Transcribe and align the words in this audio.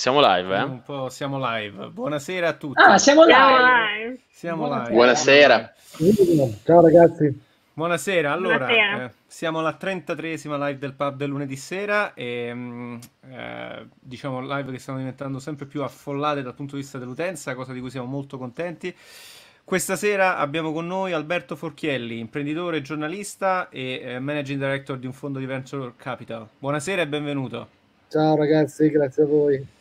Siamo 0.00 0.20
live, 0.22 0.56
eh? 0.56 0.62
Un 0.62 0.82
po' 0.82 1.10
siamo 1.10 1.38
live. 1.38 1.90
Buonasera 1.90 2.48
a 2.48 2.52
tutti. 2.54 2.80
Ah, 2.80 2.96
siamo 2.96 3.26
live. 3.26 4.18
Siamo 4.30 4.66
live. 4.66 4.92
Buonasera. 4.92 5.74
Ciao 6.64 6.80
ragazzi. 6.80 7.38
Buonasera, 7.74 8.32
allora 8.32 8.64
Buonasera. 8.64 9.04
eh, 9.04 9.10
siamo 9.26 9.58
alla 9.58 9.76
33esima 9.78 10.56
live 10.56 10.78
del 10.78 10.94
pub 10.94 11.16
del 11.16 11.28
lunedì 11.28 11.56
sera 11.56 12.14
e 12.14 12.50
mm, 12.50 12.96
eh, 13.28 13.88
diciamo 14.00 14.40
live 14.40 14.72
che 14.72 14.78
stanno 14.78 14.96
diventando 14.96 15.38
sempre 15.38 15.66
più 15.66 15.82
affollate 15.82 16.40
dal 16.40 16.54
punto 16.54 16.76
di 16.76 16.80
vista 16.80 16.96
dell'utenza, 16.96 17.54
cosa 17.54 17.74
di 17.74 17.80
cui 17.80 17.90
siamo 17.90 18.06
molto 18.06 18.38
contenti. 18.38 18.96
Questa 19.62 19.96
sera 19.96 20.38
abbiamo 20.38 20.72
con 20.72 20.86
noi 20.86 21.12
Alberto 21.12 21.56
Forchielli, 21.56 22.18
imprenditore, 22.18 22.80
giornalista 22.80 23.68
e 23.68 24.00
eh, 24.02 24.18
managing 24.18 24.58
director 24.58 24.96
di 24.96 25.04
un 25.04 25.12
fondo 25.12 25.38
di 25.38 25.44
venture 25.44 25.92
capital. 25.96 26.48
Buonasera 26.58 27.02
e 27.02 27.06
benvenuto. 27.06 27.68
Ciao 28.08 28.34
ragazzi, 28.34 28.88
grazie 28.88 29.24
a 29.24 29.26
voi. 29.26 29.78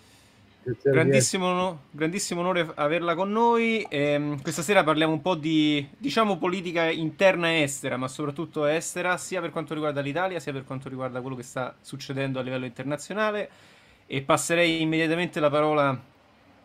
Grandissimo, 0.82 1.82
grandissimo 1.92 2.42
onore 2.42 2.70
averla 2.76 3.16
con 3.16 3.32
noi. 3.32 3.86
Ehm, 3.90 4.42
questa 4.42 4.62
sera 4.62 4.84
parliamo 4.84 5.14
un 5.14 5.22
po' 5.22 5.36
di, 5.36 5.88
diciamo, 5.98 6.38
politica 6.38 6.90
interna 6.90 7.50
e 7.50 7.62
estera, 7.62 7.98
ma 7.98 8.08
soprattutto 8.08 8.66
estera, 8.66 9.18
sia 9.18 9.42
per 9.42 9.52
quanto 9.52 9.74
riguarda 9.74 10.02
l'Italia, 10.02 10.40
sia 10.40 10.52
per 10.52 10.66
quanto 10.66 10.90
riguarda 10.90 11.22
quello 11.22 11.36
che 11.36 11.44
sta 11.44 11.76
succedendo 11.82 12.40
a 12.40 12.42
livello 12.42 12.66
internazionale. 12.66 13.50
E 14.06 14.22
passerei 14.22 14.82
immediatamente 14.82 15.40
la 15.40 15.50
parola 15.50 16.00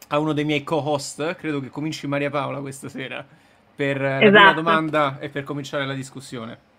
a 0.09 0.19
uno 0.19 0.33
dei 0.33 0.45
miei 0.45 0.63
co-host, 0.63 1.35
credo 1.35 1.61
che 1.61 1.69
cominci 1.69 2.07
Maria 2.07 2.31
Paola 2.31 2.61
questa 2.61 2.89
sera, 2.89 3.25
per 3.75 4.03
eh, 4.03 4.09
la 4.09 4.19
prima 4.19 4.39
Esatto. 4.41 4.55
domanda 4.55 5.19
e 5.19 5.29
per 5.29 5.45
cominciare 5.45 5.87
la 5.87 5.95
discussione. 5.95 6.73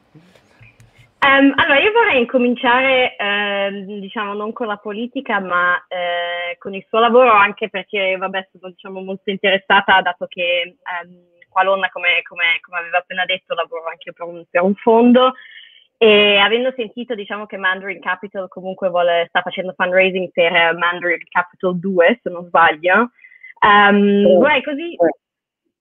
Ehm, 1.25 1.53
allora, 1.55 1.79
io 1.79 1.91
vorrei 1.91 2.19
incominciare, 2.19 3.15
ehm, 3.15 3.99
diciamo, 3.99 4.33
non 4.33 4.53
con 4.53 4.67
la 4.67 4.77
politica, 4.77 5.39
ma 5.39 5.75
eh, 5.87 6.55
con 6.59 6.75
il 6.75 6.85
suo 6.87 6.99
lavoro, 6.99 7.31
anche 7.31 7.67
perché, 7.67 8.15
vabbè, 8.15 8.49
sono 8.51 8.71
diciamo, 8.71 9.01
molto 9.01 9.31
interessata, 9.31 10.01
dato 10.01 10.27
che 10.27 10.61
ehm, 11.01 11.47
qua 11.49 11.61
a 11.61 11.63
Londra, 11.63 11.89
come, 11.89 12.21
come- 12.21 12.59
come 12.61 12.77
aveva 12.77 12.99
appena 12.99 13.25
detto, 13.25 13.55
lavoro 13.55 13.85
anche 13.89 14.13
per 14.13 14.27
un, 14.27 14.43
per 14.47 14.61
un 14.61 14.75
fondo 14.75 15.33
e 15.97 16.37
avendo 16.37 16.71
sentito, 16.75 17.15
diciamo, 17.15 17.47
che 17.47 17.57
Mandarin 17.57 18.01
Capital 18.01 18.47
comunque 18.47 18.89
vuole, 18.89 19.25
sta 19.29 19.41
facendo 19.41 19.73
fundraising 19.75 20.29
per 20.31 20.53
eh, 20.53 20.73
Mandarin 20.73 21.23
Capital 21.27 21.79
2, 21.79 22.19
se 22.21 22.29
non 22.29 22.45
sbaglio, 22.45 23.09
ehm, 23.65 24.23
Tre. 24.23 24.33
vorrei 24.35 24.61
così... 24.61 24.95
Tre. 24.95 25.09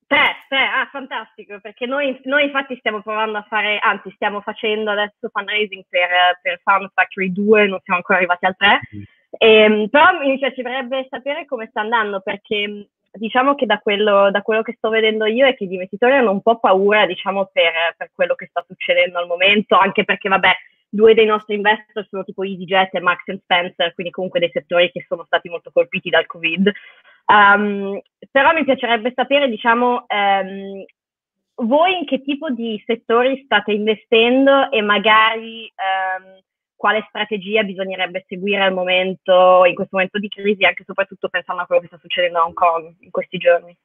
Tre, 0.06 0.36
tre, 0.48 0.58
ah, 0.58 0.88
fantastico, 0.90 1.58
perché 1.60 1.86
noi, 1.86 2.20
noi 2.24 2.44
infatti 2.44 2.76
stiamo 2.76 3.00
provando 3.00 3.38
a 3.38 3.46
fare, 3.48 3.78
anzi 3.78 4.10
stiamo 4.14 4.40
facendo 4.42 4.90
adesso 4.90 5.30
fundraising 5.32 5.84
per, 5.88 6.08
per 6.42 6.60
Farm 6.62 6.88
Factory 6.92 7.32
2, 7.32 7.66
non 7.66 7.80
siamo 7.82 7.98
ancora 7.98 8.18
arrivati 8.18 8.44
al 8.44 8.56
3, 8.56 8.80
Ehm, 9.38 9.88
però 9.88 10.18
mi 10.20 10.38
piacerebbe 10.38 11.06
sapere 11.10 11.44
come 11.46 11.66
sta 11.68 11.80
andando, 11.80 12.20
perché 12.20 12.68
mh, 12.68 12.86
diciamo 13.12 13.54
che 13.54 13.66
da 13.66 13.78
quello, 13.78 14.30
da 14.30 14.42
quello 14.42 14.62
che 14.62 14.74
sto 14.76 14.90
vedendo 14.90 15.26
io 15.26 15.46
è 15.46 15.54
che 15.54 15.66
gli 15.66 15.72
investitori 15.72 16.14
hanno 16.14 16.30
un 16.30 16.42
po' 16.42 16.58
paura, 16.58 17.06
diciamo, 17.06 17.50
per, 17.52 17.94
per 17.96 18.10
quello 18.14 18.34
che 18.34 18.46
sta 18.46 18.64
succedendo 18.66 19.18
al 19.18 19.26
momento, 19.26 19.76
anche 19.76 20.04
perché, 20.04 20.28
vabbè, 20.28 20.52
due 20.94 21.14
dei 21.14 21.26
nostri 21.26 21.56
investor 21.56 22.06
sono 22.08 22.22
tipo 22.22 22.44
EasyJet 22.44 22.94
e 22.94 23.00
Max 23.00 23.22
Spencer, 23.24 23.92
quindi 23.94 24.12
comunque 24.12 24.38
dei 24.38 24.50
settori 24.52 24.92
che 24.92 25.04
sono 25.08 25.24
stati 25.24 25.48
molto 25.48 25.70
colpiti 25.72 26.08
dal 26.08 26.26
Covid. 26.26 26.70
Um, 27.26 28.00
però 28.30 28.52
mi 28.52 28.64
piacerebbe 28.64 29.12
sapere, 29.12 29.48
diciamo, 29.48 30.04
ehm, 30.06 30.84
voi 31.64 31.98
in 31.98 32.06
che 32.06 32.22
tipo 32.22 32.50
di 32.50 32.80
settori 32.86 33.42
state 33.44 33.72
investendo 33.72 34.70
e 34.70 34.82
magari 34.82 35.64
ehm, 35.66 36.38
quale 36.76 37.04
strategia 37.08 37.64
bisognerebbe 37.64 38.24
seguire 38.28 38.62
al 38.62 38.72
momento, 38.72 39.64
in 39.64 39.74
questo 39.74 39.96
momento 39.96 40.18
di 40.18 40.28
crisi, 40.28 40.64
anche 40.64 40.84
soprattutto 40.84 41.28
pensando 41.28 41.62
a 41.62 41.66
quello 41.66 41.80
che 41.80 41.88
sta 41.88 41.98
succedendo 41.98 42.38
a 42.38 42.44
Hong 42.44 42.54
Kong 42.54 42.94
in 43.00 43.10
questi 43.10 43.38
giorni. 43.38 43.76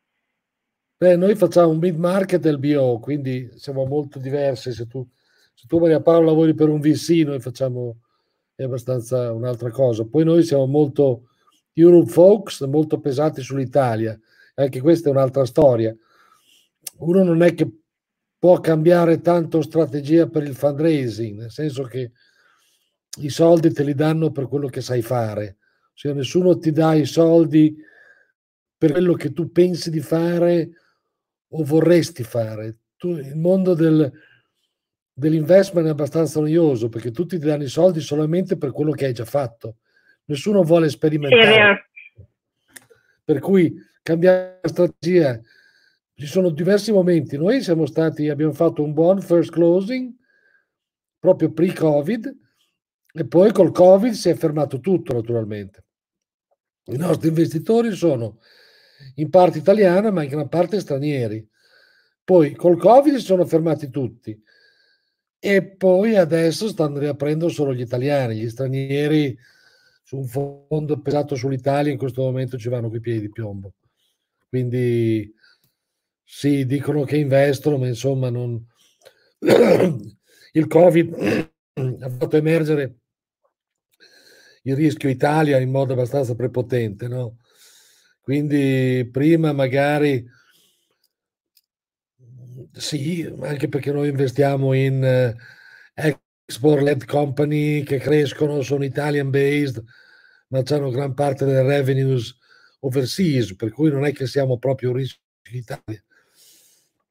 Beh, 0.97 1.15
noi 1.15 1.35
facciamo 1.35 1.69
un 1.69 1.77
mid 1.77 1.97
market 1.97 2.45
e 2.45 2.49
il 2.49 2.59
BO, 2.59 2.99
quindi 2.99 3.49
siamo 3.55 3.86
molto 3.86 4.20
diversi. 4.20 4.73
Se 4.73 4.86
tu, 4.86 5.08
se 5.59 5.67
tu 5.67 5.77
Maria 5.77 5.99
Paola 5.99 6.27
lavori 6.27 6.53
per 6.53 6.70
un 6.70 6.80
VC, 6.80 7.25
noi 7.25 7.42
facciamo 7.42 7.97
è 8.55 8.64
abbastanza 8.64 9.33
un'altra 9.33 9.71
cosa. 9.71 10.05
Poi 10.05 10.23
noi 10.23 10.42
siamo 10.43 10.65
molto 10.67 11.31
Europe 11.73 12.09
folks, 12.09 12.61
molto 12.61 13.02
pesanti 13.02 13.42
sull'Italia. 13.42 14.17
Anche 14.55 14.80
questa 14.80 15.09
è 15.09 15.11
un'altra 15.11 15.45
storia. 15.45 15.93
Uno 16.99 17.23
non 17.23 17.42
è 17.42 17.53
che 17.53 17.70
può 18.37 18.61
cambiare 18.61 19.20
tanto 19.20 19.61
strategia 19.61 20.30
per 20.30 20.43
il 20.43 20.55
fundraising, 20.55 21.39
nel 21.39 21.52
senso 21.52 21.83
che 21.83 22.11
i 23.17 23.30
soldi 23.30 23.73
te 23.73 23.83
li 23.83 23.93
danno 23.93 24.31
per 24.31 24.47
quello 24.47 24.70
che 24.70 24.80
sai 24.80 25.02
fare. 25.02 25.58
Cioè, 25.93 26.14
nessuno 26.14 26.58
ti 26.58 26.71
dà 26.71 26.93
i 26.93 27.05
soldi 27.05 27.76
per 28.77 28.93
quello 28.93 29.14
che 29.14 29.33
tu 29.33 29.52
pensi 29.52 29.89
di 29.89 29.99
fare 29.99 30.70
o 31.49 31.64
vorresti 31.65 32.23
fare. 32.23 32.77
Tu- 32.95 33.17
il 33.17 33.36
mondo 33.36 33.73
del, 33.73 34.09
dell'investment 35.19 35.85
è 35.85 35.89
abbastanza 35.89 36.39
noioso 36.39 36.87
perché 36.87 37.11
tutti 37.11 37.37
ti 37.37 37.45
danno 37.45 37.63
i 37.63 37.67
soldi 37.67 37.99
solamente 37.99 38.57
per 38.57 38.71
quello 38.71 38.91
che 38.91 39.05
hai 39.05 39.13
già 39.13 39.25
fatto. 39.25 39.77
Nessuno 40.25 40.63
vuole 40.63 40.89
sperimentare. 40.89 41.89
Per 43.23 43.39
cui 43.39 43.75
cambiare 44.02 44.61
strategia. 44.63 45.39
Ci 46.13 46.25
sono 46.25 46.49
diversi 46.49 46.91
momenti. 46.91 47.37
Noi 47.37 47.61
siamo 47.61 47.85
stati, 47.85 48.29
abbiamo 48.29 48.53
fatto 48.53 48.81
un 48.81 48.93
buon 48.93 49.21
first 49.21 49.52
closing 49.52 50.13
proprio 51.19 51.52
pre-Covid 51.52 52.37
e 53.11 53.27
poi 53.27 53.52
col 53.52 53.71
Covid 53.71 54.13
si 54.13 54.29
è 54.29 54.35
fermato 54.35 54.79
tutto 54.79 55.13
naturalmente. 55.13 55.83
I 56.85 56.97
nostri 56.97 57.27
investitori 57.27 57.91
sono 57.91 58.39
in 59.15 59.29
parte 59.29 59.58
italiana 59.58 60.11
ma 60.11 60.23
in 60.23 60.29
gran 60.29 60.47
parte 60.47 60.79
stranieri. 60.79 61.45
Poi 62.23 62.55
col 62.55 62.77
Covid 62.77 63.15
si 63.15 63.25
sono 63.25 63.45
fermati 63.45 63.89
tutti 63.89 64.41
e 65.39 65.64
poi 65.64 66.16
adesso 66.17 66.67
stanno 66.67 67.00
riaprendo 67.00 67.48
solo 67.48 67.73
gli 67.73 67.82
italiani, 67.82 68.36
gli 68.36 68.50
stranieri 68.50 69.38
su 70.04 70.17
un 70.17 70.26
fondo 70.26 71.00
pesato 71.02 71.36
sull'Italia 71.36 71.92
in 71.92 71.98
questo 71.98 72.22
momento 72.22 72.58
ci 72.58 72.67
vanno 72.67 72.89
coi 72.89 73.00
piedi 73.00 73.22
di 73.22 73.30
piombo. 73.30 73.73
Quindi 74.50 75.33
sì, 76.23 76.66
dicono 76.66 77.04
che 77.04 77.17
investono, 77.17 77.77
ma 77.77 77.88
insomma 77.88 78.30
non... 78.30 78.64
il 80.52 80.67
Covid 80.67 81.14
ha 82.02 82.10
fatto 82.10 82.36
emergere 82.36 82.98
il 84.64 84.76
rischio 84.76 85.10
Italia 85.10 85.58
in 85.60 85.70
modo 85.70 85.94
abbastanza 85.94 86.36
prepotente, 86.36 87.08
no? 87.08 87.38
Quindi 88.20 89.08
prima 89.11 89.54
magari 89.54 90.23
sì, 92.71 93.31
anche 93.41 93.67
perché 93.69 93.91
noi 93.91 94.09
investiamo 94.09 94.73
in 94.73 95.03
eh, 95.03 95.35
export-led 96.45 97.05
company 97.05 97.83
che 97.83 97.97
crescono, 97.97 98.61
sono 98.61 98.83
Italian 98.83 99.30
based, 99.30 99.83
ma 100.47 100.61
hanno 100.65 100.89
gran 100.89 101.13
parte 101.13 101.45
delle 101.45 101.63
revenues 101.63 102.37
overseas, 102.79 103.55
per 103.55 103.71
cui 103.71 103.91
non 103.91 104.05
è 104.05 104.13
che 104.13 104.27
siamo 104.27 104.58
proprio 104.58 104.93
rischio 104.93 105.21
Italia. 105.52 106.03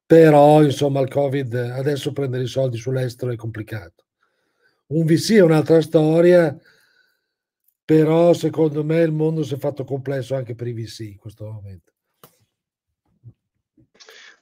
Però, 0.05 0.63
insomma, 0.63 1.01
il 1.01 1.09
Covid 1.09 1.53
adesso 1.53 2.11
prendere 2.11 2.43
i 2.43 2.47
soldi 2.47 2.77
sull'estero 2.77 3.31
è 3.31 3.35
complicato. 3.35 4.05
Un 4.87 5.05
VC 5.05 5.33
è 5.33 5.41
un'altra 5.41 5.81
storia, 5.81 6.57
però 7.85 8.33
secondo 8.33 8.83
me 8.83 9.01
il 9.01 9.11
mondo 9.11 9.43
si 9.43 9.53
è 9.53 9.57
fatto 9.57 9.83
complesso 9.83 10.35
anche 10.35 10.55
per 10.55 10.67
i 10.67 10.73
VC 10.73 10.99
in 11.01 11.17
questo 11.17 11.45
momento. 11.51 11.88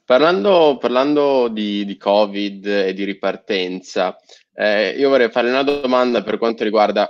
Parlando, 0.08 0.78
parlando 0.80 1.48
di, 1.48 1.84
di 1.84 1.98
Covid 1.98 2.64
e 2.64 2.94
di 2.94 3.04
ripartenza, 3.04 4.16
eh, 4.54 4.92
io 4.92 5.10
vorrei 5.10 5.30
fare 5.30 5.50
una 5.50 5.62
domanda 5.62 6.22
per 6.22 6.38
quanto 6.38 6.64
riguarda, 6.64 7.06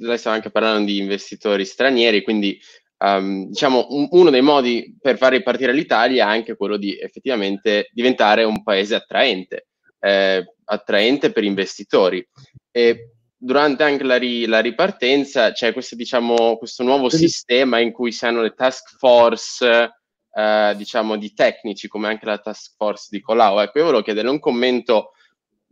lei 0.00 0.18
stava 0.18 0.36
anche 0.36 0.50
parlando 0.50 0.84
di 0.84 0.98
investitori 0.98 1.64
stranieri, 1.64 2.22
quindi 2.22 2.60
ehm, 2.98 3.46
diciamo 3.46 3.86
un- 3.88 4.08
uno 4.10 4.28
dei 4.28 4.42
modi 4.42 4.94
per 5.00 5.16
far 5.16 5.32
ripartire 5.32 5.72
l'Italia 5.72 6.26
è 6.26 6.28
anche 6.28 6.56
quello 6.56 6.76
di 6.76 6.98
effettivamente 6.98 7.88
diventare 7.90 8.44
un 8.44 8.62
paese 8.62 8.96
attraente, 8.96 9.68
eh, 9.98 10.44
attraente 10.64 11.32
per 11.32 11.42
investitori. 11.42 12.22
E 12.70 13.12
durante 13.34 13.82
anche 13.82 14.04
la, 14.04 14.16
ri- 14.16 14.44
la 14.44 14.60
ripartenza 14.60 15.52
c'è 15.52 15.72
questo, 15.72 15.96
diciamo, 15.96 16.58
questo 16.58 16.82
nuovo 16.82 17.08
sistema 17.08 17.78
in 17.78 17.92
cui 17.92 18.12
si 18.12 18.26
hanno 18.26 18.42
le 18.42 18.52
task 18.52 18.98
force 18.98 19.90
eh, 20.36 20.74
diciamo 20.76 21.16
di 21.16 21.32
tecnici 21.32 21.88
come 21.88 22.08
anche 22.08 22.26
la 22.26 22.36
task 22.36 22.74
force 22.76 23.06
di 23.10 23.20
Colau. 23.20 23.58
Ecco, 23.60 23.78
io 23.78 23.84
volevo 23.84 24.02
chiedere 24.02 24.28
un 24.28 24.38
commento 24.38 25.12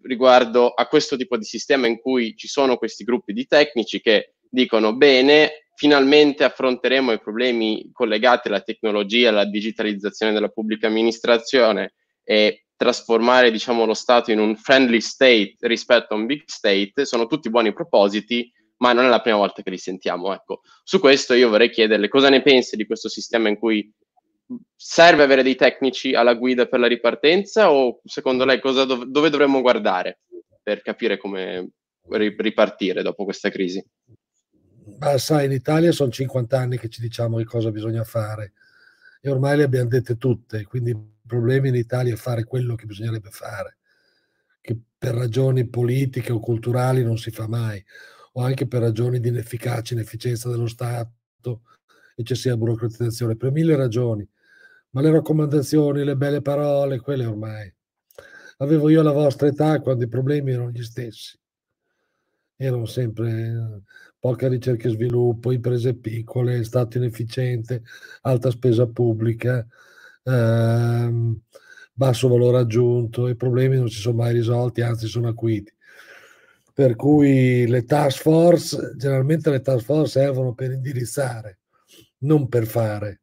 riguardo 0.02 0.70
a 0.70 0.86
questo 0.86 1.16
tipo 1.16 1.36
di 1.36 1.44
sistema 1.44 1.86
in 1.86 2.00
cui 2.00 2.34
ci 2.34 2.48
sono 2.48 2.78
questi 2.78 3.04
gruppi 3.04 3.34
di 3.34 3.46
tecnici 3.46 4.00
che 4.00 4.36
dicono 4.48 4.94
bene, 4.94 5.66
finalmente 5.74 6.44
affronteremo 6.44 7.12
i 7.12 7.20
problemi 7.20 7.90
collegati 7.92 8.48
alla 8.48 8.60
tecnologia, 8.60 9.28
alla 9.28 9.44
digitalizzazione 9.44 10.32
della 10.32 10.48
pubblica 10.48 10.86
amministrazione 10.86 11.94
e 12.22 12.64
trasformare 12.76 13.50
diciamo 13.50 13.84
lo 13.84 13.94
Stato 13.94 14.30
in 14.30 14.38
un 14.38 14.56
friendly 14.56 15.00
state 15.00 15.56
rispetto 15.60 16.14
a 16.14 16.16
un 16.16 16.26
big 16.26 16.42
state, 16.46 17.04
sono 17.04 17.26
tutti 17.26 17.50
buoni 17.50 17.72
propositi, 17.74 18.50
ma 18.78 18.92
non 18.92 19.04
è 19.04 19.08
la 19.08 19.20
prima 19.20 19.36
volta 19.36 19.62
che 19.62 19.70
li 19.70 19.78
sentiamo. 19.78 20.32
Ecco. 20.32 20.60
Su 20.82 21.00
questo 21.00 21.34
io 21.34 21.50
vorrei 21.50 21.70
chiederle 21.70 22.08
cosa 22.08 22.30
ne 22.30 22.42
pensi 22.42 22.76
di 22.76 22.86
questo 22.86 23.08
sistema 23.08 23.48
in 23.48 23.58
cui 23.58 23.92
serve 24.74 25.22
avere 25.22 25.42
dei 25.42 25.56
tecnici 25.56 26.14
alla 26.14 26.34
guida 26.34 26.66
per 26.66 26.80
la 26.80 26.86
ripartenza 26.86 27.72
o 27.72 28.00
secondo 28.04 28.44
lei 28.44 28.60
cosa, 28.60 28.84
dove, 28.84 29.30
dovremmo 29.30 29.60
guardare 29.60 30.20
per 30.62 30.82
capire 30.82 31.16
come 31.16 31.70
ripartire 32.08 33.02
dopo 33.02 33.24
questa 33.24 33.50
crisi? 33.50 33.84
Ma 34.98 35.16
sai, 35.18 35.46
in 35.46 35.52
Italia 35.52 35.92
sono 35.92 36.10
50 36.10 36.58
anni 36.58 36.78
che 36.78 36.88
ci 36.88 37.00
diciamo 37.00 37.38
che 37.38 37.44
cosa 37.44 37.70
bisogna 37.70 38.04
fare 38.04 38.52
e 39.20 39.30
ormai 39.30 39.56
le 39.56 39.62
abbiamo 39.62 39.88
dette 39.88 40.18
tutte, 40.18 40.64
quindi 40.64 40.90
il 40.90 41.02
problema 41.26 41.68
in 41.68 41.74
Italia 41.74 42.12
è 42.12 42.16
fare 42.16 42.44
quello 42.44 42.74
che 42.74 42.84
bisognerebbe 42.84 43.30
fare, 43.30 43.78
che 44.60 44.78
per 44.98 45.14
ragioni 45.14 45.66
politiche 45.66 46.30
o 46.30 46.40
culturali 46.40 47.02
non 47.02 47.16
si 47.16 47.30
fa 47.30 47.48
mai, 47.48 47.82
o 48.32 48.42
anche 48.42 48.66
per 48.66 48.82
ragioni 48.82 49.20
di 49.20 49.28
inefficacia, 49.28 49.94
inefficienza 49.94 50.50
dello 50.50 50.66
Stato, 50.66 51.62
eccessiva 52.14 52.56
burocratizzazione, 52.56 53.36
per 53.36 53.50
mille 53.50 53.76
ragioni. 53.76 54.28
Ma 54.94 55.00
le 55.00 55.10
raccomandazioni, 55.10 56.04
le 56.04 56.16
belle 56.16 56.40
parole, 56.40 57.00
quelle 57.00 57.26
ormai. 57.26 57.72
Avevo 58.58 58.88
io 58.88 59.02
la 59.02 59.10
vostra 59.10 59.48
età 59.48 59.80
quando 59.80 60.04
i 60.04 60.08
problemi 60.08 60.52
erano 60.52 60.70
gli 60.70 60.84
stessi. 60.84 61.36
Erano 62.56 62.86
sempre 62.86 63.82
poca 64.20 64.46
ricerca 64.46 64.86
e 64.86 64.92
sviluppo, 64.92 65.50
imprese 65.50 65.96
piccole, 65.96 66.62
Stato 66.62 66.98
inefficiente, 66.98 67.82
alta 68.22 68.50
spesa 68.50 68.86
pubblica, 68.86 69.66
ehm, 70.22 71.40
basso 71.92 72.28
valore 72.28 72.58
aggiunto, 72.58 73.26
i 73.26 73.34
problemi 73.34 73.76
non 73.76 73.88
si 73.88 73.98
sono 73.98 74.18
mai 74.18 74.32
risolti, 74.32 74.80
anzi 74.80 75.08
sono 75.08 75.26
acuiti. 75.26 75.74
Per 76.72 76.94
cui 76.94 77.66
le 77.66 77.84
task 77.84 78.20
force, 78.22 78.94
generalmente 78.96 79.50
le 79.50 79.60
task 79.60 79.84
force 79.84 80.20
servono 80.20 80.54
per 80.54 80.70
indirizzare, 80.70 81.58
non 82.18 82.48
per 82.48 82.66
fare. 82.66 83.22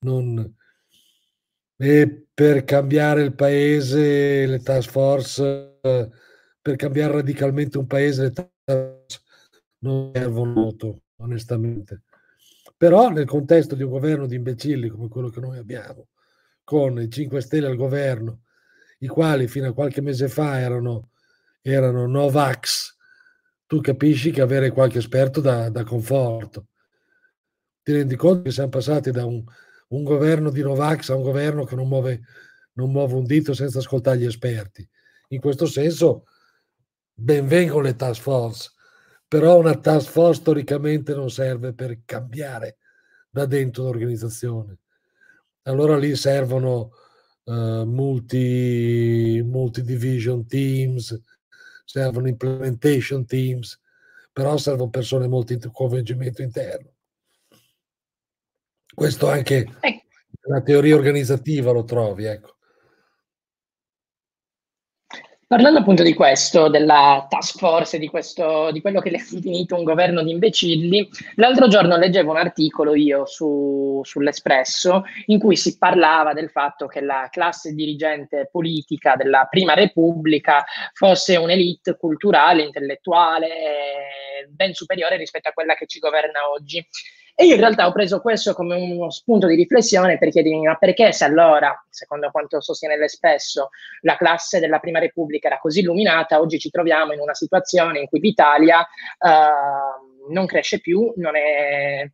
Non, 0.00 0.54
e 1.76 2.26
per 2.32 2.64
cambiare 2.64 3.22
il 3.22 3.34
paese, 3.34 4.46
le 4.46 4.60
task 4.60 4.90
force, 4.90 5.78
per 5.80 6.76
cambiare 6.76 7.14
radicalmente 7.14 7.78
un 7.78 7.86
paese, 7.86 8.22
le 8.22 8.32
task 8.32 8.50
force 8.64 9.20
non 9.78 10.10
servono 10.14 10.52
molto, 10.52 11.02
onestamente. 11.16 12.02
Però 12.76 13.08
nel 13.08 13.26
contesto 13.26 13.74
di 13.74 13.82
un 13.82 13.90
governo 13.90 14.26
di 14.26 14.36
imbecilli 14.36 14.88
come 14.88 15.08
quello 15.08 15.28
che 15.28 15.40
noi 15.40 15.58
abbiamo, 15.58 16.08
con 16.64 17.00
i 17.00 17.10
5 17.10 17.40
Stelle 17.40 17.68
al 17.68 17.76
governo, 17.76 18.42
i 18.98 19.06
quali 19.06 19.46
fino 19.46 19.68
a 19.68 19.74
qualche 19.74 20.00
mese 20.00 20.28
fa 20.28 20.58
erano, 20.58 21.10
erano 21.62 22.06
Novax, 22.06 22.96
tu 23.66 23.80
capisci 23.80 24.30
che 24.30 24.40
avere 24.40 24.70
qualche 24.70 24.98
esperto 24.98 25.40
da, 25.40 25.68
da 25.70 25.84
conforto. 25.84 26.68
Ti 27.82 27.92
rendi 27.92 28.16
conto 28.16 28.42
che 28.42 28.50
siamo 28.50 28.68
passati 28.68 29.10
da 29.10 29.24
un, 29.24 29.44
un 29.88 30.02
governo 30.02 30.50
di 30.50 30.62
Novax 30.62 31.10
a 31.10 31.14
un 31.14 31.22
governo 31.22 31.64
che 31.64 31.76
non 31.76 31.88
muove, 31.88 32.20
non 32.74 32.90
muove 32.90 33.14
un 33.14 33.24
dito 33.24 33.54
senza 33.54 33.78
ascoltare 33.78 34.18
gli 34.18 34.24
esperti. 34.24 34.88
In 35.28 35.40
questo 35.40 35.66
senso, 35.66 36.24
benvengono 37.12 37.82
le 37.82 37.96
task 37.96 38.20
force, 38.20 38.70
però 39.26 39.58
una 39.58 39.78
task 39.78 40.10
force 40.10 40.40
storicamente 40.40 41.14
non 41.14 41.30
serve 41.30 41.72
per 41.72 42.00
cambiare 42.04 42.78
da 43.30 43.46
dentro 43.46 43.84
l'organizzazione. 43.84 44.78
Allora 45.62 45.96
lì 45.96 46.14
servono 46.14 46.90
uh, 47.44 47.82
multi, 47.82 49.42
multi 49.44 49.82
division 49.82 50.46
teams, 50.46 51.20
servono 51.84 52.28
implementation 52.28 53.24
teams, 53.26 53.80
però 54.32 54.56
servono 54.58 54.90
persone 54.90 55.26
molto 55.26 55.52
in 55.54 55.60
coinvolgimento 55.72 56.42
interno. 56.42 56.95
Questo 58.96 59.28
anche 59.28 59.68
nella 60.46 60.62
teoria 60.62 60.94
organizzativa 60.94 61.70
lo 61.70 61.84
trovi, 61.84 62.24
ecco. 62.24 62.54
Parlando 65.46 65.80
appunto 65.80 66.02
di 66.02 66.14
questo, 66.14 66.70
della 66.70 67.26
task 67.28 67.58
force, 67.58 67.98
di, 67.98 68.08
questo, 68.08 68.70
di 68.72 68.80
quello 68.80 69.02
che 69.02 69.10
le 69.10 69.18
ha 69.18 69.24
definito 69.30 69.76
un 69.76 69.84
governo 69.84 70.22
di 70.22 70.30
imbecilli, 70.30 71.10
l'altro 71.34 71.68
giorno 71.68 71.98
leggevo 71.98 72.30
un 72.30 72.38
articolo 72.38 72.94
io 72.94 73.26
su, 73.26 74.00
sull'Espresso 74.02 75.04
in 75.26 75.38
cui 75.38 75.56
si 75.56 75.76
parlava 75.76 76.32
del 76.32 76.48
fatto 76.48 76.86
che 76.86 77.02
la 77.02 77.28
classe 77.30 77.74
dirigente 77.74 78.48
politica 78.50 79.14
della 79.14 79.46
Prima 79.50 79.74
Repubblica 79.74 80.64
fosse 80.94 81.36
un'elite 81.36 81.98
culturale, 81.98 82.62
intellettuale, 82.62 83.48
ben 84.48 84.72
superiore 84.72 85.18
rispetto 85.18 85.50
a 85.50 85.52
quella 85.52 85.74
che 85.74 85.84
ci 85.86 85.98
governa 85.98 86.48
oggi. 86.50 86.82
E 87.38 87.44
io 87.44 87.52
in 87.52 87.60
realtà 87.60 87.86
ho 87.86 87.92
preso 87.92 88.22
questo 88.22 88.54
come 88.54 88.76
uno 88.76 89.10
spunto 89.10 89.46
di 89.46 89.56
riflessione 89.56 90.16
per 90.16 90.30
chiedermi 90.30 90.62
ma 90.62 90.76
perché 90.76 91.12
se 91.12 91.26
allora, 91.26 91.84
secondo 91.90 92.30
quanto 92.30 92.62
sostiene 92.62 92.96
l'Espresso, 92.96 93.68
la 94.00 94.16
classe 94.16 94.58
della 94.58 94.78
Prima 94.78 95.00
Repubblica 95.00 95.48
era 95.48 95.58
così 95.58 95.80
illuminata, 95.80 96.40
oggi 96.40 96.58
ci 96.58 96.70
troviamo 96.70 97.12
in 97.12 97.20
una 97.20 97.34
situazione 97.34 98.00
in 98.00 98.06
cui 98.06 98.20
l'Italia 98.20 98.78
uh, 98.80 100.32
non 100.32 100.46
cresce 100.46 100.80
più, 100.80 101.12
non 101.16 101.36
è 101.36 102.10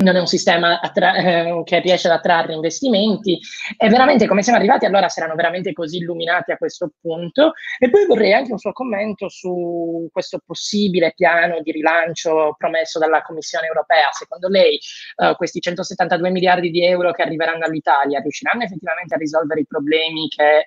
non 0.00 0.16
è 0.16 0.20
un 0.20 0.26
sistema 0.26 0.80
attra- 0.80 1.14
eh, 1.14 1.62
che 1.64 1.80
riesce 1.80 2.08
ad 2.08 2.14
attrarre 2.14 2.54
investimenti. 2.54 3.38
E 3.76 3.88
veramente 3.88 4.26
come 4.26 4.42
siamo 4.42 4.58
arrivati 4.58 4.86
allora 4.86 5.08
se 5.08 5.20
erano 5.20 5.34
veramente 5.34 5.72
così 5.72 5.98
illuminati 5.98 6.52
a 6.52 6.56
questo 6.56 6.92
punto. 7.00 7.52
E 7.78 7.90
poi 7.90 8.06
vorrei 8.06 8.32
anche 8.32 8.52
un 8.52 8.58
suo 8.58 8.72
commento 8.72 9.28
su 9.28 10.08
questo 10.12 10.40
possibile 10.44 11.12
piano 11.14 11.60
di 11.60 11.72
rilancio 11.72 12.54
promesso 12.56 12.98
dalla 12.98 13.22
Commissione 13.22 13.66
europea. 13.66 14.08
Secondo 14.12 14.48
lei 14.48 14.78
eh, 15.16 15.34
questi 15.36 15.60
172 15.60 16.30
miliardi 16.30 16.70
di 16.70 16.84
euro 16.84 17.12
che 17.12 17.22
arriveranno 17.22 17.64
all'Italia 17.64 18.20
riusciranno 18.20 18.64
effettivamente 18.64 19.14
a 19.14 19.18
risolvere 19.18 19.60
i 19.60 19.66
problemi 19.66 20.28
che 20.28 20.58
eh, 20.58 20.64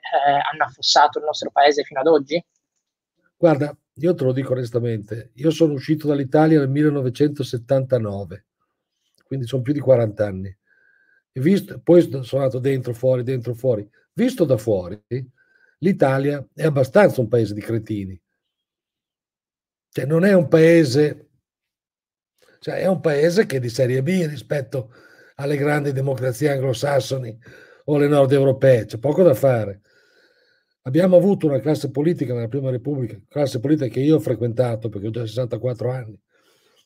hanno 0.52 0.64
affossato 0.66 1.20
il 1.20 1.26
nostro 1.26 1.50
paese 1.52 1.84
fino 1.84 2.00
ad 2.00 2.08
oggi? 2.08 2.44
Guarda, 3.38 3.76
io 3.96 4.16
te 4.16 4.24
lo 4.24 4.32
dico 4.32 4.54
onestamente, 4.54 5.32
io 5.36 5.52
sono 5.52 5.74
uscito 5.74 6.08
dall'Italia 6.08 6.60
nel 6.60 6.70
1979 6.70 8.46
quindi 9.24 9.46
sono 9.48 9.62
più 9.62 9.74
di 9.74 9.80
40 9.80 10.26
anni. 10.26 10.58
E 11.32 11.42
visto, 11.42 11.80
poi 11.80 12.02
sono 12.02 12.44
andato 12.44 12.60
dentro, 12.60 12.94
fuori, 12.94 13.24
dentro, 13.24 13.54
fuori. 13.54 13.88
Visto 14.14 14.46
da 14.46 14.58
fuori, 14.58 15.02
l'Italia 15.80 16.46
è 16.54 16.66
abbastanza 16.66 17.22
un 17.22 17.28
paese 17.28 17.54
di 17.54 17.62
cretini. 17.62 18.22
Cioè 19.90 20.06
non 20.06 20.24
è 20.24 20.34
un 20.34 20.48
paese, 20.48 21.30
cioè 22.60 22.76
è 22.76 22.88
un 22.88 23.00
paese 23.00 23.46
che 23.46 23.58
è 23.58 23.60
di 23.60 23.70
serie 23.70 24.02
B 24.02 24.26
rispetto 24.28 24.92
alle 25.36 25.58
grandi 25.58 25.92
democrazie 25.92 26.52
anglosassoni 26.52 27.38
o 27.86 27.98
le 27.98 28.08
nord 28.08 28.32
europee, 28.32 28.86
c'è 28.86 28.98
poco 28.98 29.24
da 29.24 29.34
fare. 29.34 29.82
Abbiamo 30.84 31.16
avuto 31.16 31.48
una 31.48 31.60
classe 31.60 31.92
politica 31.92 32.34
nella 32.34 32.48
Prima 32.48 32.70
Repubblica, 32.70 33.20
classe 33.28 33.60
politica 33.60 33.88
che 33.88 34.02
io 34.02 34.18
ho 34.18 34.20
frequentato 34.20 34.90
perché 34.90 35.08
ho 35.08 35.12
già 35.12 35.26
64 35.26 35.90
anni, 35.90 36.20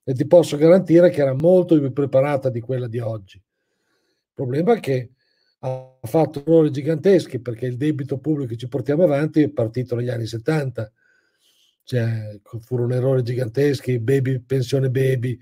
e 0.10 0.14
ti 0.14 0.26
posso 0.26 0.56
garantire 0.56 1.10
che 1.10 1.20
era 1.20 1.34
molto 1.34 1.78
più 1.78 1.92
preparata 1.92 2.50
di 2.50 2.62
quella 2.62 2.88
di 2.88 2.98
oggi. 2.98 3.36
Il 3.36 4.32
problema 4.34 4.76
è 4.76 4.80
che 4.80 5.10
ha 5.60 5.98
fatto 6.02 6.40
errori 6.40 6.72
giganteschi 6.72 7.40
perché 7.40 7.66
il 7.66 7.76
debito 7.76 8.18
pubblico 8.18 8.52
che 8.52 8.56
ci 8.56 8.70
portiamo 8.70 9.04
avanti 9.04 9.42
è 9.42 9.50
partito 9.50 9.98
negli 9.98 10.08
anni 10.08 10.26
70, 10.26 10.90
cioè 11.84 12.40
furono 12.62 12.94
errori 12.94 13.22
giganteschi, 13.22 14.00
baby, 14.00 14.40
pensione 14.40 14.90
baby, 14.90 15.38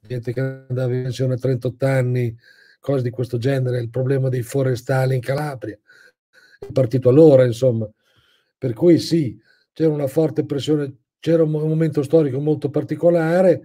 gente 0.00 0.34
che 0.34 0.40
andava 0.40 0.92
in 0.92 1.04
pensione 1.04 1.32
a 1.32 1.38
38 1.38 1.86
anni, 1.86 2.36
cose 2.78 3.02
di 3.02 3.10
questo 3.10 3.38
genere, 3.38 3.80
il 3.80 3.88
problema 3.88 4.28
dei 4.28 4.42
forestali 4.42 5.14
in 5.14 5.22
Calabria, 5.22 5.78
è 6.58 6.70
partito 6.72 7.08
allora, 7.08 7.46
insomma. 7.46 7.90
Per 8.58 8.74
cui 8.74 8.98
sì, 8.98 9.40
c'era 9.72 9.94
una 9.94 10.08
forte 10.08 10.44
pressione, 10.44 10.94
c'era 11.20 11.42
un 11.42 11.52
momento 11.52 12.02
storico 12.02 12.38
molto 12.38 12.68
particolare, 12.68 13.62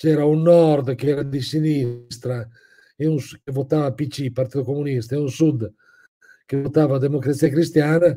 c'era 0.00 0.24
un 0.24 0.40
nord 0.40 0.94
che 0.94 1.08
era 1.08 1.22
di 1.22 1.42
sinistra 1.42 2.48
e 2.96 3.06
un, 3.06 3.18
che 3.18 3.52
votava 3.52 3.92
PC, 3.92 4.32
Partito 4.32 4.64
Comunista, 4.64 5.14
e 5.14 5.18
un 5.18 5.28
sud 5.28 5.70
che 6.46 6.58
votava 6.58 6.96
Democrazia 6.96 7.50
Cristiana, 7.50 8.16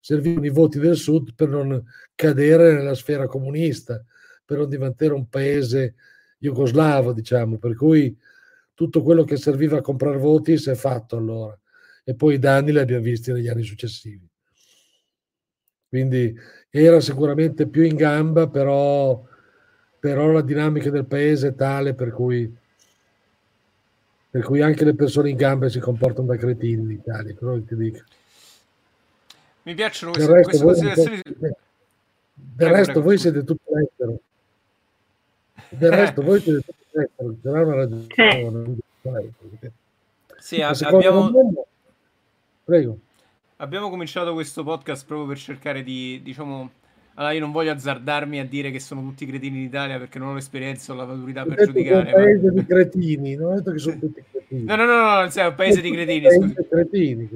servivano 0.00 0.46
i 0.46 0.50
voti 0.50 0.80
del 0.80 0.96
sud 0.96 1.32
per 1.36 1.48
non 1.48 1.80
cadere 2.16 2.72
nella 2.72 2.96
sfera 2.96 3.28
comunista, 3.28 4.04
per 4.44 4.58
non 4.58 4.68
diventare 4.68 5.12
un 5.12 5.28
paese 5.28 5.94
jugoslavo, 6.38 7.12
diciamo, 7.12 7.56
per 7.56 7.76
cui 7.76 8.18
tutto 8.74 9.00
quello 9.04 9.22
che 9.22 9.36
serviva 9.36 9.78
a 9.78 9.80
comprare 9.80 10.18
voti 10.18 10.58
si 10.58 10.70
è 10.70 10.74
fatto 10.74 11.16
allora 11.16 11.56
e 12.02 12.16
poi 12.16 12.34
i 12.34 12.38
danni 12.40 12.72
li 12.72 12.80
abbiamo 12.80 13.04
visti 13.04 13.30
negli 13.30 13.46
anni 13.46 13.62
successivi. 13.62 14.28
Quindi 15.88 16.34
era 16.68 16.98
sicuramente 16.98 17.68
più 17.68 17.82
in 17.82 17.94
gamba, 17.94 18.48
però 18.48 19.30
però 20.02 20.32
la 20.32 20.40
dinamica 20.40 20.90
del 20.90 21.04
paese 21.04 21.48
è 21.48 21.54
tale 21.54 21.94
per 21.94 22.10
cui, 22.10 22.52
per 24.28 24.42
cui 24.42 24.60
anche 24.60 24.84
le 24.84 24.96
persone 24.96 25.30
in 25.30 25.36
gambe 25.36 25.70
si 25.70 25.78
comportano 25.78 26.26
da 26.26 26.36
cretini 26.36 26.82
in 26.82 26.90
Italia, 26.90 27.32
però 27.38 27.56
ti 27.60 27.76
dico. 27.76 28.00
Mi 29.62 29.74
piacciono 29.74 30.10
queste, 30.10 30.42
queste 30.42 30.64
considerazioni. 30.64 31.20
Del 32.34 32.68
resto 32.70 33.00
voi 33.00 33.16
siete 33.16 33.44
tutti 33.44 33.62
all'estero. 33.72 34.18
Del 35.68 35.92
resto 35.92 36.22
voi 36.22 36.40
siete 36.40 36.64
c'era 36.90 37.62
una 37.62 37.74
ragione. 37.74 38.08
Sì, 40.38 40.60
abbiamo... 40.60 41.30
Domanda... 41.30 41.62
Prego. 42.64 42.98
Abbiamo 43.58 43.88
cominciato 43.88 44.32
questo 44.32 44.64
podcast 44.64 45.06
proprio 45.06 45.28
per 45.28 45.38
cercare 45.38 45.84
di, 45.84 46.20
diciamo, 46.24 46.72
allora 47.14 47.32
io 47.34 47.40
non 47.40 47.52
voglio 47.52 47.72
azzardarmi 47.72 48.38
a 48.38 48.44
dire 48.46 48.70
che 48.70 48.80
sono 48.80 49.02
tutti 49.02 49.26
cretini 49.26 49.58
in 49.58 49.64
Italia 49.64 49.98
perché 49.98 50.18
non 50.18 50.28
ho 50.28 50.34
l'esperienza 50.34 50.92
o 50.92 50.96
la 50.96 51.04
maturità 51.04 51.44
per 51.44 51.66
giudicare. 51.66 52.10
È 52.10 52.14
un 52.14 52.22
paese 52.22 52.46
ma... 52.46 52.52
di 52.52 52.66
cretini, 52.66 53.34
non 53.34 53.52
ho 53.52 53.54
detto 53.56 53.72
che 53.72 53.78
sono 53.78 53.98
tutti 53.98 54.22
cretini. 54.30 54.64
No, 54.64 54.76
no, 54.76 54.84
no, 54.86 54.94
no, 54.94 55.30
è 55.30 55.46
un 55.46 55.54
paese 55.54 55.80
di 55.80 55.90
cretini. 55.90 56.20
Paese 56.22 56.66
cretini 56.68 57.28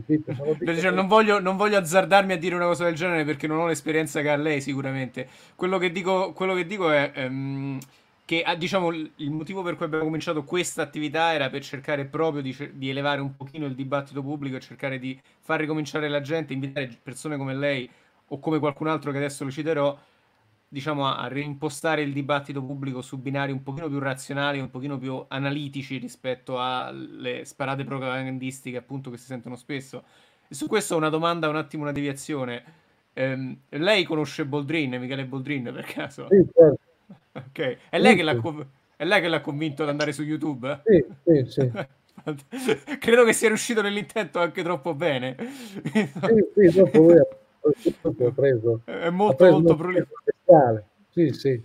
cioè, 0.81 0.91
non, 0.91 1.07
voglio, 1.07 1.41
non, 1.41 1.57
voglio, 1.57 1.77
azzardarmi 1.77 2.33
a 2.33 2.39
dire 2.39 2.55
una 2.55 2.67
cosa 2.67 2.85
del 2.85 2.95
genere 2.95 3.25
perché 3.25 3.47
non 3.47 3.59
ho 3.59 3.67
l'esperienza 3.67 4.23
che 4.23 4.31
ha 4.31 4.37
lei 4.37 4.61
sicuramente. 4.61 5.27
Quello 5.55 5.77
che 5.79 5.93
dico, 5.93 6.33
quello 6.33 6.55
che 6.55 6.67
dico 6.67 6.91
è... 6.91 7.13
Um, 7.27 7.79
che 8.27 8.43
ah, 8.43 8.57
diciamo 8.57 8.91
il 8.91 9.31
motivo 9.31 9.63
per 9.63 9.77
cui 9.77 9.87
abbiamo 9.87 10.03
cominciato 10.03 10.43
questa 10.43 10.83
attività 10.83 11.33
era 11.33 11.49
per 11.49 11.63
cercare 11.63 12.07
proprio 12.07 12.43
di, 12.43 12.57
di, 12.73 12.91
elevare 12.91 13.21
un 13.21 13.37
pochino 13.37 13.67
il 13.67 13.77
dibattito 13.77 14.21
pubblico 14.21 14.57
e 14.57 14.61
cercare 14.61 14.99
di 14.99 15.17
far 15.41 15.61
ricominciare 15.61 16.09
la 16.09 16.21
gente, 16.21 16.53
invitare 16.53 16.91
persone 17.01 17.37
come 17.37 17.55
lei 17.55 17.89
o 18.29 18.39
come 18.39 18.59
qualcun 18.59 18.89
altro 18.89 19.11
che 19.11 19.19
adesso 19.19 19.45
lo 19.45 19.51
citerò, 19.51 19.97
diciamo 20.69 21.07
a, 21.07 21.19
a 21.19 21.29
reimpostare 21.29 22.03
il 22.03 22.13
dibattito 22.13 22.63
pubblico 22.63 23.03
su 23.03 23.19
binari 23.19 23.53
un 23.53 23.63
pochino 23.63 23.89
più 23.89 23.99
razionali, 23.99 24.59
un 24.59 24.71
pochino 24.71 24.99
più 24.99 25.25
analitici 25.29 25.99
rispetto 25.99 26.61
alle 26.61 27.45
sparate 27.45 27.85
propagandistiche 27.85 28.77
appunto 28.77 29.11
che 29.11 29.17
si 29.17 29.27
sentono 29.27 29.57
spesso. 29.57 30.05
E 30.49 30.55
su 30.55 30.67
questo 30.67 30.95
ho 30.95 30.99
una 30.99 31.09
domanda, 31.09 31.49
un 31.49 31.57
attimo 31.57 31.83
una 31.83 31.93
deviazione. 31.93 32.85
Ehm, 33.13 33.57
lei 33.71 34.05
conosce 34.05 34.45
Boldrin, 34.45 34.97
Michele 34.99 35.25
Boldrin 35.25 35.71
per 35.73 35.85
caso? 35.85 36.29
Sì, 36.29 36.45
certo. 36.53 36.81
Ok, 37.33 37.79
è 37.91 37.99
lei, 37.99 38.13
sì, 38.13 38.17
che 38.17 38.23
l'ha, 38.23 38.67
è 38.97 39.05
lei 39.05 39.21
che 39.21 39.29
l'ha 39.29 39.41
convinto 39.41 39.83
ad 39.83 39.89
andare 39.89 40.13
su 40.13 40.23
YouTube? 40.23 40.83
Sì, 40.85 41.05
sì, 41.25 41.45
sì. 41.51 41.71
Credo 42.99 43.25
che 43.25 43.33
sia 43.33 43.49
riuscito 43.49 43.83
nell'intento 43.83 44.41
anche 44.41 44.63
troppo 44.63 44.95
bene. 44.95 45.37
sì, 45.93 46.11
sì, 46.55 46.77
dopo 46.77 46.99
lui 46.99 47.19
ha 47.69 48.31
preso, 48.33 48.81
è 48.85 49.11
molto, 49.11 49.37
preso 49.37 49.53
molto 49.53 49.77
prolifico. 49.77 50.23
Sì, 51.11 51.31
sì. 51.33 51.63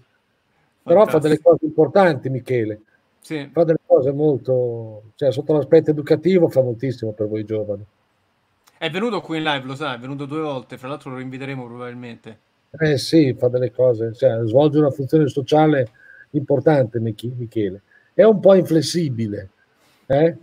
Però 0.83 1.05
fa 1.05 1.19
delle 1.19 1.39
cose 1.39 1.65
importanti, 1.65 2.29
Michele. 2.29 2.81
Sì. 3.19 3.49
Fa 3.51 3.63
delle 3.63 3.79
cose 3.85 4.11
molto... 4.11 5.11
Cioè, 5.15 5.31
sotto 5.31 5.53
l'aspetto 5.53 5.91
educativo 5.91 6.49
fa 6.49 6.61
moltissimo 6.61 7.11
per 7.11 7.27
voi 7.27 7.45
giovani. 7.45 7.85
È 8.77 8.89
venuto 8.89 9.21
qui 9.21 9.37
in 9.37 9.43
live, 9.43 9.65
lo 9.65 9.75
sa, 9.75 9.95
è 9.95 9.99
venuto 9.99 10.25
due 10.25 10.41
volte, 10.41 10.77
fra 10.77 10.87
l'altro 10.87 11.11
lo 11.11 11.19
inviteremo 11.19 11.65
probabilmente. 11.65 12.39
Eh 12.79 12.97
sì, 12.97 13.35
fa 13.37 13.47
delle 13.47 13.71
cose, 13.71 14.13
cioè, 14.13 14.39
svolge 14.45 14.79
una 14.79 14.89
funzione 14.89 15.27
sociale 15.27 15.89
importante 16.31 16.99
Michele. 16.99 17.81
È 18.13 18.23
un 18.23 18.39
po' 18.39 18.55
inflessibile, 18.55 19.49
eh? 20.07 20.35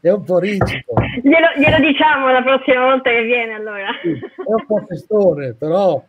È 0.00 0.10
un 0.10 0.24
po' 0.24 0.38
rigido. 0.38 0.84
Glielo, 1.22 1.48
glielo, 1.56 1.78
diciamo 1.78 2.30
la 2.30 2.42
prossima 2.42 2.84
volta 2.84 3.10
che 3.10 3.22
viene 3.22 3.54
allora. 3.54 3.88
Sì, 4.02 4.10
è 4.10 4.52
un 4.52 4.66
po' 4.66 4.84
festone, 4.86 5.54
però, 5.54 6.04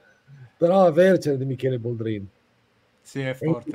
però 0.58 0.86
avercene 0.86 1.38
di 1.38 1.46
Michele 1.46 1.78
Boldrini. 1.80 2.28
Sì, 3.02 3.22
è 3.22 3.34
forte. 3.34 3.72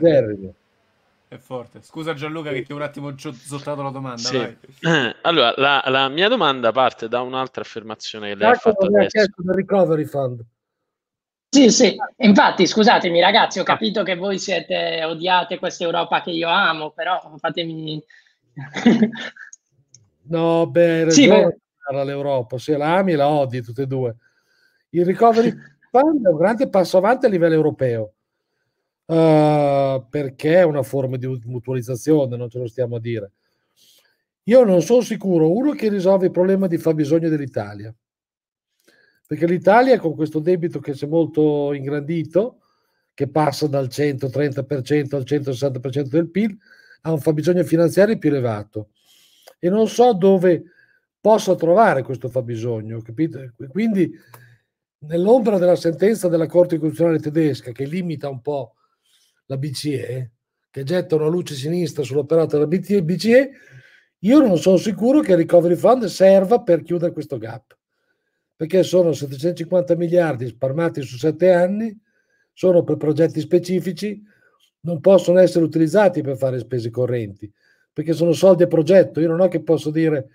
È, 1.29 1.35
è 1.35 1.39
forte. 1.39 1.83
Scusa 1.83 2.13
Gianluca 2.13 2.51
che 2.51 2.63
ti 2.63 2.73
ho 2.73 2.77
un 2.77 2.83
attimo 2.83 3.15
zottato 3.17 3.83
la 3.83 3.91
domanda. 3.91 4.19
Sì. 4.21 4.57
Allora, 5.23 5.55
la, 5.57 5.83
la, 5.87 6.09
mia 6.09 6.29
domanda 6.29 6.73
parte 6.73 7.09
da 7.09 7.23
un'altra 7.23 7.63
affermazione 7.63 8.29
che 8.29 8.35
lei 8.35 8.49
Marco 8.49 8.69
ha 8.69 8.73
fatto 8.73 8.87
adesso. 8.87 9.27
del 9.37 9.55
recovery 9.55 10.05
fund. 10.05 10.45
Sì, 11.55 11.71
sì, 11.71 11.95
infatti 12.17 12.67
scusatemi 12.67 13.21
ragazzi, 13.21 13.59
ho 13.59 13.63
capito 13.63 14.03
che 14.03 14.17
voi 14.17 14.39
siete 14.39 15.05
odiate 15.05 15.59
questa 15.59 15.85
Europa 15.85 16.23
che 16.23 16.31
io 16.31 16.49
amo, 16.49 16.93
però 16.93 17.21
fatemi... 17.39 18.03
no, 20.33 20.67
beh, 20.69 21.11
sì, 21.11 21.29
beh. 21.29 21.57
l'Europa, 22.05 22.59
se 22.59 22.77
la 22.77 22.97
ami 22.97 23.15
la 23.15 23.29
odi 23.29 23.63
tutte 23.63 23.83
e 23.83 23.87
due. 23.87 24.17
Il 24.91 25.05
recovery 25.05 25.53
fund 25.91 26.27
è 26.27 26.31
un 26.31 26.37
grande 26.37 26.69
passo 26.69 26.99
avanti 26.99 27.27
a 27.27 27.29
livello 27.29 27.55
europeo, 27.55 28.13
uh, 29.07 30.05
perché 30.09 30.57
è 30.57 30.63
una 30.63 30.83
forma 30.83 31.17
di 31.17 31.27
mutualizzazione, 31.45 32.37
non 32.37 32.51
ce 32.51 32.59
lo 32.59 32.67
stiamo 32.67 32.97
a 32.97 33.01
dire. 33.01 33.33
Io 34.45 34.65
non 34.65 34.83
sono 34.83 35.03
sicuro, 35.03 35.53
uno 35.53 35.73
che 35.73 35.89
risolve 35.89 36.27
il 36.27 36.33
problema 36.33 36.67
di 36.67 36.77
fabbisogno 36.77 37.29
dell'Italia 37.29 37.95
perché 39.33 39.47
l'Italia 39.47 39.99
con 39.99 40.15
questo 40.15 40.41
debito 40.41 40.79
che 40.79 40.93
si 40.93 41.07
è 41.07 41.09
molto 41.09 41.73
ingrandito, 41.73 42.59
che 43.15 43.29
passa 43.29 43.67
dal 43.67 43.87
130% 43.87 45.15
al 45.15 45.23
160% 45.23 46.03
del 46.03 46.29
PIL, 46.29 46.55
ha 47.01 47.13
un 47.13 47.19
fabbisogno 47.19 47.65
finanziario 47.65 48.19
più 48.19 48.29
elevato 48.29 48.91
e 49.59 49.69
non 49.69 49.89
so 49.89 50.13
dove 50.15 50.65
possa 51.21 51.55
trovare 51.55 52.03
questo 52.03 52.29
fabbisogno. 52.29 53.01
Capite? 53.01 53.55
Quindi 53.69 54.13
nell'ombra 55.07 55.59
della 55.59 55.77
sentenza 55.77 56.29
della 56.29 56.47
Corte 56.47 56.79
Costituzionale 56.79 57.21
tedesca 57.21 57.73
che 57.73 57.85
limita 57.85 58.29
un 58.29 58.41
po' 58.41 58.75
la 59.47 59.57
BCE, 59.57 60.31
che 60.71 60.83
getta 60.85 61.17
una 61.17 61.29
luce 61.29 61.55
sinistra 61.55 62.03
sull'operato 62.03 62.59
della 62.59 63.03
BCE, 63.03 63.51
io 64.19 64.39
non 64.39 64.57
sono 64.59 64.77
sicuro 64.77 65.21
che 65.21 65.33
il 65.33 65.39
Recovery 65.39 65.75
Fund 65.75 66.05
serva 66.05 66.63
per 66.63 66.83
chiudere 66.83 67.13
questo 67.13 67.39
gap 67.39 67.77
perché 68.63 68.85
sono 68.85 69.13
750 69.13 69.97
miliardi 69.97 70.47
sparmati 70.47 71.03
su 71.03 71.17
sette 71.17 71.51
anni, 71.51 71.99
sono 72.53 72.85
per 72.85 72.97
progetti 72.97 73.41
specifici, 73.41 74.23
non 74.83 75.01
possono 75.01 75.41
essere 75.41 75.65
utilizzati 75.65 76.23
per 76.23 76.37
fare 76.37 76.61
spese 76.61 76.89
correnti, 76.89 77.53
perché 77.93 78.13
sono 78.13 78.33
soldi 78.33 78.63
a 78.63 78.67
progetto. 78.67 79.21
Io 79.21 79.29
non 79.29 79.41
ho 79.41 79.49
che 79.49 79.63
posso 79.63 79.91
dire 79.91 80.29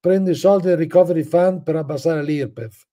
prendo 0.00 0.30
i 0.30 0.34
soldi 0.34 0.66
del 0.66 0.78
recovery 0.78 1.22
fund 1.22 1.62
per 1.62 1.76
abbassare 1.76 2.24
l'IRPEF. 2.24 2.86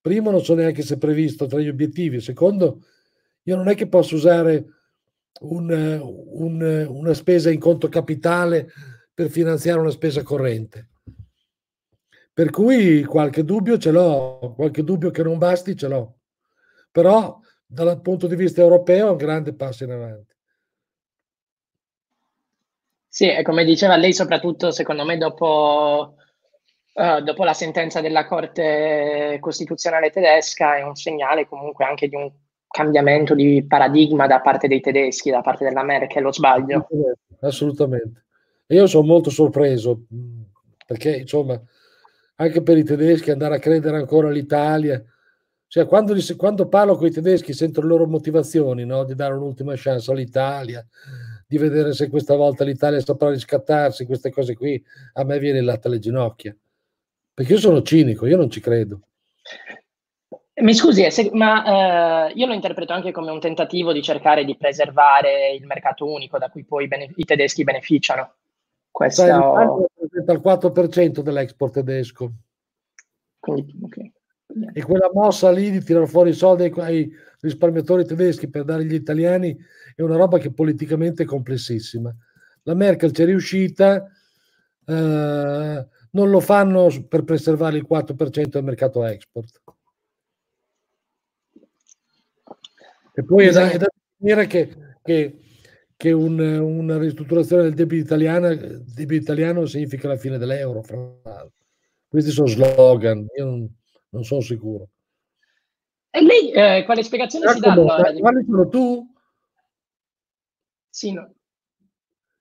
Primo, 0.00 0.30
non 0.30 0.42
so 0.42 0.54
neanche 0.54 0.82
se 0.82 0.94
è 0.94 0.98
previsto 0.98 1.46
tra 1.46 1.58
gli 1.58 1.68
obiettivi. 1.68 2.20
Secondo, 2.20 2.84
io 3.42 3.56
non 3.56 3.68
è 3.68 3.74
che 3.74 3.88
posso 3.88 4.14
usare 4.14 4.64
un, 5.40 5.70
un, 5.70 6.86
una 6.88 7.14
spesa 7.14 7.50
in 7.50 7.58
conto 7.58 7.88
capitale 7.88 8.70
per 9.12 9.28
finanziare 9.28 9.80
una 9.80 9.90
spesa 9.90 10.22
corrente. 10.22 10.90
Per 12.32 12.50
cui 12.50 13.02
qualche 13.04 13.44
dubbio 13.44 13.78
ce 13.78 13.90
l'ho, 13.90 14.52
qualche 14.54 14.84
dubbio 14.84 15.10
che 15.10 15.22
non 15.22 15.38
basti 15.38 15.74
ce 15.74 15.88
l'ho. 15.88 16.18
Però 16.90 17.40
dal 17.66 18.00
punto 18.00 18.26
di 18.26 18.36
vista 18.36 18.60
europeo 18.60 19.08
è 19.08 19.10
un 19.10 19.16
grande 19.16 19.54
passo 19.54 19.84
in 19.84 19.90
avanti. 19.90 20.35
Sì, 23.16 23.30
e 23.30 23.40
come 23.40 23.64
diceva 23.64 23.96
lei, 23.96 24.12
soprattutto 24.12 24.70
secondo 24.70 25.02
me 25.06 25.16
dopo, 25.16 26.16
uh, 26.92 27.20
dopo 27.22 27.44
la 27.44 27.54
sentenza 27.54 28.02
della 28.02 28.26
Corte 28.26 29.38
Costituzionale 29.40 30.10
tedesca 30.10 30.76
è 30.76 30.82
un 30.82 30.94
segnale 30.96 31.48
comunque 31.48 31.86
anche 31.86 32.08
di 32.08 32.14
un 32.14 32.30
cambiamento 32.68 33.34
di 33.34 33.64
paradigma 33.66 34.26
da 34.26 34.42
parte 34.42 34.68
dei 34.68 34.82
tedeschi, 34.82 35.30
da 35.30 35.40
parte 35.40 35.64
della 35.64 35.82
Merkel, 35.82 36.24
lo 36.24 36.30
sbaglio? 36.30 36.88
Assolutamente. 37.40 38.26
Io 38.66 38.86
sono 38.86 39.06
molto 39.06 39.30
sorpreso 39.30 40.02
perché 40.84 41.16
insomma 41.16 41.58
anche 42.34 42.62
per 42.62 42.76
i 42.76 42.84
tedeschi 42.84 43.30
andare 43.30 43.54
a 43.54 43.60
credere 43.60 43.96
ancora 43.96 44.28
all'Italia. 44.28 45.02
Cioè, 45.66 45.86
quando, 45.86 46.14
quando 46.36 46.68
parlo 46.68 46.96
con 46.96 47.06
i 47.06 47.10
tedeschi 47.10 47.54
sento 47.54 47.80
le 47.80 47.86
loro 47.86 48.06
motivazioni 48.06 48.84
no? 48.84 49.04
di 49.04 49.14
dare 49.14 49.32
un'ultima 49.32 49.72
chance 49.74 50.10
all'Italia, 50.10 50.86
di 51.46 51.58
vedere 51.58 51.92
se 51.92 52.08
questa 52.08 52.34
volta 52.34 52.64
l'Italia 52.64 53.00
saprà 53.00 53.30
riscattarsi, 53.30 54.04
queste 54.04 54.30
cose 54.30 54.56
qui, 54.56 54.82
a 55.14 55.24
me 55.24 55.38
viene 55.38 55.58
il 55.58 55.64
latte 55.64 55.88
alle 55.88 56.00
ginocchia. 56.00 56.56
Perché 57.32 57.52
io 57.52 57.58
sono 57.58 57.82
cinico, 57.82 58.26
io 58.26 58.36
non 58.36 58.50
ci 58.50 58.60
credo. 58.60 59.00
Mi 60.58 60.74
scusi, 60.74 61.04
eh, 61.04 61.10
se, 61.10 61.30
ma 61.34 62.28
eh, 62.28 62.32
io 62.32 62.46
lo 62.46 62.54
interpreto 62.54 62.94
anche 62.94 63.12
come 63.12 63.30
un 63.30 63.40
tentativo 63.40 63.92
di 63.92 64.02
cercare 64.02 64.44
di 64.44 64.56
preservare 64.56 65.52
il 65.52 65.66
mercato 65.66 66.10
unico 66.10 66.38
da 66.38 66.48
cui 66.48 66.64
poi 66.64 66.84
i, 66.84 66.88
bene- 66.88 67.12
i 67.14 67.24
tedeschi 67.24 67.62
beneficiano. 67.62 68.36
Questo 68.90 69.26
rappresenta 69.26 70.32
il 70.32 70.40
4% 70.42 71.20
dell'export 71.20 71.74
tedesco. 71.74 72.32
Quindi, 73.38 73.78
okay. 73.82 74.12
E 74.72 74.82
quella 74.82 75.10
mossa 75.12 75.50
lì 75.50 75.70
di 75.70 75.82
tirare 75.82 76.06
fuori 76.06 76.30
i 76.30 76.34
soldi 76.34 76.72
ai 76.76 77.12
risparmiatori 77.40 78.06
tedeschi 78.06 78.48
per 78.48 78.64
dare 78.64 78.82
agli 78.82 78.94
italiani 78.94 79.54
è 79.96 80.02
una 80.02 80.16
roba 80.16 80.38
che 80.38 80.52
politicamente 80.52 81.24
è 81.24 81.26
complessissima. 81.26 82.14
La 82.62 82.74
Merkel 82.74 83.12
ci 83.12 83.22
è 83.22 83.24
riuscita, 83.24 84.08
eh, 84.86 85.86
non 86.10 86.30
lo 86.30 86.40
fanno 86.40 86.88
per 87.08 87.24
preservare 87.24 87.78
il 87.78 87.86
4% 87.88 88.48
del 88.48 88.62
mercato 88.62 89.04
export. 89.04 89.62
E 93.12 93.24
poi 93.24 93.46
è 93.46 93.50
da, 93.50 93.70
è 93.70 93.78
da 93.78 93.86
dire 94.16 94.46
che, 94.46 94.76
che 95.02 95.40
che 95.96 96.12
un, 96.12 96.38
una 96.38 96.98
ristrutturazione 96.98 97.62
del 97.62 97.74
debito 97.74 98.04
italiano, 98.04 98.54
debito 98.54 99.22
italiano 99.22 99.64
significa 99.64 100.08
la 100.08 100.16
fine 100.16 100.36
dell'euro. 100.36 100.82
Questi 102.06 102.30
sono 102.30 102.46
slogan, 102.46 103.26
io 103.36 103.44
non, 103.44 103.74
non 104.10 104.24
sono 104.24 104.42
sicuro. 104.42 104.90
E 106.10 106.22
lei 106.22 106.52
eh, 106.52 106.84
quale 106.84 107.02
spiegazione 107.02 107.46
Giacomo, 107.46 107.60
si 107.60 107.86
dà 107.86 107.94
allora? 107.94 108.12
Quali 108.12 108.44
sono 108.44 108.68
tu? 108.68 109.14
Sì, 110.96 111.12
no. 111.12 111.30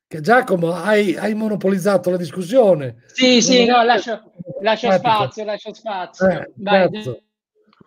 Che 0.07 0.21
Giacomo, 0.21 0.71
hai, 0.71 1.13
hai 1.17 1.33
monopolizzato 1.33 2.09
la 2.09 2.15
discussione. 2.15 3.03
Sì, 3.07 3.41
sì, 3.41 3.65
no, 3.65 3.83
lascio, 3.83 4.31
lascio 4.61 4.91
spazio, 4.93 5.43
lascio 5.43 5.73
spazio. 5.73 6.29
Eh, 6.29 6.51
Vai. 6.55 6.89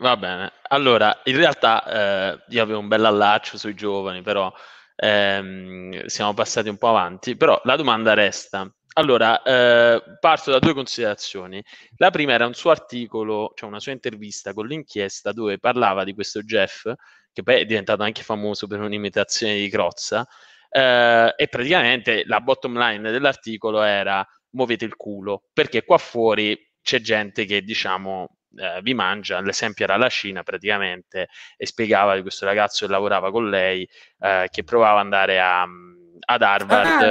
Va 0.00 0.16
bene, 0.18 0.52
allora 0.64 1.22
in 1.24 1.36
realtà 1.36 2.34
eh, 2.34 2.44
io 2.48 2.62
avevo 2.62 2.80
un 2.80 2.88
bel 2.88 3.06
allaccio 3.06 3.56
sui 3.56 3.72
giovani, 3.72 4.20
però 4.20 4.52
ehm, 4.94 6.04
siamo 6.04 6.34
passati 6.34 6.68
un 6.68 6.76
po' 6.76 6.88
avanti, 6.88 7.34
però 7.34 7.58
la 7.64 7.76
domanda 7.76 8.12
resta. 8.12 8.70
Allora, 8.92 9.40
eh, 9.40 10.02
parto 10.20 10.50
da 10.50 10.58
due 10.58 10.74
considerazioni. 10.74 11.64
La 11.96 12.10
prima 12.10 12.32
era 12.32 12.44
un 12.44 12.52
suo 12.52 12.70
articolo, 12.72 13.52
cioè 13.54 13.70
una 13.70 13.80
sua 13.80 13.92
intervista 13.92 14.52
con 14.52 14.66
l'inchiesta 14.66 15.32
dove 15.32 15.58
parlava 15.58 16.04
di 16.04 16.12
questo 16.12 16.42
Jeff, 16.42 16.92
che 17.32 17.42
poi 17.44 17.60
è 17.60 17.64
diventato 17.64 18.02
anche 18.02 18.22
famoso 18.22 18.66
per 18.66 18.80
un'imitazione 18.80 19.56
di 19.56 19.68
Crozza, 19.68 20.26
eh, 20.70 21.34
e 21.36 21.48
praticamente 21.48 22.24
la 22.26 22.40
bottom 22.40 22.78
line 22.78 23.10
dell'articolo 23.10 23.82
era 23.82 24.26
muovete 24.50 24.84
il 24.84 24.96
culo, 24.96 25.44
perché 25.52 25.84
qua 25.84 25.98
fuori 25.98 26.58
c'è 26.82 27.00
gente 27.00 27.44
che 27.44 27.62
diciamo 27.62 28.38
eh, 28.56 28.80
vi 28.82 28.94
mangia, 28.94 29.40
l'esempio 29.40 29.84
era 29.84 29.96
la 29.96 30.08
Cina 30.08 30.42
praticamente, 30.42 31.28
e 31.56 31.66
spiegava 31.66 32.14
di 32.14 32.22
questo 32.22 32.44
ragazzo 32.46 32.86
che 32.86 32.92
lavorava 32.92 33.30
con 33.30 33.48
lei, 33.48 33.88
eh, 34.20 34.48
che 34.50 34.64
provava 34.64 34.98
ad 34.98 35.04
andare 35.04 35.40
a, 35.40 35.62
ad 35.62 36.42
Harvard. 36.42 37.02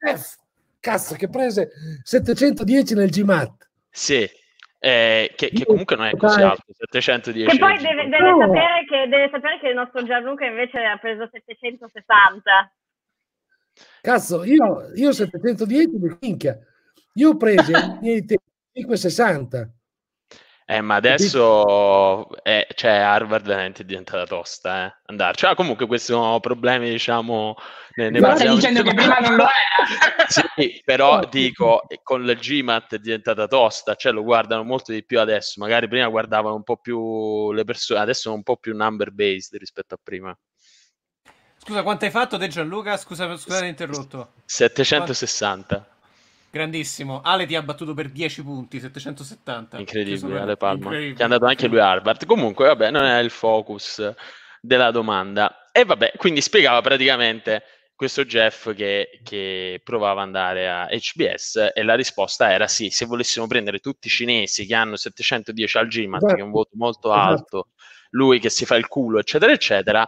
Ah, 0.00 0.16
F, 0.16 0.36
cazzo, 0.78 1.14
che 1.14 1.28
prese 1.28 1.70
710 2.02 2.94
nel 2.94 3.10
GMAT. 3.10 3.68
Sì, 3.90 4.28
eh, 4.82 5.34
che, 5.36 5.50
che 5.50 5.66
comunque 5.66 5.94
non 5.94 6.06
è 6.06 6.16
così 6.16 6.40
alto, 6.40 6.64
710. 6.72 7.50
Che 7.50 7.58
poi 7.58 7.76
deve, 7.76 8.08
deve 8.08 8.34
sapere 8.38 8.84
che, 8.88 9.08
deve 9.08 9.28
sapere 9.30 9.60
che 9.60 9.68
il 9.68 9.74
nostro 9.74 10.02
Gianluca 10.04 10.46
invece 10.46 10.78
ha 10.82 10.96
preso 10.96 11.28
760. 11.30 12.72
Cazzo, 14.00 14.42
io, 14.44 14.90
io 14.94 15.12
710 15.12 15.98
di 15.98 16.16
minchia. 16.20 16.58
Io 17.14 17.30
ho 17.30 17.36
preso 17.36 17.76
ai 17.76 17.98
miei 18.00 18.24
tempi 18.24 18.50
560. 18.72 19.70
Eh, 20.70 20.82
ma 20.82 20.94
adesso 20.94 22.28
è, 22.44 22.64
cioè, 22.76 22.92
Harvard 22.92 23.44
veramente 23.44 23.82
è 23.82 23.84
diventata 23.84 24.24
tosta, 24.24 24.86
eh, 24.86 25.00
andarci. 25.06 25.44
Ah, 25.44 25.56
comunque 25.56 25.86
questi 25.86 26.12
sono 26.12 26.38
problemi, 26.38 26.88
diciamo, 26.88 27.56
ne, 27.96 28.10
ne 28.10 28.20
Ma 28.20 28.36
stai 28.36 28.54
dicendo 28.54 28.84
che 28.84 28.94
prima 28.94 29.16
non 29.16 29.34
lo 29.34 29.42
era? 29.42 30.28
Sì, 30.30 30.80
però 30.84 31.24
dico, 31.28 31.82
con 32.04 32.22
il 32.22 32.38
GMAT 32.38 32.94
è 32.94 32.98
diventata 32.98 33.48
tosta, 33.48 33.96
cioè 33.96 34.12
lo 34.12 34.22
guardano 34.22 34.62
molto 34.62 34.92
di 34.92 35.04
più 35.04 35.18
adesso, 35.18 35.60
magari 35.60 35.88
prima 35.88 36.06
guardavano 36.06 36.54
un 36.54 36.62
po' 36.62 36.76
più 36.76 37.50
le 37.50 37.64
persone, 37.64 37.98
adesso 37.98 38.20
sono 38.20 38.36
un 38.36 38.44
po' 38.44 38.56
più 38.56 38.72
number 38.76 39.10
based 39.10 39.58
rispetto 39.58 39.94
a 39.94 39.98
prima. 40.00 40.38
Scusa, 41.56 41.82
quanto 41.82 42.04
hai 42.04 42.12
fatto 42.12 42.38
te 42.38 42.46
Gianluca? 42.46 42.96
Scusa, 42.96 43.36
scusate 43.36 43.66
interrotto. 43.66 44.34
760, 44.44 45.84
Grandissimo. 46.50 47.20
Ale 47.22 47.46
ti 47.46 47.54
ha 47.54 47.62
battuto 47.62 47.94
per 47.94 48.08
10 48.10 48.42
punti, 48.42 48.80
770. 48.80 49.78
incredibile, 49.78 50.40
Ale 50.40 50.56
Palma, 50.56 50.84
incredibile. 50.84 51.14
che 51.14 51.20
è 51.20 51.24
andato 51.24 51.44
anche 51.46 51.66
lui 51.68 51.78
a 51.78 51.90
Harvard. 51.90 52.26
Comunque, 52.26 52.66
vabbè, 52.66 52.90
non 52.90 53.04
è 53.04 53.18
il 53.20 53.30
focus 53.30 54.12
della 54.60 54.90
domanda. 54.90 55.70
E 55.72 55.84
vabbè, 55.84 56.14
quindi 56.16 56.40
spiegava 56.40 56.80
praticamente 56.80 57.62
questo 57.94 58.24
Jeff 58.24 58.74
che, 58.74 59.20
che 59.22 59.80
provava 59.84 60.22
ad 60.22 60.26
andare 60.26 60.68
a 60.70 60.88
HBS 60.90 61.70
e 61.74 61.82
la 61.82 61.94
risposta 61.94 62.50
era 62.50 62.66
sì, 62.66 62.88
se 62.90 63.04
volessimo 63.04 63.46
prendere 63.46 63.78
tutti 63.78 64.06
i 64.08 64.10
cinesi 64.10 64.66
che 64.66 64.74
hanno 64.74 64.96
710 64.96 65.78
al 65.78 65.86
GMAT, 65.86 66.26
che 66.34 66.40
è 66.40 66.42
un 66.42 66.50
voto 66.50 66.70
molto 66.74 67.10
Esatto. 67.12 67.28
alto, 67.28 67.68
lui 68.12 68.40
che 68.40 68.48
si 68.50 68.64
fa 68.64 68.74
il 68.76 68.88
culo, 68.88 69.18
eccetera, 69.20 69.52
eccetera, 69.52 70.04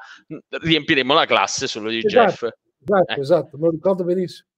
riempiremo 0.49 1.13
la 1.15 1.27
classe 1.27 1.67
solo 1.69 1.91
di 1.91 1.99
Esatto. 2.03 2.27
Jeff. 2.31 2.43
Esatto, 2.85 3.13
Eh. 3.13 3.21
esatto, 3.21 3.59
me 3.59 3.65
lo 3.67 3.71
ricordo 3.71 4.05
benissimo. 4.05 4.49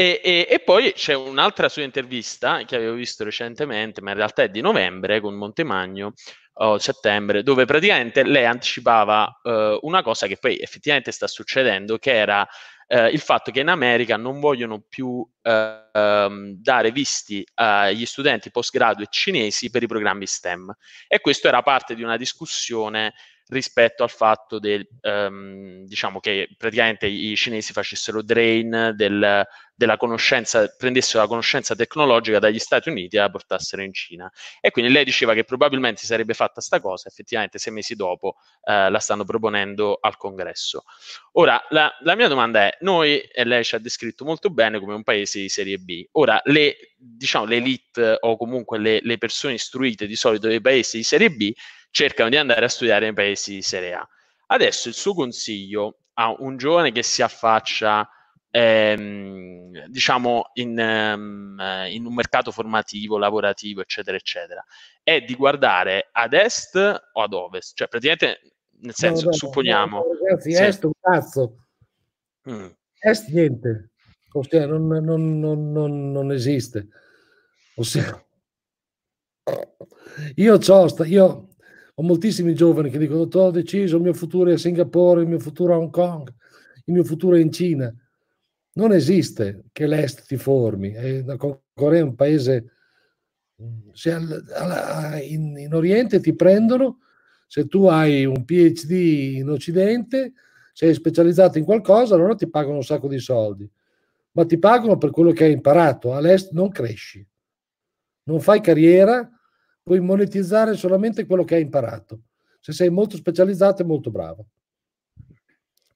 E, 0.00 0.20
e- 0.22 0.46
e 0.48 0.60
poi 0.60 0.92
c'è 0.92 1.12
un'altra 1.14 1.68
sua 1.68 1.82
intervista 1.82 2.62
che 2.64 2.76
avevo 2.76 2.94
visto 2.94 3.24
recentemente, 3.24 4.00
ma 4.00 4.10
in 4.10 4.16
realtà 4.16 4.44
è 4.44 4.48
di 4.48 4.60
novembre 4.60 5.20
con 5.20 5.34
Montemagno 5.34 6.12
o 6.60 6.78
settembre, 6.78 7.42
dove 7.42 7.64
praticamente 7.64 8.22
lei 8.22 8.44
anticipava 8.44 9.40
eh, 9.42 9.76
una 9.82 10.02
cosa 10.02 10.28
che 10.28 10.36
poi 10.36 10.56
effettivamente 10.56 11.10
sta 11.10 11.26
succedendo, 11.26 11.98
che 11.98 12.12
era 12.12 12.46
eh, 12.86 13.08
il 13.08 13.18
fatto 13.18 13.50
che 13.50 13.58
in 13.58 13.66
America 13.66 14.16
non 14.16 14.38
vogliono 14.38 14.84
più 14.88 15.28
eh, 15.42 15.88
dare 15.90 16.90
visti 16.92 17.44
agli 17.54 18.06
studenti 18.06 18.52
postgraduate 18.52 19.08
cinesi 19.10 19.68
per 19.68 19.82
i 19.82 19.88
programmi 19.88 20.26
STEM. 20.28 20.72
E 21.08 21.18
questo 21.20 21.48
era 21.48 21.62
parte 21.62 21.96
di 21.96 22.04
una 22.04 22.16
discussione 22.16 23.14
rispetto 23.48 24.02
al 24.02 24.10
fatto 24.10 24.58
del, 24.58 24.86
ehm, 25.00 25.84
diciamo 25.84 26.20
che 26.20 26.48
praticamente 26.56 27.06
i 27.06 27.34
cinesi 27.36 27.72
facessero 27.72 28.22
drain 28.22 28.92
del, 28.94 29.46
della 29.74 29.96
conoscenza, 29.96 30.66
prendessero 30.76 31.22
la 31.22 31.28
conoscenza 31.28 31.74
tecnologica 31.74 32.38
dagli 32.38 32.58
Stati 32.58 32.88
Uniti 32.88 33.16
e 33.16 33.20
la 33.20 33.30
portassero 33.30 33.82
in 33.82 33.92
Cina. 33.92 34.30
E 34.60 34.70
quindi 34.70 34.92
lei 34.92 35.04
diceva 35.04 35.34
che 35.34 35.44
probabilmente 35.44 36.00
si 36.00 36.06
sarebbe 36.06 36.34
fatta 36.34 36.60
sta 36.60 36.80
cosa, 36.80 37.08
effettivamente 37.08 37.58
sei 37.58 37.72
mesi 37.72 37.94
dopo 37.94 38.36
eh, 38.64 38.90
la 38.90 38.98
stanno 38.98 39.24
proponendo 39.24 39.98
al 40.00 40.16
congresso. 40.16 40.82
Ora, 41.32 41.64
la, 41.70 41.90
la 42.00 42.14
mia 42.16 42.28
domanda 42.28 42.66
è, 42.66 42.76
noi, 42.80 43.20
e 43.20 43.44
lei 43.44 43.64
ci 43.64 43.76
ha 43.76 43.78
descritto 43.78 44.24
molto 44.24 44.50
bene 44.50 44.80
come 44.80 44.94
un 44.94 45.02
paese 45.02 45.40
di 45.40 45.48
serie 45.48 45.78
B, 45.78 46.06
ora 46.12 46.40
le, 46.44 46.94
diciamo, 46.96 47.44
l'elite 47.44 48.18
o 48.20 48.36
comunque 48.36 48.78
le, 48.78 48.98
le 49.02 49.16
persone 49.16 49.54
istruite 49.54 50.06
di 50.06 50.16
solito 50.16 50.48
dei 50.48 50.60
paesi 50.60 50.98
di 50.98 51.02
serie 51.04 51.30
B 51.30 51.52
cercano 51.90 52.28
di 52.28 52.36
andare 52.36 52.64
a 52.64 52.68
studiare 52.68 53.06
nei 53.06 53.14
paesi 53.14 53.54
di 53.54 53.62
serie 53.62 53.94
A. 53.94 54.08
Adesso 54.48 54.88
il 54.88 54.94
suo 54.94 55.14
consiglio 55.14 55.98
a 56.14 56.34
un 56.38 56.56
giovane 56.56 56.92
che 56.92 57.02
si 57.02 57.22
affaccia 57.22 58.08
ehm, 58.50 59.86
diciamo 59.88 60.50
in, 60.54 60.78
ehm, 60.78 61.86
in 61.90 62.06
un 62.06 62.14
mercato 62.14 62.50
formativo, 62.50 63.18
lavorativo, 63.18 63.80
eccetera, 63.82 64.16
eccetera, 64.16 64.64
è 65.02 65.20
di 65.20 65.34
guardare 65.34 66.08
ad 66.12 66.32
est 66.32 66.76
o 67.12 67.22
ad 67.22 67.32
ovest, 67.32 67.76
cioè 67.76 67.88
praticamente 67.88 68.40
nel 68.80 68.94
senso, 68.94 69.24
No, 69.24 69.30
no, 69.30 69.36
supponiamo, 69.36 69.96
no, 69.98 70.04
ragazzi, 70.24 70.54
Sì. 70.54 70.62
est 70.62 70.84
un 70.84 70.92
cazzo. 71.00 71.66
Mm, 72.48 72.66
Est 73.00 73.28
niente. 73.28 73.90
Ossia, 74.32 74.66
non, 74.66 74.86
non- 74.86 75.38
non- 75.40 75.72
non- 75.72 76.12
non 76.12 76.32
esiste. 76.32 76.88
Ossia, 77.76 78.24
io, 80.36 80.58
io 81.06 81.48
ho 82.00 82.02
moltissimi 82.02 82.54
giovani 82.54 82.90
che 82.90 82.98
dicono: 82.98 83.28
Ho 83.30 83.50
deciso, 83.50 83.96
il 83.96 84.02
mio 84.02 84.14
futuro 84.14 84.50
è 84.50 84.52
a 84.52 84.58
Singapore, 84.58 85.22
il 85.22 85.28
mio 85.28 85.40
futuro 85.40 85.72
è 85.72 85.74
a 85.74 85.78
Hong 85.78 85.90
Kong, 85.90 86.32
il 86.84 86.94
mio 86.94 87.02
futuro 87.02 87.34
è 87.34 87.40
in 87.40 87.50
Cina. 87.50 87.92
Non 88.74 88.92
esiste 88.92 89.64
che 89.72 89.88
l'Est 89.88 90.26
ti 90.26 90.36
formi. 90.36 91.24
La 91.24 91.36
Co- 91.36 91.64
Corea 91.74 92.00
è 92.00 92.04
un 92.04 92.14
paese. 92.14 92.72
se 93.92 94.10
in, 94.10 95.56
in 95.58 95.74
Oriente 95.74 96.20
ti 96.20 96.34
prendono 96.34 97.00
se 97.48 97.66
tu 97.66 97.86
hai 97.86 98.24
un 98.24 98.44
PhD 98.44 98.90
in 99.38 99.48
Occidente, 99.48 100.34
sei 100.72 100.94
specializzato 100.94 101.58
in 101.58 101.64
qualcosa, 101.64 102.14
allora 102.14 102.36
ti 102.36 102.48
pagano 102.48 102.76
un 102.76 102.84
sacco 102.84 103.08
di 103.08 103.18
soldi, 103.18 103.68
ma 104.32 104.44
ti 104.46 104.58
pagano 104.58 104.98
per 104.98 105.10
quello 105.10 105.32
che 105.32 105.44
hai 105.46 105.52
imparato. 105.52 106.14
All'est 106.14 106.52
non 106.52 106.68
cresci, 106.68 107.26
non 108.24 108.38
fai 108.38 108.60
carriera, 108.60 109.28
puoi 109.88 110.00
monetizzare 110.00 110.74
solamente 110.76 111.24
quello 111.24 111.44
che 111.44 111.54
hai 111.54 111.62
imparato. 111.62 112.20
Se 112.60 112.72
sei 112.72 112.90
molto 112.90 113.16
specializzato 113.16 113.80
e 113.80 113.86
molto 113.86 114.10
bravo. 114.10 114.44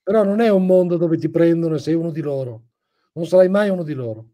Però 0.03 0.25
non 0.25 0.41
è 0.41 0.49
un 0.49 0.65
mondo 0.65 0.97
dove 0.97 1.19
ti 1.19 1.29
prendono 1.29 1.75
e 1.75 1.79
sei 1.79 1.93
uno 1.93 2.11
di 2.11 2.23
loro. 2.23 2.63
Non 3.13 3.27
sarai 3.27 3.51
mai 3.51 3.69
uno 3.69 3.83
di 3.83 3.93
loro. 3.93 4.25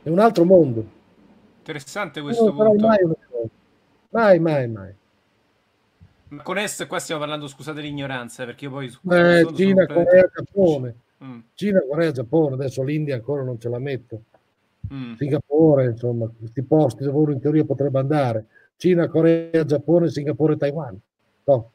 È 0.00 0.08
un 0.08 0.20
altro 0.20 0.44
mondo. 0.44 0.86
Interessante 1.58 2.20
questo 2.20 2.44
non 2.52 2.54
punto. 2.54 2.86
mai. 2.86 2.98
Mai, 4.10 4.38
mai, 4.38 4.68
mai. 4.68 4.94
Ma 6.28 6.42
con 6.42 6.58
est 6.58 6.86
qua 6.86 6.98
stiamo 7.00 7.20
parlando, 7.20 7.48
scusate 7.48 7.80
l'ignoranza, 7.80 8.44
perché 8.44 8.66
io 8.66 8.70
poi 8.70 8.86
Eh, 8.86 8.90
sono 8.90 9.56
Cina, 9.56 9.86
completamente- 9.86 9.92
Corea, 10.04 10.30
Giappone. 10.32 10.94
Mm, 11.24 11.38
Cina, 11.54 11.80
Corea, 11.86 12.10
Giappone, 12.12 12.54
adesso 12.54 12.82
l'India 12.84 13.16
ancora 13.16 13.42
non 13.42 13.58
ce 13.58 13.68
la 13.68 13.78
metto. 13.80 14.22
Mm. 14.92 15.14
Singapore, 15.14 15.86
insomma, 15.86 16.30
questi 16.38 16.62
posti 16.62 17.04
dove 17.04 17.18
uno 17.18 17.32
in 17.32 17.40
teoria 17.40 17.64
potrebbe 17.64 17.98
andare. 17.98 18.46
Cina, 18.76 19.08
Corea, 19.08 19.64
Giappone, 19.64 20.08
Singapore, 20.08 20.56
Taiwan. 20.56 20.98
No. 21.44 21.70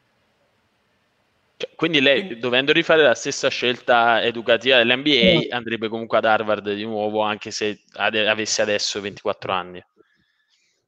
cioè, 1.56 1.70
quindi 1.74 2.00
lei, 2.00 2.38
dovendo 2.38 2.72
rifare 2.72 3.02
la 3.02 3.14
stessa 3.14 3.48
scelta 3.48 4.22
educativa 4.22 4.78
dell'NBA, 4.78 5.34
No. 5.34 5.56
andrebbe 5.56 5.88
comunque 5.88 6.18
ad 6.18 6.24
Harvard 6.24 6.72
di 6.72 6.84
nuovo, 6.84 7.20
anche 7.20 7.50
se 7.50 7.80
ade- 7.94 8.28
avesse 8.28 8.62
adesso 8.62 9.00
24 9.00 9.52
anni. 9.52 9.82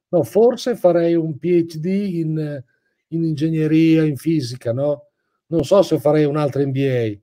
No, 0.09 0.23
forse 0.25 0.77
farei 0.77 1.15
un 1.15 1.39
PhD 1.39 1.87
in, 1.87 2.63
in 3.09 3.25
ingegneria, 3.25 4.03
in 4.05 4.17
fisica, 4.17 4.73
no? 4.73 5.07
Non 5.47 5.65
so 5.65 5.83
se 5.83 5.99
farei 5.99 6.25
un'altra 6.25 6.65
MBA, 6.65 7.19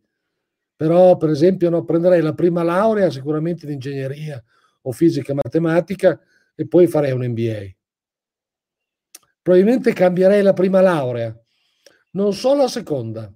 però 0.75 1.17
per 1.17 1.29
esempio 1.29 1.69
no, 1.69 1.83
prenderei 1.83 2.21
la 2.21 2.33
prima 2.33 2.63
laurea 2.63 3.09
sicuramente 3.09 3.65
in 3.65 3.73
ingegneria 3.73 4.41
o 4.87 4.91
fisica 4.91 5.31
e 5.31 5.35
matematica 5.35 6.19
e 6.55 6.67
poi 6.67 6.87
farei 6.87 7.11
un 7.11 7.25
MBA. 7.25 7.75
Probabilmente 9.41 9.93
cambierei 9.93 10.41
la 10.41 10.53
prima 10.53 10.81
laurea, 10.81 11.37
non 12.11 12.33
so 12.33 12.55
la 12.55 12.67
seconda, 12.67 13.31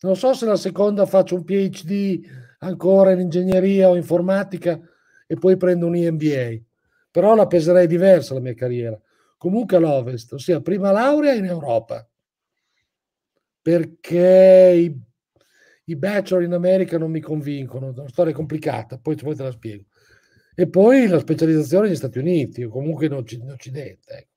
Non 0.00 0.14
so 0.14 0.32
se 0.32 0.46
la 0.46 0.56
seconda 0.56 1.06
faccio 1.06 1.34
un 1.34 1.42
PhD 1.42 2.20
ancora 2.60 3.10
in 3.10 3.18
ingegneria 3.18 3.88
o 3.88 3.96
informatica 3.96 4.80
e 5.26 5.34
poi 5.34 5.56
prendo 5.56 5.86
un 5.86 5.96
EMBA, 5.96 6.62
però 7.10 7.34
la 7.34 7.48
peserei 7.48 7.88
diversa 7.88 8.34
la 8.34 8.40
mia 8.40 8.54
carriera. 8.54 9.00
Comunque 9.36 9.76
all'Ovest, 9.76 10.34
ossia 10.34 10.60
prima 10.60 10.92
laurea 10.92 11.34
in 11.34 11.46
Europa, 11.46 12.08
perché 13.60 14.72
i, 14.76 15.00
i 15.86 15.96
bachelor 15.96 16.44
in 16.44 16.52
America 16.52 16.96
non 16.96 17.10
mi 17.10 17.20
convincono, 17.20 17.88
è 17.88 17.98
una 17.98 18.08
storia 18.08 18.32
complicata, 18.32 18.98
poi, 18.98 19.16
poi 19.16 19.34
te 19.34 19.42
la 19.42 19.50
spiego. 19.50 19.84
E 20.60 20.68
poi 20.68 21.06
la 21.06 21.20
specializzazione 21.20 21.86
negli 21.86 21.94
Stati 21.94 22.18
Uniti 22.18 22.64
o 22.64 22.68
comunque 22.68 23.06
in, 23.06 23.12
Occidente. 23.12 24.12
Ecco. 24.12 24.28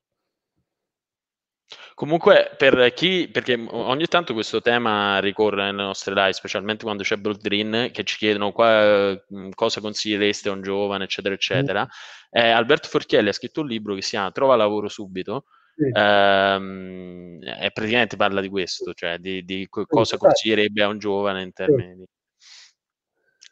Comunque, 1.95 2.53
per 2.55 2.93
chi, 2.93 3.27
perché 3.27 3.55
ogni 3.55 4.05
tanto 4.05 4.33
questo 4.33 4.61
tema 4.61 5.17
ricorre 5.17 5.63
nelle 5.63 5.81
nostre 5.81 6.13
live, 6.13 6.33
specialmente 6.33 6.83
quando 6.83 7.01
c'è 7.01 7.15
Broad 7.15 7.41
Green, 7.41 7.89
che 7.91 8.03
ci 8.03 8.17
chiedono 8.17 8.51
qua, 8.51 9.19
cosa 9.55 9.81
consigliereste 9.81 10.49
a 10.49 10.51
un 10.51 10.61
giovane, 10.61 11.05
eccetera, 11.05 11.33
eccetera. 11.33 11.81
Mm. 11.85 12.39
Eh, 12.39 12.49
Alberto 12.51 12.87
Forchielli 12.87 13.29
ha 13.29 13.33
scritto 13.33 13.61
un 13.61 13.67
libro 13.67 13.95
che 13.95 14.03
si 14.03 14.11
chiama 14.11 14.29
Trova 14.29 14.55
lavoro 14.55 14.89
subito. 14.89 15.45
Sì. 15.75 15.89
Ehm, 15.91 17.39
e 17.41 17.71
praticamente 17.73 18.15
parla 18.15 18.41
di 18.41 18.49
questo, 18.49 18.93
cioè 18.93 19.17
di, 19.17 19.43
di 19.43 19.67
cosa 19.67 20.03
sì, 20.03 20.17
consiglierebbe 20.17 20.83
a 20.83 20.87
un 20.87 20.99
giovane 20.99 21.41
in 21.41 21.51
termini 21.51 21.95
di... 21.95 22.05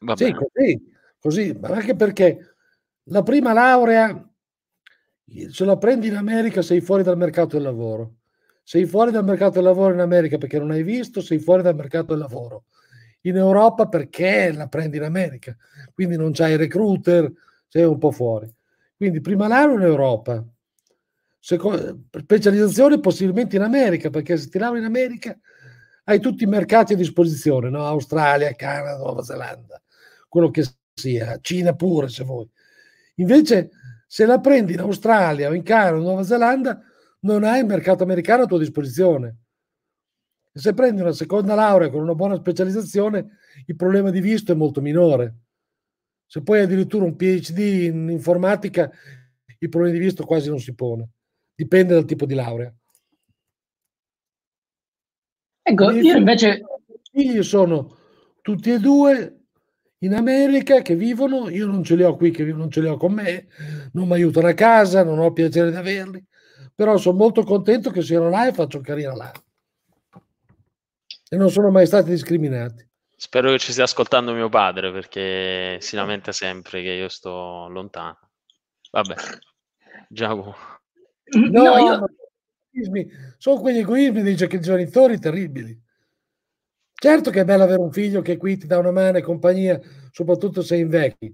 Va 0.02 0.16
sì, 0.16 0.32
così, 0.32 0.94
così, 1.18 1.58
ma 1.60 1.70
anche 1.70 1.96
perché 1.96 2.58
la 3.10 3.24
prima 3.24 3.54
laurea, 3.54 4.28
se 5.52 5.66
la 5.66 5.78
prendi 5.78 6.08
in 6.08 6.16
America 6.16 6.62
sei 6.62 6.82
fuori 6.82 7.04
dal 7.04 7.18
mercato 7.18 7.56
del 7.56 7.64
lavoro. 7.64 8.16
Sei 8.64 8.86
fuori 8.86 9.12
dal 9.12 9.24
mercato 9.24 9.56
del 9.56 9.64
lavoro 9.64 9.94
in 9.94 10.00
America 10.00 10.38
perché 10.38 10.60
non 10.60 10.72
hai 10.72 10.84
visto, 10.84 11.22
sei 11.22 11.40
fuori 11.40 11.64
dal 11.64 11.76
mercato 11.76 12.08
del 12.08 12.20
lavoro. 12.20 12.66
In 13.22 13.36
Europa 13.36 13.88
perché 13.88 14.52
la 14.52 14.68
prendi 14.68 14.98
in 14.98 15.04
America. 15.04 15.56
Quindi 15.94 16.16
non 16.18 16.32
c'hai 16.32 16.56
recruiter, 16.56 17.32
sei 17.68 17.84
un 17.84 17.98
po' 17.98 18.12
fuori. 18.12 18.52
Quindi 18.96 19.22
prima 19.22 19.48
laurea 19.48 19.76
in 19.76 19.82
Europa, 19.82 20.46
Secondo, 21.42 22.02
specializzazione 22.12 23.00
possibilmente 23.00 23.56
in 23.56 23.62
America, 23.62 24.10
perché 24.10 24.38
se 24.38 24.50
ti 24.50 24.60
lauri 24.60 24.80
in 24.80 24.86
America 24.86 25.38
hai 26.04 26.20
tutti 26.20 26.44
i 26.44 26.48
mercati 26.48 26.94
a 26.94 26.98
disposizione, 26.98 27.70
no? 27.70 27.86
Australia, 27.86 28.52
Canada, 28.54 28.98
Nuova 28.98 29.24
Zelanda, 29.24 29.82
quello 30.28 30.52
che 30.52 30.66
sia, 30.94 31.40
Cina 31.42 31.74
pure 31.74 32.10
se 32.10 32.24
vuoi. 32.26 32.48
Invece 33.20 33.72
se 34.08 34.26
la 34.26 34.40
prendi 34.40 34.74
in 34.74 34.80
Australia 34.80 35.50
o 35.50 35.54
in 35.54 35.64
Canada 35.64 35.98
o 35.98 36.02
Nuova 36.02 36.24
Zelanda 36.24 36.82
non 37.22 37.44
hai 37.44 37.60
il 37.60 37.66
mercato 37.66 38.04
americano 38.04 38.44
a 38.44 38.46
tua 38.46 38.58
disposizione. 38.58 39.38
E 40.52 40.60
se 40.60 40.74
prendi 40.74 41.02
una 41.02 41.12
seconda 41.12 41.54
laurea 41.54 41.90
con 41.90 42.02
una 42.02 42.16
buona 42.16 42.36
specializzazione, 42.36 43.38
il 43.66 43.76
problema 43.76 44.10
di 44.10 44.22
visto 44.22 44.52
è 44.52 44.56
molto 44.56 44.82
minore. 44.82 45.36
Se 46.26 46.42
poi 46.42 46.62
addirittura 46.62 47.06
un 47.06 47.16
PhD 47.16 47.58
in 47.58 48.10
informatica, 48.10 48.90
il 49.60 49.70
problema 49.70 49.94
di 49.94 50.00
visto 50.00 50.26
quasi 50.26 50.50
non 50.50 50.60
si 50.60 50.74
pone. 50.74 51.10
Dipende 51.54 51.94
dal 51.94 52.06
tipo 52.06 52.26
di 52.26 52.34
laurea. 52.34 52.74
Ecco, 55.62 55.92
io 55.92 56.18
invece... 56.18 56.62
I 57.12 57.24
figli 57.24 57.44
sono 57.44 57.98
tutti 58.42 58.72
e 58.72 58.80
due 58.80 59.39
in 60.00 60.14
America 60.14 60.82
che 60.82 60.96
vivono, 60.96 61.50
io 61.50 61.66
non 61.66 61.84
ce 61.84 61.96
li 61.96 62.04
ho 62.04 62.16
qui, 62.16 62.32
che 62.32 62.44
non 62.46 62.72
ce 62.72 62.82
li 62.82 62.88
ho 62.88 62.98
con 62.98 63.14
me, 63.14 63.48
non 63.94 64.08
mi 64.08 64.14
aiutano 64.14 64.48
a 64.48 64.54
casa, 64.54 65.04
non 65.04 65.20
ho 65.20 65.28
il 65.28 65.34
piacere 65.34 65.72
di 65.72 65.76
averli, 65.76 66.24
però 66.74 66.98
sono 66.98 67.18
molto 67.18 67.44
contento 67.44 67.92
che 67.92 68.02
siano 68.02 68.30
là 68.30 68.48
e 68.48 68.54
faccio 68.54 68.80
carriera 68.80 69.16
là. 69.16 69.32
E 71.32 71.36
non 71.36 71.50
sono 71.50 71.70
mai 71.70 71.86
stati 71.86 72.10
discriminati. 72.10 72.88
Spero 73.16 73.52
che 73.52 73.60
ci 73.60 73.74
stia 73.74 73.84
ascoltando 73.84 74.34
mio 74.34 74.48
padre 74.48 74.92
perché 74.94 75.78
si 75.82 75.98
lamenta 75.98 76.32
sempre 76.32 76.82
che 76.82 76.92
io 76.92 77.10
sto 77.10 77.68
lontano. 77.68 78.18
Vabbè, 78.92 79.16
Giacomo. 80.08 80.56
No, 81.52 81.64
no 81.64 81.78
io... 81.78 82.06
sono 83.38 83.60
quegli 83.60 83.80
egoismi 83.80 84.22
dei 84.22 84.36
genitori 84.36 85.20
terribili. 85.20 85.78
Certo 87.02 87.32
che 87.32 87.42
è 87.42 87.46
bello 87.46 87.64
avere 87.64 87.80
un 87.80 87.92
figlio 87.92 88.22
che 88.22 88.36
qui 88.36 88.58
ti 88.58 88.68
dà 88.68 88.78
una 88.78 88.92
mano 88.92 89.18
e 89.18 89.22
compagnia, 89.22 89.80
soprattutto 90.12 90.62
se 90.62 90.76
invecchi, 90.76 91.34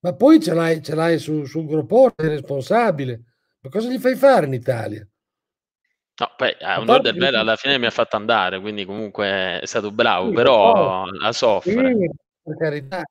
ma 0.00 0.14
poi 0.14 0.40
ce 0.40 0.54
l'hai, 0.54 0.82
ce 0.82 0.94
l'hai 0.94 1.18
su, 1.18 1.44
sul 1.44 1.66
gruppone, 1.66 2.14
è 2.16 2.28
responsabile. 2.28 3.22
Ma 3.60 3.70
cosa 3.70 3.90
gli 3.90 3.98
fai 3.98 4.16
fare 4.16 4.46
in 4.46 4.54
Italia? 4.54 5.06
No, 6.20 6.32
poi 6.36 6.56
a 6.60 6.80
un 6.80 7.00
del 7.02 7.16
bello 7.16 7.38
alla 7.38 7.56
fine 7.56 7.78
mi 7.78 7.86
ha 7.86 7.90
fatto 7.90 8.16
andare, 8.16 8.60
quindi 8.60 8.84
comunque 8.84 9.60
è 9.60 9.66
stato 9.66 9.90
bravo, 9.90 10.28
sì, 10.28 10.34
però 10.34 11.04
la 11.06 11.32
soffre. 11.32 11.72
Sì, 11.72 12.10
per 12.42 12.56
carità, 12.56 13.02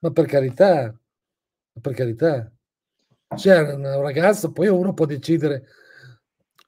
ma 0.00 0.10
per 0.10 0.26
carità, 0.26 0.82
ma 0.84 1.80
per 1.80 1.94
carità 1.94 2.52
cioè 3.36 3.74
un 3.74 4.02
ragazzo, 4.02 4.52
poi 4.52 4.68
uno 4.68 4.92
può 4.92 5.06
decidere, 5.06 5.66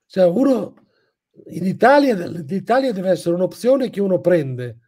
cioè 0.07 0.27
uno 0.27 0.75
in 1.47 1.67
Italia, 1.67 2.15
l'Italia 2.15 2.93
deve 2.93 3.11
essere 3.11 3.35
un'opzione 3.35 3.91
che 3.91 4.01
uno 4.01 4.21
prende, 4.21 4.79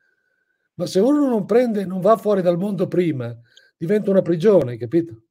ma 0.74 0.86
se 0.86 1.00
uno 1.00 1.26
non 1.28 1.44
prende, 1.46 1.84
non 1.84 2.00
va 2.00 2.16
fuori 2.16 2.42
dal 2.42 2.58
mondo 2.58 2.86
prima, 2.88 3.34
diventa 3.76 4.10
una 4.10 4.22
prigione, 4.22 4.76
capito? 4.76 5.22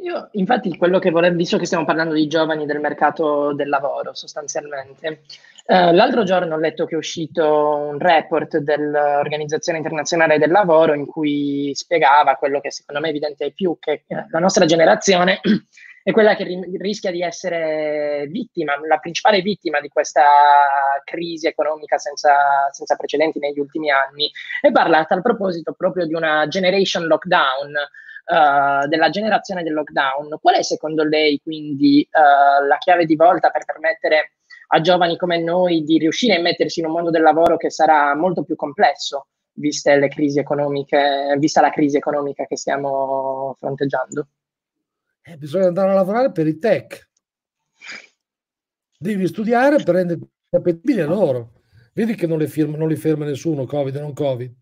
Io, 0.00 0.28
infatti, 0.32 0.76
quello 0.76 1.00
che 1.00 1.10
vorrei, 1.10 1.34
visto 1.34 1.58
che 1.58 1.66
stiamo 1.66 1.84
parlando 1.84 2.14
di 2.14 2.28
giovani 2.28 2.66
del 2.66 2.78
mercato 2.78 3.52
del 3.52 3.68
lavoro, 3.68 4.14
sostanzialmente, 4.14 5.22
eh, 5.66 5.92
l'altro 5.92 6.22
giorno 6.22 6.54
ho 6.54 6.58
letto 6.58 6.86
che 6.86 6.94
è 6.94 6.98
uscito 6.98 7.44
un 7.76 7.98
report 7.98 8.58
dell'Organizzazione 8.58 9.78
Internazionale 9.78 10.38
del 10.38 10.52
Lavoro 10.52 10.94
in 10.94 11.04
cui 11.04 11.72
spiegava 11.74 12.36
quello 12.36 12.60
che 12.60 12.70
secondo 12.70 13.00
me 13.00 13.08
è 13.08 13.10
evidente 13.10 13.44
ai 13.44 13.52
più, 13.52 13.76
che 13.80 14.04
eh, 14.06 14.26
la 14.30 14.38
nostra 14.38 14.66
generazione 14.66 15.40
è 16.02 16.10
quella 16.12 16.34
che 16.34 16.44
ri- 16.44 16.76
rischia 16.78 17.10
di 17.10 17.22
essere 17.22 18.26
vittima, 18.28 18.78
la 18.86 18.98
principale 18.98 19.40
vittima 19.40 19.80
di 19.80 19.88
questa 19.88 20.24
crisi 21.04 21.46
economica 21.46 21.98
senza, 21.98 22.70
senza 22.72 22.96
precedenti 22.96 23.38
negli 23.38 23.58
ultimi 23.58 23.90
anni. 23.90 24.30
E 24.60 24.70
parla 24.72 24.98
a 24.98 25.04
tal 25.04 25.22
proposito 25.22 25.72
proprio 25.72 26.06
di 26.06 26.14
una 26.14 26.46
generation 26.48 27.06
lockdown, 27.06 27.74
uh, 28.28 28.86
della 28.86 29.10
generazione 29.10 29.62
del 29.62 29.74
lockdown, 29.74 30.38
qual 30.40 30.56
è 30.56 30.62
secondo 30.62 31.04
lei 31.04 31.40
quindi 31.42 32.08
uh, 32.10 32.66
la 32.66 32.78
chiave 32.78 33.04
di 33.04 33.16
volta 33.16 33.50
per 33.50 33.64
permettere 33.64 34.32
a 34.68 34.80
giovani 34.80 35.16
come 35.16 35.38
noi 35.38 35.82
di 35.82 35.98
riuscire 35.98 36.36
a 36.36 36.40
mettersi 36.40 36.80
in 36.80 36.86
un 36.86 36.92
mondo 36.92 37.10
del 37.10 37.22
lavoro 37.22 37.56
che 37.56 37.70
sarà 37.70 38.14
molto 38.14 38.44
più 38.44 38.54
complesso, 38.54 39.28
viste 39.52 39.96
le 39.96 40.08
crisi 40.08 40.38
economiche, 40.38 41.34
vista 41.38 41.60
la 41.60 41.70
crisi 41.70 41.96
economica 41.96 42.44
che 42.44 42.56
stiamo 42.56 43.54
fronteggiando? 43.58 44.26
Eh, 45.28 45.36
bisogna 45.36 45.66
andare 45.66 45.90
a 45.90 45.94
lavorare 45.94 46.32
per 46.32 46.46
i 46.46 46.58
tech. 46.58 47.06
Devi 48.98 49.26
studiare 49.26 49.76
per 49.82 49.96
rendere 49.96 50.20
appetibile 50.48 51.04
loro. 51.04 51.60
Vedi 51.92 52.14
che 52.14 52.26
non, 52.26 52.38
le 52.38 52.48
firma, 52.48 52.78
non 52.78 52.88
li 52.88 52.96
ferma 52.96 53.26
nessuno, 53.26 53.66
Covid 53.66 53.96
o 53.96 54.00
non 54.00 54.14
Covid. 54.14 54.54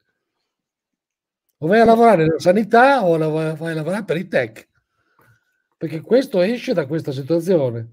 O 1.58 1.66
vai 1.68 1.80
a 1.80 1.84
lavorare 1.84 2.24
nella 2.24 2.40
sanità 2.40 3.04
o 3.04 3.16
vai 3.16 3.70
a 3.70 3.74
lavorare 3.74 4.04
per 4.04 4.16
i 4.16 4.26
tech. 4.26 4.68
Perché 5.76 6.00
questo 6.00 6.40
esce 6.40 6.72
da 6.72 6.86
questa 6.86 7.12
situazione. 7.12 7.90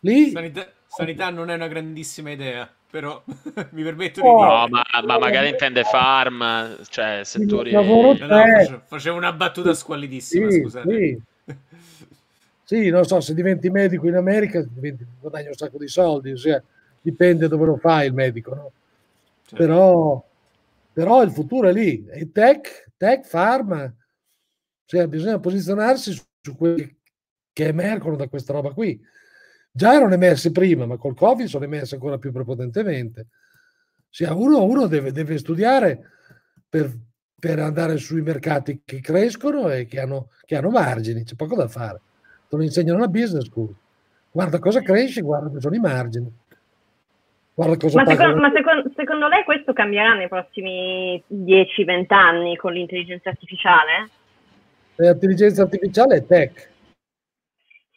Lì... 0.00 0.30
Sanità, 0.30 0.66
sanità 0.88 1.30
non 1.30 1.50
è 1.50 1.54
una 1.54 1.68
grandissima 1.68 2.32
idea, 2.32 2.68
però 2.90 3.22
mi 3.70 3.84
permetto 3.84 4.20
di 4.20 4.26
oh, 4.26 4.38
dire... 4.38 4.48
No, 4.48 4.66
ma, 4.66 4.84
ma, 5.04 5.18
magari 5.18 5.50
intende 5.50 5.84
farm, 5.84 6.82
cioè 6.88 7.20
settori... 7.22 7.70
No, 7.70 7.82
no, 7.82 8.16
facevo, 8.16 8.82
facevo, 8.86 9.16
una 9.16 9.32
battuta 9.32 9.72
squallidissima, 9.72 10.50
sì, 10.50 10.60
scusate. 10.62 10.96
Sì. 10.96 11.27
Sì. 12.64 12.88
non 12.88 13.04
so, 13.04 13.20
se 13.20 13.34
diventi 13.34 13.70
medico 13.70 14.06
in 14.06 14.14
America 14.16 14.64
guadagni 15.20 15.48
un 15.48 15.54
sacco 15.54 15.78
di 15.78 15.88
soldi, 15.88 16.32
ossia, 16.32 16.62
dipende 17.00 17.48
dove 17.48 17.66
lo 17.66 17.76
fai 17.76 18.06
il 18.06 18.14
medico, 18.14 18.54
no? 18.54 18.72
Certo. 19.42 19.56
Però, 19.56 20.28
però 20.92 21.22
il 21.22 21.30
futuro 21.30 21.68
è 21.68 21.72
lì, 21.72 22.04
è 22.06 22.30
tech, 22.30 22.92
tech, 22.96 23.28
pharma, 23.28 23.92
cioè 24.84 25.06
bisogna 25.06 25.38
posizionarsi 25.38 26.12
su, 26.12 26.22
su 26.40 26.56
quelli 26.56 26.96
che 27.52 27.66
emergono 27.66 28.16
da 28.16 28.28
questa 28.28 28.52
roba 28.52 28.72
qui. 28.72 29.00
Già 29.70 29.94
erano 29.94 30.14
emersi 30.14 30.50
prima, 30.50 30.86
ma 30.86 30.96
col 30.96 31.14
Covid 31.14 31.46
sono 31.46 31.64
emersi 31.64 31.94
ancora 31.94 32.18
più 32.18 32.32
prepotentemente. 32.32 33.28
Cioè, 34.10 34.30
uno, 34.30 34.64
uno 34.64 34.86
deve, 34.86 35.12
deve, 35.12 35.38
studiare 35.38 36.10
per, 36.68 36.92
per, 37.38 37.58
andare 37.58 37.96
sui 37.98 38.22
mercati 38.22 38.80
che 38.84 39.00
crescono 39.00 39.70
e 39.70 39.86
che 39.86 40.00
hanno, 40.00 40.28
che 40.44 40.56
hanno 40.56 40.70
margini, 40.70 41.24
c'è 41.24 41.34
poco 41.34 41.56
da 41.56 41.68
fare. 41.68 42.00
Te 42.48 42.56
lo 42.56 42.62
insegnano 42.62 42.98
la 42.98 43.08
business 43.08 43.46
school. 43.46 43.74
Guarda 44.30 44.58
cosa 44.58 44.82
cresce, 44.82 45.20
guarda 45.20 45.50
che 45.50 45.60
sono 45.60 45.74
i 45.74 45.80
margini. 45.80 46.32
Ma, 47.54 47.64
secondo, 47.76 48.40
ma 48.40 48.52
secondo, 48.54 48.90
secondo, 48.94 49.26
lei 49.26 49.42
questo 49.42 49.72
cambierà 49.72 50.14
nei 50.14 50.28
prossimi 50.28 51.20
10-20 51.28 52.04
anni 52.14 52.56
con 52.56 52.72
l'intelligenza 52.72 53.30
artificiale? 53.30 54.08
L'intelligenza 54.94 55.62
artificiale 55.62 56.16
è 56.16 56.26
tech. 56.26 56.68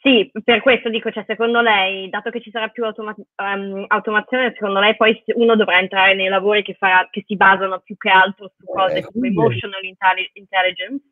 Sì, 0.02 0.28
per 0.42 0.62
questo 0.62 0.88
dico, 0.88 1.12
cioè, 1.12 1.22
secondo 1.28 1.60
lei, 1.60 2.08
dato 2.10 2.30
che 2.30 2.40
ci 2.40 2.50
sarà 2.50 2.66
più 2.66 2.84
automa- 2.84 3.14
um, 3.36 3.84
automazione, 3.86 4.52
secondo 4.52 4.80
lei 4.80 4.96
poi 4.96 5.22
uno 5.36 5.54
dovrà 5.54 5.78
entrare 5.78 6.16
nei 6.16 6.28
lavori 6.28 6.64
che, 6.64 6.74
farà, 6.74 7.06
che 7.08 7.22
si 7.24 7.36
basano 7.36 7.78
più 7.78 7.96
che 7.96 8.08
altro 8.08 8.50
su 8.58 8.64
cose 8.64 8.96
eh, 8.96 9.02
come 9.02 9.28
emotional 9.28 9.80
intelligence? 10.32 11.04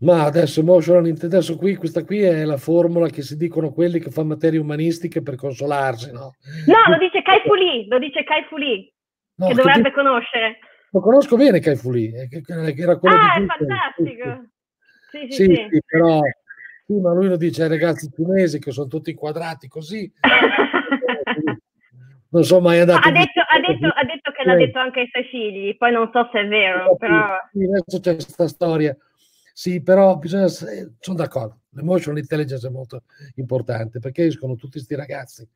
Ma 0.00 0.24
adesso 0.24 0.60
emotional 0.60 1.14
adesso 1.22 1.58
qui, 1.58 1.76
questa 1.76 2.04
qui 2.04 2.22
è 2.22 2.42
la 2.44 2.56
formula 2.56 3.10
che 3.10 3.20
si 3.20 3.36
dicono 3.36 3.70
quelli 3.70 3.98
che 3.98 4.10
fanno 4.10 4.28
materie 4.28 4.58
umanistiche 4.58 5.20
per 5.20 5.36
consolarsi, 5.36 6.10
no? 6.10 6.36
No, 6.66 6.90
lo 6.90 6.96
dice 6.96 7.20
Kai 7.20 7.42
Fu 7.44 7.52
Lee, 7.52 7.86
lo 7.86 7.98
dice 7.98 8.24
Kai 8.24 8.44
Fu 8.48 8.56
Lee, 8.56 8.94
no, 9.34 9.48
che 9.48 9.54
dovrebbe 9.54 9.90
che 9.90 9.94
conoscere. 9.94 10.58
Lo 10.90 11.00
conosco 11.00 11.36
bene 11.36 11.60
Kai 11.60 11.76
Fu 11.76 11.90
Lee, 11.90 12.28
era 12.78 12.96
quello 12.96 13.14
ah, 13.14 13.34
è 13.34 13.44
fantastico. 13.44 14.44
Sì, 15.10 15.26
sì, 15.28 15.44
sì, 15.44 15.66
sì, 15.70 15.82
però 15.86 16.20
sì, 16.86 17.00
ma 17.00 17.12
lui 17.12 17.28
lo 17.28 17.36
dice 17.36 17.62
ai 17.62 17.68
ragazzi 17.68 18.10
cinesi 18.14 18.58
che 18.58 18.70
sono 18.70 18.88
tutti 18.88 19.10
inquadrati 19.10 19.68
così. 19.68 20.12
non 22.28 22.44
so 22.44 22.60
mai 22.60 22.80
andato. 22.80 23.08
Ha 23.08 23.12
detto, 23.12 23.40
ha, 23.40 23.60
detto, 23.60 23.86
ha 23.86 24.04
detto, 24.04 24.30
che 24.32 24.44
l'ha 24.44 24.56
detto 24.56 24.78
anche 24.78 25.00
ai 25.00 25.08
suoi 25.10 25.24
figli, 25.24 25.76
poi 25.76 25.92
non 25.92 26.10
so 26.12 26.28
se 26.32 26.40
è 26.40 26.46
vero. 26.46 26.96
Però... 26.96 27.38
Sì, 27.52 27.64
adesso 27.64 28.00
c'è 28.00 28.14
questa 28.14 28.48
storia. 28.48 28.96
Sì, 29.52 29.82
però 29.82 30.16
bisogna, 30.16 30.48
sono 30.48 31.16
d'accordo. 31.16 31.60
L'emotional 31.70 32.18
intelligence 32.18 32.66
è 32.66 32.70
molto 32.70 33.04
importante 33.36 33.98
perché 34.00 34.26
escono 34.26 34.56
tutti 34.56 34.72
questi 34.72 34.94
ragazzi 34.94 35.48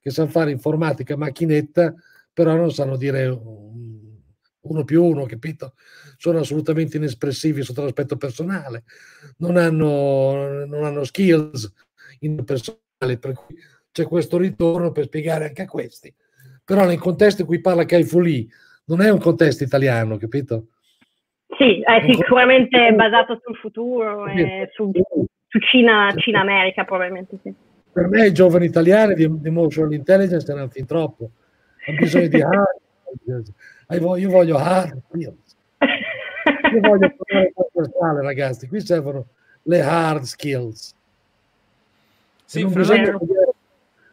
che 0.00 0.10
sanno 0.10 0.28
fare 0.28 0.50
informatica 0.50 1.16
macchinetta, 1.16 1.94
però 2.32 2.54
non 2.56 2.72
sanno 2.72 2.96
dire 2.96 3.26
uno 4.68 4.84
più 4.84 5.04
uno, 5.04 5.24
capito? 5.24 5.74
Sono 6.16 6.38
assolutamente 6.38 6.96
inespressivi 6.96 7.62
sotto 7.62 7.82
l'aspetto 7.82 8.16
personale, 8.16 8.84
non 9.38 9.56
hanno, 9.56 10.64
non 10.66 10.84
hanno 10.84 11.04
skills 11.04 11.72
interpersonali, 12.20 13.18
per 13.18 13.32
cui 13.34 13.56
c'è 13.90 14.04
questo 14.04 14.38
ritorno 14.38 14.92
per 14.92 15.04
spiegare 15.04 15.46
anche 15.46 15.62
a 15.62 15.66
questi. 15.66 16.14
Però 16.64 16.84
nel 16.84 16.98
contesto 16.98 17.42
in 17.42 17.46
cui 17.46 17.60
parla 17.60 17.84
Kai 17.84 18.04
Fu 18.04 18.20
Lee, 18.20 18.46
non 18.86 19.00
è 19.00 19.10
un 19.10 19.18
contesto 19.18 19.64
italiano, 19.64 20.16
capito? 20.16 20.68
Sì, 21.56 21.80
è 21.80 22.04
sicuramente 22.06 22.92
basato 22.92 23.40
sul 23.42 23.56
futuro 23.56 24.26
e 24.26 24.68
su, 24.72 24.90
su 24.92 25.58
Cina, 25.60 26.12
Cina-America 26.16 26.84
probabilmente 26.84 27.38
sì. 27.42 27.52
Per 27.90 28.06
me 28.06 28.26
i 28.26 28.32
giovani 28.32 28.66
italiani 28.66 29.14
di, 29.14 29.40
di 29.40 29.48
emotional 29.48 29.92
intelligence 29.92 30.50
erano 30.50 30.68
fin 30.68 30.86
troppo, 30.86 31.30
hanno 31.86 31.98
bisogno 31.98 32.28
di 32.28 32.40
io 34.16 34.30
voglio 34.30 34.56
hard 34.56 35.02
skills. 35.08 35.56
Io 36.72 36.80
voglio 36.80 37.14
parlare 37.16 37.52
trasversale, 37.54 38.22
ragazzi. 38.22 38.68
Qui 38.68 38.80
servono 38.80 39.26
le 39.62 39.80
hard 39.80 40.22
skills. 40.22 40.94
Sì, 42.44 42.62
non 42.62 42.72
bisogna 42.72 43.18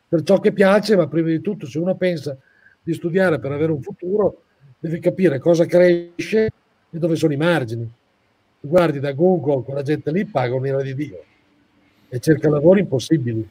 per 0.07 0.23
ciò 0.23 0.39
che 0.39 0.51
piace, 0.51 0.95
ma 0.95 1.07
prima 1.07 1.29
di 1.29 1.41
tutto, 1.41 1.65
se 1.65 1.79
uno 1.79 1.95
pensa 1.95 2.37
di 2.81 2.93
studiare 2.93 3.39
per 3.39 3.51
avere 3.51 3.71
un 3.71 3.81
futuro, 3.81 4.43
deve 4.79 4.99
capire 4.99 5.39
cosa 5.39 5.65
cresce 5.65 6.45
e 6.89 6.97
dove 6.97 7.15
sono 7.15 7.33
i 7.33 7.37
margini. 7.37 7.89
guardi 8.59 8.99
da 8.99 9.11
Google, 9.11 9.63
quella 9.63 9.81
gente 9.81 10.11
lì 10.11 10.25
paga 10.25 10.55
un'ira 10.55 10.81
di 10.81 10.95
Dio 10.95 11.23
e 12.09 12.19
cerca 12.19 12.49
lavori 12.49 12.81
impossibili. 12.81 13.47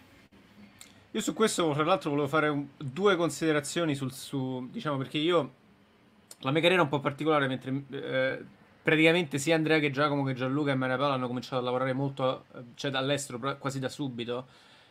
Io 1.14 1.20
su 1.20 1.32
questo, 1.32 1.70
tra 1.74 1.84
l'altro, 1.84 2.10
volevo 2.10 2.26
fare 2.26 2.48
un, 2.48 2.66
due 2.76 3.14
considerazioni 3.14 3.94
sul, 3.94 4.10
su, 4.10 4.68
diciamo, 4.72 4.96
perché 4.96 5.18
io 5.18 5.52
la 6.40 6.50
mia 6.50 6.60
carriera 6.60 6.82
è 6.82 6.84
un 6.84 6.90
po' 6.90 6.98
particolare, 6.98 7.46
mentre 7.46 7.84
eh, 7.90 8.44
praticamente 8.82 9.38
sia 9.38 9.54
Andrea 9.54 9.78
che 9.78 9.92
Giacomo 9.92 10.24
che 10.24 10.34
Gianluca 10.34 10.72
e 10.72 10.74
Maria 10.74 10.96
Paola 10.96 11.14
hanno 11.14 11.28
cominciato 11.28 11.58
a 11.58 11.60
lavorare 11.60 11.92
molto, 11.92 12.46
eh, 12.56 12.62
cioè 12.74 12.90
dall'estero, 12.90 13.58
quasi 13.58 13.78
da 13.78 13.88
subito. 13.88 14.48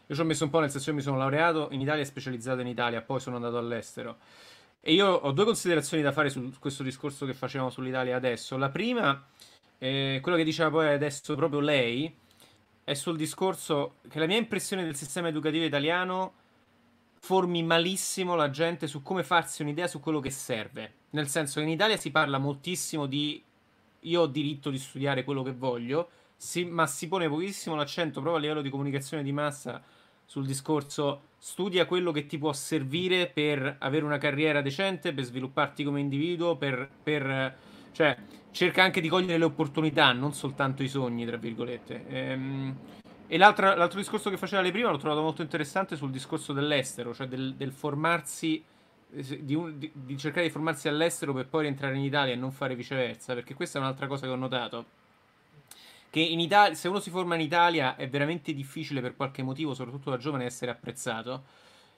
Io 0.08 0.16
ci 0.16 0.22
ho 0.22 0.24
messo 0.24 0.46
un 0.46 0.50
po' 0.50 0.62
nel 0.62 0.72
senso 0.72 0.92
che 0.92 0.96
mi 0.96 1.02
sono 1.02 1.18
laureato 1.18 1.68
in 1.72 1.82
Italia 1.82 2.04
e 2.04 2.06
specializzato 2.06 2.62
in 2.62 2.68
Italia, 2.68 3.02
poi 3.02 3.20
sono 3.20 3.36
andato 3.36 3.58
all'estero. 3.58 4.20
E 4.80 4.94
io 4.94 5.08
ho 5.08 5.32
due 5.34 5.44
considerazioni 5.44 6.02
da 6.04 6.14
fare 6.14 6.30
su 6.30 6.54
questo 6.58 6.84
discorso 6.84 7.26
che 7.26 7.34
facevamo 7.34 7.70
sull'Italia 7.70 8.16
adesso. 8.16 8.56
La 8.56 8.70
prima, 8.70 9.22
eh, 9.78 10.20
quello 10.22 10.38
che 10.38 10.46
diceva 10.46 10.70
poi 10.70 10.88
adesso 10.88 11.36
proprio 11.36 11.60
lei, 11.60 12.16
è 12.84 12.94
sul 12.94 13.16
discorso 13.16 13.96
che 14.10 14.20
la 14.20 14.26
mia 14.26 14.38
impressione 14.38 14.84
del 14.84 14.96
sistema 14.96 15.30
educativo 15.30 15.64
italiano 15.64 16.34
formi 17.20 17.64
malissimo 17.64 18.36
la 18.36 18.50
gente 18.50 18.88
su 18.88 19.02
come 19.02 19.24
farsi 19.24 19.62
un'idea 19.62 19.88
su 19.88 20.02
quello 20.02 20.20
che 20.20 20.30
serve. 20.30 20.94
Nel 21.12 21.30
senso 21.30 21.60
che 21.60 21.66
in 21.66 21.72
Italia 21.72 21.96
si 21.96 22.12
parla 22.12 22.38
moltissimo 22.38 23.06
di 23.06 23.42
io 24.02 24.22
ho 24.22 24.28
diritto 24.28 24.70
di 24.70 24.78
studiare 24.78 25.24
quello 25.24 25.44
che 25.44 25.54
voglio, 25.54 26.10
si, 26.36 26.66
ma 26.66 26.86
si 26.88 27.08
pone 27.08 27.30
pochissimo 27.30 27.76
l'accento 27.76 28.20
proprio 28.20 28.36
a 28.36 28.40
livello 28.40 28.62
di 28.62 28.70
comunicazione 28.70 29.24
di 29.24 29.32
massa 29.32 29.82
sul 30.26 30.46
discorso 30.46 31.32
studia 31.38 31.86
quello 31.86 32.12
che 32.12 32.26
ti 32.26 32.38
può 32.38 32.52
servire 32.52 33.28
per 33.28 33.78
avere 33.80 34.04
una 34.04 34.18
carriera 34.18 34.62
decente, 34.62 35.14
per 35.14 35.24
svilupparti 35.24 35.86
come 35.86 36.02
individuo, 36.02 36.58
per, 36.58 36.90
per 37.02 37.58
cioè 37.94 38.18
cerca 38.52 38.84
anche 38.84 39.02
di 39.02 39.08
cogliere 39.08 39.38
le 39.38 39.46
opportunità, 39.46 40.12
non 40.12 40.34
soltanto 40.34 40.84
i 40.84 40.90
sogni, 40.90 41.26
tra 41.26 41.38
virgolette. 41.38 42.06
Ehm, 42.08 42.78
e 43.28 43.38
l'altro 43.38 44.00
discorso 44.00 44.30
che 44.30 44.38
faceva 44.38 44.62
lei 44.62 44.72
prima 44.72 44.92
l'ho 44.92 44.98
trovato 44.98 45.22
molto 45.22 45.42
interessante 45.42 45.96
sul 45.96 46.12
discorso 46.12 46.54
dell'estero, 46.54 47.14
cioè 47.14 47.28
del, 47.28 47.56
del 47.56 47.72
formarsi, 47.72 48.64
eh, 49.12 49.44
di, 49.44 49.56
un, 49.56 49.78
di, 49.78 49.90
di, 49.94 50.18
cercare 50.18 50.46
di 50.46 50.52
formarsi 50.52 50.88
all'estero 50.88 51.34
per 51.34 51.48
poi 51.48 51.64
rientrare 51.64 51.96
in 51.96 52.04
Italia 52.04 52.34
e 52.34 52.36
non 52.36 52.52
fare 52.52 52.76
viceversa, 52.76 53.34
perché 53.34 53.54
questa 53.54 53.80
è 53.80 53.82
un'altra 53.82 54.08
cosa 54.08 54.28
che 54.28 54.32
ho 54.32 54.36
notato. 54.38 54.86
Che 56.10 56.20
Italia, 56.20 56.76
se 56.76 56.88
uno 56.90 57.00
si 57.00 57.10
forma 57.10 57.34
in 57.34 57.42
Italia 57.42 57.96
è 57.96 58.08
veramente 58.08 58.54
difficile 58.54 59.02
per 59.02 59.16
qualche 59.16 59.42
motivo, 59.42 59.74
soprattutto 59.74 60.12
da 60.12 60.18
giovane, 60.18 60.46
essere 60.46 60.70
apprezzato 60.70 61.44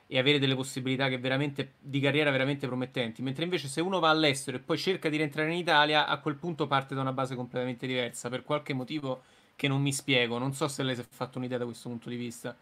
e 0.08 0.20
avere 0.20 0.40
delle 0.40 0.56
possibilità 0.56 1.08
di 1.08 2.00
carriera 2.00 2.30
veramente 2.32 2.68
promettenti. 2.68 3.22
Mentre 3.22 3.44
invece 3.44 3.68
se 3.68 3.82
uno 3.82 4.00
va 4.00 4.10
all'estero 4.10 4.58
e 4.58 4.60
poi 4.60 4.78
cerca 4.78 5.10
di 5.10 5.18
rientrare 5.18 5.52
in 5.52 5.58
Italia, 5.58 6.08
a 6.08 6.20
quel 6.20 6.36
punto 6.36 6.68
parte 6.68 6.94
da 6.94 7.02
una 7.02 7.14
base 7.14 7.36
completamente 7.36 7.88
diversa. 7.88 8.30
Per 8.30 8.44
qualche 8.44 8.74
motivo 8.74 9.22
che 9.56 9.68
non 9.68 9.82
mi 9.82 9.94
spiego. 9.94 10.38
Non 10.38 10.54
so 10.54 10.68
se 10.68 10.84
lei 10.84 10.96
si 10.96 11.02
è 11.02 11.06
fatto 11.10 11.38
un'idea 11.38 11.58
da 11.58 11.66
questo 11.66 11.90
punto 11.90 12.10
di 12.10 12.16
vista. 12.16 12.56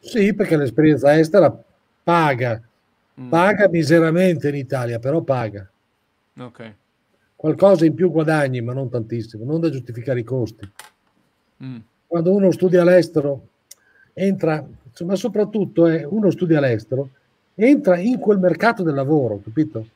Sì, 0.00 0.34
perché 0.34 0.56
l'esperienza 0.56 1.16
estera 1.16 1.56
paga, 2.02 2.60
mm. 3.20 3.28
paga 3.28 3.68
miseramente 3.68 4.48
in 4.48 4.56
Italia, 4.56 4.98
però 4.98 5.22
paga. 5.22 5.68
Ok. 6.38 6.74
Qualcosa 7.36 7.84
in 7.84 7.94
più 7.94 8.10
guadagni, 8.10 8.60
ma 8.60 8.72
non 8.72 8.90
tantissimo, 8.90 9.44
non 9.44 9.60
da 9.60 9.70
giustificare 9.70 10.20
i 10.20 10.24
costi. 10.24 10.70
Mm. 11.62 11.78
Quando 12.06 12.34
uno 12.34 12.50
studia 12.50 12.82
all'estero, 12.82 13.48
entra, 14.12 14.66
ma 15.00 15.16
soprattutto 15.16 15.86
è, 15.86 16.04
uno 16.04 16.30
studia 16.30 16.58
all'estero, 16.58 17.08
entra 17.54 17.98
in 17.98 18.18
quel 18.18 18.38
mercato 18.38 18.82
del 18.82 18.94
lavoro, 18.94 19.40
capito? 19.42 19.86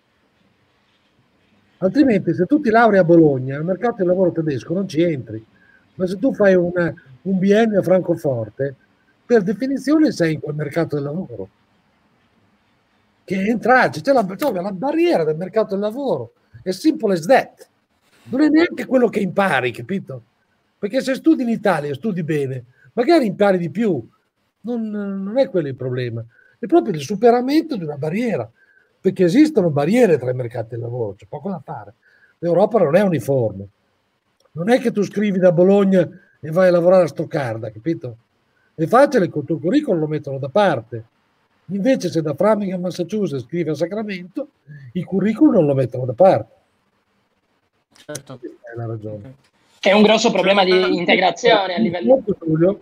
Altrimenti, 1.79 2.35
se 2.35 2.47
tu 2.47 2.61
ti 2.61 2.71
lauri 2.71 2.99
a 2.99 3.05
Bologna, 3.05 3.57
al 3.57 3.65
mercato 3.65 3.97
del 3.99 4.09
lavoro 4.09 4.33
tedesco 4.33 4.75
non 4.75 4.89
ci 4.89 5.03
entri 5.03 5.45
ma 5.99 6.07
se 6.07 6.17
tu 6.17 6.33
fai 6.33 6.55
una, 6.55 6.95
un 7.23 7.39
biennio 7.39 7.81
a 7.81 7.83
Francoforte, 7.83 8.75
per 9.27 9.43
definizione 9.43 10.13
sei 10.13 10.35
in 10.35 10.41
quel 10.41 10.55
mercato 10.55 10.95
del 10.95 11.05
lavoro. 11.05 11.49
Che 13.25 13.35
entrarci, 13.35 14.01
c'è 14.01 14.13
la, 14.13 14.25
c'è 14.25 14.51
la 14.53 14.73
barriera 14.73 15.25
del 15.25 15.37
mercato 15.37 15.71
del 15.71 15.81
lavoro, 15.81 16.33
è 16.63 16.71
simple 16.71 17.15
as 17.15 17.27
that. 17.27 17.69
Non 18.31 18.43
è 18.43 18.49
neanche 18.49 18.87
quello 18.87 19.09
che 19.09 19.19
impari, 19.19 19.73
capito? 19.73 20.23
Perché 20.79 21.01
se 21.03 21.15
studi 21.15 21.43
in 21.43 21.49
Italia 21.49 21.93
studi 21.95 22.23
bene, 22.23 22.65
magari 22.93 23.27
impari 23.27 23.59
di 23.59 23.71
più. 23.71 24.09
Non, 24.77 25.23
non 25.23 25.39
è 25.39 25.49
quello 25.49 25.69
il 25.69 25.77
problema, 25.77 26.25
è 26.59 26.67
proprio 26.67 26.95
il 26.95 27.01
superamento 27.01 27.77
di 27.77 27.85
una 27.85 27.97
barriera, 27.97 28.51
perché 29.01 29.25
esistono 29.25 29.71
barriere 29.71 30.19
tra 30.19 30.31
i 30.31 30.35
mercati 30.35 30.71
del 30.71 30.81
lavoro, 30.81 31.15
c'è 31.15 31.27
poco 31.29 31.51
da 31.51 31.61
fare. 31.65 31.95
L'Europa 32.39 32.79
non 32.79 32.97
è 32.97 33.03
uniforme 33.03 33.69
non 34.59 34.71
è 34.71 34.81
che 34.81 34.91
tu 34.91 35.03
scrivi 35.03 35.39
da 35.39 35.53
Bologna 35.53 36.09
e 36.41 36.51
vai 36.51 36.69
a 36.69 36.73
lavorare 36.73 37.05
a 37.05 37.09
Stoccarda, 37.09 37.71
capito? 37.71 38.17
È 38.75 38.87
facile 38.87 39.31
che 39.31 39.39
il 39.39 39.45
tuo 39.45 39.59
curriculum 39.59 40.01
lo 40.01 40.07
mettono 40.09 40.39
da 40.39 40.49
parte. 40.49 41.05
Invece 41.67 42.11
se 42.11 42.23
da 42.23 42.35
Framingham, 42.35 42.81
Massachusetts 42.81 43.45
scrivi 43.45 43.71
a 43.71 43.75
Sacramento, 43.75 44.49
i 44.93 45.03
curriculum 45.05 45.55
non 45.55 45.67
lo 45.67 45.75
mettono 45.75 46.05
da 46.05 46.13
parte. 46.13 46.53
Certo. 48.05 48.41
È 48.43 48.77
la 48.77 48.87
ragione. 48.87 49.35
È 49.81 49.93
un 49.93 50.03
grosso 50.03 50.33
problema 50.33 50.65
di 50.65 50.97
integrazione 50.97 51.75
a 51.75 51.79
livello... 51.79 52.23
Giulio? 52.43 52.81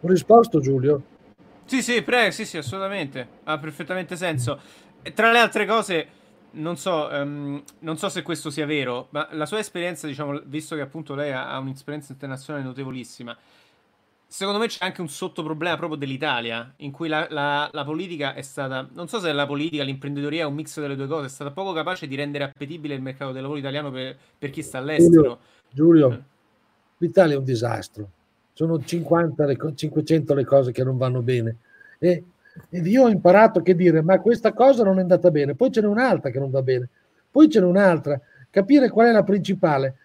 Ho 0.00 0.08
risposto 0.08 0.60
Giulio? 0.60 1.02
Sì, 1.66 1.82
sì, 1.82 2.02
prego, 2.02 2.30
sì, 2.30 2.46
sì, 2.46 2.56
assolutamente. 2.56 3.28
Ha 3.44 3.58
perfettamente 3.58 4.16
senso. 4.16 4.58
E 5.02 5.12
tra 5.12 5.30
le 5.30 5.38
altre 5.38 5.66
cose, 5.66 6.08
non 6.52 6.76
so, 6.76 7.08
um, 7.10 7.62
non 7.80 7.98
so 7.98 8.08
se 8.08 8.22
questo 8.22 8.50
sia 8.50 8.66
vero, 8.66 9.08
ma 9.10 9.28
la 9.32 9.46
sua 9.46 9.58
esperienza, 9.58 10.06
diciamo, 10.06 10.40
visto 10.46 10.74
che 10.74 10.80
appunto 10.80 11.14
lei 11.14 11.32
ha, 11.32 11.50
ha 11.50 11.58
un'esperienza 11.58 12.12
internazionale 12.12 12.64
notevolissima, 12.64 13.36
secondo 14.26 14.58
me 14.58 14.66
c'è 14.66 14.84
anche 14.84 15.00
un 15.00 15.08
sottoproblema 15.08 15.76
proprio 15.76 15.98
dell'Italia, 15.98 16.72
in 16.78 16.90
cui 16.90 17.08
la, 17.08 17.26
la, 17.30 17.68
la, 17.72 17.84
politica 17.84 18.34
è 18.34 18.42
stata, 18.42 18.88
non 18.92 19.08
so 19.08 19.20
se 19.20 19.32
la 19.32 19.46
politica, 19.46 19.82
l'imprenditoria 19.82 20.42
è 20.42 20.46
un 20.46 20.54
mix 20.54 20.80
delle 20.80 20.96
due 20.96 21.06
cose, 21.06 21.26
è 21.26 21.30
stata 21.30 21.50
poco 21.50 21.72
capace 21.72 22.06
di 22.06 22.14
rendere 22.14 22.44
appetibile 22.44 22.94
il 22.94 23.02
mercato 23.02 23.32
del 23.32 23.42
lavoro 23.42 23.58
italiano 23.58 23.90
per, 23.90 24.16
per 24.38 24.50
chi 24.50 24.62
sta 24.62 24.78
all'estero. 24.78 25.38
Giulio, 25.70 26.08
Giulio 26.08 26.12
eh. 26.12 26.22
l'Italia 26.98 27.34
è 27.34 27.38
un 27.38 27.44
disastro. 27.44 28.10
Sono 28.56 28.82
50 28.82 29.44
le, 29.44 29.58
500 29.74 30.32
le 30.32 30.44
cose 30.46 30.72
che 30.72 30.82
non 30.82 30.96
vanno 30.96 31.20
bene. 31.20 31.56
E, 31.98 32.24
ed 32.70 32.86
io 32.86 33.02
ho 33.02 33.08
imparato 33.10 33.60
che 33.60 33.74
dire, 33.74 34.00
ma 34.00 34.18
questa 34.18 34.54
cosa 34.54 34.82
non 34.82 34.96
è 34.96 35.02
andata 35.02 35.30
bene, 35.30 35.54
poi 35.54 35.70
ce 35.70 35.82
n'è 35.82 35.86
un'altra 35.86 36.30
che 36.30 36.38
non 36.38 36.50
va 36.50 36.62
bene, 36.62 36.88
poi 37.30 37.50
ce 37.50 37.60
n'è 37.60 37.66
un'altra, 37.66 38.18
capire 38.48 38.88
qual 38.88 39.08
è 39.08 39.12
la 39.12 39.24
principale. 39.24 39.96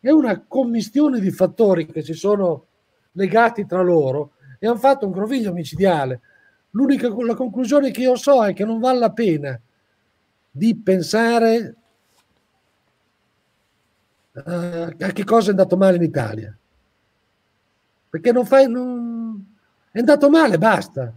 È 0.00 0.10
una 0.10 0.42
commistione 0.44 1.20
di 1.20 1.30
fattori 1.30 1.86
che 1.86 2.02
si 2.02 2.14
sono 2.14 2.64
legati 3.12 3.64
tra 3.64 3.80
loro 3.80 4.32
e 4.58 4.66
hanno 4.66 4.78
fatto 4.78 5.06
un 5.06 5.12
groviglio 5.12 5.52
micidiale. 5.52 6.20
L'unica 6.70 7.08
la 7.22 7.36
conclusione 7.36 7.92
che 7.92 8.00
io 8.00 8.16
so 8.16 8.44
è 8.44 8.52
che 8.52 8.64
non 8.64 8.80
vale 8.80 8.98
la 8.98 9.12
pena 9.12 9.60
di 10.50 10.74
pensare 10.74 11.74
uh, 14.32 14.40
a 14.98 15.12
che 15.12 15.24
cosa 15.24 15.48
è 15.48 15.50
andato 15.50 15.76
male 15.76 15.94
in 15.94 16.02
Italia. 16.02 16.52
Perché 18.10 18.32
non 18.32 18.44
fai. 18.44 18.68
Non... 18.68 19.56
È 19.90 19.98
andato 20.00 20.28
male, 20.28 20.58
basta. 20.58 21.12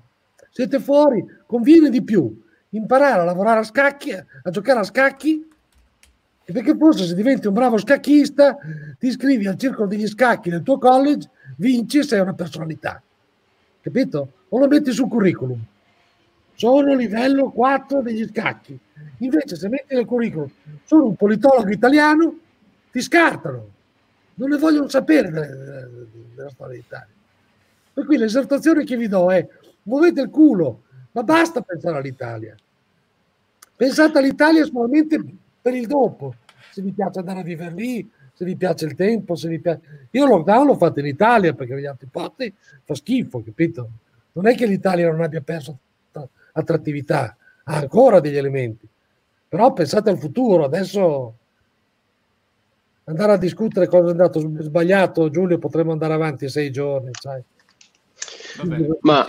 Siete 0.50 0.80
fuori, 0.80 1.26
conviene 1.46 1.90
di 1.90 2.04
più 2.04 2.42
imparare 2.70 3.22
a 3.22 3.24
lavorare 3.24 3.60
a 3.60 3.64
scacchi, 3.64 4.12
a 4.12 4.50
giocare 4.50 4.80
a 4.80 4.84
scacchi, 4.84 5.48
perché 6.44 6.76
forse 6.76 7.06
se 7.06 7.16
diventi 7.16 7.48
un 7.48 7.54
bravo 7.54 7.78
scacchista, 7.78 8.58
ti 9.00 9.08
iscrivi 9.08 9.48
al 9.48 9.58
circolo 9.58 9.88
degli 9.88 10.08
scacchi 10.08 10.50
del 10.50 10.62
tuo 10.62 10.78
college, 10.78 11.30
vinci 11.58 12.00
e 12.00 12.04
sei 12.04 12.20
una 12.20 12.34
personalità. 12.34 13.02
Capito? 13.82 14.32
O 14.50 14.60
lo 14.60 14.68
metti 14.68 14.92
sul 14.92 15.08
curriculum. 15.08 15.60
Sono 16.56 16.94
livello 16.94 17.50
4 17.50 18.02
degli 18.02 18.28
scacchi. 18.28 18.78
Invece 19.20 19.56
se 19.56 19.70
metti 19.70 19.96
nel 19.96 20.06
curriculum, 20.06 20.50
sono 20.84 21.08
un 21.08 21.16
politologo 21.16 21.70
italiano, 21.70 22.38
ti 22.92 23.02
scartano. 23.02 23.68
Non 24.36 24.50
ne 24.50 24.58
vogliono 24.58 24.90
sapere 24.90 25.30
della, 25.30 25.88
della 26.36 26.50
storia 26.50 26.76
d'Italia. 26.76 27.14
Per 27.94 28.06
cui 28.06 28.18
l'esortazione 28.18 28.84
che 28.84 28.98
vi 28.98 29.08
do 29.08 29.32
è 29.32 29.48
muovete 29.84 30.22
il 30.22 30.30
culo, 30.30 30.84
ma 31.12 31.24
basta 31.24 31.62
pensare 31.62 31.98
all'Italia. 31.98 32.56
Pensate 33.76 34.18
all'Italia 34.18 34.66
solamente 34.66 35.24
per 35.62 35.74
il 35.76 35.88
dopo. 35.88 36.36
Se 36.72 36.82
vi 36.82 36.92
piace 36.92 37.20
andare 37.20 37.42
a 37.42 37.44
vivere 37.44 37.74
lì, 37.76 38.10
se 38.34 38.46
vi 38.46 38.56
piace 38.56 38.86
il 38.86 38.96
tempo, 38.96 39.36
se 39.36 39.48
vi 39.48 39.60
piace... 39.60 40.08
Io 40.12 40.26
lockdown 40.26 40.66
l'ho 40.66 40.76
fatto 40.76 41.00
in 41.00 41.06
Italia 41.06 41.54
perché 41.54 41.76
negli 41.76 41.86
altri 41.86 42.08
posti 42.10 42.54
fa 42.84 42.96
schifo, 42.96 43.44
capito? 43.44 43.90
Non 44.34 44.48
è 44.48 44.56
che 44.56 44.66
l'Italia 44.66 45.12
non 45.12 45.22
abbia 45.22 45.42
perso 45.42 45.78
attrattività, 46.54 47.36
ha 47.64 47.76
ancora 47.76 48.20
degli 48.20 48.38
elementi. 48.38 48.88
Però 49.48 49.72
pensate 49.74 50.10
al 50.10 50.18
futuro, 50.18 50.64
adesso 50.64 51.38
andare 53.06 53.34
a 53.34 53.38
discutere 53.38 53.88
cosa 53.88 54.08
è 54.08 54.12
andato 54.12 54.40
sbagliato, 54.40 55.30
Giulio, 55.30 55.58
potremmo 55.58 55.92
andare 55.92 56.14
avanti 56.14 56.50
sei 56.50 56.72
giorni, 56.72 57.12
sai. 57.20 57.42
Ma 59.02 59.26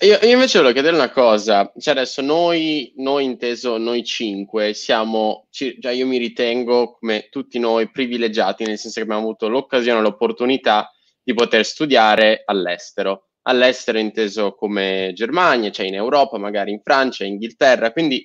io, 0.00 0.16
io, 0.22 0.32
invece 0.32 0.58
volevo 0.58 0.74
chiedere 0.74 0.94
una 0.94 1.10
cosa, 1.10 1.72
cioè 1.76 1.94
adesso 1.94 2.22
noi, 2.22 2.92
noi 2.96 3.24
inteso 3.24 3.78
noi 3.78 4.04
cinque, 4.04 4.72
siamo, 4.72 5.46
cioè 5.50 5.90
io 5.90 6.06
mi 6.06 6.18
ritengo 6.18 6.92
come 6.92 7.28
tutti 7.30 7.58
noi 7.58 7.90
privilegiati, 7.90 8.64
nel 8.64 8.78
senso 8.78 8.98
che 8.98 9.06
abbiamo 9.06 9.22
avuto 9.22 9.48
l'occasione, 9.48 10.00
l'opportunità 10.00 10.92
di 11.20 11.34
poter 11.34 11.64
studiare 11.64 12.42
all'estero. 12.44 13.24
All'estero 13.48 13.98
inteso 13.98 14.54
come 14.54 15.12
Germania, 15.14 15.70
cioè 15.70 15.86
in 15.86 15.94
Europa, 15.94 16.38
magari 16.38 16.70
in 16.70 16.80
Francia, 16.80 17.24
Inghilterra, 17.24 17.92
quindi 17.92 18.24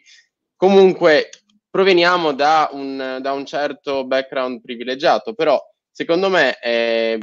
comunque 0.55 1.29
proveniamo 1.73 2.33
da 2.33 2.69
un, 2.71 3.17
da 3.19 3.33
un 3.33 3.47
certo 3.47 4.05
background 4.05 4.61
privilegiato, 4.61 5.33
però 5.33 5.59
secondo 5.89 6.29
me 6.29 6.59
è 6.59 7.17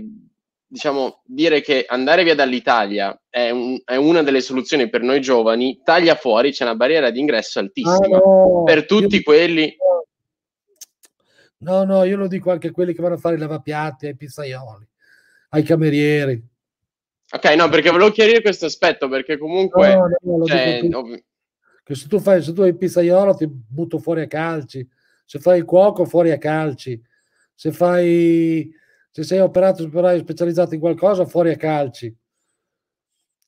diciamo, 0.67 1.23
dire 1.25 1.61
che 1.61 1.85
andare 1.87 2.25
via 2.25 2.35
dall'Italia 2.35 3.17
è, 3.29 3.51
un, 3.51 3.81
è, 3.85 3.95
una 3.95 4.25
delle 4.25 4.41
soluzioni 4.41 4.91
per 4.91 5.03
noi 5.03 5.21
giovani, 5.21 5.83
taglia 5.85 6.17
fuori, 6.17 6.51
c'è 6.51 6.65
una 6.65 6.75
barriera 6.75 7.11
di 7.11 7.21
ingresso 7.21 7.61
altissima 7.61 8.17
ah, 8.17 8.21
no, 8.25 8.65
per 8.65 8.87
tutti 8.87 9.17
io... 9.17 9.23
quelli. 9.23 9.77
No, 11.59 11.85
no, 11.85 12.03
io 12.03 12.17
lo 12.17 12.27
dico 12.27 12.51
anche 12.51 12.69
a 12.69 12.73
quelli 12.73 12.93
che 12.93 13.03
vanno 13.03 13.15
a 13.15 13.19
fare 13.19 13.37
i 13.37 13.39
lavapiatti, 13.39 14.07
ai 14.07 14.17
pizzaioli, 14.17 14.89
ai 15.51 15.63
camerieri. 15.63 16.45
Ok, 17.33 17.45
no, 17.55 17.69
perché 17.69 17.91
volevo 17.91 18.11
chiarire 18.11 18.43
questo 18.43 18.67
aspetto, 18.67 19.09
perché 19.09 19.39
comunque... 19.39 19.95
No, 19.95 20.09
no, 20.23 20.45
cioè, 20.45 20.81
ov- 20.93 21.23
che 21.91 21.97
se 21.97 22.07
tu, 22.07 22.21
fai, 22.21 22.41
se 22.41 22.53
tu 22.53 22.63
hai 22.63 22.69
il 22.69 22.77
pizzaiolo 22.77 23.35
ti 23.35 23.49
butto 23.49 23.99
fuori 23.99 24.21
a 24.21 24.29
calci, 24.29 24.89
se 25.25 25.41
fai 25.41 25.59
il 25.59 25.65
cuoco 25.65 26.05
fuori 26.05 26.31
a 26.31 26.39
calci, 26.39 27.03
se 27.53 27.73
fai 27.73 28.73
se 29.11 29.25
sei 29.25 29.41
operato 29.41 29.89
specializzato 29.89 30.75
in 30.75 30.81
qualcosa, 30.81 31.27
fuori 31.27 31.51
a 31.51 31.57
calci. 31.57 32.17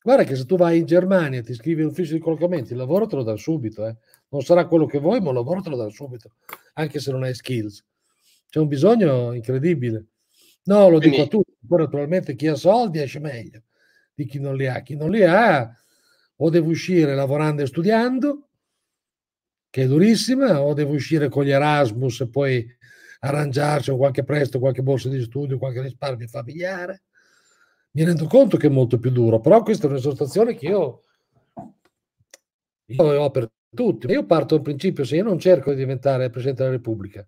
Guarda 0.03 0.25
che 0.25 0.35
se 0.35 0.45
tu 0.45 0.57
vai 0.57 0.79
in 0.79 0.87
Germania 0.87 1.39
e 1.39 1.43
ti 1.45 1.53
iscrivi 1.53 1.83
all'ufficio 1.83 2.15
di 2.15 2.19
collocamenti, 2.19 2.73
il 2.73 2.79
lavoro 2.79 3.07
te 3.07 3.15
lo 3.15 3.23
dà 3.23 3.37
subito. 3.37 3.87
Eh. 3.87 3.97
Non 4.31 4.43
sarà 4.43 4.67
quello 4.67 4.87
che 4.87 4.99
vuoi, 4.99 5.21
ma 5.21 5.29
il 5.29 5.37
lavoro 5.37 5.61
te 5.61 5.71
lo 5.71 5.77
dà 5.77 5.89
subito, 5.89 6.33
anche 6.75 6.99
se 6.99 7.13
non 7.13 7.23
hai 7.23 7.35
skills. 7.35 7.85
C'è 8.49 8.59
un 8.59 8.67
bisogno 8.67 9.33
incredibile. 9.35 10.07
No, 10.65 10.89
lo 10.89 10.99
dico 10.99 11.23
a 11.23 11.27
tutti. 11.29 11.57
Poi 11.65 11.79
naturalmente 11.79 12.35
chi 12.35 12.49
ha 12.49 12.57
soldi 12.57 12.99
esce 12.99 13.21
meglio 13.21 13.63
di 14.13 14.27
chi 14.27 14.41
non 14.41 14.57
li 14.57 14.67
ha. 14.67 14.81
Chi 14.81 14.97
non 14.97 15.11
li 15.11 15.23
ha 15.23 15.73
o 16.45 16.51
deve 16.51 16.69
uscire 16.69 17.15
lavorando 17.15 17.63
e 17.63 17.67
studiando, 17.67 18.49
che 19.71 19.83
è 19.85 19.87
durissima, 19.87 20.61
o 20.61 20.75
deve 20.75 20.95
uscire 20.95 21.29
con 21.29 21.45
gli 21.45 21.51
Erasmus 21.51 22.21
e 22.21 22.29
poi 22.29 22.67
arrangiarci 23.21 23.91
con 23.91 23.99
qualche 23.99 24.25
prestito, 24.25 24.59
qualche 24.59 24.83
borsa 24.83 25.09
di 25.09 25.23
studio, 25.23 25.59
qualche 25.59 25.83
risparmio 25.83 26.27
familiare. 26.27 27.03
Mi 27.93 28.05
rendo 28.05 28.27
conto 28.27 28.57
che 28.57 28.67
è 28.67 28.71
molto 28.71 28.99
più 28.99 29.11
duro, 29.11 29.41
però 29.41 29.63
questa 29.63 29.87
è 29.87 29.91
un'esortazione 29.91 30.57
che 30.57 30.67
io, 30.67 31.03
io 32.87 33.03
ho 33.05 33.31
per 33.31 33.49
tutti. 33.73 34.09
Io 34.09 34.27
parto 34.27 34.57
dal 34.57 34.65
principio, 34.65 35.05
se 35.05 35.17
io 35.17 35.25
non 35.25 35.39
cerco 35.39 35.71
di 35.71 35.77
diventare 35.77 36.29
Presidente 36.29 36.65
della 36.65 36.75
Repubblica, 36.75 37.25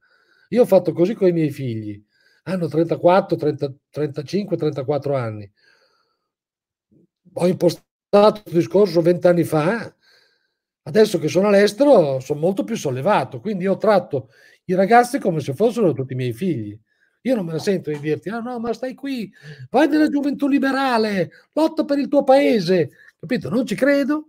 io 0.48 0.62
ho 0.62 0.66
fatto 0.66 0.92
così 0.92 1.14
con 1.14 1.29
i 1.29 1.33
miei 1.33 1.50
figli, 1.50 2.03
hanno 2.44 2.66
34, 2.66 3.37
30, 3.37 3.74
35, 3.90 4.57
34 4.57 5.14
anni. 5.14 5.50
Ho 7.35 7.46
impostato 7.46 7.92
il 8.18 8.53
discorso 8.53 9.00
vent'anni 9.00 9.44
fa, 9.44 9.92
adesso 10.83 11.18
che 11.18 11.29
sono 11.29 11.48
all'estero 11.48 12.20
sono 12.20 12.40
molto 12.40 12.62
più 12.62 12.77
sollevato, 12.77 13.40
quindi 13.40 13.64
io 13.64 13.77
tratto 13.77 14.31
i 14.66 14.74
ragazzi 14.74 15.18
come 15.18 15.40
se 15.40 15.55
fossero 15.55 15.92
tutti 15.92 16.12
i 16.12 16.16
miei 16.16 16.33
figli. 16.33 16.79
Io 17.22 17.35
non 17.35 17.46
me 17.46 17.53
la 17.53 17.59
sento 17.59 17.90
di 17.90 17.98
dirti, 17.98 18.29
ah 18.29 18.40
no, 18.40 18.59
ma 18.59 18.72
stai 18.74 18.94
qui, 18.94 19.33
vai 19.70 19.88
nella 19.88 20.09
gioventù 20.09 20.46
liberale, 20.46 21.31
lotta 21.55 21.85
per 21.85 21.98
il 21.98 22.09
tuo 22.09 22.22
paese. 22.22 22.90
Capito? 23.18 23.48
Non 23.48 23.66
ci 23.66 23.74
credo. 23.74 24.29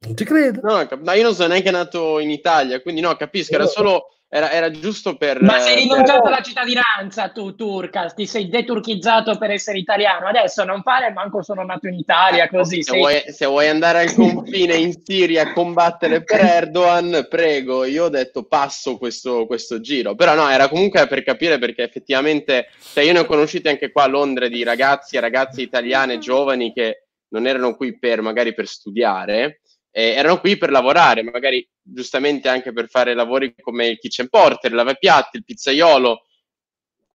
Non 0.00 0.14
ci 0.14 0.24
credo. 0.24 0.60
No, 0.62 0.86
no 1.00 1.12
io 1.12 1.22
non 1.22 1.34
sono 1.34 1.48
neanche 1.48 1.70
nato 1.70 2.18
in 2.18 2.30
Italia, 2.30 2.82
quindi 2.82 3.00
no, 3.00 3.16
capisco, 3.16 3.54
era 3.54 3.66
solo 3.66 4.13
era, 4.36 4.50
era, 4.50 4.68
giusto 4.68 5.14
per... 5.16 5.40
Ma 5.40 5.60
sei 5.60 5.76
rinunciato 5.76 6.22
per... 6.22 6.32
alla 6.32 6.42
cittadinanza 6.42 7.28
tu, 7.28 7.54
Turca, 7.54 8.06
ti 8.06 8.26
sei 8.26 8.48
deturchizzato 8.48 9.38
per 9.38 9.52
essere 9.52 9.78
italiano, 9.78 10.26
adesso 10.26 10.64
non 10.64 10.82
fare, 10.82 11.12
manco 11.12 11.40
sono 11.40 11.62
nato 11.62 11.86
in 11.86 11.94
Italia, 11.94 12.48
così... 12.48 12.82
Se, 12.82 12.90
sei... 12.90 12.98
vuoi, 12.98 13.22
se 13.28 13.46
vuoi, 13.46 13.68
andare 13.68 14.00
al 14.00 14.12
confine 14.12 14.74
in 14.74 14.92
Siria 15.04 15.42
a 15.42 15.52
combattere 15.52 16.24
per 16.24 16.40
Erdogan, 16.42 17.28
prego, 17.30 17.84
io 17.84 18.06
ho 18.06 18.08
detto 18.08 18.42
passo 18.42 18.98
questo, 18.98 19.46
questo 19.46 19.78
giro, 19.78 20.16
però 20.16 20.34
no, 20.34 20.50
era 20.50 20.68
comunque 20.68 21.06
per 21.06 21.22
capire 21.22 21.58
perché 21.58 21.84
effettivamente, 21.84 22.70
cioè 22.92 23.04
io 23.04 23.12
ne 23.12 23.20
ho 23.20 23.26
conosciuti 23.26 23.68
anche 23.68 23.92
qua 23.92 24.02
a 24.02 24.08
Londra 24.08 24.48
di 24.48 24.64
ragazzi 24.64 25.14
e 25.14 25.20
ragazze 25.20 25.62
italiane 25.62 26.18
giovani 26.18 26.72
che 26.72 27.04
non 27.28 27.46
erano 27.46 27.76
qui 27.76 27.96
per 27.98 28.20
magari 28.20 28.52
per 28.52 28.66
studiare, 28.66 29.60
eh, 29.96 30.08
erano 30.08 30.40
qui 30.40 30.56
per 30.58 30.72
lavorare, 30.72 31.22
magari 31.22 31.66
giustamente 31.80 32.48
anche 32.48 32.72
per 32.72 32.88
fare 32.88 33.14
lavori 33.14 33.54
come 33.60 33.86
il 33.86 33.98
kitchen 33.98 34.28
porter, 34.28 34.72
il 34.72 34.76
lavapiatti, 34.76 35.36
il 35.36 35.44
pizzaiolo, 35.44 36.26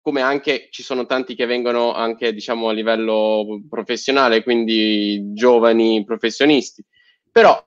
come 0.01 0.21
anche 0.21 0.69
ci 0.71 0.85
sono 0.85 1.05
tanti 1.05 1.35
che 1.35 1.45
vengono 1.45 1.93
anche 1.93 2.33
diciamo 2.33 2.69
a 2.69 2.73
livello 2.73 3.63
professionale, 3.69 4.45
quindi 4.45 5.33
giovani 5.33 6.05
professionisti. 6.05 6.85
Però 7.33 7.65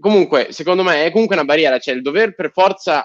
comunque, 0.00 0.52
secondo 0.52 0.82
me 0.82 1.04
è 1.04 1.12
comunque 1.12 1.36
una 1.36 1.44
barriera, 1.44 1.78
cioè 1.78 1.94
il 1.94 2.00
dover 2.00 2.34
per 2.34 2.50
forza 2.50 3.04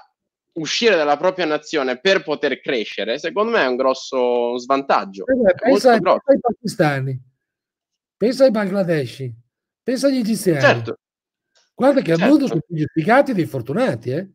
uscire 0.53 0.95
dalla 0.95 1.17
propria 1.17 1.45
nazione 1.45 1.99
per 1.99 2.23
poter 2.23 2.61
crescere, 2.61 3.19
secondo 3.19 3.51
me 3.51 3.61
è 3.61 3.67
un 3.67 3.75
grosso 3.75 4.57
svantaggio. 4.57 5.25
Eh 5.27 5.53
pensa, 5.53 5.97
pensa, 5.97 6.21
ai 6.23 6.39
pakistani, 6.39 7.21
pensa 8.15 8.45
ai 8.45 8.51
bangladeshi, 8.51 9.33
pensa 9.83 10.07
agli 10.07 10.19
egiziani. 10.19 10.61
Certo. 10.61 10.95
Guarda 11.81 12.01
che 12.01 12.11
al 12.11 12.17
certo. 12.19 12.31
mondo 12.31 12.47
sono 12.47 12.61
gli 12.67 12.83
spiegati 12.83 13.33
dei 13.33 13.47
fortunati, 13.47 14.11
eh? 14.11 14.29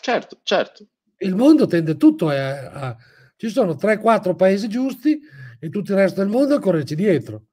Certo, 0.00 0.40
certo. 0.42 0.88
Il 1.18 1.36
mondo 1.36 1.66
tende 1.66 1.96
tutto 1.96 2.28
a, 2.30 2.70
a... 2.70 2.96
Ci 3.36 3.48
sono 3.48 3.74
3-4 3.74 4.34
paesi 4.34 4.66
giusti 4.68 5.20
e 5.60 5.68
tutto 5.68 5.92
il 5.92 5.98
resto 5.98 6.18
del 6.18 6.28
mondo 6.28 6.56
a 6.56 6.58
correrci 6.58 6.96
dietro. 6.96 7.44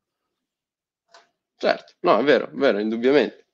Certo, 1.56 1.94
no, 2.00 2.18
è 2.18 2.24
vero, 2.24 2.48
è 2.48 2.56
vero, 2.56 2.80
indubbiamente. 2.80 3.45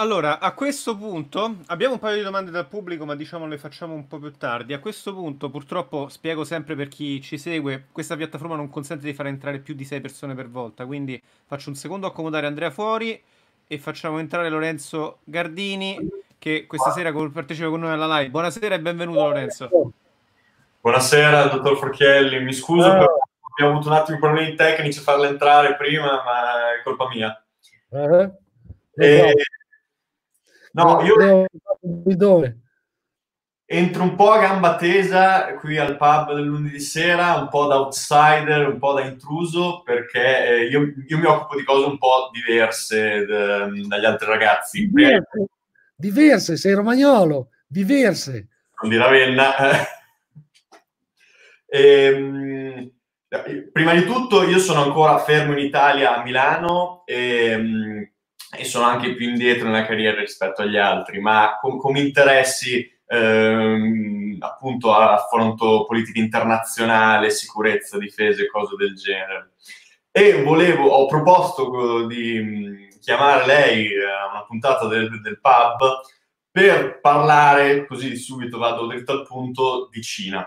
Allora, 0.00 0.38
a 0.38 0.54
questo 0.54 0.96
punto 0.96 1.56
abbiamo 1.66 1.92
un 1.92 1.98
paio 1.98 2.16
di 2.16 2.22
domande 2.22 2.50
dal 2.50 2.66
pubblico, 2.66 3.04
ma 3.04 3.14
diciamo 3.14 3.46
le 3.46 3.58
facciamo 3.58 3.92
un 3.92 4.06
po' 4.06 4.18
più 4.18 4.32
tardi. 4.32 4.72
A 4.72 4.78
questo 4.78 5.12
punto, 5.12 5.50
purtroppo, 5.50 6.08
spiego 6.08 6.42
sempre 6.42 6.74
per 6.74 6.88
chi 6.88 7.20
ci 7.20 7.36
segue, 7.36 7.84
questa 7.92 8.16
piattaforma 8.16 8.56
non 8.56 8.70
consente 8.70 9.04
di 9.04 9.12
far 9.12 9.26
entrare 9.26 9.58
più 9.58 9.74
di 9.74 9.84
6 9.84 10.00
persone 10.00 10.34
per 10.34 10.48
volta, 10.48 10.86
quindi 10.86 11.22
faccio 11.44 11.68
un 11.68 11.74
secondo 11.74 12.06
accomodare 12.06 12.46
Andrea 12.46 12.70
fuori 12.70 13.22
e 13.66 13.78
facciamo 13.78 14.18
entrare 14.18 14.48
Lorenzo 14.48 15.18
Gardini, 15.24 15.98
che 16.38 16.64
questa 16.66 16.92
sera 16.92 17.12
partecipa 17.12 17.68
con 17.68 17.80
noi 17.80 17.92
alla 17.92 18.20
live. 18.20 18.30
Buonasera 18.30 18.76
e 18.76 18.80
benvenuto 18.80 19.20
Lorenzo. 19.20 19.68
Buonasera, 20.80 21.44
dottor 21.48 21.76
Forchielli. 21.76 22.42
Mi 22.42 22.54
scuso, 22.54 22.88
uh. 22.88 23.04
abbiamo 23.50 23.72
avuto 23.72 23.88
un 23.88 23.96
attimo 23.96 24.16
di 24.16 24.22
problemi 24.22 24.54
tecnici 24.54 24.98
a 24.98 25.02
farla 25.02 25.28
entrare 25.28 25.76
prima, 25.76 26.22
ma 26.24 26.72
è 26.74 26.82
colpa 26.82 27.06
mia. 27.08 27.44
Uh-huh. 27.90 28.34
E... 28.94 29.34
No, 30.72 31.02
io 31.02 31.46
entro 33.72 34.02
un 34.02 34.16
po' 34.16 34.32
a 34.32 34.40
gamba 34.40 34.74
tesa 34.74 35.54
qui 35.54 35.78
al 35.78 35.96
pub 35.96 36.34
del 36.34 36.44
lunedì 36.44 36.80
sera, 36.80 37.36
un 37.36 37.48
po' 37.48 37.66
da 37.66 37.76
outsider, 37.76 38.66
un 38.66 38.78
po' 38.80 38.94
da 38.94 39.02
intruso, 39.02 39.82
perché 39.82 40.44
eh, 40.44 40.64
io, 40.66 40.92
io, 41.06 41.18
mi 41.18 41.26
occupo 41.26 41.56
di 41.56 41.62
cose 41.62 41.86
un 41.86 41.96
po' 41.96 42.30
diverse 42.32 43.24
d- 43.24 43.86
dagli 43.86 44.04
altri 44.04 44.26
ragazzi. 44.26 44.88
Diverse, 44.88 45.46
diverse 45.94 46.56
sei 46.56 46.74
romagnolo, 46.74 47.50
diverse. 47.64 48.48
Non 48.82 48.90
di 48.90 48.96
Ravenna. 48.96 49.54
ehm, 51.66 52.90
prima 53.72 53.94
di 53.94 54.04
tutto 54.04 54.42
io 54.42 54.58
sono 54.58 54.82
ancora 54.82 55.18
fermo 55.18 55.52
in 55.52 55.64
Italia 55.64 56.16
a 56.16 56.24
Milano 56.24 57.04
e, 57.06 57.44
ehm, 57.44 58.10
e 58.56 58.64
sono 58.64 58.84
anche 58.84 59.14
più 59.14 59.28
indietro 59.28 59.66
nella 59.66 59.86
carriera 59.86 60.20
rispetto 60.20 60.62
agli 60.62 60.76
altri, 60.76 61.20
ma 61.20 61.56
com- 61.60 61.78
come 61.78 62.00
interessi 62.00 62.88
ehm, 63.06 64.36
appunto 64.40 64.92
affronto 64.94 65.84
politica 65.86 66.18
internazionale, 66.18 67.30
sicurezza, 67.30 67.98
difesa 67.98 68.42
e 68.42 68.48
cose 68.48 68.76
del 68.76 68.94
genere. 68.96 69.52
E 70.10 70.42
volevo, 70.42 70.88
ho 70.88 71.06
proposto 71.06 72.06
di 72.06 72.40
mm, 72.40 72.88
chiamare 73.00 73.46
lei 73.46 73.88
a 74.02 74.30
una 74.30 74.44
puntata 74.44 74.86
del, 74.86 75.20
del 75.20 75.40
pub 75.40 76.00
per 76.50 77.00
parlare, 77.00 77.86
così 77.86 78.16
subito 78.16 78.58
vado 78.58 78.86
dritto 78.86 79.12
al 79.12 79.24
punto, 79.24 79.88
di 79.90 80.02
Cina 80.02 80.44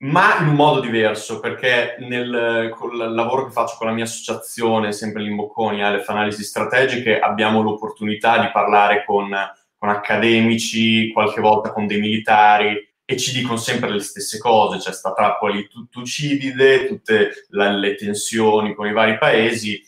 ma 0.00 0.38
in 0.40 0.48
un 0.48 0.54
modo 0.54 0.80
diverso, 0.80 1.40
perché 1.40 1.96
nel 2.00 2.72
col 2.76 3.12
lavoro 3.12 3.46
che 3.46 3.52
faccio 3.52 3.76
con 3.76 3.88
la 3.88 3.92
mia 3.92 4.04
associazione, 4.04 4.92
sempre 4.92 5.22
l'Imbocconi, 5.22 5.82
Alef 5.82 6.08
Analisi 6.08 6.44
Strategiche, 6.44 7.18
abbiamo 7.18 7.62
l'opportunità 7.62 8.38
di 8.38 8.48
parlare 8.52 9.04
con, 9.04 9.28
con, 9.76 9.88
accademici, 9.88 11.10
qualche 11.10 11.40
volta 11.40 11.72
con 11.72 11.86
dei 11.86 11.98
militari, 11.98 12.86
e 13.04 13.16
ci 13.16 13.32
dicono 13.32 13.56
sempre 13.56 13.90
le 13.90 14.00
stesse 14.00 14.38
cose, 14.38 14.78
c'è 14.78 14.92
sta 14.92 15.12
trappola 15.12 15.54
tucidide, 15.90 16.86
tutte 16.86 17.46
la, 17.48 17.70
le 17.70 17.94
tensioni 17.96 18.74
con 18.74 18.86
i 18.86 18.92
vari 18.92 19.18
paesi, 19.18 19.82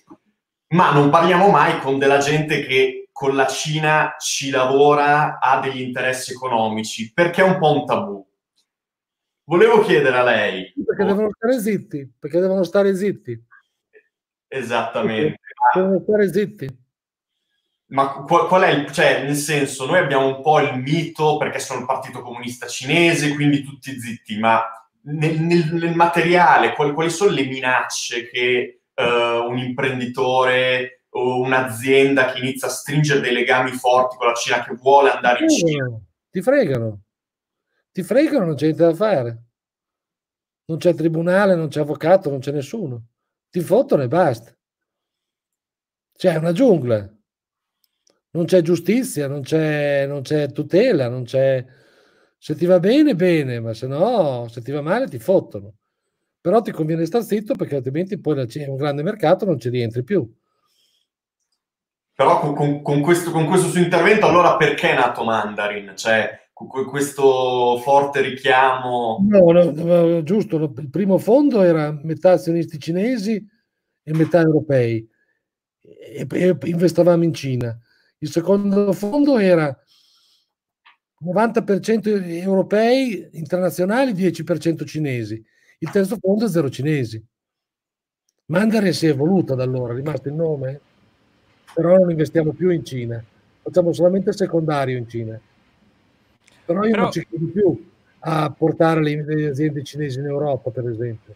ma 0.68 0.90
non 0.92 1.10
parliamo 1.10 1.50
mai 1.50 1.78
con 1.80 1.98
della 1.98 2.18
gente 2.18 2.64
che 2.64 3.08
con 3.12 3.36
la 3.36 3.46
Cina 3.46 4.16
ci 4.18 4.50
lavora, 4.50 5.38
ha 5.38 5.60
degli 5.60 5.82
interessi 5.82 6.32
economici, 6.32 7.12
perché 7.12 7.42
è 7.42 7.44
un 7.44 7.58
po' 7.58 7.72
un 7.72 7.86
tabù 7.86 8.29
Volevo 9.50 9.80
chiedere 9.80 10.16
a 10.16 10.22
lei. 10.22 10.72
Perché 10.86 11.04
devono 11.04 11.28
stare 11.32 11.58
zitti, 11.58 12.14
perché 12.16 12.38
devono 12.38 12.62
stare 12.62 12.94
zitti. 12.94 13.46
Esattamente. 14.46 15.40
Perché 15.42 15.80
devono 15.80 16.00
stare 16.04 16.32
zitti. 16.32 16.78
Ma 17.86 18.12
qual, 18.22 18.46
qual, 18.46 18.62
è 18.62 18.70
il, 18.70 18.92
cioè, 18.92 19.24
nel 19.24 19.34
senso, 19.34 19.86
noi 19.86 19.98
abbiamo 19.98 20.36
un 20.36 20.40
po' 20.40 20.60
il 20.60 20.78
mito 20.78 21.36
perché 21.36 21.58
sono 21.58 21.80
il 21.80 21.86
partito 21.86 22.20
comunista 22.20 22.68
cinese, 22.68 23.34
quindi 23.34 23.64
tutti 23.64 23.98
zitti, 23.98 24.38
ma 24.38 24.62
nel, 25.06 25.40
nel, 25.40 25.68
nel 25.72 25.96
materiale, 25.96 26.72
quali, 26.74 26.92
quali, 26.92 27.10
sono 27.10 27.32
le 27.32 27.46
minacce 27.46 28.28
che 28.28 28.82
uh, 28.94 29.50
un 29.50 29.58
imprenditore 29.58 31.06
o 31.08 31.40
un'azienda 31.40 32.30
che 32.30 32.38
inizia 32.38 32.68
a 32.68 32.70
stringere 32.70 33.18
dei 33.18 33.32
legami 33.32 33.72
forti 33.72 34.16
con 34.16 34.28
la 34.28 34.34
Cina, 34.34 34.62
che 34.62 34.76
vuole 34.76 35.10
andare 35.10 35.42
in 35.42 35.48
Cina? 35.48 36.00
Ti 36.30 36.40
fregano 36.40 37.00
ti 37.92 38.02
fregano, 38.02 38.46
non 38.46 38.54
c'è 38.54 38.66
niente 38.66 38.84
da 38.84 38.94
fare. 38.94 39.44
Non 40.66 40.78
c'è 40.78 40.94
tribunale, 40.94 41.54
non 41.54 41.68
c'è 41.68 41.80
avvocato, 41.80 42.30
non 42.30 42.38
c'è 42.38 42.52
nessuno. 42.52 43.06
Ti 43.50 43.60
fottono 43.60 44.02
e 44.02 44.08
basta. 44.08 44.54
C'è 46.12 46.36
una 46.36 46.52
giungla. 46.52 47.12
Non 48.32 48.44
c'è 48.44 48.62
giustizia, 48.62 49.26
non 49.26 49.42
c'è, 49.42 50.06
non 50.06 50.22
c'è 50.22 50.52
tutela, 50.52 51.08
non 51.08 51.24
c'è... 51.24 51.64
Se 52.38 52.54
ti 52.54 52.64
va 52.64 52.78
bene, 52.78 53.14
bene, 53.14 53.60
ma 53.60 53.74
se 53.74 53.86
no, 53.86 54.46
se 54.48 54.62
ti 54.62 54.70
va 54.70 54.80
male, 54.80 55.08
ti 55.08 55.18
fottono. 55.18 55.74
Però 56.40 56.60
ti 56.62 56.70
conviene 56.70 57.04
stare 57.04 57.24
zitto 57.24 57.54
perché 57.54 57.76
altrimenti 57.76 58.18
poi 58.18 58.46
c'è 58.46 58.66
un 58.66 58.76
grande 58.76 59.02
mercato, 59.02 59.44
non 59.44 59.58
ci 59.58 59.68
rientri 59.68 60.04
più. 60.04 60.32
Però 62.14 62.38
con, 62.38 62.54
con, 62.54 62.82
con, 62.82 63.00
questo, 63.00 63.30
con 63.30 63.46
questo 63.46 63.68
suo 63.68 63.80
intervento, 63.80 64.26
allora 64.26 64.56
perché 64.56 64.90
è 64.90 64.94
nato 64.94 65.24
Mandarin? 65.24 65.94
Cioè, 65.96 66.39
questo 66.66 67.78
forte 67.78 68.20
richiamo. 68.20 69.18
No, 69.26 69.50
no, 69.50 70.22
giusto, 70.22 70.56
il 70.76 70.90
primo 70.90 71.18
fondo 71.18 71.62
era 71.62 71.98
metà 72.02 72.32
azionisti 72.32 72.78
cinesi 72.78 73.42
e 74.02 74.12
metà 74.12 74.40
europei 74.40 75.08
e, 75.80 76.26
e 76.28 76.56
in 76.60 77.34
Cina. 77.34 77.78
Il 78.18 78.30
secondo 78.30 78.92
fondo 78.92 79.38
era 79.38 79.74
90% 81.24 82.42
europei 82.42 83.28
internazionali, 83.32 84.12
10% 84.12 84.84
cinesi. 84.84 85.42
Il 85.78 85.90
terzo 85.90 86.18
fondo 86.20 86.44
è 86.44 86.48
zero 86.48 86.68
cinesi. 86.68 87.24
Mandarin 88.46 88.92
si 88.92 89.06
è 89.06 89.10
evoluta 89.10 89.54
da 89.54 89.62
allora, 89.62 89.92
è 89.92 89.96
rimasto 89.96 90.28
il 90.28 90.34
nome, 90.34 90.80
però 91.72 91.96
non 91.96 92.10
investiamo 92.10 92.52
più 92.52 92.70
in 92.70 92.84
Cina, 92.84 93.22
facciamo 93.62 93.92
solamente 93.92 94.30
il 94.30 94.36
secondario 94.36 94.98
in 94.98 95.08
Cina 95.08 95.40
però 96.72 96.84
io 96.84 96.90
Però... 96.90 97.02
non 97.02 97.12
ci 97.12 97.26
credo 97.26 97.46
più 97.46 97.90
a 98.20 98.50
portare 98.50 99.02
le, 99.02 99.24
le, 99.24 99.48
aziende 99.48 99.82
cinesi 99.82 100.20
in 100.20 100.26
Europa, 100.26 100.70
per 100.70 100.88
esempio. 100.88 101.34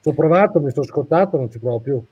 Ci 0.00 0.08
ho 0.08 0.12
provato, 0.12 0.60
mi 0.60 0.70
sono 0.70 0.86
scottato, 0.86 1.36
non 1.36 1.50
ci 1.50 1.58
provo 1.58 1.80
più. 1.80 2.02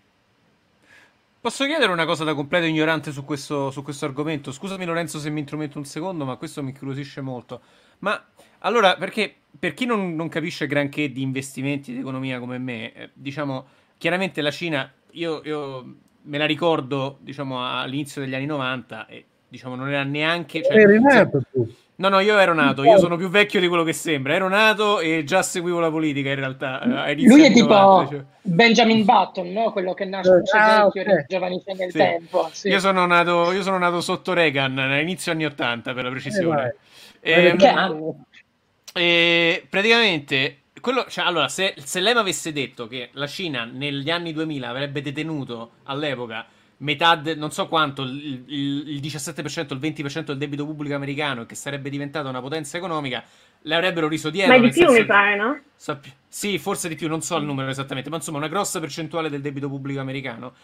Posso 1.40 1.64
chiedere 1.66 1.92
una 1.92 2.04
cosa 2.04 2.24
da 2.24 2.34
completo 2.34 2.66
ignorante 2.66 3.12
su 3.12 3.24
questo, 3.24 3.70
su 3.70 3.82
questo 3.82 4.06
argomento? 4.06 4.50
Scusami 4.50 4.84
Lorenzo 4.84 5.18
se 5.18 5.30
mi 5.30 5.40
intrometto 5.40 5.78
un 5.78 5.84
secondo, 5.84 6.24
ma 6.24 6.36
questo 6.36 6.62
mi 6.62 6.70
incuriosisce 6.70 7.20
molto. 7.20 7.60
Ma 8.00 8.22
allora, 8.60 8.96
perché 8.96 9.32
per 9.58 9.72
chi 9.72 9.86
non, 9.86 10.16
non 10.16 10.28
capisce 10.28 10.66
granché 10.66 11.12
di 11.12 11.22
investimenti 11.22 11.92
di 11.92 12.00
economia 12.00 12.40
come 12.40 12.58
me, 12.58 12.92
eh, 12.92 13.10
diciamo, 13.12 13.66
chiaramente 13.98 14.42
la 14.42 14.50
Cina, 14.50 14.92
io, 15.12 15.40
io, 15.44 15.94
me 16.22 16.38
la 16.38 16.46
ricordo, 16.46 17.18
diciamo, 17.20 17.64
all'inizio 17.64 18.20
degli 18.20 18.34
anni 18.34 18.46
90 18.46 19.06
e 19.06 19.24
diciamo 19.48 19.76
non 19.76 19.88
era 19.88 20.02
neanche... 20.02 20.62
Cioè, 20.62 20.76
Eri 20.76 21.00
nato 21.00 21.42
tu. 21.52 21.72
No, 22.00 22.08
no, 22.08 22.20
io 22.20 22.38
ero 22.38 22.54
nato, 22.54 22.84
io 22.84 22.96
sono 22.96 23.16
più 23.16 23.28
vecchio 23.28 23.58
di 23.58 23.66
quello 23.66 23.82
che 23.82 23.92
sembra. 23.92 24.32
Ero 24.32 24.48
nato 24.48 25.00
e 25.00 25.24
già 25.24 25.42
seguivo 25.42 25.80
la 25.80 25.90
politica 25.90 26.28
in 26.28 26.36
realtà. 26.36 27.06
Eh, 27.08 27.20
Lui 27.26 27.42
è 27.42 27.52
tipo 27.52 27.74
90, 27.74 28.10
cioè. 28.10 28.24
Benjamin 28.42 29.04
Button, 29.04 29.50
no? 29.50 29.72
quello 29.72 29.94
che 29.94 30.04
nasce 30.04 30.42
ah, 30.56 30.84
vecchio 30.84 31.02
okay. 31.02 31.16
e 31.16 31.24
giovanissimo 31.26 31.74
nel 31.74 31.90
sì. 31.90 31.98
tempo. 31.98 32.48
Sì. 32.52 32.68
Io, 32.68 32.78
sono 32.78 33.04
nato, 33.04 33.50
io, 33.50 33.62
sono 33.62 33.78
nato, 33.78 34.00
sotto 34.00 34.32
Reagan, 34.32 34.78
all'inizio 34.78 35.32
anni 35.32 35.44
80 35.44 35.92
per 35.92 36.04
la 36.04 36.10
precisione. 36.10 36.76
Eh, 37.18 37.46
e, 37.46 37.56
che 37.56 37.66
anno? 37.66 38.26
E 38.94 39.66
praticamente, 39.68 40.58
quello, 40.80 41.04
cioè, 41.08 41.24
allora, 41.24 41.48
se, 41.48 41.74
se 41.78 41.98
lei 41.98 42.14
mi 42.14 42.20
avesse 42.20 42.52
detto 42.52 42.86
che 42.86 43.08
la 43.14 43.26
Cina 43.26 43.64
negli 43.64 44.08
anni 44.08 44.32
2000 44.32 44.68
avrebbe 44.68 45.02
detenuto 45.02 45.70
all'epoca 45.82 46.46
metà, 46.78 47.16
de, 47.16 47.34
non 47.34 47.50
so 47.50 47.68
quanto, 47.68 48.02
il, 48.02 48.44
il, 48.46 48.88
il 48.88 49.00
17%, 49.00 49.72
il 49.72 49.78
20% 49.78 50.24
del 50.24 50.38
debito 50.38 50.64
pubblico 50.64 50.94
americano 50.94 51.46
che 51.46 51.54
sarebbe 51.54 51.90
diventata 51.90 52.28
una 52.28 52.40
potenza 52.40 52.76
economica, 52.76 53.24
le 53.62 53.74
avrebbero 53.74 54.08
riso 54.08 54.30
dietro. 54.30 54.56
Ma 54.56 54.64
di 54.64 54.70
più 54.70 54.90
mi 54.90 55.04
pare, 55.04 55.36
no? 55.36 55.60
Sappi- 55.74 56.12
sì, 56.28 56.58
forse 56.58 56.88
di 56.88 56.94
più, 56.94 57.08
non 57.08 57.22
so 57.22 57.36
il 57.36 57.44
numero 57.44 57.70
esattamente, 57.70 58.10
ma 58.10 58.16
insomma 58.16 58.38
una 58.38 58.48
grossa 58.48 58.80
percentuale 58.80 59.28
del 59.28 59.40
debito 59.40 59.68
pubblico 59.68 60.00
americano. 60.00 60.54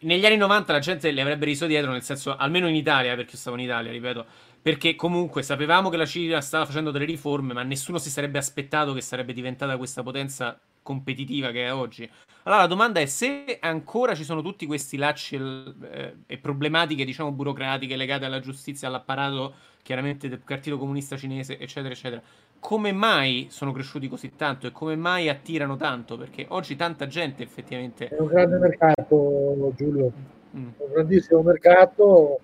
Negli 0.00 0.26
anni 0.26 0.36
90 0.36 0.72
la 0.72 0.78
gente 0.80 1.10
le 1.10 1.20
avrebbe 1.20 1.46
riso 1.46 1.66
dietro, 1.66 1.92
nel 1.92 2.02
senso, 2.02 2.36
almeno 2.36 2.68
in 2.68 2.74
Italia, 2.74 3.14
perché 3.14 3.32
io 3.32 3.38
stavo 3.38 3.56
in 3.56 3.62
Italia, 3.62 3.90
ripeto, 3.90 4.26
perché 4.60 4.96
comunque 4.96 5.42
sapevamo 5.42 5.88
che 5.88 5.96
la 5.96 6.04
Cina 6.04 6.40
stava 6.42 6.66
facendo 6.66 6.90
delle 6.90 7.06
riforme, 7.06 7.54
ma 7.54 7.62
nessuno 7.62 7.96
si 7.96 8.10
sarebbe 8.10 8.38
aspettato 8.38 8.92
che 8.92 9.00
sarebbe 9.00 9.32
diventata 9.32 9.78
questa 9.78 10.02
potenza 10.02 10.58
competitiva 10.84 11.50
che 11.50 11.64
è 11.64 11.72
oggi. 11.72 12.08
Allora 12.44 12.60
la 12.60 12.68
domanda 12.68 13.00
è 13.00 13.06
se 13.06 13.58
ancora 13.58 14.14
ci 14.14 14.22
sono 14.22 14.42
tutti 14.42 14.66
questi 14.66 14.96
lacci 14.96 15.34
eh, 15.34 16.16
e 16.26 16.38
problematiche, 16.38 17.04
diciamo, 17.04 17.32
burocratiche 17.32 17.96
legate 17.96 18.26
alla 18.26 18.38
giustizia, 18.38 18.86
all'apparato 18.86 19.54
chiaramente 19.82 20.28
del 20.28 20.38
Partito 20.38 20.78
Comunista 20.78 21.16
Cinese, 21.16 21.58
eccetera, 21.58 21.92
eccetera. 21.92 22.22
Come 22.60 22.92
mai 22.92 23.48
sono 23.50 23.72
cresciuti 23.72 24.08
così 24.08 24.36
tanto 24.36 24.66
e 24.66 24.72
come 24.72 24.94
mai 24.94 25.28
attirano 25.28 25.76
tanto? 25.76 26.16
Perché 26.16 26.46
oggi 26.50 26.76
tanta 26.76 27.06
gente 27.06 27.42
effettivamente... 27.42 28.08
È 28.08 28.20
un 28.20 28.26
grande 28.28 28.58
mercato, 28.58 29.72
Giulio, 29.76 30.12
mm. 30.56 30.68
un 30.76 30.92
grandissimo 30.92 31.42
mercato, 31.42 32.38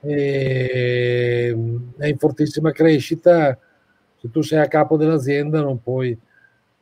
è 0.00 1.52
in 1.54 2.18
fortissima 2.18 2.72
crescita. 2.72 3.58
Se 4.16 4.30
tu 4.30 4.42
sei 4.42 4.58
a 4.58 4.66
capo 4.66 4.96
dell'azienda 4.96 5.60
non 5.60 5.80
puoi 5.80 6.16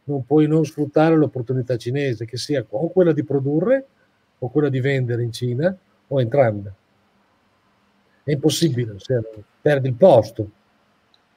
non 0.07 0.25
puoi 0.25 0.47
non 0.47 0.65
sfruttare 0.65 1.17
l'opportunità 1.17 1.77
cinese, 1.77 2.25
che 2.27 2.37
sia 2.37 2.65
o 2.69 2.91
quella 2.91 3.13
di 3.13 3.25
produrre 3.25 3.87
o 4.39 4.51
quella 4.51 4.69
di 4.69 4.81
vendere 4.81 5.23
in 5.23 5.33
Cina 5.33 5.77
o 6.09 6.21
entrambe. 6.21 6.75
È 8.23 8.33
impossibile, 8.33 8.99
cioè, 8.99 9.21
perdi 9.61 9.89
il 9.89 9.95
posto, 9.95 10.51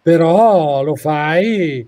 però 0.02 0.84
lo 0.84 0.96
fai 0.96 1.88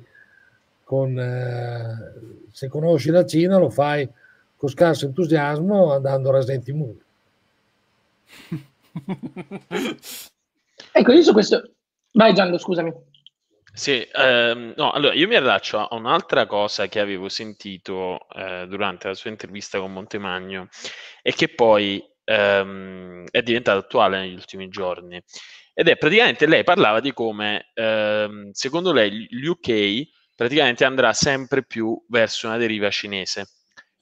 con, 0.84 1.18
eh, 1.18 2.14
se 2.52 2.68
conosci 2.68 3.10
la 3.10 3.26
Cina, 3.26 3.58
lo 3.58 3.70
fai 3.70 4.10
con 4.56 4.70
scarso 4.70 5.06
entusiasmo 5.06 5.92
andando 5.92 6.30
a 6.30 6.34
rasenti 6.34 6.70
i 6.72 6.74
muri. 6.74 7.02
ecco, 10.92 11.12
io 11.12 11.24
su 11.24 11.34
questo... 11.34 11.72
Vai 12.14 12.34
Gianlo, 12.34 12.58
scusami. 12.58 12.94
Sì, 13.74 14.06
ehm, 14.12 14.74
no, 14.76 14.92
allora 14.92 15.14
io 15.14 15.28
mi 15.28 15.36
allaccio 15.36 15.80
a 15.80 15.96
un'altra 15.96 16.46
cosa 16.46 16.88
che 16.88 17.00
avevo 17.00 17.30
sentito 17.30 18.28
eh, 18.36 18.66
durante 18.68 19.08
la 19.08 19.14
sua 19.14 19.30
intervista 19.30 19.80
con 19.80 19.94
Montemagno 19.94 20.68
e 21.22 21.34
che 21.34 21.48
poi 21.54 22.04
ehm, 22.26 23.26
è 23.32 23.42
diventata 23.42 23.80
attuale 23.80 24.20
negli 24.20 24.34
ultimi 24.34 24.68
giorni. 24.68 25.22
Ed 25.74 25.88
è 25.88 25.96
praticamente 25.98 26.48
lei 26.48 26.64
parlava 26.66 27.00
di 27.00 27.14
come 27.14 27.70
ehm, 27.74 28.52
secondo 28.52 28.92
lei 28.92 29.26
l'UK 29.32 30.04
praticamente 30.36 30.84
andrà 30.84 31.14
sempre 31.14 31.64
più 31.66 31.98
verso 32.10 32.48
una 32.48 32.58
deriva 32.58 32.90
cinese. 32.90 33.48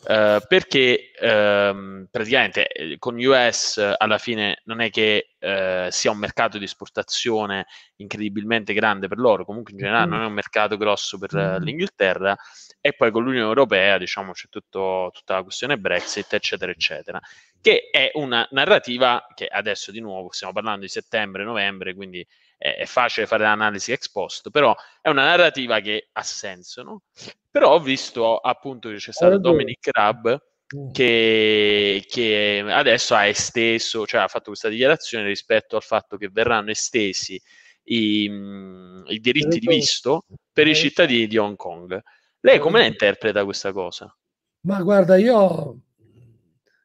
Uh, 0.01 0.39
perché 0.47 1.11
um, 1.19 2.07
praticamente 2.09 2.67
eh, 2.67 2.97
con 2.97 3.17
US 3.19 3.95
alla 3.97 4.17
fine 4.17 4.61
non 4.63 4.79
è 4.79 4.89
che 4.89 5.31
uh, 5.37 5.91
sia 5.91 6.09
un 6.09 6.17
mercato 6.17 6.57
di 6.57 6.63
esportazione 6.63 7.65
incredibilmente 7.97 8.73
grande 8.73 9.09
per 9.09 9.17
loro, 9.17 9.43
comunque 9.43 9.73
in 9.73 9.79
generale 9.79 10.09
non 10.09 10.21
è 10.21 10.25
un 10.25 10.31
mercato 10.31 10.77
grosso 10.77 11.17
per 11.17 11.33
uh, 11.33 11.61
l'Inghilterra, 11.61 12.33
e 12.79 12.93
poi 12.93 13.11
con 13.11 13.23
l'Unione 13.23 13.45
Europea 13.45 13.97
diciamo 13.97 14.31
c'è 14.31 14.47
tutto, 14.47 15.11
tutta 15.13 15.35
la 15.35 15.43
questione 15.43 15.77
Brexit, 15.77 16.31
eccetera, 16.31 16.71
eccetera, 16.71 17.19
che 17.59 17.89
è 17.91 18.11
una 18.13 18.47
narrativa 18.51 19.27
che 19.35 19.47
adesso 19.47 19.91
di 19.91 19.99
nuovo 19.99 20.31
stiamo 20.31 20.53
parlando 20.53 20.81
di 20.81 20.87
settembre, 20.87 21.43
novembre, 21.43 21.93
quindi 21.93 22.25
è, 22.59 22.75
è 22.75 22.85
facile 22.85 23.25
fare 23.25 23.43
l'analisi 23.43 23.91
ex 23.93 24.11
post, 24.11 24.51
però 24.51 24.75
è 25.01 25.09
una 25.09 25.23
narrativa 25.23 25.79
che 25.79 26.09
ha 26.11 26.23
senso, 26.23 26.83
no? 26.83 27.03
Però 27.49 27.73
ho 27.73 27.79
visto 27.79 28.37
appunto 28.37 28.89
che 28.89 28.97
c'è 28.97 29.13
stato 29.13 29.33
allora, 29.33 29.49
Dominic 29.49 29.89
Rabb 29.91 30.27
mm. 30.27 30.91
che, 30.91 32.05
che, 32.07 32.63
adesso 32.67 33.15
ha 33.15 33.25
esteso, 33.25 34.05
cioè 34.05 34.21
ha 34.21 34.27
fatto 34.27 34.47
questa 34.47 34.69
dichiarazione 34.69 35.25
rispetto 35.25 35.77
al 35.77 35.83
fatto 35.83 36.17
che 36.17 36.29
verranno 36.29 36.69
estesi 36.69 37.41
i, 37.85 38.27
mm, 38.29 39.03
i 39.07 39.19
diritti 39.19 39.59
di 39.59 39.67
visto 39.67 40.25
per 40.51 40.67
i 40.67 40.75
cittadini 40.75 41.27
di 41.27 41.37
Hong 41.37 41.55
Kong. 41.55 41.99
Lei 42.41 42.59
come 42.59 42.79
la 42.79 42.85
interpreta 42.85 43.43
questa 43.45 43.71
cosa? 43.71 44.13
Ma 44.61 44.81
guarda, 44.83 45.15
io, 45.15 45.79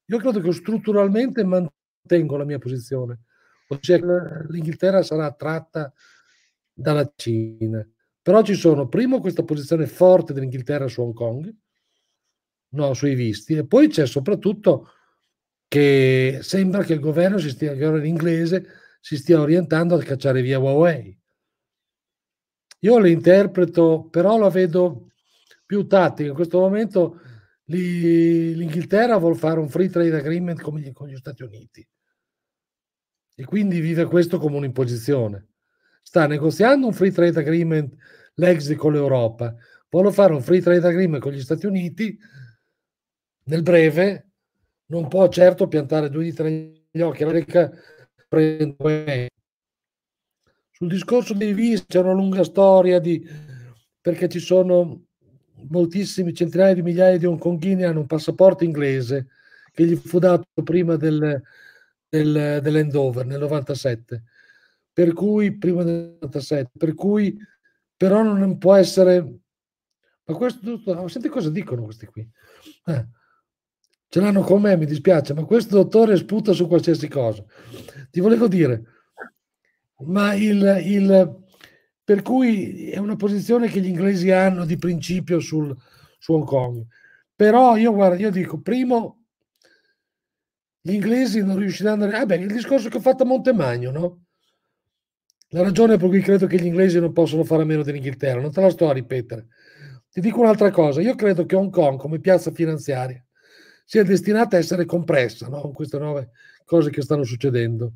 io 0.07 0.19
credo 0.19 0.41
che 0.41 0.53
strutturalmente 0.53 1.45
mantengo 1.45 2.37
la 2.37 2.45
mia 2.45 2.59
posizione, 2.59 3.24
ossia 3.69 3.99
l'Inghilterra 4.49 5.03
sarà 5.03 5.27
attratta 5.27 5.93
dalla 6.73 7.11
Cina 7.17 7.87
però 8.25 8.43
ci 8.43 8.55
sono, 8.55 8.89
primo, 8.89 9.21
questa 9.21 9.43
posizione 9.45 9.87
forte 9.87 10.33
dell'Inghilterra 10.33 10.89
su 10.89 11.03
Hong 11.03 11.13
Kong, 11.13 11.55
no, 12.71 12.95
sui 12.95 13.15
visti, 13.15 13.55
e 13.55 13.67
poi 13.67 13.89
c'è 13.89 14.07
soprattutto 14.07 14.89
che 15.69 16.39
sembra 16.41 16.85
che 16.85 16.95
il 16.95 17.01
governo 17.01 17.37
si 17.37 17.51
stia, 17.51 17.75
che 17.75 17.99
l'inglese 17.99 18.65
si 18.99 19.19
stia 19.19 19.39
orientando 19.39 19.95
a 19.95 20.03
cacciare 20.03 20.41
via 20.41 20.59
Huawei. 20.59 21.21
Io 22.79 22.99
lo 22.99 23.07
interpreto, 23.09 24.09
però 24.09 24.39
la 24.39 24.49
vedo 24.49 25.11
più 25.67 25.87
tattica. 25.87 26.31
In 26.31 26.35
questo 26.35 26.61
momento 26.61 27.21
l'Inghilterra 27.65 29.19
vuole 29.19 29.37
fare 29.37 29.61
un 29.61 29.69
free 29.69 29.91
trade 29.91 30.17
agreement 30.17 30.63
con 30.63 30.79
gli, 30.79 30.91
con 30.93 31.09
gli 31.09 31.17
Stati 31.17 31.43
Uniti 31.43 31.87
e 33.35 33.45
quindi 33.45 33.81
vive 33.81 34.05
questo 34.05 34.39
come 34.39 34.57
un'imposizione. 34.57 35.49
Sta 36.03 36.27
negoziando 36.27 36.87
un 36.87 36.93
free 36.93 37.13
trade 37.13 37.39
agreement 37.39 37.95
l'exit 38.35 38.77
con 38.77 38.93
l'Europa, 38.93 39.55
vuole 39.89 40.13
fare 40.13 40.33
un 40.33 40.43
free 40.43 40.61
trade 40.61 40.87
agreement 40.87 41.23
con 41.23 41.33
gli 41.33 41.41
Stati 41.41 41.67
Uniti, 41.67 42.19
nel 43.45 43.63
breve 43.63 44.31
non 44.87 45.09
può 45.09 45.29
certo 45.29 45.67
piantare 45.67 46.11
due 46.11 46.25
dita 46.25 46.43
negli 46.43 47.01
occhi 47.01 47.23
all'America 47.23 47.71
sul 50.71 50.89
discorso 50.89 51.35
dei 51.35 51.55
visti 51.55 51.87
c'è 51.87 52.01
una 52.01 52.13
lunga 52.13 52.43
storia 52.43 52.99
di, 52.99 53.25
perché 54.01 54.29
ci 54.29 54.41
sono 54.41 55.05
moltissimi 55.69 56.35
centinaia 56.35 56.75
di 56.75 56.83
migliaia 56.83 57.17
di 57.17 57.27
hongkonghini 57.27 57.85
hanno 57.85 58.01
un 58.01 58.07
passaporto 58.07 58.65
inglese 58.65 59.29
che 59.73 59.87
gli 59.87 59.95
fu 59.95 60.19
dato 60.19 60.45
prima 60.65 60.97
del, 60.97 61.41
del, 62.23 62.61
dell'endover 62.63 63.27
nel 63.27 63.41
97 63.41 64.23
per 64.93 65.13
cui 65.13 65.57
prima 65.57 65.83
del 65.83 66.17
97, 66.21 66.71
per 66.79 66.95
cui 66.95 67.37
però 67.97 68.23
non 68.23 68.59
può 68.59 68.75
essere 68.75 69.39
ma 70.27 70.35
questo 70.35 70.81
senti 71.09 71.29
cosa 71.29 71.51
dicono 71.51 71.83
questi 71.83 72.07
qui? 72.07 72.27
Eh, 72.87 73.07
ce 74.09 74.21
l'hanno 74.21 74.43
con 74.43 74.63
me 74.63 74.77
mi 74.77 74.87
dispiace 74.87 75.35
ma 75.35 75.45
questo 75.45 75.77
dottore 75.77 76.17
sputa 76.17 76.53
su 76.53 76.69
qualsiasi 76.69 77.09
cosa. 77.09 77.45
Ti 78.11 78.21
volevo 78.21 78.47
dire 78.47 78.85
ma 80.07 80.35
il, 80.35 80.83
il 80.85 81.43
per 82.05 82.23
cui 82.23 82.91
è 82.91 82.99
una 82.99 83.17
posizione 83.17 83.69
che 83.69 83.81
gli 83.81 83.87
inglesi 83.87 84.31
hanno 84.31 84.65
di 84.65 84.77
principio 84.77 85.41
sul, 85.41 85.75
su 86.19 86.33
Hong 86.33 86.45
Kong. 86.45 86.85
Però 87.35 87.77
io 87.77 87.93
guarda 87.93 88.17
io 88.17 88.31
dico 88.31 88.61
primo 88.61 89.24
gli 90.87 90.93
inglesi 90.93 91.43
non 91.43 91.57
riusciranno 91.57 92.05
a... 92.05 92.19
Ah 92.21 92.27
beh, 92.27 92.37
il 92.37 92.53
discorso 92.53 92.91
che 92.91 92.99
ho 92.99 93.01
fatto 93.01 93.23
a 93.23 93.27
Montemagno, 93.27 93.91
no? 93.91 94.25
La 95.49 95.63
ragione 95.63 95.97
per 95.97 96.11
cui 96.11 96.21
credo 96.21 96.47
che 96.47 96.59
gli 96.59 96.67
inglesi 96.67 97.01
non 97.01 97.15
possono 97.15 97.43
fare 97.43 97.63
a 97.63 97.65
meno 97.65 97.83
dell'Inghilterra, 97.83 98.43
non 98.43 98.53
te 98.53 98.61
la 98.61 98.69
sto 98.69 98.91
a 98.91 98.93
ripetere. 98.93 99.47
Ti 100.11 100.21
dico 100.21 100.41
un'altra 100.41 100.71
cosa, 100.71 101.01
io 101.01 101.15
credo 101.15 101.47
che 101.47 101.57
Hong 101.57 101.71
Kong 101.71 101.99
come 101.99 102.21
piazza 102.21 102.51
finanziaria 102.51 103.25
sia 103.87 104.03
destinata 104.03 104.57
a 104.57 104.59
essere 104.59 104.85
compressa 104.85 105.49
no? 105.49 105.63
con 105.63 105.73
queste 105.73 105.99
nuove 105.99 106.33
cose 106.67 106.91
che 106.91 107.01
stanno 107.01 107.25
succedendo. 107.25 107.95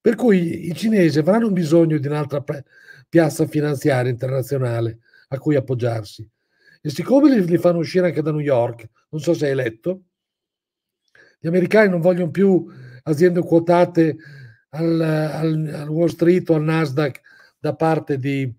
Per 0.00 0.14
cui 0.14 0.66
i 0.66 0.74
cinesi 0.74 1.18
avranno 1.18 1.50
bisogno 1.50 1.98
di 1.98 2.06
un'altra 2.06 2.42
piazza 3.06 3.46
finanziaria 3.46 4.10
internazionale 4.10 5.00
a 5.28 5.38
cui 5.38 5.56
appoggiarsi. 5.56 6.26
E 6.80 6.88
siccome 6.88 7.38
li, 7.38 7.58
fanno 7.58 7.80
uscire 7.80 8.06
anche 8.06 8.22
da 8.22 8.30
New 8.30 8.40
York, 8.40 8.88
non 9.10 9.20
so 9.20 9.34
se 9.34 9.48
hai 9.48 9.54
letto, 9.54 10.04
gli 11.38 11.46
americani 11.46 11.88
non 11.88 12.00
vogliono 12.00 12.30
più 12.30 12.66
aziende 13.04 13.40
quotate 13.40 14.16
al, 14.70 15.00
al, 15.00 15.72
al 15.74 15.88
Wall 15.88 16.08
Street 16.08 16.48
o 16.50 16.54
al 16.54 16.62
Nasdaq 16.62 17.20
da 17.58 17.74
parte 17.74 18.18
di, 18.18 18.52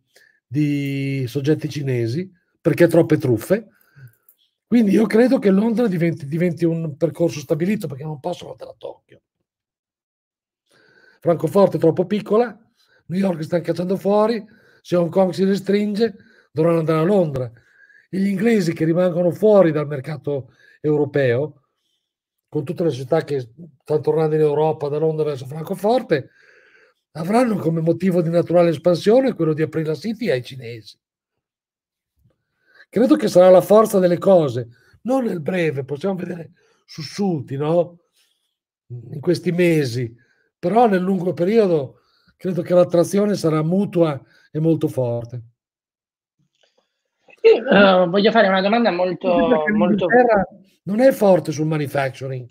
di 0.46 1.26
soggetti 1.28 1.70
cinesi 1.70 2.32
perché 2.60 2.88
troppe 2.88 3.18
truffe. 3.18 3.68
Quindi 4.66 4.92
io 4.92 5.06
credo 5.08 5.40
che 5.40 5.50
Londra 5.50 5.88
diventi, 5.88 6.28
diventi 6.28 6.64
un 6.64 6.96
percorso 6.96 7.40
stabilito 7.40 7.88
perché 7.88 8.04
non 8.04 8.20
possono 8.20 8.52
andare 8.52 8.72
a 8.72 8.76
Tokyo. 8.78 9.22
Francoforte 11.20 11.78
è 11.78 11.80
troppo 11.80 12.06
piccola, 12.06 12.58
New 13.08 13.20
York 13.20 13.44
sta 13.44 13.60
cacciando 13.60 13.98
fuori, 13.98 14.46
se 14.82 14.96
Hong 14.96 15.10
Kong 15.10 15.32
si 15.32 15.44
restringe 15.44 16.16
dovranno 16.52 16.80
andare 16.80 17.00
a 17.00 17.04
Londra. 17.04 17.52
E 18.10 18.18
gli 18.18 18.28
inglesi 18.28 18.74
che 18.74 18.86
rimangono 18.86 19.32
fuori 19.32 19.72
dal 19.72 19.88
mercato 19.88 20.54
europeo 20.82 21.59
con 22.50 22.66
tutte 22.66 22.84
le 22.84 22.89
società 22.89 23.24
che 23.24 23.39
stanno 23.39 24.02
tornando 24.02 24.36
in 24.36 24.41
Europa 24.41 24.89
da 24.89 24.97
Londra 24.97 25.26
verso 25.26 25.45
Francoforte, 25.45 26.32
avranno 27.12 27.56
come 27.58 27.80
motivo 27.80 28.22
di 28.22 28.30
naturale 28.30 28.70
espansione 28.70 29.34
quello 29.34 29.54
di 29.54 29.62
aprire 29.62 29.89
la 29.89 29.95
City 29.95 30.30
ai 30.30 30.43
cinesi. 30.43 30.97
Credo 32.89 33.16
che 33.16 33.28
sarà 33.28 33.50
la 33.52 33.62
forza 33.62 34.00
delle 34.00 34.18
cose, 34.18 34.70
non 35.04 35.26
nel 35.26 35.41
breve, 35.41 35.86
possiamo 35.86 36.16
vedere 36.16 36.52
sussulti, 36.86 37.56
no? 37.56 38.00
In 38.88 39.20
questi 39.20 39.52
mesi, 39.52 40.12
però 40.58 40.88
nel 40.88 41.02
lungo 41.02 41.34
periodo 41.34 42.00
credo 42.36 42.64
che 42.64 42.74
l'attrazione 42.74 43.36
sarà 43.36 43.62
mutua 43.62 44.20
e 44.52 44.60
molto 44.60 44.88
forte. 44.88 45.41
Uh, 47.42 48.10
voglio 48.10 48.32
fare 48.32 48.48
una 48.48 48.62
domanda 48.62 48.92
molto... 48.92 49.66
molto... 49.74 50.08
Non 50.84 51.00
è 51.00 51.12
forte 51.12 51.52
sul 51.52 51.68
manufacturing, 51.68 52.48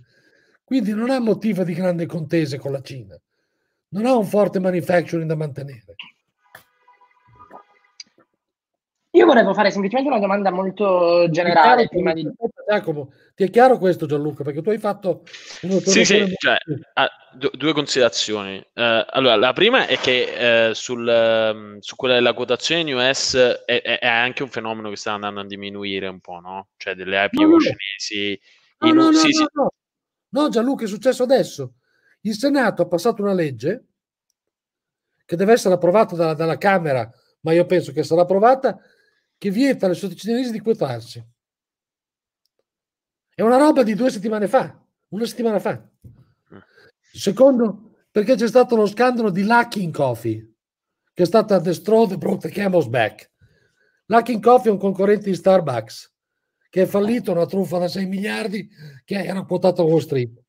quindi 0.65 0.93
non 0.93 1.11
ha 1.11 1.19
motivo 1.19 1.65
di 1.65 1.75
grande 1.75 2.07
contese 2.07 2.59
con 2.59 2.73
la 2.73 2.81
Cina. 2.81 3.19
Non 3.91 4.07
ha 4.07 4.17
un 4.17 4.25
forte 4.25 4.61
manufacturing 4.61 5.29
da 5.29 5.35
mantenere. 5.35 5.95
Io 9.13 9.27
volevo 9.27 9.55
fare 9.55 9.71
semplicemente 9.71 10.11
una 10.11 10.21
domanda 10.21 10.51
molto 10.51 11.29
generale 11.31 11.89
prima 11.89 12.13
di... 12.13 12.31
Giacomo, 12.69 13.11
ti 13.39 13.45
è 13.45 13.51
chiaro 13.51 13.79
questo 13.79 14.07
Gianluca? 14.07 14.43
Perché 14.43 14.63
tu 14.63 14.71
hai 14.71 14.81
fatto 14.81 15.23
Sì, 15.25 16.05
sì, 16.05 16.35
cioè, 16.39 16.57
ah, 16.95 17.09
due 17.53 17.73
considerazioni. 17.73 18.57
Uh, 18.57 19.05
allora, 19.11 19.37
la 19.37 19.53
prima 19.53 19.87
è 19.87 19.97
che 19.97 20.71
uh, 20.71 20.73
sul, 20.73 21.07
uh, 21.07 21.79
su 21.79 21.95
quella 21.95 22.15
della 22.15 22.35
quotazione 22.35 22.81
in 22.81 22.97
US 22.97 23.37
è, 23.65 23.81
è, 23.81 24.07
anche 24.09 24.43
un 24.43 24.49
fenomeno 24.49 24.91
che 24.91 24.97
sta 24.97 25.13
andando 25.13 25.39
a 25.39 25.47
diminuire 25.47 26.09
un 26.09 26.19
po', 26.19 26.41
no? 26.41 26.71
Cioè 26.77 26.97
delle 26.97 27.27
IPO 27.27 27.43
no, 27.43 27.49
no. 27.51 27.59
cinesi... 27.61 28.41
No, 28.79 28.93
no, 28.93 29.03
no, 29.05 29.13
sì, 29.13 29.31
sì. 29.31 29.47
no, 29.53 29.73
no, 30.31 30.49
Gianluca, 30.49 30.83
è 30.83 30.89
successo 30.89 31.23
adesso. 31.23 31.75
Il 32.23 32.35
Senato 32.35 32.83
ha 32.83 32.89
passato 32.89 33.23
una 33.23 33.35
legge 33.35 33.85
che 35.25 35.37
deve 35.37 35.53
essere 35.53 35.75
approvata 35.75 36.17
dalla, 36.17 36.35
dalla 36.35 36.59
Camera, 36.59 37.09
ma 37.43 37.53
io 37.53 37.67
penso 37.67 37.93
che 37.93 38.03
sarà 38.03 38.23
approvata 38.23 38.81
che 39.39 39.51
vieta 39.53 39.87
alle 39.87 39.95
cinesi 39.95 40.51
di 40.51 40.59
quotarsi. 40.59 41.25
È 43.39 43.43
una 43.43 43.57
roba 43.57 43.85
di 43.85 43.95
due 43.95 44.11
settimane 44.11 44.49
fa, 44.49 44.85
una 45.11 45.25
settimana 45.25 45.61
fa. 45.61 45.81
Secondo, 47.13 48.01
perché 48.11 48.35
c'è 48.35 48.49
stato 48.49 48.75
lo 48.75 48.85
scandalo 48.85 49.31
di 49.31 49.45
Lucking 49.45 49.95
Coffee, 49.95 50.55
che 51.15 51.23
è 51.23 51.25
stata 51.25 51.55
and 51.55 52.17
brought 52.17 52.41
the 52.41 52.49
camel's 52.49 52.89
back. 52.89 53.31
Lucking 54.07 54.43
Coffee 54.43 54.71
è 54.71 54.73
un 54.73 54.81
concorrente 54.81 55.31
di 55.31 55.37
Starbucks, 55.37 56.13
che 56.69 56.83
è 56.83 56.87
fallito, 56.87 57.31
una 57.31 57.47
truffa 57.47 57.79
da 57.79 57.87
6 57.87 58.07
miliardi, 58.07 58.69
che 59.05 59.23
era 59.23 59.45
quotato 59.45 59.83
a 59.83 59.85
Wall 59.85 60.01
Street. 60.01 60.43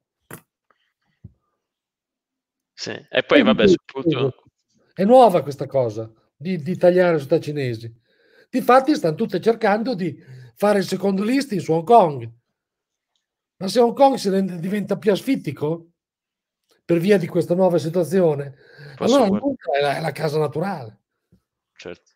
Sì. 2.74 3.06
E 3.08 3.22
poi, 3.22 3.44
vabbè, 3.44 3.68
sul 3.68 3.84
punto... 3.86 4.34
È 4.96 5.04
nuova 5.04 5.44
questa 5.44 5.68
cosa 5.68 6.12
di, 6.36 6.60
di 6.60 6.76
tagliare 6.76 7.12
le 7.12 7.18
società 7.20 7.40
cinesi. 7.40 7.96
Difatti 8.50 8.96
stanno 8.96 9.14
tutte 9.14 9.40
cercando 9.40 9.94
di 9.94 10.20
fare 10.56 10.80
il 10.80 10.86
secondo 10.86 11.22
listing 11.22 11.62
su 11.62 11.72
Hong 11.72 11.86
Kong. 11.86 12.38
Ma 13.60 13.68
se 13.68 13.80
Hong 13.80 13.94
Kong 13.94 14.16
si 14.16 14.30
rende, 14.30 14.58
diventa 14.58 14.98
più 14.98 15.12
asfittico 15.12 15.92
per 16.86 16.98
via 16.98 17.18
di 17.18 17.28
questa 17.28 17.54
nuova 17.54 17.78
situazione, 17.78 18.56
Posso 18.96 19.16
allora 19.16 19.44
Hong 19.44 19.56
è 19.78 19.82
la, 19.82 19.98
è 19.98 20.02
la 20.02 20.12
casa 20.12 20.40
naturale. 20.40 20.98
Certo. 21.76 22.12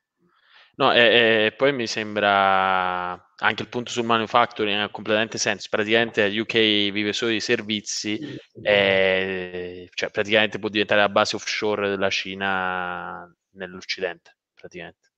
No, 0.76 0.92
e, 0.92 1.46
e, 1.46 1.54
poi 1.56 1.72
mi 1.72 1.86
sembra 1.86 3.12
anche 3.36 3.62
il 3.62 3.70
punto 3.70 3.92
sul 3.92 4.06
manufacturing 4.06 4.80
ha 4.80 4.90
completamente 4.90 5.38
senso. 5.38 5.68
Praticamente 5.70 6.28
la 6.28 6.42
UK 6.42 6.54
vive 6.92 7.14
solo 7.14 7.32
di 7.32 7.40
servizi, 7.40 8.20
e, 8.62 9.90
cioè 9.94 10.10
praticamente 10.10 10.58
può 10.58 10.70
diventare 10.70 11.02
la 11.02 11.10
base 11.10 11.36
offshore 11.36 11.90
della 11.90 12.10
Cina 12.10 13.32
nell'Occidente. 13.52 14.38
Praticamente. 14.56 15.12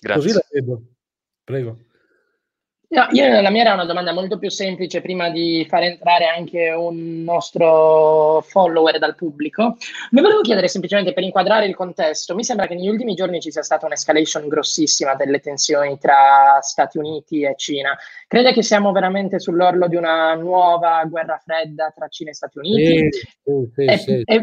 Grazie. 0.00 0.22
Così 0.22 0.32
la 0.32 0.46
vedo. 0.50 0.82
Prego. 1.44 1.78
No, 2.90 3.06
io, 3.10 3.40
la 3.42 3.50
mia 3.50 3.60
era 3.60 3.74
una 3.74 3.84
domanda 3.84 4.14
molto 4.14 4.38
più 4.38 4.48
semplice 4.48 5.02
prima 5.02 5.28
di 5.28 5.66
far 5.68 5.82
entrare 5.82 6.24
anche 6.24 6.70
un 6.70 7.22
nostro 7.22 8.42
follower 8.46 8.98
dal 8.98 9.14
pubblico. 9.14 9.76
Mi 10.12 10.22
volevo 10.22 10.40
chiedere 10.40 10.68
semplicemente 10.68 11.12
per 11.12 11.22
inquadrare 11.22 11.66
il 11.66 11.74
contesto, 11.74 12.34
mi 12.34 12.44
sembra 12.44 12.66
che 12.66 12.74
negli 12.74 12.88
ultimi 12.88 13.14
giorni 13.14 13.42
ci 13.42 13.50
sia 13.50 13.62
stata 13.62 13.84
un'escalation 13.84 14.48
grossissima 14.48 15.14
delle 15.16 15.40
tensioni 15.40 15.98
tra 15.98 16.60
Stati 16.62 16.96
Uniti 16.96 17.42
e 17.42 17.54
Cina. 17.56 17.94
Crede 18.26 18.54
che 18.54 18.62
siamo 18.62 18.90
veramente 18.90 19.38
sull'orlo 19.38 19.86
di 19.86 19.96
una 19.96 20.32
nuova 20.34 21.04
guerra 21.04 21.38
fredda 21.44 21.92
tra 21.94 22.08
Cina 22.08 22.30
e 22.30 22.34
Stati 22.34 22.56
Uniti? 22.56 23.10
Sì, 23.12 23.70
sì, 23.74 23.84
e, 23.84 23.98
sì. 23.98 24.22
E, 24.24 24.42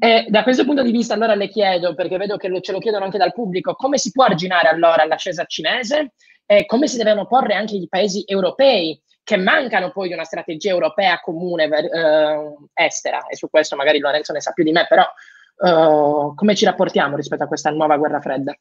e 0.00 0.26
da 0.30 0.42
questo 0.42 0.64
punto 0.64 0.82
di 0.82 0.90
vista 0.90 1.14
allora 1.14 1.36
le 1.36 1.46
chiedo, 1.46 1.94
perché 1.94 2.16
vedo 2.16 2.38
che 2.38 2.60
ce 2.60 2.72
lo 2.72 2.80
chiedono 2.80 3.04
anche 3.04 3.18
dal 3.18 3.32
pubblico, 3.32 3.74
come 3.74 3.98
si 3.98 4.10
può 4.10 4.24
arginare 4.24 4.66
allora 4.66 5.04
l'ascesa 5.04 5.44
cinese? 5.44 6.14
E 6.46 6.66
come 6.66 6.88
si 6.88 6.96
devono 6.96 7.26
porre 7.26 7.54
anche 7.54 7.74
i 7.74 7.88
paesi 7.88 8.24
europei 8.26 9.00
che 9.22 9.36
mancano 9.36 9.90
poi 9.90 10.08
di 10.08 10.14
una 10.14 10.24
strategia 10.24 10.70
europea 10.70 11.18
comune 11.20 11.64
eh, 11.64 12.56
estera. 12.74 13.26
E 13.26 13.36
su 13.36 13.48
questo 13.48 13.74
magari 13.74 13.98
Lorenzo 13.98 14.32
ne 14.32 14.40
sa 14.40 14.52
più 14.52 14.62
di 14.62 14.70
me, 14.70 14.86
però 14.86 15.02
eh, 15.02 16.34
come 16.34 16.54
ci 16.54 16.66
rapportiamo 16.66 17.16
rispetto 17.16 17.44
a 17.44 17.48
questa 17.48 17.70
nuova 17.70 17.96
guerra 17.96 18.20
fredda? 18.20 18.56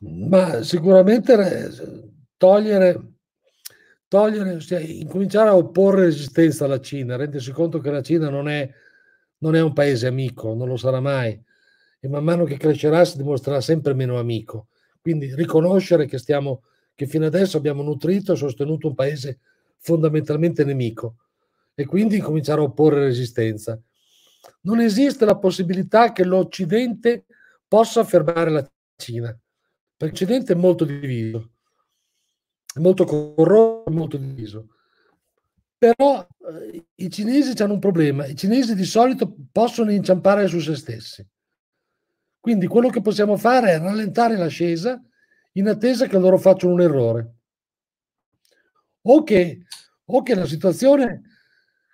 Ma 0.00 0.62
sicuramente 0.62 1.32
eh, 1.32 1.70
togliere, 2.36 3.00
togliere 4.08 4.60
cioè, 4.60 4.80
incominciare 4.80 5.48
a 5.48 5.56
opporre 5.56 6.04
resistenza 6.04 6.66
alla 6.66 6.80
Cina, 6.80 7.16
rendersi 7.16 7.52
conto 7.52 7.78
che 7.78 7.90
la 7.90 8.02
Cina 8.02 8.28
non 8.28 8.46
è, 8.48 8.68
non 9.38 9.54
è 9.54 9.62
un 9.62 9.72
paese 9.72 10.06
amico, 10.06 10.52
non 10.52 10.68
lo 10.68 10.76
sarà 10.76 11.00
mai. 11.00 11.40
E 11.98 12.08
man 12.08 12.24
mano 12.24 12.44
che 12.44 12.58
crescerà 12.58 13.06
si 13.06 13.16
dimostrerà 13.16 13.62
sempre 13.62 13.94
meno 13.94 14.18
amico 14.18 14.66
quindi 15.02 15.34
riconoscere 15.34 16.06
che, 16.06 16.16
stiamo, 16.16 16.62
che 16.94 17.06
fino 17.06 17.26
adesso 17.26 17.56
abbiamo 17.56 17.82
nutrito 17.82 18.32
e 18.32 18.36
sostenuto 18.36 18.86
un 18.86 18.94
paese 18.94 19.40
fondamentalmente 19.78 20.64
nemico 20.64 21.16
e 21.74 21.84
quindi 21.84 22.20
cominciare 22.20 22.60
a 22.60 22.64
opporre 22.64 23.00
resistenza. 23.00 23.78
Non 24.62 24.80
esiste 24.80 25.24
la 25.24 25.36
possibilità 25.36 26.12
che 26.12 26.24
l'Occidente 26.24 27.26
possa 27.66 28.04
fermare 28.04 28.50
la 28.50 28.70
Cina, 28.96 29.36
perché 29.96 30.24
l'Occidente 30.24 30.52
è 30.52 30.56
molto 30.56 30.84
diviso, 30.84 31.50
è 32.72 32.78
molto 32.78 33.04
corrotto, 33.04 33.90
molto 33.90 34.16
diviso. 34.16 34.68
Però 35.76 36.24
eh, 36.60 36.84
i 36.94 37.10
cinesi 37.10 37.60
hanno 37.60 37.72
un 37.72 37.80
problema, 37.80 38.26
i 38.26 38.36
cinesi 38.36 38.76
di 38.76 38.84
solito 38.84 39.34
possono 39.50 39.90
inciampare 39.90 40.46
su 40.46 40.60
se 40.60 40.76
stessi. 40.76 41.26
Quindi 42.42 42.66
quello 42.66 42.88
che 42.88 43.00
possiamo 43.00 43.36
fare 43.36 43.70
è 43.70 43.78
rallentare 43.78 44.36
l'ascesa 44.36 45.00
in 45.52 45.68
attesa 45.68 46.08
che 46.08 46.18
loro 46.18 46.38
facciano 46.38 46.72
un 46.72 46.80
errore. 46.80 47.34
O 49.02 49.22
che, 49.22 49.62
o 50.06 50.22
che, 50.22 50.34
la, 50.34 50.46
situazione, 50.46 51.22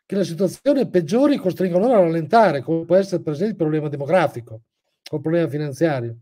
che 0.07 0.16
la 0.16 0.24
situazione 0.24 0.88
peggiori 0.88 1.36
costringa 1.36 1.76
loro 1.76 1.92
a 1.92 2.01
rallentare, 2.01 2.62
come 2.62 2.86
può 2.86 2.96
essere 2.96 3.22
per 3.22 3.34
esempio 3.34 3.57
il 3.57 3.61
problema 3.61 3.90
demografico 3.90 4.62
o 5.11 5.16
il 5.16 5.20
problema 5.20 5.49
finanziario. 5.49 6.16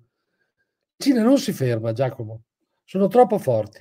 La 0.96 1.04
Cina 1.04 1.22
non 1.22 1.38
si 1.38 1.52
ferma, 1.52 1.92
Giacomo. 1.92 2.46
Sono 2.82 3.06
troppo 3.06 3.38
forti, 3.38 3.78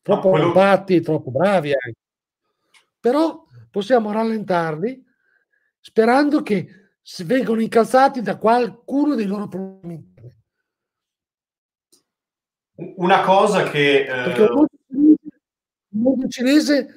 troppo 0.00 0.36
no, 0.36 0.52
quello... 0.52 1.00
troppo 1.02 1.30
bravi 1.32 1.72
anche. 1.72 1.98
Però 3.00 3.44
possiamo 3.68 4.12
rallentarli 4.12 5.04
sperando 5.80 6.40
che 6.40 6.87
vengono 7.24 7.60
incalzati 7.60 8.20
da 8.20 8.36
qualcuno 8.36 9.14
dei 9.14 9.26
loro 9.26 9.48
problemi 9.48 10.14
Una 12.96 13.22
cosa 13.22 13.64
che... 13.64 14.04
Perché 14.06 14.42
il 14.42 16.00
mondo 16.00 16.28
cinese 16.28 16.94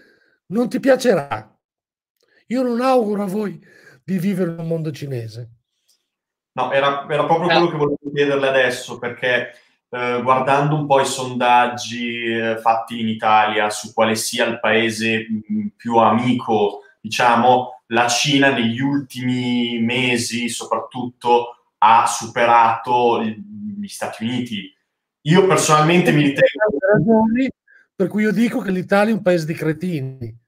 non 0.48 0.70
ti 0.70 0.80
piacerà. 0.80 1.58
Io 2.48 2.62
non 2.62 2.82
auguro 2.82 3.24
a 3.24 3.28
voi 3.28 3.60
di 4.04 4.18
vivere 4.20 4.52
in 4.52 4.60
un 4.60 4.68
mondo 4.68 4.92
cinese. 4.92 5.50
No, 6.54 6.72
era, 6.72 7.08
era 7.10 7.26
proprio 7.26 7.48
quello 7.48 7.70
che 7.70 7.78
volevo 7.78 7.98
chiederle 8.14 8.48
adesso, 8.50 9.00
perché 9.00 9.54
eh, 9.90 10.20
guardando 10.22 10.76
un 10.76 10.86
po' 10.86 11.00
i 11.00 11.06
sondaggi 11.06 12.26
eh, 12.26 12.58
fatti 12.58 13.00
in 13.00 13.08
Italia 13.08 13.70
su 13.70 13.94
quale 13.94 14.16
sia 14.16 14.46
il 14.46 14.60
paese 14.60 15.28
mh, 15.48 15.68
più 15.78 15.96
amico, 15.96 16.82
diciamo, 17.00 17.81
la 17.92 18.08
Cina 18.08 18.52
negli 18.52 18.80
ultimi 18.80 19.80
mesi 19.80 20.50
soprattutto 20.50 21.74
ha 21.80 22.06
superato 22.06 23.24
gli 23.24 23.88
Stati 23.88 24.24
Uniti. 24.24 24.76
Io 25.22 25.46
personalmente 25.46 26.12
mi 26.12 26.24
ritengo... 26.24 26.78
ragioni 26.94 27.50
per 27.96 28.08
cui 28.08 28.24
io 28.24 28.32
dico 28.32 28.60
che 28.62 28.72
l'Italia 28.72 29.14
è 29.14 29.16
un 29.16 29.22
paese 29.22 29.46
di 29.46 29.54
cretini. 29.54 30.40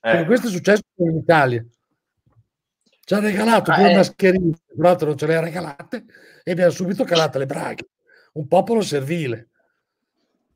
Eh. 0.00 0.24
questo 0.24 0.46
è 0.46 0.50
successo 0.50 0.82
in 0.96 1.16
Italia. 1.16 1.64
Ci 3.04 3.14
ha 3.14 3.20
regalato 3.20 3.72
due 3.72 3.90
eh. 3.90 3.96
mascherine, 3.96 4.50
tra 4.50 4.88
l'altro 4.88 5.08
non 5.08 5.18
ce 5.18 5.26
le 5.26 5.36
ha 5.36 5.40
regalate, 5.40 6.04
e 6.44 6.50
abbiamo 6.50 6.70
subito 6.70 7.04
calato 7.04 7.38
le 7.38 7.46
braghe. 7.46 7.88
Un 8.34 8.46
popolo 8.46 8.80
servile. 8.82 9.48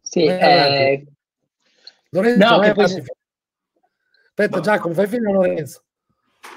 Sì, 0.00 0.24
eh... 0.24 1.04
Lorenzo, 2.10 2.46
no, 2.46 2.72
poi... 2.72 2.84
Aspetta, 2.84 4.56
no. 4.56 4.62
Giacomo, 4.62 4.94
fai 4.94 5.06
finire 5.06 5.32
Lorenzo. 5.32 5.82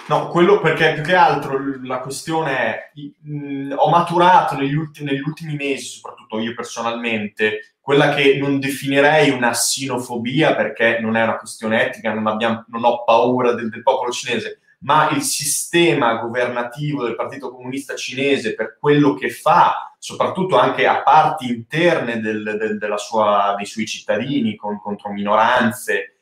No, 0.08 0.28
quello 0.28 0.62
perché 0.62 0.94
più 0.94 1.02
che 1.02 1.16
altro 1.16 1.60
la 1.84 2.00
questione 2.00 2.58
è, 2.58 2.92
mh, 3.22 3.74
ho 3.76 3.90
maturato 3.90 4.56
negli 4.56 4.76
ultimi, 4.76 5.12
negli 5.12 5.24
ultimi, 5.26 5.56
mesi, 5.56 5.86
soprattutto 5.86 6.40
io 6.40 6.54
personalmente, 6.54 7.76
quella 7.80 8.14
che 8.14 8.38
non 8.38 8.60
definirei 8.60 9.32
una 9.32 9.54
sinofobia 9.54 10.56
perché 10.56 11.00
non 11.00 11.16
è 11.16 11.24
una 11.24 11.38
questione 11.38 11.88
etica, 11.88 12.14
non, 12.14 12.28
abbiamo, 12.28 12.66
non 12.68 12.84
ho 12.84 13.04
paura 13.04 13.54
del, 13.54 13.70
del, 13.70 13.82
popolo 13.82 14.12
cinese, 14.12 14.60
ma 14.80 15.10
il 15.10 15.24
sistema 15.24 16.16
governativo 16.18 17.04
del 17.04 17.16
Partito 17.16 17.50
Comunista 17.50 17.96
Cinese 17.96 18.54
per 18.54 18.78
quello 18.80 19.16
che 19.16 19.32
fa, 19.32 19.96
soprattutto 19.98 20.58
anche 20.58 20.86
a 20.86 21.02
parti 21.02 21.48
interne 21.48 22.20
del, 22.20 22.44
del, 22.80 22.94
sua, 22.98 23.56
dei 23.58 23.66
suoi 23.66 23.88
cittadini 23.88 24.56
con, 24.56 24.80
contro 24.80 25.12
minoranze 25.12 26.15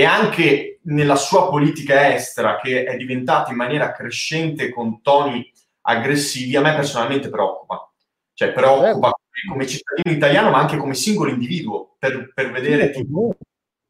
e 0.00 0.04
anche 0.04 0.80
nella 0.84 1.16
sua 1.16 1.50
politica 1.50 2.14
estera 2.14 2.58
che 2.58 2.84
è 2.84 2.96
diventata 2.96 3.50
in 3.50 3.56
maniera 3.58 3.92
crescente 3.92 4.70
con 4.70 5.02
toni 5.02 5.52
aggressivi, 5.82 6.56
a 6.56 6.62
me 6.62 6.74
personalmente 6.74 7.28
preoccupa. 7.28 7.86
Cioè 8.32 8.50
preoccupa 8.52 9.12
come 9.46 9.66
cittadino 9.66 10.16
italiano 10.16 10.48
ma 10.48 10.58
anche 10.58 10.78
come 10.78 10.94
singolo 10.94 11.30
individuo 11.30 11.96
per, 11.98 12.32
per 12.32 12.50
vedere 12.50 12.90
tipo, 12.92 13.36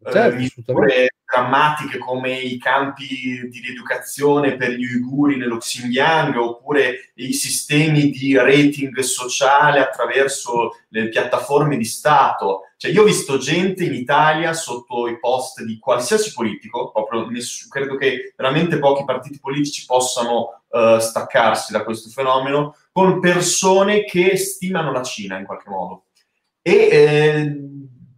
certo, 0.03 0.35
eh, 0.35 0.37
misure 0.37 1.09
drammatiche 1.41 1.99
come 1.99 2.39
i 2.39 2.59
campi 2.59 3.07
di 3.49 3.61
rieducazione 3.61 4.57
per 4.57 4.73
gli 4.73 4.85
uiguri 4.85 5.37
nello 5.37 5.57
Xinjiang 5.57 6.37
oppure 6.37 7.13
i 7.15 7.33
sistemi 7.33 8.11
di 8.11 8.37
rating 8.37 8.99
sociale 9.01 9.81
attraverso 9.81 10.77
le 10.89 11.09
piattaforme 11.09 11.77
di 11.77 11.85
Stato. 11.85 12.65
Cioè, 12.77 12.91
io 12.91 13.03
ho 13.03 13.07
visto 13.07 13.39
gente 13.39 13.85
in 13.85 13.95
Italia 13.95 14.53
sotto 14.53 15.07
i 15.09 15.19
post 15.19 15.63
di 15.63 15.79
qualsiasi 15.79 16.33
politico, 16.33 16.93
proprio 16.93 17.29
ness- 17.29 17.69
credo 17.69 17.97
che 17.97 18.35
veramente 18.37 18.79
pochi 18.79 19.05
partiti 19.05 19.39
politici 19.39 19.85
possano 19.85 20.63
uh, 20.69 20.99
staccarsi 20.99 21.73
da 21.73 21.85
questo 21.85 22.09
fenomeno, 22.09 22.77
con 22.91 23.21
persone 23.21 24.05
che 24.05 24.37
stimano 24.37 24.93
la 24.93 25.03
Cina 25.03 25.39
in 25.39 25.45
qualche 25.45 25.69
modo. 25.69 26.05
E 26.63 26.73
eh, 26.73 27.61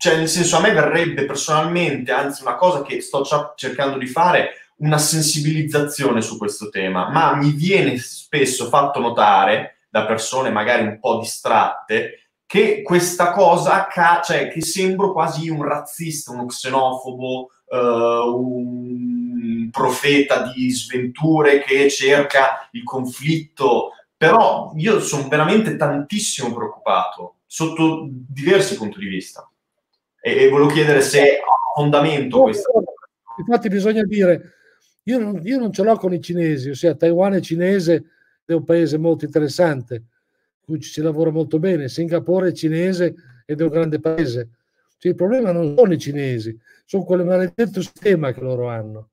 cioè, 0.03 0.17
nel 0.17 0.27
senso, 0.27 0.57
a 0.57 0.61
me 0.61 0.73
verrebbe 0.73 1.25
personalmente, 1.27 2.11
anzi, 2.11 2.43
una 2.43 2.57
cosa 2.57 2.83
che 2.83 3.01
sto 3.01 3.25
cercando 3.55 3.99
di 3.99 4.09
fare, 4.09 4.73
una 4.79 4.99
sensibilizzazione 4.99 6.21
su 6.21 6.39
questo 6.39 6.71
tema, 6.71 7.09
ma 7.09 7.37
mi 7.37 7.53
viene 7.53 7.97
spesso 7.99 8.67
fatto 8.67 8.99
notare 8.99 9.77
da 9.89 10.05
persone 10.05 10.51
magari 10.51 10.83
un 10.89 10.99
po' 10.99 11.21
distratte 11.21 12.31
che 12.47 12.83
questa 12.83 13.31
cosa, 13.31 13.87
ca- 13.87 14.21
cioè 14.25 14.49
che 14.49 14.61
sembro 14.61 15.13
quasi 15.13 15.49
un 15.49 15.63
razzista, 15.63 16.33
uno 16.33 16.47
xenofobo, 16.47 17.51
uh, 17.67 17.77
un 17.77 19.69
profeta 19.71 20.51
di 20.53 20.69
sventure 20.73 21.63
che 21.63 21.89
cerca 21.89 22.69
il 22.73 22.83
conflitto, 22.83 23.91
però 24.17 24.73
io 24.75 24.99
sono 24.99 25.29
veramente 25.29 25.77
tantissimo 25.77 26.53
preoccupato 26.53 27.37
sotto 27.47 28.09
diversi 28.11 28.77
punti 28.77 28.99
di 28.99 29.07
vista 29.07 29.47
e, 30.23 30.45
e 30.45 30.49
volevo 30.49 30.71
chiedere 30.71 31.01
se 31.01 31.21
ha 31.39 31.75
fondamento 31.75 32.37
no, 32.37 32.43
questo. 32.45 32.85
Infatti 33.39 33.69
bisogna 33.69 34.05
dire, 34.05 34.53
io 35.05 35.19
non, 35.19 35.41
io 35.43 35.59
non 35.59 35.73
ce 35.73 35.83
l'ho 35.83 35.97
con 35.97 36.15
i 36.15 36.21
cinesi, 36.21 36.71
ossia 36.71 36.95
Taiwan 36.95 37.35
è 37.35 37.41
cinese, 37.41 38.05
è 38.45 38.53
un 38.53 38.65
paese 38.65 38.99
molto 38.99 39.25
interessante, 39.25 40.05
cui 40.65 40.81
ci 40.81 40.91
si 40.91 41.03
lavora 41.03 41.31
molto 41.31 41.59
bene, 41.59 41.89
Singapore 41.89 42.49
è 42.49 42.53
cinese 42.53 43.15
ed 43.45 43.61
è 43.61 43.65
un 43.65 43.71
grande 43.71 43.99
paese. 43.99 44.51
Cioè, 44.99 45.11
il 45.11 45.17
problema 45.17 45.51
non 45.51 45.75
sono 45.77 45.93
i 45.93 45.99
cinesi, 45.99 46.57
sono 46.85 47.03
quel 47.03 47.25
maledetto 47.25 47.81
sistema 47.81 48.33
che 48.33 48.41
loro 48.41 48.69
hanno. 48.69 49.09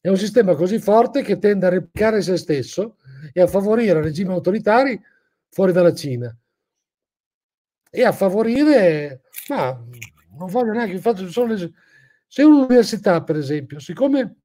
È 0.00 0.08
un 0.08 0.16
sistema 0.16 0.54
così 0.56 0.80
forte 0.80 1.22
che 1.22 1.38
tende 1.38 1.66
a 1.66 1.68
replicare 1.68 2.22
se 2.22 2.36
stesso 2.36 2.96
e 3.32 3.40
a 3.40 3.46
favorire 3.46 4.00
regimi 4.00 4.32
autoritari 4.32 5.00
fuori 5.50 5.72
dalla 5.72 5.94
Cina 5.94 6.34
e 7.90 8.04
a 8.04 8.12
favorire, 8.12 9.22
ma 9.48 9.84
non 10.38 10.48
voglio 10.48 10.72
neanche, 10.72 10.98
faccio 10.98 11.28
solo 11.28 11.56
se 11.56 12.42
un'università, 12.42 13.22
per 13.24 13.36
esempio, 13.36 13.80
siccome 13.80 14.36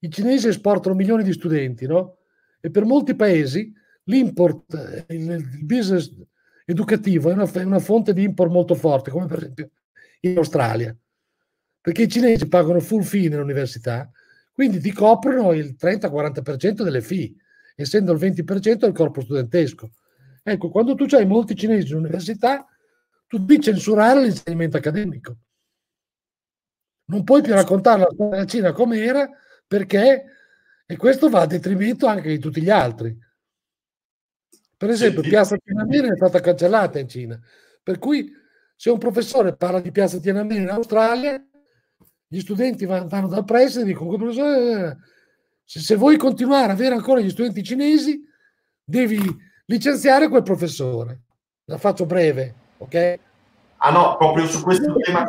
i 0.00 0.10
cinesi 0.10 0.48
esportano 0.48 0.96
milioni 0.96 1.22
di 1.22 1.32
studenti, 1.32 1.86
no? 1.86 2.18
E 2.60 2.70
per 2.70 2.84
molti 2.84 3.14
paesi 3.14 3.72
l'import, 4.04 5.04
il, 5.08 5.30
il 5.30 5.64
business 5.64 6.12
educativo 6.64 7.30
è 7.30 7.32
una, 7.32 7.50
è 7.50 7.62
una, 7.62 7.78
fonte 7.78 8.12
di 8.12 8.24
import 8.24 8.50
molto 8.50 8.74
forte, 8.74 9.10
come 9.10 9.26
per 9.26 9.38
esempio 9.38 9.70
in 10.20 10.36
Australia, 10.36 10.94
perché 11.80 12.02
i 12.02 12.08
cinesi 12.08 12.48
pagano 12.48 12.80
full 12.80 13.02
fee 13.02 13.28
nell'università, 13.28 14.10
quindi 14.52 14.80
ti 14.80 14.90
coprono 14.90 15.52
il 15.52 15.76
30-40% 15.78 16.82
delle 16.82 17.00
fee, 17.00 17.34
essendo 17.76 18.12
il 18.12 18.18
20% 18.18 18.74
del 18.74 18.92
corpo 18.92 19.20
studentesco. 19.20 19.90
Ecco, 20.48 20.70
quando 20.70 20.94
tu 20.94 21.12
hai 21.16 21.26
molti 21.26 21.56
cinesi 21.56 21.90
in 21.90 21.98
università, 21.98 22.64
tu 23.26 23.38
devi 23.38 23.60
censurare 23.60 24.22
l'insegnamento 24.22 24.76
accademico. 24.76 25.36
Non 27.06 27.24
puoi 27.24 27.42
più 27.42 27.52
raccontare 27.52 28.02
la 28.02 28.10
storia 28.12 28.30
della 28.30 28.46
Cina 28.46 28.72
come 28.72 29.02
era 29.02 29.28
perché, 29.66 30.24
e 30.86 30.96
questo 30.96 31.28
va 31.28 31.40
a 31.40 31.46
detrimento 31.46 32.06
anche 32.06 32.28
di 32.28 32.38
tutti 32.38 32.62
gli 32.62 32.70
altri. 32.70 33.18
Per 34.76 34.88
esempio, 34.88 35.22
Piazza 35.22 35.56
Tiananmen 35.56 36.12
è 36.12 36.16
stata 36.16 36.38
cancellata 36.38 37.00
in 37.00 37.08
Cina, 37.08 37.40
per 37.82 37.98
cui 37.98 38.30
se 38.76 38.90
un 38.90 38.98
professore 38.98 39.56
parla 39.56 39.80
di 39.80 39.90
Piazza 39.90 40.20
Tiananmen 40.20 40.62
in 40.62 40.68
Australia, 40.68 41.44
gli 42.28 42.38
studenti 42.38 42.84
vanno 42.84 43.26
dal 43.26 43.44
preside 43.44 43.82
e 43.82 43.86
dicono, 43.86 44.16
professore, 44.16 44.98
se, 45.64 45.80
se 45.80 45.96
vuoi 45.96 46.16
continuare 46.16 46.70
a 46.70 46.74
avere 46.74 46.94
ancora 46.94 47.18
gli 47.18 47.30
studenti 47.30 47.64
cinesi, 47.64 48.22
devi 48.84 49.18
licenziare 49.66 50.28
quel 50.28 50.42
professore. 50.42 51.20
La 51.66 51.78
faccio 51.78 52.06
breve, 52.06 52.54
ok? 52.78 53.18
Ah 53.78 53.90
no, 53.90 54.16
proprio 54.16 54.46
su 54.46 54.62
questo 54.62 54.94
tema, 54.96 55.26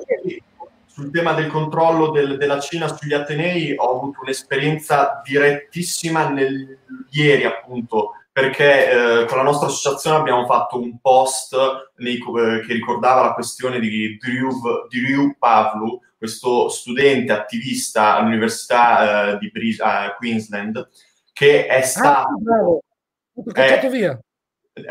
sul 0.85 1.11
tema 1.11 1.33
del 1.33 1.47
controllo 1.47 2.11
del, 2.11 2.37
della 2.37 2.59
Cina 2.59 2.87
sugli 2.87 3.13
Atenei 3.13 3.75
ho 3.75 3.97
avuto 3.97 4.21
un'esperienza 4.21 5.21
direttissima 5.23 6.29
nel, 6.29 6.79
ieri 7.11 7.43
appunto 7.43 8.13
perché 8.31 9.21
eh, 9.21 9.25
con 9.25 9.37
la 9.37 9.43
nostra 9.43 9.67
associazione 9.67 10.17
abbiamo 10.17 10.45
fatto 10.45 10.79
un 10.79 10.99
post 10.99 11.55
nei, 11.97 12.17
eh, 12.17 12.65
che 12.65 12.73
ricordava 12.73 13.23
la 13.23 13.33
questione 13.33 13.79
di 13.79 14.15
Drew, 14.17 14.51
Drew 14.89 15.35
Pavlu, 15.39 15.99
questo 16.15 16.69
studente 16.69 17.31
attivista 17.31 18.15
all'Università 18.15 19.31
eh, 19.31 19.37
di 19.39 19.49
Bris- 19.49 19.81
Queensland, 20.17 20.87
che 21.33 21.65
è 21.65 21.79
ah, 21.79 21.81
stato... 21.81 22.83
Ah, 23.53 23.87
via 23.89 24.19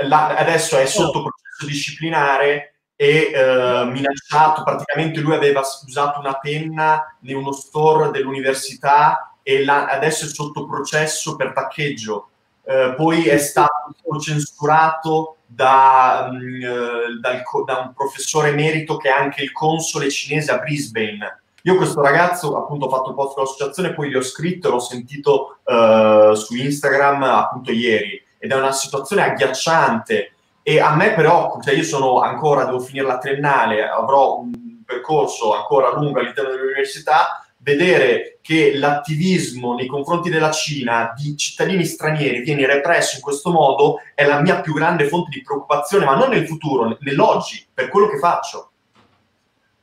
la, 0.03 0.37
adesso 0.37 0.76
è 0.76 0.87
sotto 0.87 1.22
processo 1.22 1.66
disciplinare 1.66 2.76
e 2.97 3.30
eh, 3.32 3.84
minacciato, 3.84 4.62
praticamente 4.62 5.20
lui 5.20 5.34
aveva 5.34 5.61
usato 5.61 6.18
una 6.18 6.39
penna 6.39 7.16
in 7.22 7.37
uno 7.37 7.53
store 7.53 8.11
dell'università 8.11 9.34
e 9.43 9.64
la, 9.64 9.87
adesso 9.87 10.24
è 10.24 10.28
sotto 10.28 10.66
processo 10.66 11.37
per 11.37 11.53
taccheggio. 11.53 12.28
Eh, 12.64 12.95
poi 12.97 13.28
è 13.28 13.37
stato 13.39 13.95
censurato 14.18 15.37
da, 15.47 16.28
mh, 16.32 16.37
mm, 16.37 16.62
eh, 16.62 17.20
dal, 17.20 17.43
da, 17.64 17.78
un 17.78 17.93
professore 17.95 18.49
emerito 18.49 18.97
che 18.97 19.09
è 19.09 19.12
anche 19.12 19.43
il 19.43 19.53
console 19.53 20.11
cinese 20.11 20.51
a 20.51 20.59
Brisbane. 20.59 21.43
Io 21.62 21.76
questo 21.76 22.01
ragazzo 22.01 22.57
appunto 22.57 22.87
ho 22.87 22.89
fatto 22.89 23.11
il 23.11 23.14
post 23.14 23.34
dell'associazione, 23.37 23.93
poi 23.93 24.09
gli 24.09 24.14
ho 24.14 24.22
scritto 24.22 24.68
e 24.68 24.70
l'ho 24.70 24.78
sentito 24.78 25.59
uh, 25.64 26.32
su 26.34 26.55
Instagram 26.55 27.22
appunto 27.24 27.72
ieri 27.72 28.24
ed 28.47 28.53
è 28.53 28.55
una 28.55 28.72
situazione 28.72 29.22
agghiacciante 29.22 30.32
e 30.62 30.80
a 30.80 30.94
me 30.94 31.14
preoccupa, 31.14 31.64
cioè 31.64 31.74
io 31.74 31.82
sono 31.82 32.20
ancora, 32.20 32.64
devo 32.64 32.78
finire 32.80 33.07
la 33.07 33.18
triennale, 33.18 33.88
avrò 33.88 34.38
un 34.38 34.82
percorso 34.84 35.55
ancora 35.55 35.92
lungo 35.92 36.20
all'interno 36.20 36.51
dell'università, 36.51 37.44
vedere 37.59 38.38
che 38.40 38.76
l'attivismo 38.76 39.74
nei 39.74 39.88
confronti 39.88 40.30
della 40.30 40.53
Cina 40.53 41.12
di 41.16 41.36
cittadini 41.36 41.84
stranieri 41.84 42.42
viene 42.42 42.66
represso 42.66 43.16
in 43.16 43.22
questo 43.22 43.51
modo 43.51 43.97
è 44.14 44.24
la 44.24 44.40
mia 44.40 44.61
più 44.61 44.72
grande 44.74 45.09
fonte 45.09 45.30
di 45.30 45.42
preoccupazione, 45.42 46.05
ma 46.05 46.14
non 46.14 46.28
nel 46.28 46.47
futuro, 46.47 46.97
nell'oggi, 47.01 47.66
per 47.74 47.88
quello 47.88 48.09
che 48.09 48.18
faccio. 48.18 48.70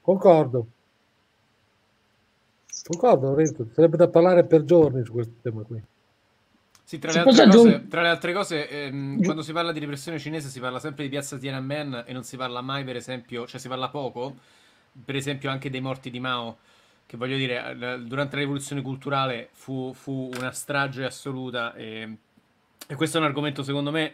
Concordo. 0.02 0.68
Concordo, 2.86 3.28
Lorenzo, 3.28 3.68
sarebbe 3.74 3.98
da 3.98 4.08
parlare 4.08 4.46
per 4.46 4.64
giorni 4.64 5.04
su 5.04 5.12
questo 5.12 5.34
tema 5.42 5.64
qui. 5.64 5.82
Sì, 6.86 7.00
tra, 7.00 7.12
le 7.12 7.20
altre, 7.20 7.48
cose, 7.48 7.88
tra 7.88 8.02
le 8.02 8.08
altre 8.10 8.34
cose, 8.34 8.70
ehm, 8.70 9.24
quando 9.24 9.42
si 9.42 9.54
parla 9.54 9.72
di 9.72 9.80
repressione 9.80 10.20
cinese 10.20 10.50
si 10.50 10.60
parla 10.60 10.80
sempre 10.80 11.04
di 11.04 11.10
piazza 11.10 11.38
Tiananmen 11.38 12.04
e 12.06 12.12
non 12.12 12.24
si 12.24 12.36
parla 12.36 12.62
mai, 12.62 12.84
per 12.84 12.98
esempio, 12.98 13.48
cioè 13.48 13.60
si 13.60 13.70
parla 13.70 13.88
poco, 13.88 14.36
per 15.04 15.16
esempio 15.16 15.50
anche 15.50 15.70
dei 15.70 15.80
morti 15.80 16.10
di 16.10 16.20
Mao, 16.20 16.58
che 17.06 17.16
voglio 17.16 17.38
dire, 17.38 17.72
eh, 17.72 18.00
durante 18.00 18.36
la 18.36 18.42
rivoluzione 18.42 18.82
culturale 18.82 19.50
fu, 19.54 19.94
fu 19.94 20.30
una 20.36 20.52
strage 20.52 21.06
assoluta 21.06 21.74
e, 21.74 22.18
e, 22.86 22.96
questo 22.96 23.18
è 23.18 23.22
un 23.22 23.28
argomento 23.28 23.64
secondo 23.64 23.90
me 23.90 24.14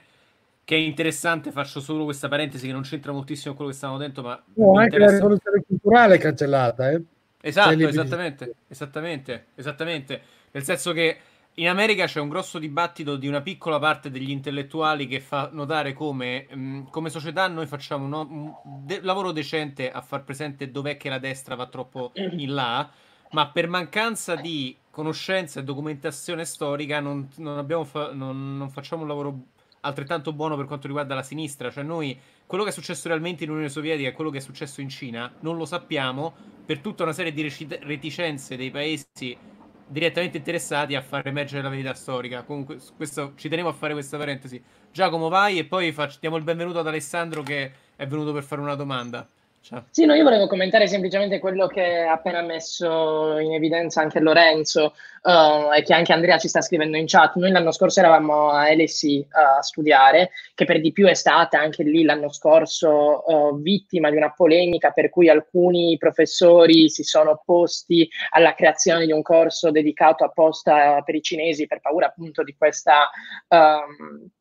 che 0.64 0.76
è 0.76 0.80
interessante, 0.80 1.52
faccio 1.52 1.80
solo 1.80 2.04
questa 2.04 2.28
parentesi 2.28 2.68
che 2.68 2.74
non 2.74 2.84
c'entra 2.84 3.12
moltissimo 3.12 3.56
con 3.56 3.56
quello 3.56 3.72
che 3.72 3.78
stavamo 3.78 3.98
dentro, 3.98 4.22
ma... 4.22 4.40
No, 4.54 4.74
anche 4.74 4.84
interessa... 4.96 5.12
la 5.12 5.18
rivoluzione 5.18 5.64
culturale 5.66 6.16
è 6.16 6.20
cancellata, 6.20 6.92
eh? 6.92 7.02
Esatto, 7.42 7.88
esattamente, 7.88 8.54
esattamente, 8.68 9.46
esattamente, 9.56 10.22
nel 10.52 10.64
senso 10.64 10.92
che 10.92 11.18
in 11.60 11.68
America 11.68 12.06
c'è 12.06 12.22
un 12.22 12.30
grosso 12.30 12.58
dibattito 12.58 13.18
di 13.18 13.28
una 13.28 13.42
piccola 13.42 13.80
parte 13.80 14.10
degli 14.10 14.30
intellettuali 14.30 15.08
che 15.08 15.20
fa 15.20 15.50
notare 15.52 15.92
come, 15.92 16.48
mh, 16.50 16.60
mm, 16.60 16.86
come 16.90 17.10
società 17.10 17.48
noi 17.48 17.68
facciamo 17.68 18.06
un, 18.06 18.14
un 18.14 18.54
de- 18.86 19.02
lavoro 19.02 19.34
decente 19.34 19.92
a 19.92 20.02
far 20.02 20.24
presente 20.24 20.72
dov'è 20.72 20.96
che 20.96 21.10
la 21.10 21.20
destra 21.20 21.56
va 21.56 21.68
troppo 21.68 22.12
in 22.16 22.54
là, 22.54 22.90
ma 23.32 23.50
per 23.50 23.68
mancanza 23.68 24.36
di 24.36 24.76
conoscenza 24.90 25.60
e 25.60 25.64
documentazione 25.64 26.46
storica 26.46 27.02
non, 27.02 27.28
non, 27.38 27.86
fa- 27.86 28.14
non, 28.14 28.58
non 28.58 28.70
facciamo 28.70 29.02
un 29.02 29.08
lavoro 29.10 29.40
altrettanto 29.82 30.32
buono 30.32 30.56
per 30.56 30.66
quanto 30.66 30.88
riguarda 30.88 31.14
la 31.14 31.24
sinistra. 31.24 31.70
Cioè, 31.70 31.84
noi 31.84 32.18
quello 32.46 32.64
che 32.64 32.70
è 32.70 32.74
successo 32.74 33.10
realmente 33.10 33.44
in 33.44 33.50
Unione 33.50 33.70
Sovietica 33.70 34.08
e 34.08 34.14
quello 34.14 34.30
che 34.30 34.38
è 34.38 34.42
successo 34.42 34.80
in 34.80 34.88
Cina 34.88 35.30
non 35.42 35.58
lo 35.58 35.66
sappiamo 35.66 36.34
per 36.66 36.80
tutta 36.80 37.04
una 37.04 37.14
serie 37.14 37.34
di 37.34 37.42
reticenze 37.82 38.56
dei 38.56 38.72
paesi 38.72 39.38
direttamente 39.90 40.38
interessati 40.38 40.96
a 40.96 41.02
far 41.02 41.28
emergere 41.28 41.62
la 41.62 41.70
verità 41.70 41.94
storica. 41.94 42.44
Comunque, 42.44 42.78
questo, 42.96 43.34
ci 43.36 43.50
tenevo 43.50 43.70
a 43.70 43.74
fare 43.74 43.94
questa 43.94 44.18
parentesi. 44.18 44.62
Giacomo, 44.92 45.28
vai 45.28 45.58
e 45.58 45.66
poi 45.66 45.92
facciamo 45.92 46.38
il 46.38 46.44
benvenuto 46.44 46.80
ad 46.80 46.88
Alessandro 46.88 47.42
che 47.42 47.72
è 47.96 48.08
venuto 48.08 48.32
per 48.32 48.44
fare 48.44 48.62
una 48.62 48.76
domanda. 48.76 49.28
Ciao. 49.70 49.86
Sì, 49.92 50.06
no, 50.06 50.16
io 50.16 50.24
volevo 50.24 50.48
commentare 50.48 50.88
semplicemente 50.88 51.38
quello 51.38 51.68
che 51.68 52.00
ha 52.00 52.14
appena 52.14 52.42
messo 52.42 53.38
in 53.38 53.54
evidenza 53.54 54.02
anche 54.02 54.20
Lorenzo 54.20 54.96
uh, 55.22 55.72
e 55.72 55.84
che 55.84 55.94
anche 55.94 56.12
Andrea 56.12 56.40
ci 56.40 56.48
sta 56.48 56.60
scrivendo 56.60 56.98
in 56.98 57.06
chat. 57.06 57.36
Noi 57.36 57.52
l'anno 57.52 57.72
scorso 57.72 58.00
eravamo 58.00 58.50
a 58.50 58.74
LSI 58.74 59.20
uh, 59.20 59.60
a 59.60 59.62
studiare, 59.62 60.32
che 60.56 60.66
per 60.66 60.82
di 60.82 60.92
più 60.92 61.06
è 61.06 61.14
stata 61.14 61.60
anche 61.60 61.84
lì 61.84 62.02
l'anno 62.02 62.32
scorso 62.32 63.24
uh, 63.28 63.62
vittima 63.62 64.10
di 64.10 64.18
una 64.18 64.34
polemica 64.34 64.90
per 64.90 65.12
cui 65.12 65.30
alcuni 65.30 65.98
professori 66.00 66.90
si 66.90 67.04
sono 67.04 67.30
opposti 67.30 68.10
alla 68.32 68.56
creazione 68.56 69.06
di 69.06 69.12
un 69.12 69.22
corso 69.22 69.70
dedicato 69.70 70.24
apposta 70.24 71.04
per 71.04 71.14
i 71.14 71.22
cinesi 71.22 71.68
per 71.68 71.80
paura 71.80 72.08
appunto 72.08 72.42
di 72.42 72.56
questa... 72.58 73.08
Um, 73.50 74.32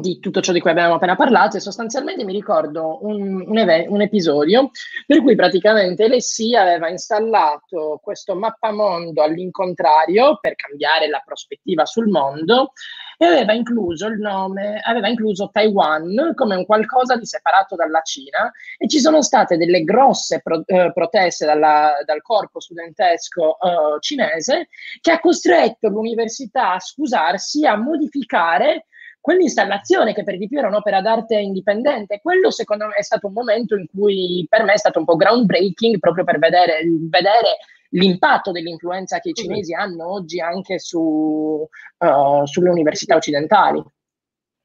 di 0.00 0.18
tutto 0.18 0.40
ciò 0.40 0.52
di 0.52 0.60
cui 0.60 0.70
abbiamo 0.70 0.94
appena 0.94 1.16
parlato 1.16 1.56
e 1.56 1.60
sostanzialmente 1.60 2.24
mi 2.24 2.32
ricordo 2.32 2.98
un, 3.06 3.44
un, 3.46 3.58
eve- 3.58 3.86
un 3.88 4.00
episodio 4.00 4.70
per 5.06 5.20
cui 5.22 5.34
praticamente 5.34 6.08
LSI 6.08 6.54
aveva 6.54 6.88
installato 6.88 8.00
questo 8.02 8.34
mappamondo 8.34 9.22
all'incontrario 9.22 10.38
per 10.40 10.54
cambiare 10.54 11.08
la 11.08 11.22
prospettiva 11.24 11.84
sul 11.84 12.08
mondo 12.08 12.72
e 13.18 13.26
aveva 13.26 13.52
incluso 13.52 14.06
il 14.06 14.18
nome, 14.18 14.80
aveva 14.82 15.08
incluso 15.08 15.48
Taiwan 15.52 16.32
come 16.34 16.56
un 16.56 16.66
qualcosa 16.66 17.16
di 17.16 17.24
separato 17.24 17.76
dalla 17.76 18.00
Cina 18.02 18.50
e 18.76 18.88
ci 18.88 18.98
sono 18.98 19.22
state 19.22 19.56
delle 19.56 19.84
grosse 19.84 20.40
pro- 20.42 20.64
eh, 20.66 20.90
proteste 20.92 21.46
dalla, 21.46 21.92
dal 22.04 22.20
corpo 22.20 22.58
studentesco 22.58 23.58
eh, 23.60 24.00
cinese 24.00 24.68
che 25.00 25.12
ha 25.12 25.20
costretto 25.20 25.88
l'università 25.88 26.72
a 26.72 26.80
scusarsi, 26.80 27.64
a 27.64 27.76
modificare 27.76 28.86
quell'installazione 29.22 30.12
che 30.12 30.24
per 30.24 30.36
di 30.36 30.48
più 30.48 30.58
era 30.58 30.66
un'opera 30.66 31.00
d'arte 31.00 31.38
indipendente, 31.38 32.20
quello 32.20 32.50
secondo 32.50 32.88
me 32.88 32.94
è 32.94 33.02
stato 33.02 33.28
un 33.28 33.32
momento 33.32 33.76
in 33.76 33.86
cui 33.86 34.44
per 34.50 34.64
me 34.64 34.72
è 34.72 34.78
stato 34.78 34.98
un 34.98 35.04
po' 35.04 35.14
groundbreaking 35.14 35.98
proprio 36.00 36.24
per 36.24 36.40
vedere, 36.40 36.82
vedere 37.08 37.58
l'impatto 37.90 38.50
dell'influenza 38.50 39.20
che 39.20 39.30
i 39.30 39.34
cinesi 39.34 39.74
hanno 39.74 40.12
oggi 40.12 40.40
anche 40.40 40.80
su, 40.80 40.98
uh, 40.98 42.46
sulle 42.46 42.68
università 42.68 43.14
occidentali. 43.14 43.82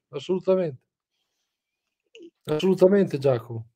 Assolutamente. 0.10 0.82
Assolutamente 2.45 3.20
Giacomo. 3.20 3.68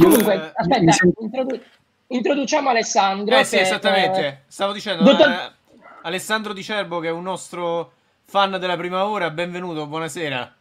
Comunque, 0.00 0.36
uh, 0.36 0.52
aspetta, 0.54 0.96
introdu- 1.18 1.62
introduciamo 2.06 2.70
Alessandro. 2.70 3.36
Eh 3.36 3.44
sì, 3.44 3.56
che, 3.56 3.62
esattamente. 3.62 4.26
Eh, 4.26 4.38
Stavo 4.46 4.72
dicendo, 4.72 5.02
dottor... 5.02 5.54
eh, 6.06 6.08
Alessandro 6.08 6.52
Di 6.52 6.62
Cerbo, 6.62 7.00
che 7.00 7.08
è 7.08 7.12
un 7.12 7.22
nostro 7.22 7.92
fan 8.24 8.58
della 8.58 8.76
prima 8.76 9.06
ora, 9.06 9.30
benvenuto, 9.30 9.86
buonasera. 9.86 10.54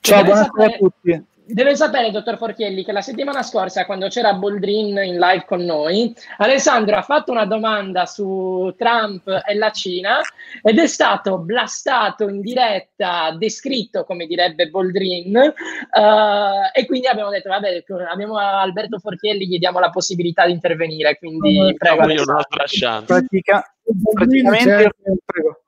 Ciao, 0.00 0.24
buonasera 0.24 0.64
a 0.64 0.76
tutti. 0.76 1.24
Deve 1.44 1.74
sapere, 1.74 2.12
dottor 2.12 2.38
Forchielli, 2.38 2.84
che 2.84 2.92
la 2.92 3.02
settimana 3.02 3.42
scorsa, 3.42 3.84
quando 3.84 4.06
c'era 4.08 4.32
Boldrin 4.32 4.96
in 5.02 5.18
live 5.18 5.44
con 5.44 5.62
noi, 5.64 6.14
Alessandro 6.38 6.96
ha 6.96 7.02
fatto 7.02 7.32
una 7.32 7.44
domanda 7.44 8.06
su 8.06 8.72
Trump 8.78 9.26
e 9.44 9.54
la 9.56 9.70
Cina 9.70 10.20
ed 10.62 10.78
è 10.78 10.86
stato 10.86 11.38
blastato 11.38 12.28
in 12.28 12.40
diretta, 12.40 13.34
descritto, 13.36 14.04
come 14.04 14.26
direbbe 14.26 14.68
Boldrin, 14.68 15.34
uh, 15.36 16.70
e 16.72 16.86
quindi 16.86 17.08
abbiamo 17.08 17.30
detto, 17.30 17.48
vabbè, 17.48 17.84
abbiamo 18.10 18.38
Alberto 18.38 18.98
Forchielli, 18.98 19.46
gli 19.46 19.58
diamo 19.58 19.80
la 19.80 19.90
possibilità 19.90 20.46
di 20.46 20.52
intervenire, 20.52 21.18
quindi 21.18 21.58
no, 21.58 21.74
prego. 21.76 22.08
Io 22.08 22.22
un'altra 22.22 22.64
chance. 22.66 23.06
Pratica, 23.06 23.71
praticamente, 24.12 24.90
prego. 25.24 25.62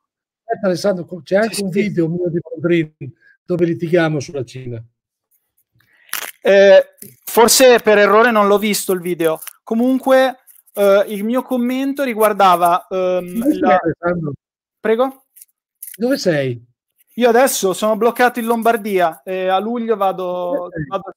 Alessandro, 0.62 1.06
c'è 1.22 1.36
anche 1.36 1.62
un 1.62 1.68
video 1.68 2.08
mio 2.08 2.28
di 2.28 2.38
Boldrin 2.40 2.94
dove 3.44 3.64
litighiamo 3.66 4.20
sulla 4.20 4.44
Cina. 4.44 4.82
Eh, 6.40 6.96
forse 7.24 7.78
per 7.80 7.98
errore 7.98 8.30
non 8.30 8.46
l'ho 8.46 8.58
visto 8.58 8.92
il 8.92 9.00
video. 9.00 9.40
Comunque, 9.62 10.44
eh, 10.74 11.04
il 11.08 11.24
mio 11.24 11.42
commento 11.42 12.02
riguardava. 12.04 12.86
Ehm, 12.88 13.58
la... 13.60 13.78
Prego? 14.78 15.24
Dove 15.96 16.18
sei? 16.18 16.62
Io 17.14 17.28
adesso 17.28 17.72
sono 17.72 17.96
bloccato 17.96 18.40
in 18.40 18.46
Lombardia 18.46 19.22
e 19.22 19.48
a 19.48 19.58
luglio 19.58 19.96
vado. 19.96 20.68
vado... 20.88 21.14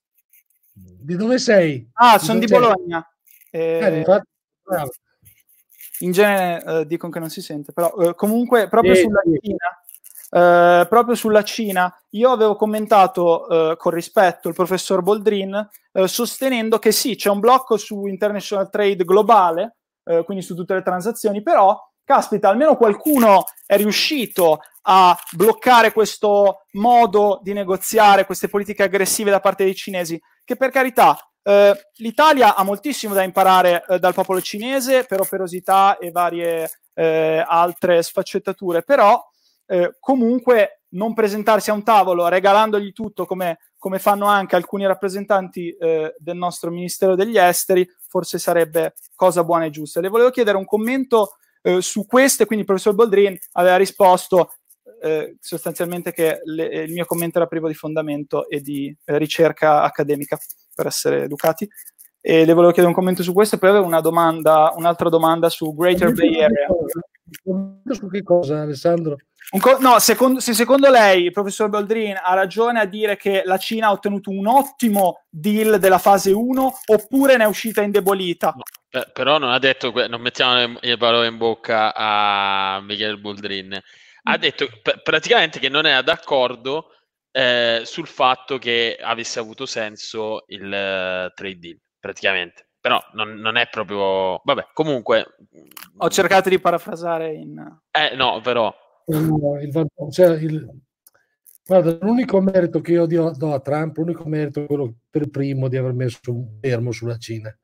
Di 0.73 1.15
dove 1.15 1.39
sei? 1.39 1.89
Ah, 1.93 2.19
sono 2.19 2.39
di 2.39 2.45
Bologna. 2.45 3.05
Eh, 3.49 4.03
eh, 4.03 4.21
in 5.99 6.11
genere 6.11 6.63
eh, 6.63 6.85
dicono 6.85 7.11
che 7.11 7.19
non 7.19 7.29
si 7.29 7.41
sente, 7.41 7.73
però 7.73 7.93
eh, 7.99 8.15
comunque 8.15 8.67
proprio 8.67 8.95
sulla 8.95 9.21
Cina 9.41 9.81
eh, 10.29 10.85
proprio 10.89 11.15
sulla 11.15 11.43
Cina, 11.43 11.93
io 12.11 12.31
avevo 12.31 12.55
commentato 12.55 13.47
eh, 13.71 13.77
con 13.77 13.93
rispetto 13.93 14.49
il 14.49 14.55
professor 14.55 15.01
Boldrin, 15.01 15.69
eh, 15.93 16.07
sostenendo 16.07 16.79
che 16.79 16.91
sì, 16.91 17.15
c'è 17.15 17.29
un 17.29 17.39
blocco 17.39 17.77
su 17.77 18.07
international 18.07 18.69
trade 18.69 19.05
globale, 19.05 19.77
eh, 20.03 20.23
quindi 20.25 20.43
su 20.43 20.55
tutte 20.55 20.73
le 20.73 20.83
transazioni, 20.83 21.41
però, 21.41 21.79
caspita, 22.03 22.49
almeno 22.49 22.75
qualcuno 22.75 23.45
è 23.65 23.77
riuscito 23.77 24.59
a 24.89 25.17
bloccare 25.31 25.91
questo 25.91 26.65
modo 26.73 27.39
di 27.41 27.53
negoziare, 27.53 28.25
queste 28.25 28.47
politiche 28.47 28.83
aggressive 28.83 29.31
da 29.31 29.39
parte 29.39 29.63
dei 29.63 29.75
cinesi, 29.75 30.19
che 30.43 30.55
per 30.55 30.71
carità 30.71 31.17
Uh, 31.47 31.71
L'Italia 31.99 32.55
ha 32.55 32.63
moltissimo 32.63 33.13
da 33.13 33.23
imparare 33.23 33.81
uh, 33.87 33.97
dal 33.99 34.13
popolo 34.13 34.41
cinese 34.41 35.05
per 35.05 35.21
operosità 35.21 35.97
e 35.97 36.11
varie 36.11 36.63
uh, 36.63 37.01
altre 37.45 38.03
sfaccettature, 38.03 38.83
però 38.83 39.23
eh, 39.67 39.95
comunque 39.99 40.81
non 40.89 41.13
presentarsi 41.13 41.69
a 41.69 41.73
un 41.73 41.83
tavolo 41.83 42.27
regalandogli 42.27 42.91
tutto 42.91 43.25
come, 43.25 43.59
come 43.77 43.99
fanno 43.99 44.25
anche 44.25 44.55
alcuni 44.55 44.85
rappresentanti 44.85 45.75
eh, 45.75 46.15
del 46.17 46.35
nostro 46.37 46.71
Ministero 46.71 47.15
degli 47.15 47.37
Esteri, 47.37 47.87
forse 48.07 48.39
sarebbe 48.39 48.95
cosa 49.15 49.43
buona 49.43 49.65
e 49.65 49.69
giusta. 49.69 50.01
Le 50.01 50.09
volevo 50.09 50.29
chiedere 50.29 50.57
un 50.57 50.65
commento 50.65 51.37
eh, 51.61 51.81
su 51.81 52.05
questo, 52.05 52.43
e 52.43 52.45
quindi 52.45 52.63
il 52.63 52.69
professor 52.69 52.95
Boldrin 52.95 53.37
aveva 53.53 53.75
risposto 53.75 54.53
eh, 55.01 55.37
sostanzialmente 55.39 56.11
che 56.11 56.39
le, 56.43 56.65
il 56.83 56.93
mio 56.93 57.05
commento 57.05 57.37
era 57.37 57.47
privo 57.47 57.67
di 57.67 57.73
fondamento 57.73 58.47
e 58.49 58.61
di 58.61 58.95
eh, 59.05 59.17
ricerca 59.17 59.83
accademica, 59.83 60.37
per 60.77 60.85
essere 60.85 61.23
educati. 61.23 61.67
E 62.21 62.45
le 62.45 62.53
volevo 62.53 62.71
chiedere 62.71 62.87
un 62.87 62.93
commento 62.93 63.23
su 63.23 63.33
questo, 63.33 63.55
e 63.55 63.57
poi 63.57 63.69
avevo 63.69 63.85
una 63.85 64.01
domanda, 64.01 64.73
un'altra 64.75 65.09
domanda 65.09 65.49
su 65.49 65.73
Greater 65.73 66.11
Bay 66.13 66.41
Area. 66.41 66.67
Su 67.89 68.07
che 68.09 68.21
cosa, 68.21 68.61
Alessandro? 68.61 69.17
Co- 69.59 69.77
no, 69.79 69.97
secondo, 69.99 70.41
se 70.41 70.53
secondo 70.53 70.89
lei 70.89 71.23
il 71.23 71.31
professor 71.31 71.69
Boldrin 71.69 72.19
ha 72.21 72.33
ragione 72.33 72.81
a 72.81 72.85
dire 72.85 73.15
che 73.15 73.43
la 73.45 73.57
Cina 73.57 73.87
ha 73.87 73.91
ottenuto 73.91 74.29
un 74.29 74.45
ottimo 74.45 75.23
deal 75.29 75.79
della 75.79 75.99
fase 75.99 76.31
1 76.31 76.79
oppure 76.85 77.37
ne 77.37 77.45
è 77.45 77.47
uscita 77.47 77.81
indebolita? 77.81 78.51
No, 78.53 78.63
per, 78.89 79.11
però 79.13 79.37
non 79.37 79.51
ha 79.51 79.59
detto, 79.59 79.93
non 80.07 80.19
mettiamo 80.19 80.77
le 80.81 80.97
parole 80.97 81.27
in 81.27 81.37
bocca 81.37 81.93
a 81.95 82.81
Michele 82.81 83.15
Boldrin, 83.15 83.81
ha 84.23 84.37
mm. 84.37 84.39
detto 84.39 84.67
p- 84.81 85.01
praticamente 85.01 85.59
che 85.59 85.69
non 85.69 85.85
era 85.85 86.01
d'accordo 86.01 86.91
eh, 87.37 87.81
sul 87.85 88.07
fatto 88.07 88.57
che 88.57 88.97
avesse 88.99 89.37
avuto 89.37 89.67
senso 89.67 90.45
il 90.47 90.63
uh, 90.63 91.31
trade 91.35 91.59
deal, 91.59 91.79
praticamente. 91.99 92.69
Però 92.79 92.99
non, 93.13 93.35
non, 93.35 93.57
è 93.57 93.67
proprio... 93.69 94.41
Vabbè, 94.43 94.69
comunque... 94.73 95.35
Ho 95.97 96.09
cercato 96.09 96.49
di 96.49 96.59
parafrasare 96.59 97.31
in... 97.35 97.59
Eh, 97.91 98.15
no, 98.15 98.41
però 98.41 98.73
il, 99.05 99.87
cioè 100.09 100.35
il, 100.37 100.67
guarda, 101.63 101.97
l'unico 102.01 102.41
merito 102.41 102.81
che 102.81 102.93
io 102.93 103.05
do 103.05 103.53
a 103.53 103.59
Trump, 103.59 103.97
l'unico 103.97 104.27
merito 104.27 104.63
è 104.63 104.65
quello 104.65 104.95
per 105.07 105.29
primo 105.29 105.67
di 105.67 105.77
aver 105.77 105.93
messo 105.93 106.19
un 106.25 106.57
fermo 106.59 106.91
sulla 106.91 107.17
Cina. 107.17 107.55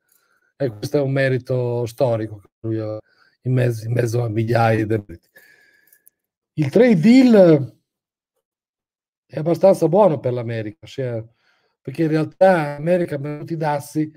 E 0.56 0.68
questo 0.68 0.98
è 0.98 1.00
un 1.00 1.10
merito 1.10 1.84
storico 1.86 2.42
in 2.60 3.52
mezzo, 3.52 3.86
in 3.86 3.92
mezzo 3.92 4.22
a 4.22 4.28
migliaia 4.28 4.86
di 4.86 5.04
il 6.56 6.70
trade 6.70 7.00
deal 7.00 7.73
è 9.34 9.40
abbastanza 9.40 9.88
buono 9.88 10.20
per 10.20 10.32
l'America, 10.32 10.86
cioè, 10.86 11.22
perché 11.82 12.04
in 12.04 12.08
realtà 12.08 12.74
l'America 12.76 13.16
ha 13.16 13.18
venuto 13.18 13.52
i 13.52 13.56
dazi 13.56 14.12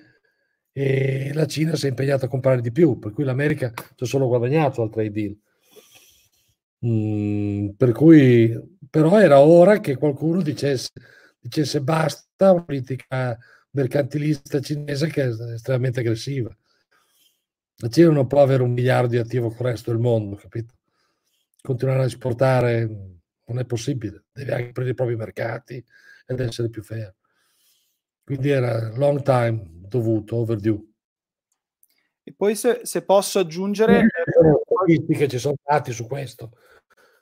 e 0.72 1.32
la 1.34 1.48
Cina 1.48 1.76
si 1.76 1.88
è 1.88 1.90
impegnata 1.90 2.28
a 2.28 2.30
comprare 2.30 2.62
di 2.62 2.72
più, 2.72 3.00
per 3.00 3.14
cui 3.14 3.24
l'America 3.24 3.74
ci 3.74 4.04
ha 4.04 4.06
solo 4.06 4.28
guadagnato 4.28 4.84
al 4.84 4.92
trade 4.92 5.10
deal. 5.10 5.36
Mm, 6.86 7.70
per 7.70 7.94
cui, 7.94 8.56
però 8.88 9.20
era 9.20 9.40
ora 9.40 9.80
che 9.80 9.98
qualcuno 9.98 10.44
dicesse, 10.44 10.92
dicesse 11.40 11.82
basta 11.82 12.52
una 12.52 12.64
politica 12.64 13.36
mercantilista 13.72 14.60
cinese 14.60 15.08
che 15.08 15.24
è 15.24 15.28
estremamente 15.30 16.02
aggressiva. 16.02 16.56
La 17.78 17.90
Cina 17.90 18.12
non 18.12 18.28
può 18.28 18.44
avere 18.44 18.62
un 18.62 18.72
miliardo 18.72 19.10
di 19.10 19.18
attivo 19.18 19.48
con 19.50 19.66
il 19.66 19.72
resto 19.72 19.90
del 19.90 20.00
mondo, 20.00 20.36
capito? 20.36 20.76
Continuare 21.60 22.02
a 22.04 22.06
esportare 22.06 23.17
non 23.48 23.60
è 23.60 23.66
possibile, 23.66 24.26
deve 24.32 24.52
anche 24.52 24.72
prendere 24.72 24.92
i 24.92 24.94
propri 24.94 25.16
mercati 25.16 25.84
ed 26.26 26.40
essere 26.40 26.70
più 26.70 26.84
fair. 26.84 27.14
Quindi 28.24 28.50
era 28.50 28.96
long 28.96 29.22
time 29.22 29.64
dovuto, 29.70 30.38
overdue. 30.38 30.86
E 32.24 32.34
poi 32.34 32.56
se, 32.56 32.82
se 32.84 33.04
posso 33.04 33.40
aggiungere... 33.40 34.08
Statistiche 34.66 35.28
ci 35.28 35.40
sono 35.40 35.56
dati 35.64 35.92
su 35.92 36.06
questo. 36.06 36.52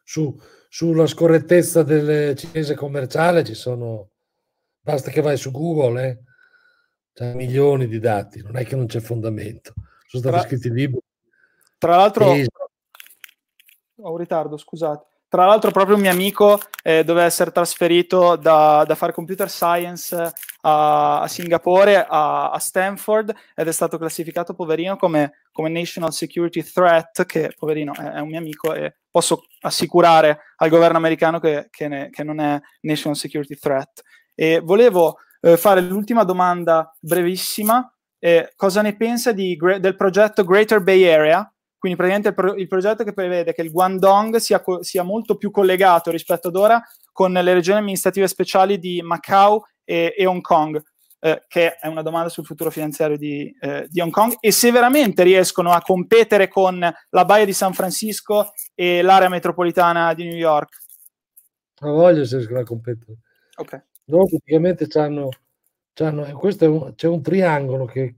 Su, 0.03 0.37
sulla 0.67 1.05
scorrettezza 1.05 1.83
del 1.83 2.35
cinese 2.35 2.75
commerciale 2.75 3.43
ci 3.43 3.53
sono... 3.53 4.11
Basta 4.79 5.11
che 5.11 5.21
vai 5.21 5.37
su 5.37 5.51
Google, 5.51 6.07
eh? 6.07 6.19
c'è 7.13 7.33
milioni 7.33 7.87
di 7.87 7.99
dati, 7.99 8.41
non 8.41 8.57
è 8.57 8.65
che 8.65 8.75
non 8.75 8.87
c'è 8.87 8.99
fondamento 8.99 9.73
sono 10.07 10.21
stati 10.21 10.37
tra, 10.37 10.47
scritti 10.47 10.69
libri. 10.71 10.99
Tra 11.77 11.95
l'altro, 11.97 12.31
ho 13.97 14.11
un 14.11 14.17
ritardo, 14.17 14.57
scusate. 14.57 15.05
Tra 15.35 15.45
l'altro, 15.45 15.69
proprio 15.69 15.97
un 15.97 16.01
mio 16.01 16.11
amico 16.11 16.61
eh, 16.81 17.03
doveva 17.03 17.25
essere 17.25 17.51
trasferito 17.51 18.37
da, 18.37 18.85
da 18.87 18.95
fare 18.95 19.11
computer 19.11 19.49
science 19.49 20.15
a, 20.61 21.19
a 21.19 21.27
Singapore, 21.27 22.05
a, 22.07 22.51
a, 22.51 22.57
Stanford, 22.57 23.35
ed 23.53 23.67
è 23.67 23.71
stato 23.73 23.97
classificato, 23.97 24.53
poverino, 24.53 24.95
come, 24.95 25.41
come 25.51 25.67
national 25.67 26.13
security 26.13 26.63
threat, 26.63 27.25
che 27.25 27.53
poverino 27.59 27.93
è, 27.93 28.11
è, 28.11 28.19
un 28.21 28.29
mio 28.29 28.37
amico 28.37 28.73
e 28.73 28.95
posso 29.11 29.43
assicurare 29.59 30.39
al 30.55 30.69
governo 30.69 30.95
americano 30.95 31.41
che, 31.41 31.67
che, 31.69 31.89
ne, 31.89 32.09
che 32.11 32.23
non 32.23 32.39
è 32.39 32.57
national 32.83 33.17
security 33.17 33.55
threat. 33.55 34.03
E 34.33 34.61
volevo 34.63 35.17
eh, 35.41 35.57
fare 35.57 35.81
l'ultima 35.81 36.23
domanda 36.23 36.95
brevissima 36.97 37.93
eh, 38.19 38.53
cosa 38.55 38.81
ne 38.81 38.95
pensa 38.95 39.33
di, 39.33 39.57
del 39.79 39.95
progetto 39.97 40.45
Greater 40.45 40.81
Bay 40.81 41.03
Area, 41.03 41.47
quindi 41.85 41.95
praticamente 41.95 42.29
il, 42.29 42.33
pro, 42.33 42.55
il, 42.55 42.67
progetto 42.67 43.03
che 43.03 43.13
prevede 43.13 43.53
che 43.53 43.61
il 43.61 43.69
Guangdong 43.69 44.37
sia, 44.37 44.59
co- 44.59 44.81
sia, 44.81 45.03
molto 45.03 45.35
più 45.35 45.51
collegato 45.51 46.09
rispetto 46.09 46.47
ad 46.47 46.55
ora 46.55 46.81
con 47.11 47.31
le 47.31 47.53
regioni 47.53 47.77
amministrative 47.77 48.27
speciali 48.27 48.79
di 48.79 49.03
Macau 49.03 49.61
e, 49.83 50.15
e 50.17 50.25
Hong 50.25 50.41
Kong, 50.41 50.81
eh, 51.19 51.43
che 51.47 51.75
è 51.75 51.87
una 51.87 52.01
domanda 52.01 52.29
sul 52.29 52.43
futuro 52.43 52.71
finanziario 52.71 53.17
di, 53.17 53.55
eh, 53.59 53.85
di, 53.87 54.01
Hong 54.01 54.11
Kong, 54.11 54.37
e 54.39 54.51
se 54.51 54.71
veramente 54.71 55.21
riescono 55.21 55.71
a 55.73 55.81
competere 55.81 56.47
con 56.47 56.79
la 56.79 57.25
Baia 57.25 57.45
di 57.45 57.53
San 57.53 57.73
Francisco 57.73 58.53
e 58.73 59.03
l'area 59.03 59.29
metropolitana 59.29 60.15
di 60.15 60.23
New 60.23 60.37
York. 60.37 60.79
Non 61.81 61.93
voglio 61.93 62.25
se 62.25 62.37
riescono 62.37 62.61
a 62.61 62.63
competere. 62.63 63.17
Ok. 63.57 63.83
Loro 64.05 64.25
praticamente 64.25 64.87
hanno 64.99 65.29
questo 66.33 66.71
un, 66.71 66.95
c'è 66.95 67.07
un 67.07 67.21
triangolo 67.21 67.85
che 67.85 68.15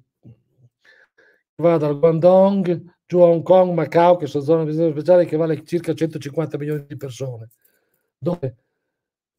va 1.56 1.78
dal 1.78 2.00
Guangdong 2.00 2.96
giù 3.08 3.20
a 3.20 3.26
Hong 3.26 3.42
Kong, 3.42 3.74
Macao, 3.74 4.18
che 4.18 4.28
sono 4.28 4.44
zone 4.44 4.64
di 4.64 4.70
business 4.70 4.92
speciali, 4.92 5.26
che 5.26 5.38
vale 5.38 5.64
circa 5.64 5.94
150 5.94 6.58
milioni 6.58 6.86
di 6.86 6.98
persone. 6.98 7.50
Dove 8.18 8.56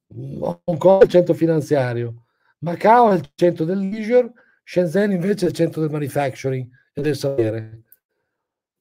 Hong 0.08 0.78
Kong 0.78 1.02
è 1.02 1.04
il 1.04 1.10
centro 1.10 1.34
finanziario, 1.34 2.24
Macao 2.58 3.10
è 3.10 3.14
il 3.14 3.30
centro 3.34 3.64
del 3.64 3.78
leisure, 3.78 4.32
Shenzhen 4.64 5.12
invece 5.12 5.46
è 5.46 5.48
il 5.50 5.54
centro 5.54 5.80
del 5.80 5.90
manufacturing 5.90 6.68
e 6.92 7.00
del 7.00 7.14
sapere. 7.16 7.82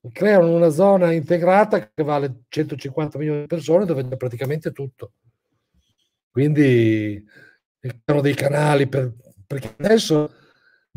Creano 0.09 0.55
una 0.55 0.69
zona 0.69 1.11
integrata 1.11 1.91
che 1.91 2.03
vale 2.03 2.43
150 2.47 3.17
milioni 3.17 3.41
di 3.41 3.47
persone 3.47 3.85
dove 3.85 4.07
c'è 4.07 4.15
praticamente 4.15 4.71
tutto. 4.71 5.11
Quindi 6.31 7.25
creano 7.79 8.21
dei 8.21 8.33
canali 8.33 8.87
per 8.87 9.13
perché 9.47 9.73
adesso 9.77 10.29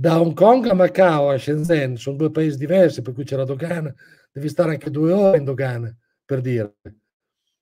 da 0.01 0.19
Hong 0.19 0.33
Kong 0.33 0.67
a 0.67 0.73
Macao 0.73 1.29
a 1.29 1.37
Shenzhen 1.37 1.97
sono 1.97 2.17
due 2.17 2.31
paesi 2.31 2.57
diversi, 2.57 3.03
per 3.03 3.13
cui 3.13 3.25
c'è 3.25 3.37
la 3.37 3.45
dogana, 3.45 3.95
devi 4.33 4.49
stare 4.49 4.71
anche 4.71 4.89
due 4.89 5.13
ore 5.13 5.37
in 5.37 5.45
dogana, 5.45 5.95
per 6.25 6.41
dire. 6.41 6.77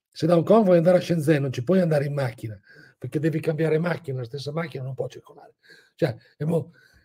Se 0.09 0.25
da 0.25 0.37
Hong 0.37 0.47
Kong 0.47 0.65
vuoi 0.65 0.77
andare 0.77 0.99
a 0.99 1.01
Shenzhen 1.01 1.43
non 1.43 1.53
ci 1.53 1.65
puoi 1.65 1.81
andare 1.81 2.05
in 2.05 2.15
macchina, 2.15 2.57
perché 2.97 3.19
devi 3.19 3.41
cambiare 3.41 3.79
macchina, 3.79 4.19
la 4.19 4.25
stessa 4.25 4.53
macchina 4.53 4.85
non 4.85 4.95
può 4.95 5.09
circolare. 5.09 5.55
Cioè, 5.97 6.15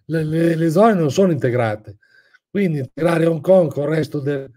le, 0.06 0.24
le, 0.24 0.56
le, 0.56 0.70
zone 0.70 0.94
non 0.94 1.10
sono 1.10 1.32
integrate. 1.32 1.98
Quindi 2.48 2.78
integrare 2.78 3.26
Hong 3.26 3.42
Kong 3.42 3.72
con 3.72 3.86
il 3.86 3.90
resto 3.90 4.20
del, 4.20 4.52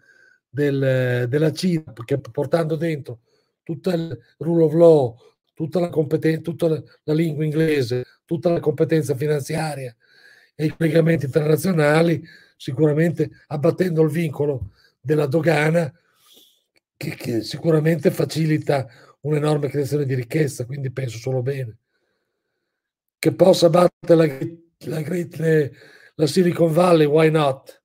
del, 0.46 1.26
della 1.26 1.52
Cina, 1.52 1.90
perché 1.90 2.18
portando 2.18 2.76
dentro 2.76 3.20
tutto 3.62 3.88
il 3.88 4.18
rule 4.36 4.64
of 4.64 4.74
law, 4.74 5.16
tutta 5.54 5.80
la 5.80 5.88
competenza, 5.88 6.42
tutta 6.42 6.68
la, 6.68 6.82
la 7.04 7.14
lingua 7.14 7.44
inglese, 7.44 8.04
tutta 8.26 8.50
la 8.50 8.60
competenza 8.60 9.14
finanziaria 9.14 9.96
e 10.56 10.64
i 10.64 10.74
collegamenti 10.76 11.26
internazionali, 11.26 12.26
sicuramente 12.56 13.30
abbattendo 13.48 14.02
il 14.02 14.10
vincolo 14.10 14.72
della 14.98 15.26
dogana 15.26 15.92
che, 16.96 17.14
che 17.14 17.42
sicuramente 17.42 18.10
facilita 18.10 18.88
un'enorme 19.20 19.68
creazione 19.68 20.06
di 20.06 20.14
ricchezza, 20.14 20.64
quindi 20.64 20.90
penso 20.90 21.18
solo 21.18 21.42
bene. 21.42 21.76
Che 23.18 23.34
possa 23.34 23.68
battere 23.68 24.14
la, 24.14 25.00
la, 25.00 25.04
la, 25.08 25.70
la 26.14 26.26
Silicon 26.26 26.72
Valley, 26.72 27.06
why 27.06 27.30
not? 27.30 27.82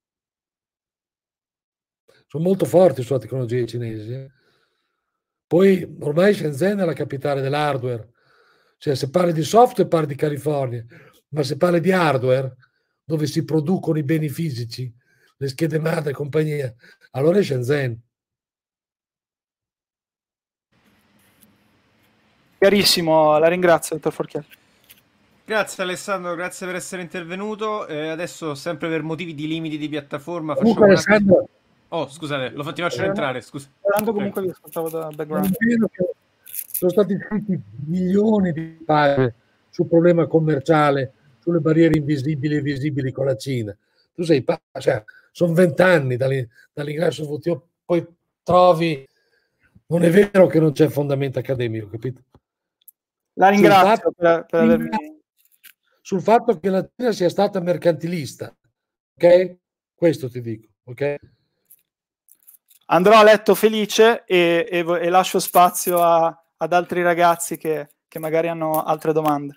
Sono 2.26 2.44
molto 2.44 2.64
forti 2.64 3.02
sulla 3.02 3.18
tecnologia 3.18 3.66
cinesi. 3.66 4.12
Eh? 4.12 4.30
Poi 5.46 5.96
ormai 6.00 6.32
Shenzhen 6.32 6.78
è 6.78 6.84
la 6.84 6.94
capitale 6.94 7.42
dell'hardware, 7.42 8.08
cioè 8.78 8.94
se 8.94 9.10
parli 9.10 9.34
di 9.34 9.42
software 9.42 9.88
parli 9.88 10.06
di 10.06 10.14
California, 10.14 10.82
ma 11.32 11.42
se 11.42 11.56
parli 11.56 11.80
di 11.80 11.92
hardware, 11.92 12.56
dove 13.04 13.26
si 13.26 13.44
producono 13.44 13.98
i 13.98 14.02
beni 14.02 14.28
fisici, 14.28 14.92
le 15.36 15.48
schede 15.48 15.78
madre 15.78 16.10
e 16.10 16.14
compagnia, 16.14 16.72
allora 17.12 17.38
è 17.38 17.42
Shenzhen. 17.42 18.00
Chiarissimo, 22.58 23.38
la 23.38 23.48
ringrazio, 23.48 23.96
dottor 23.96 24.12
Forchielli. 24.12 24.46
Grazie 25.44 25.82
Alessandro, 25.82 26.34
grazie 26.36 26.66
per 26.66 26.76
essere 26.76 27.02
intervenuto. 27.02 27.86
Eh, 27.88 28.08
adesso, 28.08 28.54
sempre 28.54 28.88
per 28.88 29.02
motivi 29.02 29.34
di 29.34 29.48
limiti 29.48 29.76
di 29.76 29.88
piattaforma, 29.88 30.54
facciamo 30.54 30.74
Comunque, 30.74 30.94
Alessandro, 30.94 31.48
Oh, 31.94 32.08
scusate, 32.08 32.50
lo 32.54 32.72
ti 32.72 32.80
faccio 32.80 33.02
entrare, 33.02 33.42
scusa. 33.42 33.68
Tanto 33.82 34.14
comunque 34.14 34.40
vi 34.40 34.48
ascoltavo 34.48 34.88
da 34.88 35.10
background. 35.14 35.54
Sono 36.44 36.90
stati 36.90 37.18
scritti 37.18 37.60
milioni 37.86 38.52
di 38.52 38.62
pagine 38.84 39.34
sul 39.68 39.88
problema 39.88 40.26
commerciale, 40.26 41.12
sulle 41.42 41.58
barriere 41.58 41.96
invisibili 41.96 42.56
e 42.56 42.60
visibili 42.62 43.10
con 43.10 43.26
la 43.26 43.36
Cina. 43.36 43.76
Tu 44.14 44.22
sei 44.22 44.44
cioè, 44.78 45.02
sono 45.32 45.52
vent'anni 45.52 46.16
dall'ingresso 46.16 47.28
WTO, 47.28 47.68
poi 47.84 48.06
trovi... 48.42 49.06
Non 49.86 50.04
è 50.04 50.10
vero 50.10 50.46
che 50.46 50.58
non 50.58 50.72
c'è 50.72 50.88
fondamento 50.88 51.38
accademico, 51.38 51.88
capito? 51.88 52.22
La 53.34 53.48
ringrazio 53.48 53.86
fatto, 53.86 54.12
per, 54.12 54.46
per 54.48 54.60
avermi... 54.60 54.88
Sul 56.00 56.22
fatto 56.22 56.58
che 56.58 56.70
la 56.70 56.88
Cina 56.96 57.12
sia 57.12 57.28
stata 57.28 57.60
mercantilista, 57.60 58.56
ok? 59.16 59.56
Questo 59.94 60.30
ti 60.30 60.40
dico, 60.40 60.68
ok? 60.84 61.16
andrò 62.92 63.18
a 63.18 63.22
letto 63.22 63.54
felice 63.54 64.24
e, 64.24 64.68
e, 64.70 64.78
e 64.78 65.08
lascio 65.08 65.38
spazio 65.38 66.00
a, 66.00 66.44
ad 66.56 66.72
altri 66.72 67.02
ragazzi 67.02 67.56
che, 67.56 67.88
che, 68.06 68.18
magari 68.18 68.48
hanno 68.48 68.82
altre 68.82 69.12
domande. 69.12 69.54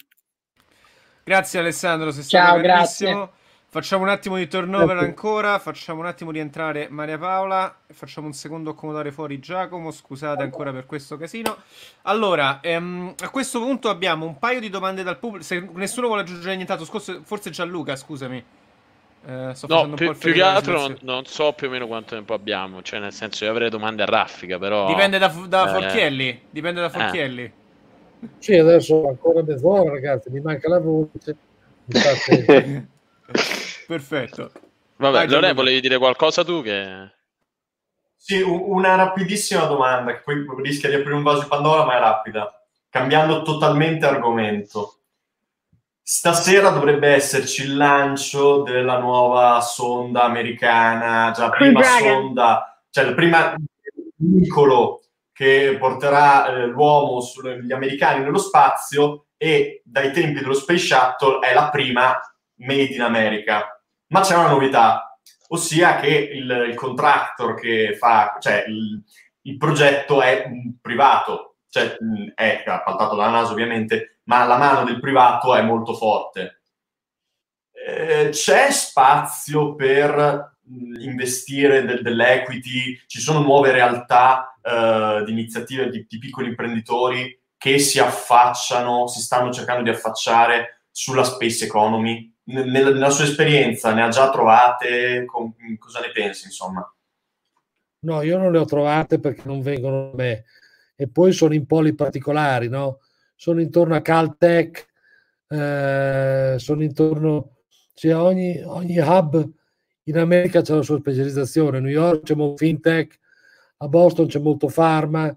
Grazie 1.28 1.58
Alessandro, 1.58 2.12
sei 2.12 2.22
stato 2.22 2.62
Ciao, 2.62 3.34
Facciamo 3.68 4.04
un 4.04 4.10
attimo 4.10 4.38
di 4.38 4.48
turnover 4.48 4.90
grazie. 4.90 5.08
ancora, 5.08 5.58
facciamo 5.58 6.02
un 6.02 6.06
attimo 6.06 6.32
di 6.32 6.38
entrare 6.38 6.88
Maria 6.92 7.18
Paola, 7.18 7.76
facciamo 7.92 8.28
un 8.28 8.34
secondo 8.34 8.70
accomodare 8.70 9.12
fuori 9.12 9.40
Giacomo, 9.40 9.90
scusate 9.90 10.44
ancora 10.44 10.72
per 10.72 10.86
questo 10.86 11.18
casino. 11.18 11.58
Allora, 12.04 12.60
ehm, 12.62 13.16
a 13.20 13.30
questo 13.30 13.60
punto 13.60 13.90
abbiamo 13.90 14.28
un 14.28 14.38
paio 14.38 14.60
di 14.60 14.70
domande 14.70 15.02
dal 15.02 15.18
pubblico, 15.18 15.44
se 15.44 15.68
nessuno 15.74 16.06
vuole 16.06 16.22
aggiungere 16.22 16.56
nient'altro, 16.56 16.86
forse 17.24 17.50
Gianluca, 17.50 17.96
scusami. 17.96 18.38
Eh, 19.26 19.54
no, 19.68 19.90
più, 19.96 20.16
più 20.16 20.32
che 20.32 20.44
altro 20.44 20.80
non, 20.80 20.98
non, 21.02 21.26
so 21.26 21.54
più 21.54 21.68
o 21.68 21.72
meno 21.72 21.88
quanto 21.88 22.14
tempo 22.14 22.36
abbiamo, 22.36 22.84
cioè 22.84 23.00
nel 23.00 23.12
senso 23.12 23.46
io 23.46 23.50
avrei 23.50 23.72
domande 23.72 24.04
a 24.04 24.06
raffica, 24.06 24.60
però... 24.60 24.86
Dipende 24.86 25.18
da, 25.18 25.30
da 25.48 25.66
eh, 25.66 25.82
Forchielli, 25.82 26.42
dipende 26.52 26.82
da 26.82 26.88
eh. 26.88 26.92
Forchielli. 26.92 27.44
Eh. 27.44 27.64
Sì, 28.40 28.54
adesso 28.56 29.08
ancora 29.08 29.44
mezz'ora 29.44 29.90
ragazzi, 29.90 30.30
mi 30.30 30.40
manca 30.42 30.70
la 30.70 30.80
voce. 30.80 31.36
Perfetto. 33.88 34.52
Vabbè, 34.98 35.28
Lore, 35.28 35.54
volevi 35.54 35.82
dire 35.82 35.98
qualcosa 35.98 36.44
tu 36.44 36.62
che... 36.62 37.12
Sì, 38.16 38.42
una 38.42 38.96
rapidissima 38.96 39.66
domanda, 39.66 40.14
che 40.14 40.22
poi 40.24 40.46
rischia 40.64 40.90
di 40.90 40.96
aprire 40.96 41.14
un 41.14 41.24
vaso 41.24 41.42
di 41.42 41.48
Pandora, 41.48 41.86
ma 41.86 41.96
è 41.98 42.00
rapida. 42.00 42.66
Cambiando 42.90 43.44
totalmente 43.44 44.06
argomento 44.06 45.00
Stasera 46.08 46.70
dovrebbe 46.70 47.08
esserci 47.08 47.64
il 47.64 47.78
lancio 47.78 48.62
della 48.62 49.00
nuova 49.00 49.60
sonda 49.62 50.22
americana, 50.22 51.32
già 51.32 51.48
la 51.48 51.50
prima 51.50 51.82
sonda, 51.82 52.80
cioè 52.92 53.06
il 53.06 53.16
primo 53.16 53.56
veicolo 54.16 55.02
che 55.36 55.76
porterà 55.78 56.48
eh, 56.48 56.66
l'uomo, 56.66 57.22
gli 57.62 57.74
americani 57.74 58.24
nello 58.24 58.38
spazio 58.38 59.26
e 59.36 59.82
dai 59.84 60.14
tempi 60.14 60.40
dello 60.40 60.54
Space 60.54 60.86
Shuttle 60.86 61.40
è 61.40 61.54
la 61.54 61.70
prima 61.70 62.18
made 62.60 62.94
in 62.94 63.02
America. 63.02 63.84
Ma 64.08 64.22
c'è 64.22 64.34
una 64.34 64.48
novità, 64.48 65.20
ossia 65.50 65.98
che 65.98 66.08
il, 66.08 66.68
il 66.70 66.76
contractor 66.76 67.60
che 67.60 67.98
fa, 67.98 68.38
cioè 68.40 68.64
il, 68.68 69.04
il 69.42 69.58
progetto 69.58 70.22
è 70.22 70.50
privato, 70.80 71.58
cioè 71.70 71.98
è 72.34 72.64
appaltato 72.66 73.18
dalla 73.18 73.32
NASA 73.32 73.52
ovviamente, 73.52 74.20
ma 74.24 74.46
la 74.46 74.56
mano 74.56 74.86
del 74.86 75.02
privato 75.02 75.54
è 75.54 75.62
molto 75.62 75.96
forte. 75.96 76.62
Eh, 77.74 78.30
c'è 78.30 78.72
spazio 78.72 79.76
per 79.76 80.55
investire 80.68 81.84
del, 81.86 82.02
dell'equity, 82.02 83.00
ci 83.08 83.20
sono 83.20 83.40
nuove 83.40 83.72
realtà 83.72 84.58
eh, 84.62 85.24
di 85.26 85.32
iniziative 85.32 85.90
di, 85.90 86.06
di, 86.08 86.18
piccoli 86.18 86.50
imprenditori 86.50 87.40
che 87.58 87.78
si 87.80 88.00
affacciano, 88.00 89.08
si 89.08 89.22
stanno 89.22 89.52
cercando 89.52 89.84
di 89.84 89.90
affacciare 89.90 90.82
sulla 90.92 91.24
space 91.24 91.66
economy. 91.66 92.34
N- 92.46 92.70
nella, 92.70 93.10
sua 93.10 93.26
esperienza 93.26 93.94
ne 93.94 94.04
ha 94.04 94.10
già 94.10 94.30
trovate? 94.30 95.26
Con, 95.26 95.54
cosa 95.78 96.00
ne 96.00 96.12
pensi, 96.12 96.46
insomma? 96.46 96.88
No, 98.00 98.22
io 98.22 98.38
non 98.38 98.52
le 98.52 98.60
ho 98.60 98.66
trovate 98.66 99.20
perché 99.20 99.44
non 99.46 99.62
vengono 99.62 100.10
da 100.10 100.16
me. 100.16 100.46
E 100.96 101.10
poi 101.10 101.34
sono 101.34 101.54
in 101.54 101.66
poli 101.66 101.94
particolari, 101.94 102.70
no? 102.70 103.00
Sono 103.36 103.62
intorno 103.62 103.96
a 103.96 104.02
Caltech, 104.02 104.88
eh, 105.48 106.56
sono 106.58 106.84
intorno... 106.84 107.52
Cioè 107.98 108.14
ogni, 108.16 108.62
ogni 108.62 108.98
hub 109.00 109.50
in 110.06 110.18
America 110.18 110.62
c'è 110.62 110.76
la 110.76 110.82
sua 110.82 110.98
specializzazione, 110.98 111.78
a 111.78 111.80
New 111.82 111.92
York 111.92 112.24
c'è 112.24 112.36
molto 112.36 112.58
fintech, 112.58 113.20
a 113.78 113.88
Boston 113.88 114.28
c'è 114.28 114.40
molto 114.40 114.68
pharma, 114.68 115.36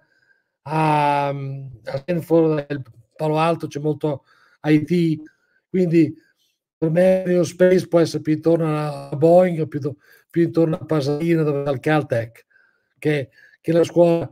a, 0.62 1.28
a 1.28 1.96
Stanford, 1.98 2.66
nel 2.68 2.82
Palo 3.16 3.38
Alto 3.38 3.66
c'è 3.66 3.80
molto 3.80 4.24
IT, 4.62 5.22
quindi 5.68 6.14
per 6.76 6.90
me 6.90 7.24
Aerospace 7.24 7.88
può 7.88 7.98
essere 7.98 8.22
più 8.22 8.34
intorno 8.34 8.76
a 8.76 9.16
Boeing 9.16 9.60
o 9.60 9.66
più, 9.66 9.80
più 10.30 10.42
intorno 10.42 10.76
a 10.76 10.84
Pasadena 10.84 11.70
il 11.70 11.80
Caltech, 11.80 12.46
che, 12.98 13.30
che, 13.60 13.72
la 13.72 13.82
scuola, 13.82 14.30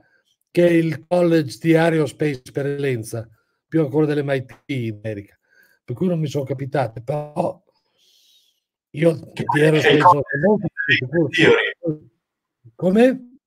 che 0.50 0.68
è 0.68 0.70
il 0.70 1.06
college 1.06 1.58
di 1.60 1.74
Aerospace 1.74 2.42
per 2.52 2.66
eccellenza, 2.66 3.28
più 3.66 3.80
ancora 3.80 4.06
dell'MIT 4.06 4.62
in 4.66 5.00
America. 5.02 5.36
Per 5.84 5.94
cui 5.96 6.06
non 6.06 6.20
mi 6.20 6.28
sono 6.28 6.44
capitate, 6.44 7.02
però 7.02 7.62
io 8.96 9.30
ti 9.32 9.44
ero 9.60 9.78
speso 9.78 10.22
Come? 12.74 13.38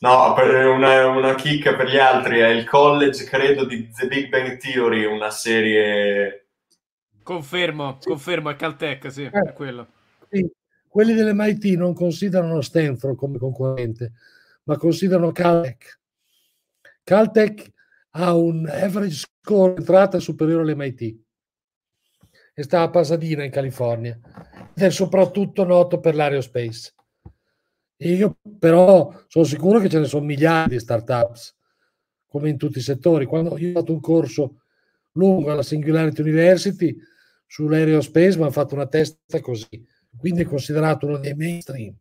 No, 0.00 0.32
per 0.34 0.66
una, 0.66 1.06
una, 1.08 1.34
chicca 1.34 1.74
per 1.74 1.88
gli 1.88 1.96
altri, 1.96 2.38
è 2.38 2.48
il 2.48 2.64
college, 2.64 3.24
credo, 3.24 3.64
di 3.64 3.90
The 3.90 4.06
Big 4.06 4.28
Bang 4.28 4.56
Theory, 4.58 5.04
una 5.04 5.30
serie... 5.30 6.46
Confermo, 7.22 7.98
sì. 8.00 8.08
confermo, 8.08 8.50
è 8.50 8.56
Caltech, 8.56 9.10
sì, 9.10 9.24
eh, 9.24 9.30
è 9.30 9.52
quello. 9.52 9.88
Sì. 10.30 10.48
Quelli 10.86 11.14
dell'MIT 11.14 11.64
non 11.76 11.94
considerano 11.94 12.60
Stanford 12.60 13.16
come 13.16 13.38
concorrente, 13.38 14.12
ma 14.64 14.76
considerano 14.76 15.32
Caltech. 15.32 16.00
Caltech 17.02 17.72
ha 18.10 18.34
un 18.34 18.68
average 18.68 19.26
score 19.42 19.74
entrata 19.76 20.18
superiore 20.20 20.62
all'MIT 20.62 21.16
e 22.54 22.62
sta 22.62 22.82
a 22.82 22.90
Pasadena 22.90 23.44
in 23.44 23.50
California 23.50 24.18
è 24.86 24.90
soprattutto 24.90 25.64
noto 25.64 26.00
per 26.00 26.14
l'aerospace. 26.14 26.94
Io 27.98 28.38
però 28.58 29.12
sono 29.26 29.44
sicuro 29.44 29.80
che 29.80 29.88
ce 29.88 29.98
ne 29.98 30.06
sono 30.06 30.24
migliaia 30.24 30.68
di 30.68 30.78
startups, 30.78 31.56
come 32.26 32.48
in 32.48 32.56
tutti 32.56 32.78
i 32.78 32.82
settori. 32.82 33.26
Quando 33.26 33.58
io 33.58 33.70
ho 33.70 33.80
fatto 33.80 33.92
un 33.92 34.00
corso 34.00 34.62
lungo 35.12 35.50
alla 35.50 35.62
Singularity 35.62 36.22
University 36.22 36.96
sull'aerospace, 37.46 38.36
mi 38.36 38.42
hanno 38.42 38.52
fatto 38.52 38.74
una 38.74 38.86
testa 38.86 39.40
così, 39.40 39.84
quindi 40.16 40.42
è 40.42 40.44
considerato 40.44 41.06
uno 41.06 41.18
dei 41.18 41.34
mainstream. 41.34 41.96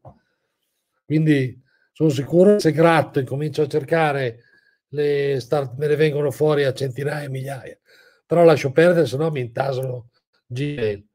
Quindi 1.03 1.59
sono 1.93 2.09
sicuro 2.09 2.59
se 2.59 2.71
gratto 2.73 3.19
e 3.19 3.23
comincio 3.23 3.63
a 3.63 3.67
cercare 3.67 4.43
le 4.89 5.39
start, 5.39 5.77
me 5.77 5.87
ne 5.87 5.95
vengono 5.95 6.29
fuori 6.29 6.63
a 6.63 6.73
centinaia 6.73 7.23
e 7.25 7.29
migliaia. 7.29 7.77
Però 8.25 8.43
lascio 8.43 8.71
perdere, 8.71 9.07
se 9.07 9.17
no 9.17 9.31
mi 9.31 9.39
intasano 9.39 10.09
Gmail. 10.45 11.06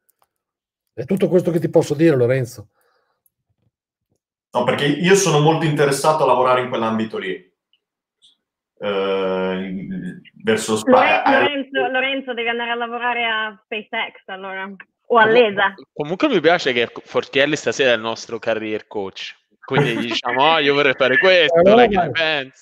È 0.94 1.04
tutto 1.04 1.28
questo 1.28 1.50
che 1.50 1.58
ti 1.58 1.70
posso 1.70 1.94
dire, 1.94 2.14
Lorenzo. 2.16 2.68
No, 4.50 4.64
perché 4.64 4.84
io 4.84 5.14
sono 5.14 5.40
molto 5.40 5.64
interessato 5.64 6.24
a 6.24 6.26
lavorare 6.26 6.60
in 6.60 6.68
quell'ambito 6.68 7.16
lì. 7.16 7.50
Uh, 8.74 10.20
verso 10.42 10.76
Spa- 10.76 11.22
Lorenzo, 11.24 11.86
Lorenzo, 11.88 12.34
devi 12.34 12.48
andare 12.48 12.70
a 12.70 12.74
lavorare 12.74 13.24
a 13.24 13.62
SpaceX 13.64 14.22
allora 14.26 14.70
o 15.06 15.16
all'ESA. 15.16 15.74
Comunque 15.92 16.28
mi 16.28 16.40
piace 16.40 16.72
che 16.72 16.90
Fortielli 16.92 17.56
stasera 17.56 17.92
è 17.92 17.94
il 17.94 18.00
nostro 18.00 18.38
career 18.38 18.86
coach. 18.86 19.34
Quindi 19.64 19.96
diciamo, 19.96 20.42
oh, 20.42 20.58
io 20.58 20.74
vorrei 20.74 20.94
fare 20.94 21.16
questo, 21.16 21.58
allora, 21.60 21.86
vai, 21.86 22.52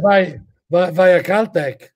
vai, 0.00 0.42
vai, 0.66 0.92
vai, 0.92 1.12
a 1.14 1.20
Caltech 1.22 1.94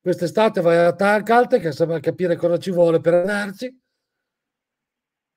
quest'estate 0.00 0.60
vai 0.60 0.76
a 0.76 0.94
Caltech 0.94 1.80
a 1.80 2.00
capire 2.00 2.36
cosa 2.36 2.58
ci 2.58 2.70
vuole 2.70 3.00
per 3.00 3.14
andarci 3.14 3.76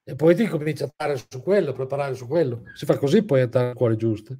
e 0.09 0.15
poi 0.15 0.33
ti 0.33 0.47
cominci 0.47 0.81
a 0.81 0.91
andare 0.97 1.23
su 1.29 1.43
quello, 1.43 1.69
a 1.69 1.73
preparare 1.73 2.15
su 2.15 2.25
quello. 2.25 2.63
Si 2.73 2.85
fa 2.87 2.97
così 2.97 3.21
poi 3.21 3.41
andare 3.41 3.69
a 3.69 3.73
cuore 3.73 3.95
giuste. 3.95 4.39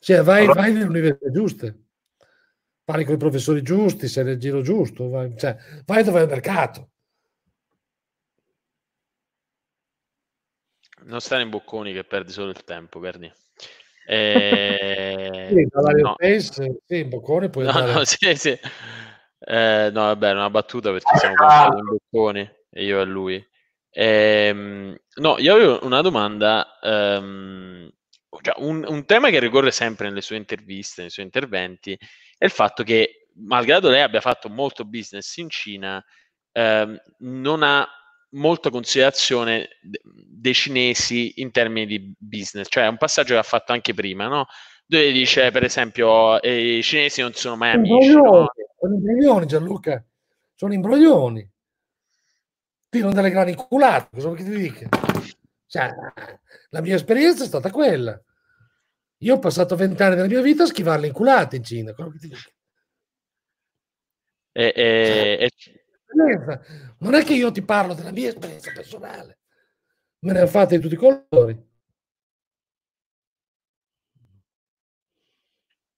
Cioè, 0.00 0.22
vai, 0.22 0.42
allora... 0.42 0.60
vai 0.60 0.72
nelle 0.74 0.84
università 0.84 1.30
giuste, 1.30 1.84
parli 2.84 3.06
con 3.06 3.14
i 3.14 3.18
professori 3.18 3.62
giusti, 3.62 4.06
sei 4.06 4.24
nel 4.24 4.38
giro 4.38 4.60
giusto, 4.60 5.08
vai, 5.08 5.34
cioè, 5.38 5.56
vai 5.86 6.04
dove 6.04 6.20
è 6.20 6.22
il 6.24 6.28
mercato. 6.28 6.90
Non 11.04 11.20
stare 11.20 11.42
in 11.42 11.48
bocconi 11.48 11.94
che 11.94 12.04
perdi 12.04 12.32
solo 12.32 12.50
il 12.50 12.64
tempo, 12.64 13.00
perdi. 13.00 13.32
Eh, 14.06 15.48
sì, 15.48 15.66
no. 16.02 16.12
Space, 16.18 16.82
sì, 16.84 17.04
Boccone 17.06 17.48
puoi 17.48 17.64
no, 17.64 17.70
andare... 17.70 17.92
no, 17.94 18.04
sì, 18.04 18.34
sì. 18.34 18.50
Eh, 18.50 19.90
no, 19.90 20.00
vabbè, 20.02 20.32
una 20.32 20.50
battuta 20.50 20.90
perché 20.92 21.16
siamo 21.16 21.34
conosciuti 21.36 21.78
in 21.78 21.84
Boccone 21.86 22.64
e 22.68 22.84
io 22.84 23.00
e 23.00 23.04
lui. 23.06 23.52
Eh, 23.96 24.98
no, 25.14 25.38
io 25.38 25.54
avevo 25.54 25.78
una 25.84 26.00
domanda, 26.00 26.66
um, 26.82 27.88
cioè 28.42 28.54
un, 28.56 28.84
un, 28.88 29.04
tema 29.04 29.30
che 29.30 29.38
ricorre 29.38 29.70
sempre 29.70 30.08
nelle 30.08 30.20
sue 30.20 30.36
interviste, 30.36 31.02
nei 31.02 31.10
suoi 31.10 31.26
interventi, 31.26 31.96
è 32.36 32.44
il 32.44 32.50
fatto 32.50 32.82
che, 32.82 33.28
malgrado 33.36 33.90
lei 33.90 34.02
abbia 34.02 34.20
fatto 34.20 34.48
molto 34.48 34.84
business 34.84 35.36
in 35.36 35.48
Cina, 35.48 36.04
ehm, 36.50 37.00
non 37.18 37.62
ha 37.62 37.88
molta 38.30 38.68
considerazione 38.70 39.68
dei 39.80 40.54
cinesi 40.54 41.34
in 41.36 41.52
termini 41.52 41.86
di 41.86 42.12
business, 42.18 42.66
cioè 42.68 42.86
è 42.86 42.88
un 42.88 42.96
passaggio 42.96 43.34
che 43.34 43.38
ha 43.38 43.44
fatto 43.44 43.70
anche 43.70 43.94
prima, 43.94 44.26
no? 44.26 44.46
Dove 44.84 45.12
dice, 45.12 45.52
per 45.52 45.62
esempio, 45.62 46.42
eh, 46.42 46.78
i 46.78 46.82
cinesi 46.82 47.20
non 47.20 47.32
sono 47.32 47.54
mai 47.54 47.74
amici. 47.74 48.12
No? 48.12 48.50
Sono 48.76 48.94
imbroglioni, 48.94 49.46
Gianluca, 49.46 50.04
sono 50.56 50.74
imbroglioni. 50.74 51.52
Tirano 52.94 53.12
delle 53.12 53.30
grandi 53.30 53.50
inculate, 53.50 54.08
cosa 54.12 54.28
vuoi 54.28 54.38
che 54.38 54.44
ti 54.44 54.56
dica? 54.56 54.88
Cioè, 55.66 55.90
la 56.68 56.80
mia 56.80 56.94
esperienza 56.94 57.42
è 57.42 57.46
stata 57.48 57.72
quella. 57.72 58.16
Io 59.18 59.34
ho 59.34 59.38
passato 59.40 59.74
vent'anni 59.74 60.14
della 60.14 60.28
mia 60.28 60.40
vita 60.40 60.62
a 60.62 60.66
schivare 60.66 61.00
le 61.00 61.08
inculate 61.08 61.56
in 61.56 61.64
Cina, 61.64 61.92
cosa 61.92 62.12
che 62.12 62.18
ti 62.18 62.28
dica. 62.28 62.50
E, 64.52 64.72
e, 64.76 65.50
cioè, 65.56 66.60
non 66.98 67.14
è 67.14 67.24
che 67.24 67.34
io 67.34 67.50
ti 67.50 67.62
parlo 67.62 67.94
della 67.94 68.12
mia 68.12 68.28
esperienza 68.28 68.70
personale, 68.72 69.38
me 70.20 70.32
ne 70.32 70.42
ho 70.42 70.46
fatte 70.46 70.76
di 70.76 70.82
tutti 70.82 70.94
i 70.94 70.96
colori. 70.96 71.72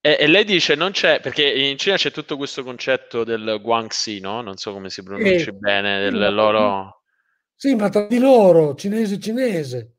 E, 0.07 0.17
e, 0.21 0.29
lei 0.29 0.45
dice 0.45 0.77
non 0.77 0.93
c'è, 0.93 1.21
perché 1.21 1.43
in 1.43 1.77
Cina 1.78 1.97
c'è 1.97 2.12
tutto 2.12 2.37
questo 2.37 2.62
concetto 2.62 3.24
del 3.24 3.59
Guangxi, 3.61 4.20
no? 4.20 4.41
Non 4.41 4.57
so 4.57 4.73
come 4.73 4.89
si 4.89 5.03
pronuncia 5.03 5.51
eh, 5.51 5.53
bene, 5.53 5.99
del 5.99 6.12
sì, 6.28 6.33
loro... 6.33 7.03
Sì, 7.57 7.74
ma 7.74 7.89
tra 7.89 8.07
di 8.07 8.19
loro, 8.19 8.77
cinese 8.77 9.19
cinese. 9.19 9.97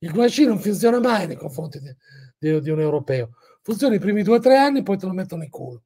Il 0.00 0.10
Guangxi 0.10 0.44
non 0.44 0.58
funziona 0.58 0.98
mai 0.98 1.28
nei 1.28 1.36
confronti 1.36 1.78
di, 1.78 1.94
di, 2.36 2.60
di 2.60 2.70
un 2.70 2.80
europeo. 2.80 3.36
Funziona 3.62 3.94
i 3.94 4.00
primi 4.00 4.24
due 4.24 4.38
o 4.38 4.40
tre 4.40 4.56
anni, 4.56 4.82
poi 4.82 4.98
te 4.98 5.06
lo 5.06 5.12
mettono 5.12 5.44
in 5.44 5.50
culo. 5.50 5.84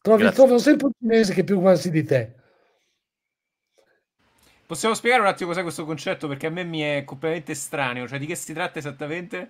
Trovi, 0.00 0.30
trovo 0.30 0.58
sempre 0.58 0.86
un 0.86 0.92
cinese 0.96 1.34
che 1.34 1.40
è 1.40 1.44
più 1.44 1.58
quasi 1.58 1.90
di 1.90 2.04
te. 2.04 2.36
Possiamo 4.68 4.94
spiegare 4.94 5.22
un 5.22 5.28
attimo 5.28 5.48
cos'è 5.48 5.62
questo 5.62 5.86
concetto? 5.86 6.28
Perché 6.28 6.48
a 6.48 6.50
me 6.50 6.62
mi 6.62 6.80
è 6.80 7.02
completamente 7.02 7.52
estraneo. 7.52 8.06
Cioè, 8.06 8.18
di 8.18 8.26
che 8.26 8.34
si 8.34 8.52
tratta 8.52 8.78
esattamente? 8.78 9.48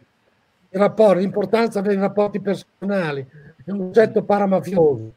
I 0.70 0.78
rapporti, 0.78 1.22
l'importanza 1.22 1.80
dei 1.80 1.96
rapporti 1.96 2.38
personali. 2.38 3.26
È 3.64 3.72
un 3.72 3.78
concetto 3.78 4.22
paramafioso. 4.22 5.12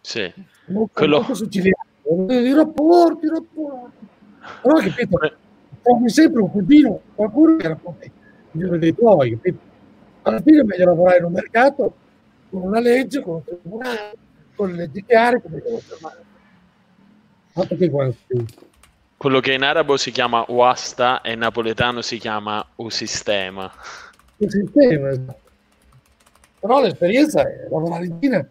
Sì. 0.00 0.32
Molto, 0.66 0.90
Quello... 0.92 1.18
molto 1.18 1.34
siciliano. 1.34 1.84
I 2.28 2.52
rapporti, 2.52 3.26
i 3.26 3.28
rapporti. 3.28 4.08
Allora, 4.62 4.82
capito? 4.82 5.18
Trovi 5.82 6.08
sempre 6.08 6.40
un 6.42 6.50
cugino, 6.50 7.00
qualcuno 7.14 7.54
che 7.58 7.68
rapporti 7.68 8.10
migliore 8.50 8.78
dei 8.78 8.92
tuoi, 8.92 9.30
capito? 9.30 9.58
Alla 10.22 10.40
fine 10.40 10.62
è 10.62 10.64
meglio 10.64 10.86
lavorare 10.86 11.18
in 11.18 11.24
un 11.26 11.32
mercato 11.32 11.94
con 12.50 12.62
una 12.62 12.80
legge, 12.80 13.22
con 13.22 13.34
un 13.34 13.44
tribunale 13.44 14.16
con 14.56 14.70
le 14.70 14.76
leggi 14.78 15.04
chiare 15.04 15.40
come 15.40 15.60
devo 15.60 15.78
fermare. 15.78 16.24
Quello 19.18 19.40
che 19.40 19.52
in 19.52 19.64
arabo 19.64 19.96
si 19.96 20.12
chiama 20.12 20.44
wasta 20.46 21.22
e 21.22 21.32
in 21.32 21.40
napoletano 21.40 22.02
si 22.02 22.18
chiama 22.18 22.64
un 22.76 22.88
sistema. 22.88 23.68
Un 24.36 24.48
sistema, 24.48 25.08
esatto. 25.08 25.40
Però 26.60 26.80
l'esperienza 26.80 27.42
è 27.42 27.66
lavorare 27.68 28.06
in 28.06 28.16
Cina, 28.20 28.48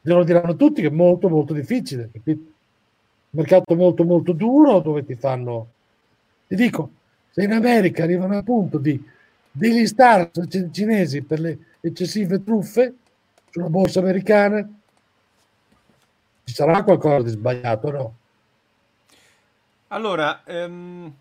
glielo 0.00 0.24
diranno 0.24 0.56
tutti 0.56 0.80
che 0.80 0.88
è 0.88 0.90
molto 0.90 1.28
molto 1.28 1.52
difficile, 1.52 2.08
capito? 2.10 2.50
Mercato 3.32 3.76
molto 3.76 4.04
molto 4.04 4.32
duro 4.32 4.80
dove 4.80 5.04
ti 5.04 5.14
fanno... 5.16 5.66
Ti 6.46 6.54
dico, 6.54 6.90
se 7.30 7.42
in 7.42 7.52
America 7.52 8.04
arrivano 8.04 8.38
al 8.38 8.42
punto 8.42 8.78
di 8.78 8.98
delistare 9.50 10.30
cinesi 10.72 11.20
per 11.20 11.40
le 11.40 11.58
eccessive 11.80 12.42
truffe 12.42 12.94
sulla 13.50 13.68
borsa 13.68 13.98
americana, 13.98 14.66
ci 16.44 16.54
sarà 16.54 16.82
qualcosa 16.82 17.22
di 17.22 17.28
sbagliato, 17.28 17.90
no? 17.90 18.14
Allora, 19.88 20.42
um, 20.46 21.12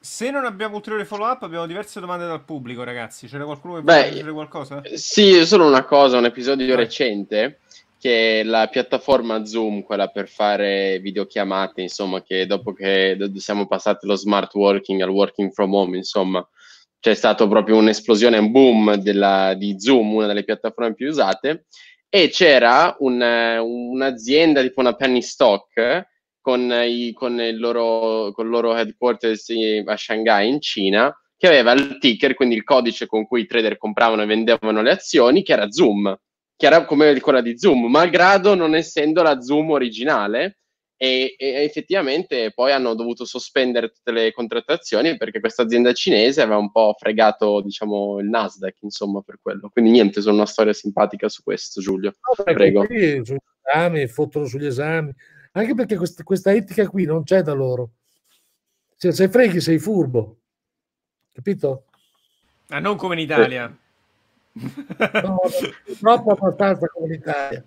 se 0.00 0.30
non 0.30 0.44
abbiamo 0.44 0.76
ulteriori 0.76 1.04
follow 1.04 1.30
up, 1.30 1.42
abbiamo 1.42 1.66
diverse 1.66 2.00
domande 2.00 2.26
dal 2.26 2.42
pubblico, 2.42 2.82
ragazzi. 2.82 3.28
C'era 3.28 3.44
qualcuno 3.44 3.76
che 3.76 3.82
vuole 3.82 4.10
dire 4.10 4.32
qualcosa? 4.32 4.82
Sì, 4.94 5.46
solo 5.46 5.66
una 5.66 5.84
cosa, 5.84 6.18
un 6.18 6.24
episodio 6.24 6.74
ah. 6.74 6.76
recente 6.76 7.60
che 8.00 8.42
la 8.44 8.66
piattaforma 8.66 9.44
Zoom, 9.44 9.82
quella 9.82 10.08
per 10.08 10.28
fare 10.28 10.98
videochiamate, 10.98 11.82
insomma, 11.82 12.20
che 12.20 12.46
dopo 12.46 12.72
che 12.72 13.16
siamo 13.36 13.68
passati 13.68 14.08
lo 14.08 14.16
smart 14.16 14.52
working 14.54 15.00
al 15.02 15.10
working 15.10 15.52
from 15.52 15.72
home, 15.72 15.96
insomma, 15.96 16.44
c'è 16.98 17.14
stato 17.14 17.46
proprio 17.46 17.76
un'esplosione, 17.76 18.38
un 18.38 18.50
boom 18.50 18.94
della, 18.96 19.54
di 19.54 19.78
Zoom, 19.78 20.14
una 20.14 20.26
delle 20.26 20.42
piattaforme 20.42 20.94
più 20.94 21.08
usate, 21.08 21.66
e 22.08 22.28
c'era 22.28 22.96
un, 22.98 23.20
un'azienda 23.20 24.62
tipo 24.62 24.80
una 24.80 24.94
penny 24.94 25.22
stock 25.22 26.10
con, 26.42 26.70
i, 26.84 27.14
con, 27.14 27.40
il 27.40 27.58
loro, 27.58 28.32
con 28.32 28.44
il 28.44 28.50
loro 28.50 28.76
headquarters 28.76 29.46
a 29.86 29.96
Shanghai 29.96 30.48
in 30.48 30.60
Cina 30.60 31.16
che 31.42 31.48
aveva 31.48 31.72
il 31.72 31.98
ticker, 31.98 32.34
quindi 32.34 32.54
il 32.54 32.62
codice 32.62 33.06
con 33.06 33.26
cui 33.26 33.40
i 33.40 33.46
trader 33.46 33.76
compravano 33.76 34.22
e 34.22 34.26
vendevano 34.26 34.80
le 34.80 34.92
azioni, 34.92 35.42
che 35.42 35.52
era 35.52 35.72
Zoom, 35.72 36.16
che 36.54 36.66
era 36.66 36.84
come 36.84 37.18
quella 37.18 37.40
di 37.40 37.58
Zoom, 37.58 37.86
malgrado 37.86 38.54
non 38.54 38.76
essendo 38.76 39.22
la 39.22 39.40
Zoom 39.40 39.70
originale. 39.70 40.58
E, 40.96 41.34
e, 41.36 41.64
effettivamente 41.64 42.52
poi 42.54 42.70
hanno 42.70 42.94
dovuto 42.94 43.24
sospendere 43.24 43.88
tutte 43.88 44.12
le 44.12 44.30
contrattazioni 44.30 45.16
perché 45.16 45.40
questa 45.40 45.62
azienda 45.62 45.92
cinese 45.92 46.42
aveva 46.42 46.58
un 46.58 46.70
po' 46.70 46.94
fregato 46.96 47.60
diciamo 47.60 48.20
il 48.20 48.28
Nasdaq 48.28 48.76
insomma 48.82 49.20
per 49.20 49.40
quello. 49.42 49.68
Quindi 49.68 49.90
niente 49.90 50.20
sono 50.20 50.36
una 50.36 50.46
storia 50.46 50.72
simpatica 50.72 51.28
su 51.28 51.42
questo 51.42 51.80
Giulio. 51.80 52.14
No, 52.20 52.44
prego. 52.44 52.86
esami 52.88 54.06
fottono 54.06 54.46
sugli 54.46 54.66
esami 54.66 55.12
anche 55.52 55.74
perché 55.74 55.96
questa, 55.96 56.22
questa 56.22 56.52
etica 56.52 56.88
qui 56.88 57.04
non 57.04 57.24
c'è 57.24 57.42
da 57.42 57.52
loro. 57.52 57.90
Cioè, 58.96 59.12
se 59.12 59.28
freghi 59.28 59.60
sei 59.60 59.78
furbo, 59.78 60.38
capito? 61.32 61.84
Ma 62.68 62.76
ah, 62.76 62.80
non 62.80 62.96
come 62.96 63.14
in 63.14 63.20
Italia. 63.20 63.66
Eh. 63.66 63.80
No, 65.22 65.40
troppo 65.98 66.32
abbastanza 66.32 66.86
come 66.88 67.06
in 67.06 67.12
Italia. 67.14 67.64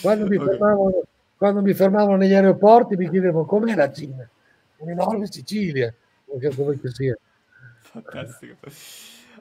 Quando 0.00 0.26
mi, 0.26 0.36
okay. 0.36 0.48
fermavano, 0.48 1.02
quando 1.36 1.62
mi 1.62 1.74
fermavano 1.74 2.16
negli 2.16 2.34
aeroporti 2.34 2.96
mi 2.96 3.08
chiedevano 3.08 3.44
com'è 3.44 3.74
la 3.74 3.92
Cina? 3.92 4.28
Un'enorme 4.78 5.26
Sicilia, 5.30 5.94
come 6.24 6.80
che 6.80 6.90
sia. 6.90 7.16
Fantastico. 7.80 8.56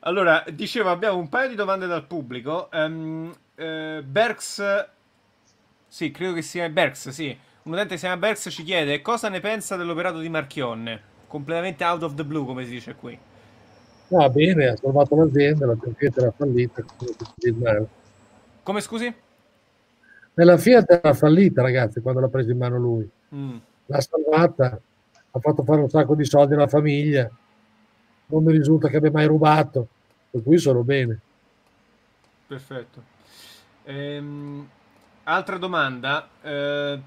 Allora, 0.01 0.43
dicevo, 0.51 0.89
abbiamo 0.89 1.17
un 1.17 1.29
paio 1.29 1.49
di 1.49 1.55
domande 1.55 1.87
dal 1.87 2.05
pubblico. 2.05 2.69
Um, 2.71 3.33
uh, 3.55 4.03
Berks 4.03 4.89
sì, 5.91 6.09
credo 6.09 6.31
che 6.31 6.41
sia 6.41 6.69
Berks, 6.69 7.09
sì. 7.09 7.37
Un 7.63 7.73
utente 7.73 7.89
che 7.89 7.97
si 7.97 8.05
chiama 8.05 8.15
Berks 8.15 8.47
ci 8.49 8.63
chiede 8.63 9.01
cosa 9.01 9.27
ne 9.27 9.41
pensa 9.41 9.75
dell'operato 9.75 10.19
di 10.19 10.29
Marchionne. 10.29 11.01
Completamente 11.27 11.83
out 11.83 12.03
of 12.03 12.13
the 12.13 12.23
blue, 12.23 12.45
come 12.45 12.63
si 12.63 12.71
dice 12.71 12.95
qui. 12.95 13.19
Va 14.07 14.29
bene, 14.29 14.67
ha 14.67 14.77
salvato 14.77 15.17
l'azienda, 15.17 15.65
la 15.65 15.75
Fiat 15.75 16.17
era 16.17 16.31
fallita. 16.31 16.81
Come 18.63 18.79
scusi? 18.79 19.13
Nella 20.35 20.57
Fiat 20.57 20.91
era 20.91 21.13
fallita, 21.13 21.61
ragazzi, 21.61 21.99
quando 21.99 22.21
l'ha 22.21 22.29
presa 22.29 22.51
in 22.51 22.57
mano 22.57 22.77
lui. 22.77 23.09
Mm. 23.35 23.57
L'ha 23.87 23.99
salvata, 23.99 24.79
ha 25.31 25.39
fatto 25.41 25.63
fare 25.63 25.81
un 25.81 25.89
sacco 25.89 26.15
di 26.15 26.23
soldi 26.23 26.53
alla 26.53 26.69
famiglia. 26.69 27.29
Non 28.27 28.45
mi 28.45 28.53
risulta 28.53 28.87
che 28.87 28.95
abbia 28.95 29.11
mai 29.11 29.25
rubato, 29.25 29.87
per 30.29 30.41
cui 30.41 30.57
sono 30.57 30.83
bene. 30.83 31.19
Perfetto. 32.47 33.03
Ehm, 33.83 34.69
Altra 35.23 35.57
domanda. 35.57 36.27
Eh, 36.41 36.99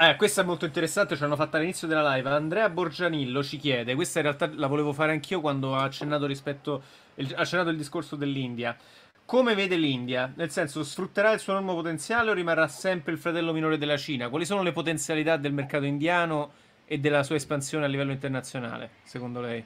eh, 0.00 0.16
questa 0.16 0.42
è 0.42 0.44
molto 0.44 0.66
interessante, 0.66 1.16
ce 1.16 1.22
l'hanno 1.22 1.36
fatta 1.36 1.56
all'inizio 1.56 1.88
della 1.88 2.14
live. 2.14 2.28
Andrea 2.28 2.68
Borgianillo 2.68 3.42
ci 3.42 3.56
chiede, 3.56 3.94
questa 3.94 4.18
in 4.18 4.26
realtà 4.26 4.50
la 4.54 4.66
volevo 4.66 4.92
fare 4.92 5.12
anch'io 5.12 5.40
quando 5.40 5.74
ha 5.74 5.82
accennato, 5.82 6.26
rispetto, 6.26 6.82
ha 7.16 7.40
accennato 7.40 7.70
il 7.70 7.76
discorso 7.76 8.16
dell'India. 8.16 8.76
Come 9.24 9.54
vede 9.54 9.76
l'India? 9.76 10.30
Nel 10.36 10.50
senso, 10.50 10.84
sfrutterà 10.84 11.32
il 11.32 11.40
suo 11.40 11.54
enorme 11.54 11.72
potenziale 11.72 12.30
o 12.30 12.34
rimarrà 12.34 12.68
sempre 12.68 13.12
il 13.12 13.18
fratello 13.18 13.52
minore 13.52 13.76
della 13.76 13.96
Cina? 13.96 14.28
Quali 14.28 14.44
sono 14.44 14.62
le 14.62 14.72
potenzialità 14.72 15.36
del 15.36 15.52
mercato 15.52 15.84
indiano 15.84 16.52
e 16.84 16.98
della 16.98 17.22
sua 17.22 17.36
espansione 17.36 17.84
a 17.84 17.88
livello 17.88 18.12
internazionale, 18.12 18.90
secondo 19.02 19.40
lei? 19.40 19.64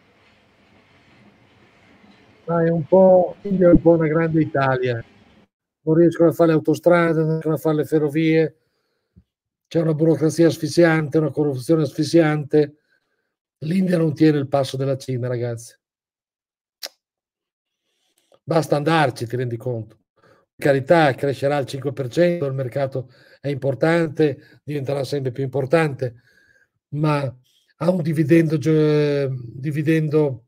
Ah, 2.46 2.64
è 2.64 2.70
un 2.70 2.84
po', 2.86 3.36
è 3.42 3.48
un 3.48 3.80
po' 3.80 3.90
una 3.90 4.08
grande 4.08 4.40
Italia 4.40 5.04
non 5.82 5.94
riescono 5.94 6.28
a 6.30 6.32
fare 6.32 6.50
le 6.50 6.56
autostrade, 6.56 7.20
non 7.20 7.30
riescono 7.30 7.54
a 7.54 7.58
fare 7.58 7.76
le 7.76 7.84
ferrovie, 7.84 8.56
c'è 9.72 9.80
una 9.80 9.94
burocrazia 9.94 10.48
asfissiante, 10.48 11.18
una 11.18 11.30
corruzione 11.30 11.82
asfissiante. 11.82 12.76
L'India 13.60 13.96
non 13.96 14.12
tiene 14.12 14.38
il 14.38 14.48
passo 14.48 14.76
della 14.76 14.98
Cina, 14.98 15.28
ragazzi. 15.28 15.74
Basta 18.44 18.76
andarci, 18.76 19.26
ti 19.26 19.36
rendi 19.36 19.56
conto. 19.56 20.00
carità, 20.56 21.14
crescerà 21.14 21.56
al 21.56 21.64
5%, 21.64 22.44
il 22.44 22.52
mercato 22.52 23.10
è 23.40 23.48
importante, 23.48 24.60
diventerà 24.62 25.04
sempre 25.04 25.32
più 25.32 25.42
importante, 25.42 26.22
ma 26.90 27.22
ha 27.76 27.90
un 27.90 28.02
dividendo, 28.02 28.58
dividendo 29.54 30.44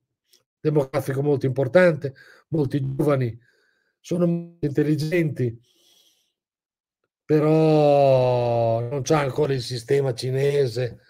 demografico 0.60 1.22
molto 1.22 1.46
importante, 1.46 2.14
molti 2.48 2.94
giovani 2.94 3.36
sono 4.04 4.58
intelligenti, 4.60 5.58
però 7.24 8.80
non 8.80 9.00
c'è 9.00 9.14
ancora 9.14 9.54
il 9.54 9.62
sistema 9.62 10.12
cinese, 10.12 11.00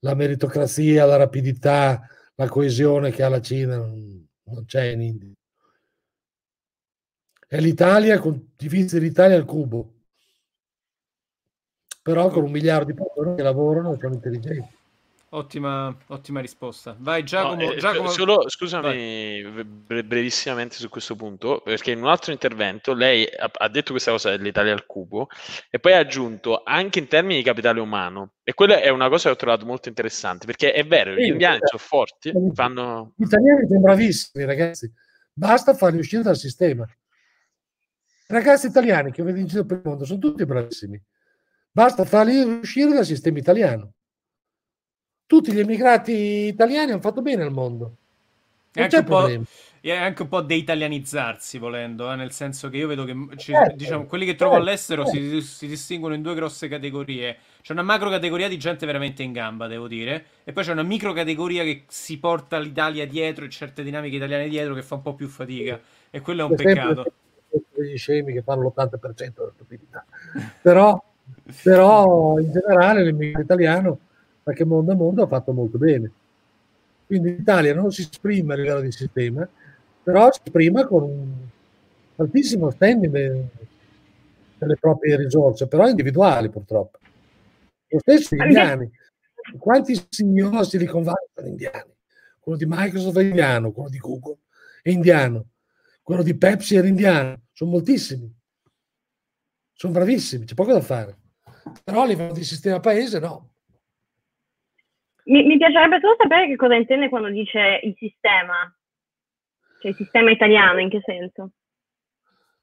la 0.00 0.16
meritocrazia, 0.16 1.04
la 1.04 1.14
rapidità, 1.14 2.04
la 2.34 2.48
coesione 2.48 3.12
che 3.12 3.22
ha 3.22 3.28
la 3.28 3.40
Cina, 3.40 3.76
non 3.76 4.64
c'è 4.66 4.86
in 4.86 5.02
India. 5.02 5.32
È 7.46 7.60
l'Italia, 7.60 8.20
divisa 8.56 8.98
l'Italia 8.98 9.36
al 9.36 9.44
cubo, 9.44 10.00
però 12.02 12.28
con 12.28 12.42
un 12.42 12.50
miliardo 12.50 12.86
di 12.86 12.94
persone 12.94 13.36
che 13.36 13.42
lavorano 13.42 13.96
sono 14.00 14.14
intelligenti. 14.14 14.80
Ottima, 15.34 15.96
ottima 16.08 16.40
risposta. 16.40 16.94
Vai 16.98 17.24
Giacomo. 17.24 17.54
No, 17.54 17.72
eh, 17.72 17.76
Giacomo... 17.76 18.08
Solo, 18.08 18.50
scusami 18.50 19.42
Vai. 19.42 20.02
brevissimamente 20.02 20.74
su 20.74 20.90
questo 20.90 21.16
punto, 21.16 21.62
perché 21.64 21.92
in 21.92 22.02
un 22.02 22.08
altro 22.08 22.32
intervento 22.32 22.92
lei 22.92 23.24
ha, 23.24 23.50
ha, 23.50 23.68
detto 23.68 23.92
questa 23.92 24.10
cosa 24.10 24.28
dell'Italia 24.28 24.74
al 24.74 24.84
cubo 24.84 25.28
e 25.70 25.78
poi 25.78 25.94
ha 25.94 26.00
aggiunto 26.00 26.62
anche 26.62 26.98
in 26.98 27.08
termini 27.08 27.36
di 27.36 27.42
capitale 27.42 27.80
umano. 27.80 28.32
E 28.44 28.52
quella 28.52 28.78
è 28.82 28.90
una 28.90 29.08
cosa 29.08 29.28
che 29.28 29.34
ho 29.34 29.38
trovato 29.38 29.64
molto 29.64 29.88
interessante, 29.88 30.44
perché 30.44 30.72
è 30.72 30.84
vero, 30.84 31.14
sì, 31.14 31.22
gli 31.22 31.28
indiani 31.28 31.60
sono 31.62 31.82
forti, 31.82 32.30
fanno... 32.52 33.14
Gli 33.16 33.24
italiani 33.24 33.66
sono 33.66 33.80
bravissimi, 33.80 34.44
ragazzi. 34.44 34.92
Basta 35.32 35.72
farli 35.72 35.98
uscire 35.98 36.22
dal 36.22 36.36
sistema. 36.36 36.84
I 36.84 38.34
ragazzi 38.34 38.66
italiani 38.66 39.10
che 39.12 39.22
vedo 39.22 39.38
in 39.38 39.46
giro 39.46 39.64
per 39.64 39.78
il 39.78 39.82
mondo 39.82 40.04
sono 40.04 40.18
tutti 40.18 40.44
bravissimi. 40.44 41.02
Basta 41.70 42.04
farli 42.04 42.38
uscire 42.42 42.92
dal 42.92 43.06
sistema 43.06 43.38
italiano 43.38 43.94
tutti 45.32 45.50
gli 45.50 45.60
emigrati 45.60 46.12
italiani 46.12 46.90
hanno 46.90 47.00
fatto 47.00 47.22
bene 47.22 47.42
al 47.42 47.50
mondo. 47.50 47.96
Non 48.74 48.84
è 48.84 48.94
anche, 48.94 49.42
è 49.80 49.96
anche 49.96 50.22
un 50.22 50.28
po' 50.28 50.42
deitalianizzarsi 50.42 51.56
volendo, 51.56 52.12
eh? 52.12 52.16
nel 52.16 52.32
senso 52.32 52.68
che 52.68 52.76
io 52.76 52.86
vedo 52.86 53.04
che 53.04 53.14
ci, 53.38 53.52
certo, 53.52 53.74
diciamo, 53.74 54.04
quelli 54.04 54.26
che 54.26 54.34
trovo 54.34 54.56
certo, 54.56 54.68
all'estero 54.68 55.04
certo. 55.06 55.18
si, 55.18 55.40
si, 55.40 55.66
distinguono 55.68 56.14
in 56.14 56.20
due 56.20 56.34
grosse 56.34 56.68
categorie. 56.68 57.38
C'è 57.62 57.72
una 57.72 57.80
macro 57.80 58.10
categoria 58.10 58.46
di 58.46 58.58
gente 58.58 58.84
veramente 58.84 59.22
in 59.22 59.32
gamba, 59.32 59.68
devo 59.68 59.88
dire, 59.88 60.26
e 60.44 60.52
poi 60.52 60.64
c'è 60.64 60.72
una 60.72 60.82
micro 60.82 61.14
categoria 61.14 61.62
che 61.62 61.84
si 61.88 62.18
porta 62.18 62.58
l'Italia 62.58 63.06
dietro 63.06 63.46
e 63.46 63.48
certe 63.48 63.82
dinamiche 63.82 64.16
italiane 64.16 64.48
dietro 64.48 64.74
che 64.74 64.82
fa 64.82 64.96
un 64.96 65.02
po' 65.02 65.14
più 65.14 65.28
fatica. 65.28 65.80
E 66.10 66.20
quello 66.20 66.42
è 66.42 66.50
un 66.50 66.56
peccato. 66.56 67.12
Gli 67.74 67.96
scemi 67.96 68.34
che 68.34 68.42
fanno 68.42 68.64
l'80% 68.64 69.32
della 69.34 69.52
stupidità. 69.54 70.04
però, 70.60 71.02
però 71.62 72.38
in 72.38 72.52
generale 72.52 73.02
l'immigrato 73.02 73.44
italiano 73.44 73.98
perché 74.42 74.64
mondo 74.64 74.92
a 74.92 74.94
mondo 74.94 75.22
ha 75.22 75.26
fatto 75.26 75.52
molto 75.52 75.78
bene. 75.78 76.10
Quindi 77.06 77.36
l'Italia 77.36 77.74
non 77.74 77.90
si 77.92 78.02
esprime 78.02 78.54
a 78.54 78.56
livello 78.56 78.80
di 78.80 78.92
sistema, 78.92 79.48
però 80.02 80.30
si 80.32 80.40
esprime 80.44 80.86
con 80.86 81.02
un 81.02 81.32
altissimo 82.16 82.70
standing 82.70 83.46
delle 84.58 84.76
proprie 84.76 85.16
risorse, 85.16 85.66
però 85.66 85.88
individuali 85.88 86.48
purtroppo. 86.48 86.98
Lo 87.88 87.98
stesso 87.98 88.34
gli 88.34 88.40
indiani. 88.40 88.90
Quanti 89.58 90.00
CEO 90.08 90.62
Silicon 90.62 91.02
Valley 91.02 91.28
sono 91.34 91.48
indiani? 91.48 91.90
Quello 92.38 92.58
di 92.58 92.64
Microsoft 92.66 93.18
è 93.18 93.22
indiano, 93.22 93.72
quello 93.72 93.88
di 93.88 93.98
Google 93.98 94.38
è 94.82 94.90
indiano, 94.90 95.46
quello 96.02 96.22
di 96.22 96.36
Pepsi 96.36 96.74
era 96.74 96.86
indiano, 96.86 97.42
sono 97.52 97.70
moltissimi. 97.70 98.32
Sono 99.74 99.92
bravissimi, 99.92 100.44
c'è 100.44 100.54
poco 100.54 100.72
da 100.72 100.80
fare. 100.80 101.16
Però 101.84 102.02
a 102.02 102.06
livello 102.06 102.32
di 102.32 102.44
sistema 102.44 102.80
paese 102.80 103.18
no. 103.18 103.51
Mi, 105.24 105.44
mi 105.44 105.56
piacerebbe 105.56 106.00
solo 106.00 106.16
sapere 106.18 106.48
che 106.48 106.56
cosa 106.56 106.74
intende 106.74 107.08
quando 107.08 107.28
dice 107.28 107.80
il 107.82 107.94
sistema, 107.96 108.74
cioè 109.80 109.90
il 109.90 109.96
sistema 109.96 110.30
italiano, 110.30 110.80
in 110.80 110.88
che 110.88 111.00
senso? 111.04 111.52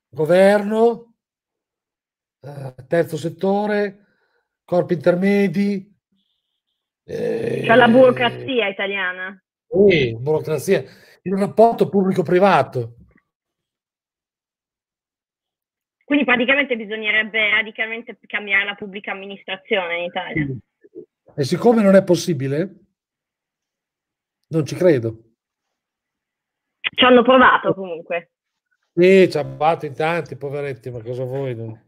Governo, 0.09 1.13
eh, 2.41 2.75
terzo 2.87 3.17
settore, 3.17 4.05
corpi 4.65 4.93
intermedi. 4.93 5.95
Eh, 7.05 7.63
cioè 7.65 7.75
la 7.75 7.87
burocrazia 7.87 8.67
italiana. 8.67 9.41
Sì, 9.67 10.17
burocrazia. 10.17 10.83
Il 11.21 11.37
rapporto 11.37 11.89
pubblico-privato. 11.89 12.95
Quindi 16.03 16.25
praticamente 16.25 16.75
bisognerebbe 16.75 17.51
radicalmente 17.51 18.17
cambiare 18.25 18.65
la 18.65 18.73
pubblica 18.73 19.11
amministrazione 19.11 19.97
in 19.97 20.03
Italia. 20.05 20.47
E 21.35 21.43
siccome 21.43 21.81
non 21.81 21.95
è 21.95 22.03
possibile, 22.03 22.75
non 24.49 24.65
ci 24.65 24.75
credo. 24.75 25.23
Ci 26.81 27.03
hanno 27.05 27.23
provato 27.23 27.73
comunque. 27.73 28.31
Sì, 28.93 29.29
ci 29.29 29.37
hanno 29.37 29.55
provato 29.55 29.85
in 29.85 29.93
tanti, 29.93 30.35
poveretti, 30.35 30.89
ma 30.89 31.01
cosa 31.01 31.23
vuoi? 31.23 31.55
Non, 31.55 31.79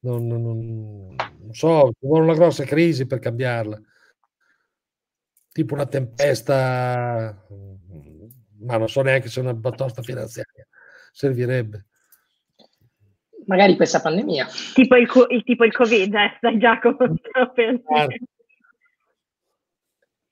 non, 0.00 0.26
non, 0.26 1.14
non 1.16 1.52
so, 1.52 1.90
ci 1.98 2.06
vuole 2.06 2.24
una 2.24 2.34
grossa 2.34 2.64
crisi 2.64 3.06
per 3.06 3.18
cambiarla. 3.18 3.80
Tipo 5.50 5.74
una 5.74 5.86
tempesta, 5.86 7.46
ma 8.60 8.76
non 8.76 8.88
so 8.88 9.02
neanche 9.02 9.28
se 9.28 9.40
una 9.40 9.54
batosta 9.54 10.02
finanziaria 10.02 10.66
servirebbe 11.10 11.86
magari 13.48 13.76
questa 13.76 14.00
pandemia. 14.00 14.46
Tipo 14.74 14.94
il, 14.96 15.08
il, 15.30 15.42
tipo 15.42 15.64
il 15.64 15.72
Covid, 15.72 16.14
eh, 16.14 16.34
stai 16.36 16.58
Giacomo. 16.58 16.96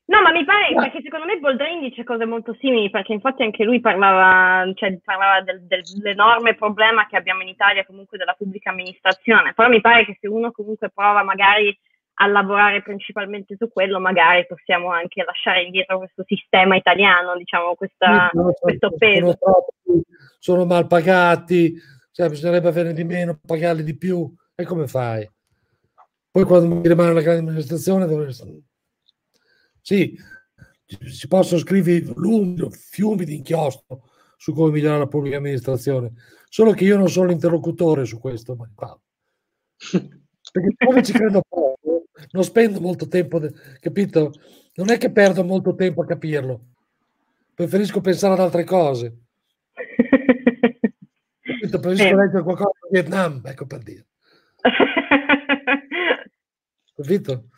No, 0.08 0.22
ma 0.22 0.30
mi 0.30 0.44
pare, 0.44 0.72
no. 0.72 0.82
perché 0.82 1.00
secondo 1.02 1.26
me 1.26 1.38
Boldrini 1.38 1.88
dice 1.88 2.04
cose 2.04 2.24
molto 2.26 2.54
simili, 2.60 2.90
perché 2.90 3.12
infatti 3.12 3.42
anche 3.42 3.64
lui 3.64 3.80
parlava, 3.80 4.70
cioè, 4.74 4.96
parlava 5.02 5.40
del, 5.40 5.66
del, 5.66 5.82
dell'enorme 5.82 6.54
problema 6.54 7.08
che 7.08 7.16
abbiamo 7.16 7.42
in 7.42 7.48
Italia 7.48 7.84
comunque 7.84 8.16
della 8.16 8.34
pubblica 8.34 8.70
amministrazione, 8.70 9.52
però 9.52 9.68
mi 9.68 9.80
pare 9.80 10.04
che 10.04 10.16
se 10.20 10.28
uno 10.28 10.52
comunque 10.52 10.90
prova 10.90 11.24
magari 11.24 11.76
a 12.18 12.26
lavorare 12.28 12.82
principalmente 12.82 13.56
su 13.58 13.68
quello, 13.68 13.98
magari 13.98 14.46
possiamo 14.46 14.90
anche 14.90 15.24
lasciare 15.24 15.64
indietro 15.64 15.98
questo 15.98 16.22
sistema 16.24 16.76
italiano, 16.76 17.36
diciamo, 17.36 17.74
questa, 17.74 18.30
sì, 18.32 18.38
questo 18.60 18.92
peso. 18.96 19.36
Sono, 19.38 20.02
sono 20.38 20.64
mal 20.66 20.86
pagati, 20.86 21.74
cioè 22.12 22.28
bisognerebbe 22.28 22.68
avere 22.68 22.92
di 22.92 23.02
meno, 23.02 23.38
pagarli 23.44 23.82
di 23.82 23.98
più, 23.98 24.32
e 24.54 24.64
come 24.64 24.86
fai? 24.86 25.28
Poi 26.30 26.44
quando 26.44 26.76
mi 26.76 26.88
rimane 26.88 27.12
la 27.12 27.22
grande 27.22 27.40
amministrazione, 27.40 28.06
dove... 28.06 28.30
sì, 29.86 30.18
si 30.84 31.28
possono 31.28 31.60
scrivere 31.60 32.06
lunghi, 32.16 32.68
fiumi 32.72 33.24
di 33.24 33.36
inchiostro 33.36 34.02
su 34.36 34.52
come 34.52 34.72
migliorare 34.72 34.98
la 34.98 35.06
pubblica 35.06 35.36
amministrazione, 35.36 36.14
solo 36.48 36.72
che 36.72 36.82
io 36.82 36.96
non 36.96 37.08
sono 37.08 37.28
l'interlocutore 37.28 38.04
su 38.04 38.18
questo, 38.18 38.56
perché 38.66 38.98
come 40.84 41.04
ci 41.04 41.12
credo 41.12 41.40
poco, 41.48 42.06
non 42.32 42.42
spendo 42.42 42.80
molto 42.80 43.06
tempo, 43.06 43.40
capito? 43.78 44.32
Non 44.74 44.90
è 44.90 44.98
che 44.98 45.12
perdo 45.12 45.44
molto 45.44 45.76
tempo 45.76 46.02
a 46.02 46.06
capirlo, 46.06 46.64
preferisco 47.54 48.00
pensare 48.00 48.32
ad 48.32 48.40
altre 48.40 48.64
cose. 48.64 49.16
Preferisco 51.60 52.02
eh. 52.02 52.16
leggere 52.16 52.42
qualcosa 52.42 52.72
di 52.82 52.88
Vietnam, 52.90 53.40
ecco 53.44 53.66
per 53.66 53.82
dire. 53.84 54.04
Capito? 56.96 57.50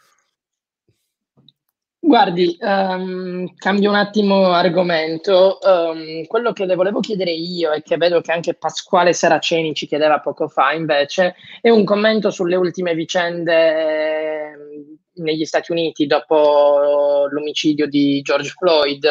Guardi, 2.08 2.56
um, 2.62 3.54
cambio 3.56 3.90
un 3.90 3.96
attimo 3.96 4.46
argomento. 4.46 5.58
Um, 5.60 6.24
quello 6.24 6.54
che 6.54 6.64
le 6.64 6.74
volevo 6.74 7.00
chiedere 7.00 7.32
io 7.32 7.70
e 7.70 7.82
che 7.82 7.98
vedo 7.98 8.22
che 8.22 8.32
anche 8.32 8.54
Pasquale 8.54 9.12
Saraceni 9.12 9.74
ci 9.74 9.86
chiedeva 9.86 10.18
poco 10.18 10.48
fa, 10.48 10.72
invece, 10.72 11.34
è 11.60 11.68
un 11.68 11.84
commento 11.84 12.30
sulle 12.30 12.56
ultime 12.56 12.94
vicende 12.94 14.56
negli 15.16 15.44
Stati 15.44 15.70
Uniti 15.70 16.06
dopo 16.06 17.26
l'omicidio 17.28 17.86
di 17.86 18.22
George 18.22 18.54
Floyd. 18.56 19.06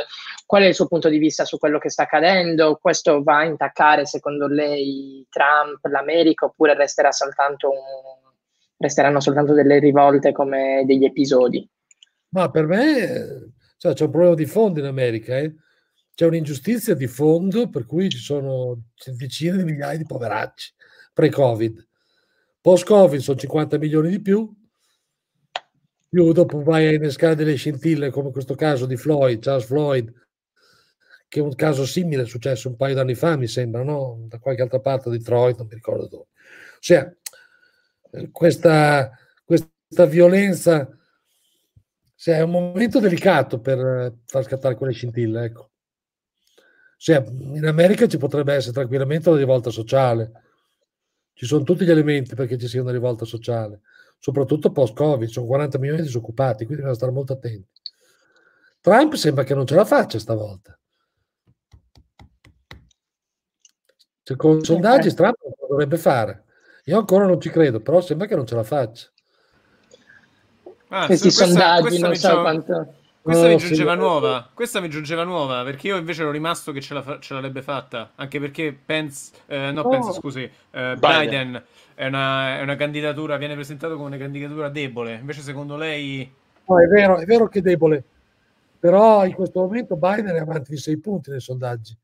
Qual 0.48 0.64
è 0.64 0.66
il 0.66 0.74
suo 0.74 0.88
punto 0.88 1.08
di 1.08 1.20
vista 1.20 1.46
su 1.46 1.60
quello 1.60 1.78
che 1.78 1.92
sta 1.92 2.02
accadendo? 2.02 2.80
Questo 2.82 3.22
va 3.22 3.38
a 3.38 3.46
intaccare, 3.46 4.08
secondo 4.08 4.48
lei, 4.48 5.24
Trump, 5.30 5.86
l'America, 5.86 6.46
oppure 6.46 6.74
resterà 6.74 7.12
soltanto 7.12 7.70
un, 7.70 7.78
resteranno 8.78 9.20
soltanto 9.20 9.54
delle 9.54 9.78
rivolte 9.78 10.32
come 10.32 10.82
degli 10.84 11.06
episodi? 11.06 11.70
Ma 12.38 12.52
per 12.52 12.68
me 12.68 13.54
cioè, 13.78 13.94
c'è 13.94 14.04
un 14.04 14.12
problema 14.12 14.36
di 14.36 14.46
fondo 14.46 14.80
in 14.80 14.86
America. 14.86 15.40
Eh? 15.40 15.56
C'è 16.14 16.28
un'ingiustizia 16.28 16.94
di 16.94 17.08
fondo 17.08 17.68
per 17.68 17.88
cui 17.88 18.10
ci 18.10 18.20
sono 18.20 18.84
decine 19.16 19.58
di 19.58 19.64
migliaia 19.64 19.98
di 19.98 20.06
poveracci 20.06 20.72
pre-Covid. 21.14 21.88
Post-Covid 22.62 23.20
sono 23.22 23.40
50 23.40 23.80
milioni 23.80 24.12
di 24.12 24.22
più, 24.22 24.56
più 26.08 26.32
dopo 26.32 26.62
vai 26.62 26.86
a 26.86 26.92
innescare 26.92 27.34
delle 27.34 27.56
scintille 27.56 28.12
come 28.12 28.30
questo 28.30 28.54
caso 28.54 28.86
di 28.86 28.98
Floyd, 28.98 29.42
Charles 29.42 29.66
Floyd, 29.66 30.14
che 31.28 31.40
un 31.40 31.56
caso 31.56 31.88
simile 31.88 32.22
è 32.22 32.28
successo 32.28 32.70
un 32.70 32.76
paio 32.76 32.94
d'anni 32.94 33.16
fa, 33.16 33.36
mi 33.36 33.48
sembra, 33.48 33.82
no? 33.82 34.26
da 34.28 34.38
qualche 34.38 34.62
altra 34.62 34.80
parte, 34.80 35.10
Detroit, 35.10 35.58
non 35.58 35.66
mi 35.66 35.74
ricordo 35.74 36.08
dove. 36.08 36.26
Ossia, 36.78 37.18
questa, 38.32 39.10
questa 39.44 40.06
violenza 40.06 40.97
cioè, 42.18 42.38
è 42.38 42.42
un 42.42 42.52
momento 42.52 43.00
delicato 43.00 43.60
per 43.60 44.14
far 44.26 44.44
scattare 44.44 44.76
quelle 44.76 44.94
scintille, 44.94 45.44
ecco. 45.46 45.70
Cioè, 46.98 47.24
in 47.30 47.66
America 47.66 48.08
ci 48.08 48.18
potrebbe 48.18 48.54
essere 48.54 48.74
tranquillamente 48.74 49.30
una 49.30 49.38
rivolta 49.38 49.70
sociale. 49.70 50.32
Ci 51.34 51.46
sono 51.46 51.64
tutti 51.64 51.86
gli 51.86 51.92
elementi 51.92 52.36
perché 52.36 52.58
ci 52.58 52.68
sia 52.68 52.82
una 52.82 52.92
rivolta 52.92 53.26
sociale 53.26 53.82
soprattutto 54.20 54.72
post-Covid, 54.72 55.30
sono 55.30 55.46
40 55.46 55.78
milioni 55.78 56.02
di 56.02 56.08
disoccupati, 56.08 56.66
quindi 56.66 56.76
bisogna 56.78 56.96
stare 56.96 57.12
molto 57.12 57.34
attenti. 57.34 57.70
Trump 58.82 59.14
sembra 59.16 59.44
che 59.44 59.54
non 59.54 59.66
ce 59.66 59.76
la 59.76 59.86
faccia 59.86 60.20
stavolta. 60.20 60.78
Secondo 64.24 64.62
i 64.62 64.66
sondaggi 64.66 65.14
Trump 65.14 65.38
lo 65.42 65.68
dovrebbe 65.68 65.98
fare. 65.98 66.46
Io 66.86 66.98
ancora 66.98 67.26
non 67.26 67.40
ci 67.40 67.50
credo, 67.50 67.82
però 67.82 68.02
sembra 68.02 68.28
che 68.28 68.36
non 68.36 68.46
ce 68.46 68.56
la 68.56 68.64
faccia. 68.64 69.10
Ah, 70.90 71.06
Questi 71.06 71.28
questa, 71.28 71.46
sondaggi 71.46 71.82
questa 71.82 72.08
non 72.08 72.16
so 72.16 72.42
quanto... 72.42 72.94
Questa 73.28 73.48
mi 73.48 73.58
giungeva 73.58 73.92
sì. 73.92 73.98
nuova, 73.98 74.50
questa 74.54 74.80
mi 74.80 74.90
giungeva 74.90 75.24
nuova, 75.26 75.64
perché 75.66 75.88
io 75.88 75.98
invece 75.98 76.22
ero 76.22 76.32
rimasto 76.32 76.72
che 76.72 76.80
ce, 76.80 76.94
la, 76.94 77.18
ce 77.20 77.34
l'avrebbe 77.34 77.62
fatta, 77.62 78.12
anche 78.16 78.40
perché 78.40 78.74
Pence, 78.74 79.34
eh, 79.48 79.70
no 79.72 79.82
oh. 79.82 79.90
Pence 79.90 80.14
scusi, 80.14 80.44
eh, 80.44 80.96
Biden, 80.98 80.98
Biden 80.98 81.64
è 81.94 82.06
una, 82.06 82.60
è 82.60 82.62
una, 82.62 82.78
candidatura, 82.78 83.36
viene 83.36 83.56
presentato 83.56 83.96
come 83.96 84.08
una 84.08 84.18
candidatura 84.18 84.70
debole. 84.70 85.16
Invece, 85.16 85.42
secondo 85.42 85.76
lei. 85.76 86.32
No, 86.68 86.80
è 86.80 86.86
vero, 86.86 87.18
è 87.18 87.26
vero 87.26 87.50
che 87.50 87.60
è 87.60 87.62
debole, 87.62 88.02
però 88.80 89.26
in 89.26 89.34
questo 89.34 89.60
momento 89.60 89.98
Biden 89.98 90.36
è 90.36 90.40
avanti 90.40 90.72
di 90.72 90.78
6 90.78 90.98
punti 91.00 91.30
nei 91.30 91.42
sondaggi. 91.42 91.98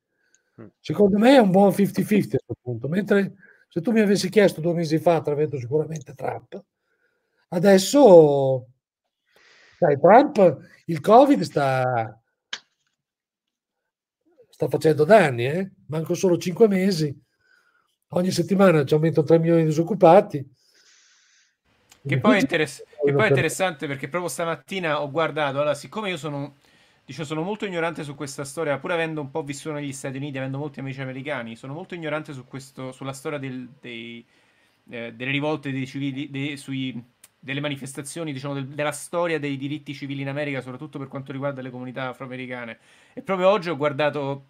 Mm. 0.62 0.66
Secondo 0.82 1.18
me 1.18 1.36
è 1.36 1.40
un 1.40 1.52
buon 1.52 1.70
50-50 1.70 1.86
a 1.86 2.28
questo 2.28 2.56
punto. 2.62 2.88
Mentre 2.90 3.34
se 3.70 3.80
tu 3.80 3.92
mi 3.92 4.02
avessi 4.02 4.30
chiesto 4.30 4.60
due 4.60 4.74
mesi 4.74 4.98
fa, 4.98 5.16
avremmo 5.16 5.58
sicuramente 5.58 6.14
Trump. 6.16 6.62
Adesso, 7.50 8.66
sai, 9.84 10.00
Trump, 10.00 10.70
il 10.86 11.00
Covid 11.00 11.42
sta, 11.42 12.22
sta 14.50 14.68
facendo 14.68 15.04
danni, 15.04 15.46
eh? 15.46 15.72
Manco 15.88 16.14
solo 16.14 16.38
5 16.38 16.68
mesi 16.68 17.22
ogni 18.14 18.32
settimana 18.32 18.86
ci 18.86 18.94
aumento 18.94 19.24
3 19.24 19.40
milioni 19.40 19.62
di 19.62 19.68
disoccupati. 19.68 20.52
Che 22.06 22.20
poi, 22.20 22.36
è, 22.36 22.40
interess- 22.42 22.84
che 23.04 23.14
poi 23.14 23.26
è 23.26 23.30
interessante 23.30 23.88
perché 23.88 24.10
proprio 24.10 24.30
stamattina 24.30 25.02
ho 25.02 25.10
guardato, 25.10 25.58
allora 25.58 25.74
siccome 25.74 26.10
io 26.10 26.18
sono, 26.18 26.56
diciamo, 27.06 27.26
sono 27.26 27.42
molto 27.42 27.66
ignorante 27.66 28.04
su 28.04 28.14
questa 28.14 28.44
storia, 28.44 28.78
pur 28.78 28.92
avendo 28.92 29.22
un 29.22 29.32
po' 29.32 29.42
vissuto 29.42 29.76
negli 29.76 29.94
Stati 29.94 30.18
Uniti, 30.18 30.38
avendo 30.38 30.58
molti 30.58 30.82
amici 30.82 31.00
americani, 31.00 31.56
sono 31.56 31.74
molto 31.74 31.96
ignorante 31.96 32.34
su 32.34 32.46
questo, 32.46 32.92
sulla 32.92 33.14
storia 33.14 33.38
del, 33.38 33.70
dei, 33.80 34.26
eh, 34.90 35.14
delle 35.14 35.32
rivolte 35.32 35.72
dei 35.72 35.88
civili, 35.88 36.30
dei, 36.30 36.58
sui, 36.58 37.02
delle 37.44 37.60
manifestazioni, 37.60 38.32
diciamo, 38.32 38.54
del, 38.54 38.68
della 38.68 38.94
storia 38.94 39.38
dei 39.38 39.58
diritti 39.58 39.94
civili 39.94 40.22
in 40.22 40.30
America, 40.30 40.62
soprattutto 40.62 40.98
per 40.98 41.10
quanto 41.10 41.34
riguarda 41.34 41.62
le 41.62 41.70
comunità 41.70 42.10
afroamericane. 42.10 42.78
E 43.14 43.22
proprio 43.22 43.50
oggi 43.50 43.70
ho 43.70 43.76
guardato 43.76 44.46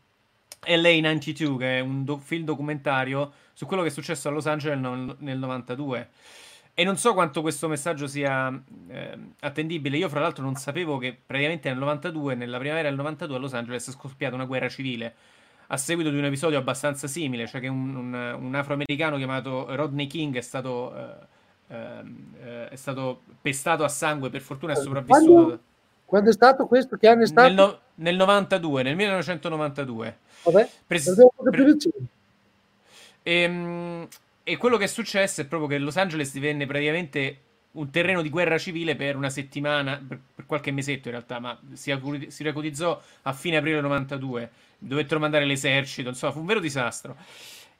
LA92, 0.65 1.57
che 1.57 1.77
è 1.77 1.79
un 1.79 2.03
do- 2.03 2.17
film 2.17 2.45
documentario 2.45 3.33
su 3.53 3.65
quello 3.65 3.81
che 3.81 3.89
è 3.89 3.91
successo 3.91 4.27
a 4.27 4.31
Los 4.31 4.45
Angeles 4.45 4.79
nel, 4.79 5.15
nel 5.19 5.37
92. 5.39 6.09
E 6.75 6.83
non 6.83 6.97
so 6.97 7.13
quanto 7.13 7.41
questo 7.41 7.67
messaggio 7.67 8.05
sia 8.05 8.51
eh, 8.87 9.17
attendibile. 9.39 9.97
Io, 9.97 10.09
fra 10.09 10.19
l'altro, 10.19 10.43
non 10.43 10.55
sapevo 10.55 10.97
che 10.97 11.17
praticamente 11.25 11.69
nel 11.69 11.79
92, 11.79 12.35
nella 12.35 12.59
primavera 12.59 12.87
del 12.87 12.97
92, 12.97 13.35
a 13.35 13.39
Los 13.39 13.53
Angeles 13.53 13.87
è 13.87 13.91
scoppiata 13.91 14.35
una 14.35 14.45
guerra 14.45 14.69
civile 14.69 15.15
a 15.67 15.77
seguito 15.77 16.11
di 16.11 16.17
un 16.17 16.25
episodio 16.25 16.59
abbastanza 16.59 17.07
simile, 17.07 17.47
cioè 17.47 17.59
che 17.59 17.67
un, 17.67 17.95
un, 17.95 18.37
un 18.39 18.55
afroamericano 18.55 19.17
chiamato 19.17 19.75
Rodney 19.75 20.05
King 20.07 20.35
è 20.37 20.41
stato, 20.41 20.95
eh, 20.95 21.15
è 21.67 22.75
stato 22.75 23.21
pestato 23.41 23.83
a 23.83 23.89
sangue, 23.89 24.29
per 24.29 24.41
fortuna 24.41 24.73
è 24.73 24.75
sopravvissuto. 24.75 25.33
Quando, 25.33 25.59
quando 26.05 26.29
è 26.29 26.33
stato 26.33 26.67
questo? 26.67 26.97
Che 26.97 27.07
anno 27.07 27.23
è 27.23 27.27
stato? 27.27 27.47
Nel, 27.47 27.55
no, 27.55 27.79
nel 27.95 28.15
92, 28.15 28.83
nel 28.83 28.95
1992. 28.95 30.17
Vabbè, 30.43 30.69
Pres- 30.85 31.15
pre- 31.15 31.75
e, 33.23 33.33
ehm, 33.33 34.07
e 34.43 34.57
quello 34.57 34.77
che 34.77 34.83
è 34.83 34.87
successo 34.87 35.41
è 35.41 35.45
proprio 35.45 35.69
che 35.69 35.77
Los 35.77 35.95
Angeles 35.97 36.31
divenne 36.33 36.65
praticamente 36.65 37.37
un 37.71 37.89
terreno 37.89 38.21
di 38.21 38.29
guerra 38.29 38.57
civile 38.57 38.95
per 38.95 39.15
una 39.15 39.29
settimana, 39.29 39.99
per, 40.05 40.19
per 40.35 40.45
qualche 40.45 40.71
mesetto 40.71 41.07
in 41.07 41.15
realtà, 41.15 41.39
ma 41.39 41.57
si, 41.73 41.91
si 42.27 42.43
riacutizzò 42.43 43.01
a 43.23 43.33
fine 43.33 43.57
aprile 43.57 43.81
92. 43.81 44.51
Dovettero 44.77 45.19
mandare 45.19 45.45
l'esercito, 45.45 46.09
insomma, 46.09 46.33
fu 46.33 46.39
un 46.39 46.45
vero 46.45 46.59
disastro. 46.59 47.15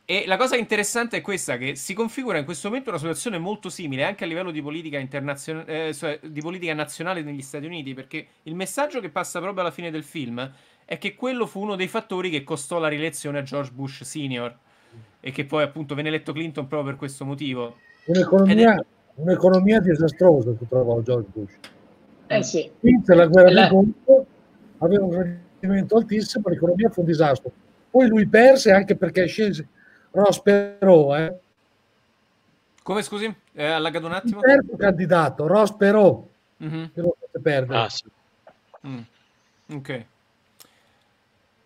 E 0.06 0.26
la 0.28 0.36
cosa 0.36 0.58
interessante 0.58 1.16
è 1.16 1.22
questa, 1.22 1.56
che 1.56 1.76
si 1.76 1.94
configura 1.94 2.38
in 2.38 2.44
questo 2.44 2.68
momento 2.68 2.90
una 2.90 3.00
situazione 3.00 3.38
molto 3.38 3.70
simile 3.70 4.04
anche 4.04 4.26
a 4.26 4.28
livello 4.28 4.52
di 4.52 4.62
politica, 4.62 5.00
internazionale, 5.00 5.88
eh, 5.88 5.94
cioè 5.94 6.20
di 6.22 6.42
politica 6.42 6.74
nazionale 6.74 7.22
negli 7.22 7.42
Stati 7.42 7.66
Uniti, 7.66 7.94
perché 7.94 8.28
il 8.44 8.54
messaggio 8.54 9.00
che 9.00 9.10
passa 9.10 9.40
proprio 9.40 9.62
alla 9.62 9.72
fine 9.72 9.92
del 9.92 10.04
film 10.04 10.52
è 10.84 10.98
che 10.98 11.16
quello 11.16 11.46
fu 11.46 11.62
uno 11.62 11.78
dei 11.78 11.88
fattori 11.88 12.30
che 12.30 12.44
costò 12.44 12.80
la 12.80 12.90
rielezione 12.90 13.38
a 13.40 13.44
George 13.44 13.72
Bush 13.72 14.04
Senior 14.04 14.54
e 15.22 15.32
che 15.32 15.46
poi 15.46 15.64
appunto 15.64 15.96
venne 15.96 16.10
eletto 16.10 16.34
Clinton 16.34 16.68
proprio 16.68 16.90
per 16.90 17.00
questo 17.00 17.24
motivo. 17.24 17.78
Un'economia, 18.04 18.76
è... 18.76 18.86
un'economia 19.16 19.80
disastrosa 19.80 20.52
che 20.52 20.68
trovò 20.68 21.00
George 21.02 21.30
Bush. 21.32 21.54
Eh 22.28 22.44
sì. 22.44 22.70
Vinse 22.82 23.16
la 23.16 23.28
guerra 23.28 23.54
del 23.54 23.70
Golfo, 23.70 24.26
aveva 24.80 25.06
un 25.06 25.40
rendimento 25.62 25.96
altissimo, 25.96 26.50
l'economia 26.50 26.90
fu 26.90 27.00
un 27.00 27.06
disastro. 27.06 27.52
Poi 27.90 28.08
lui 28.10 28.28
perse 28.28 28.72
anche 28.72 28.98
perché 28.98 29.28
scese 29.28 29.68
Ross 30.14 30.40
Perot, 30.42 31.20
eh. 31.20 31.40
Come 32.84 33.02
scusi? 33.02 33.34
È 33.52 33.66
allagato 33.66 34.06
un 34.06 34.14
attimo? 34.14 34.40
Il 34.40 34.46
terzo 34.46 34.76
candidato, 34.78 35.48
Ross 35.48 35.74
Perot, 35.74 36.26
mm-hmm. 36.64 36.86
che 36.94 37.02
lo 37.02 37.16
perdere. 37.42 37.80
Ah, 37.80 37.90
sì. 37.90 38.04
mm. 38.88 39.00
Ok. 39.74 40.06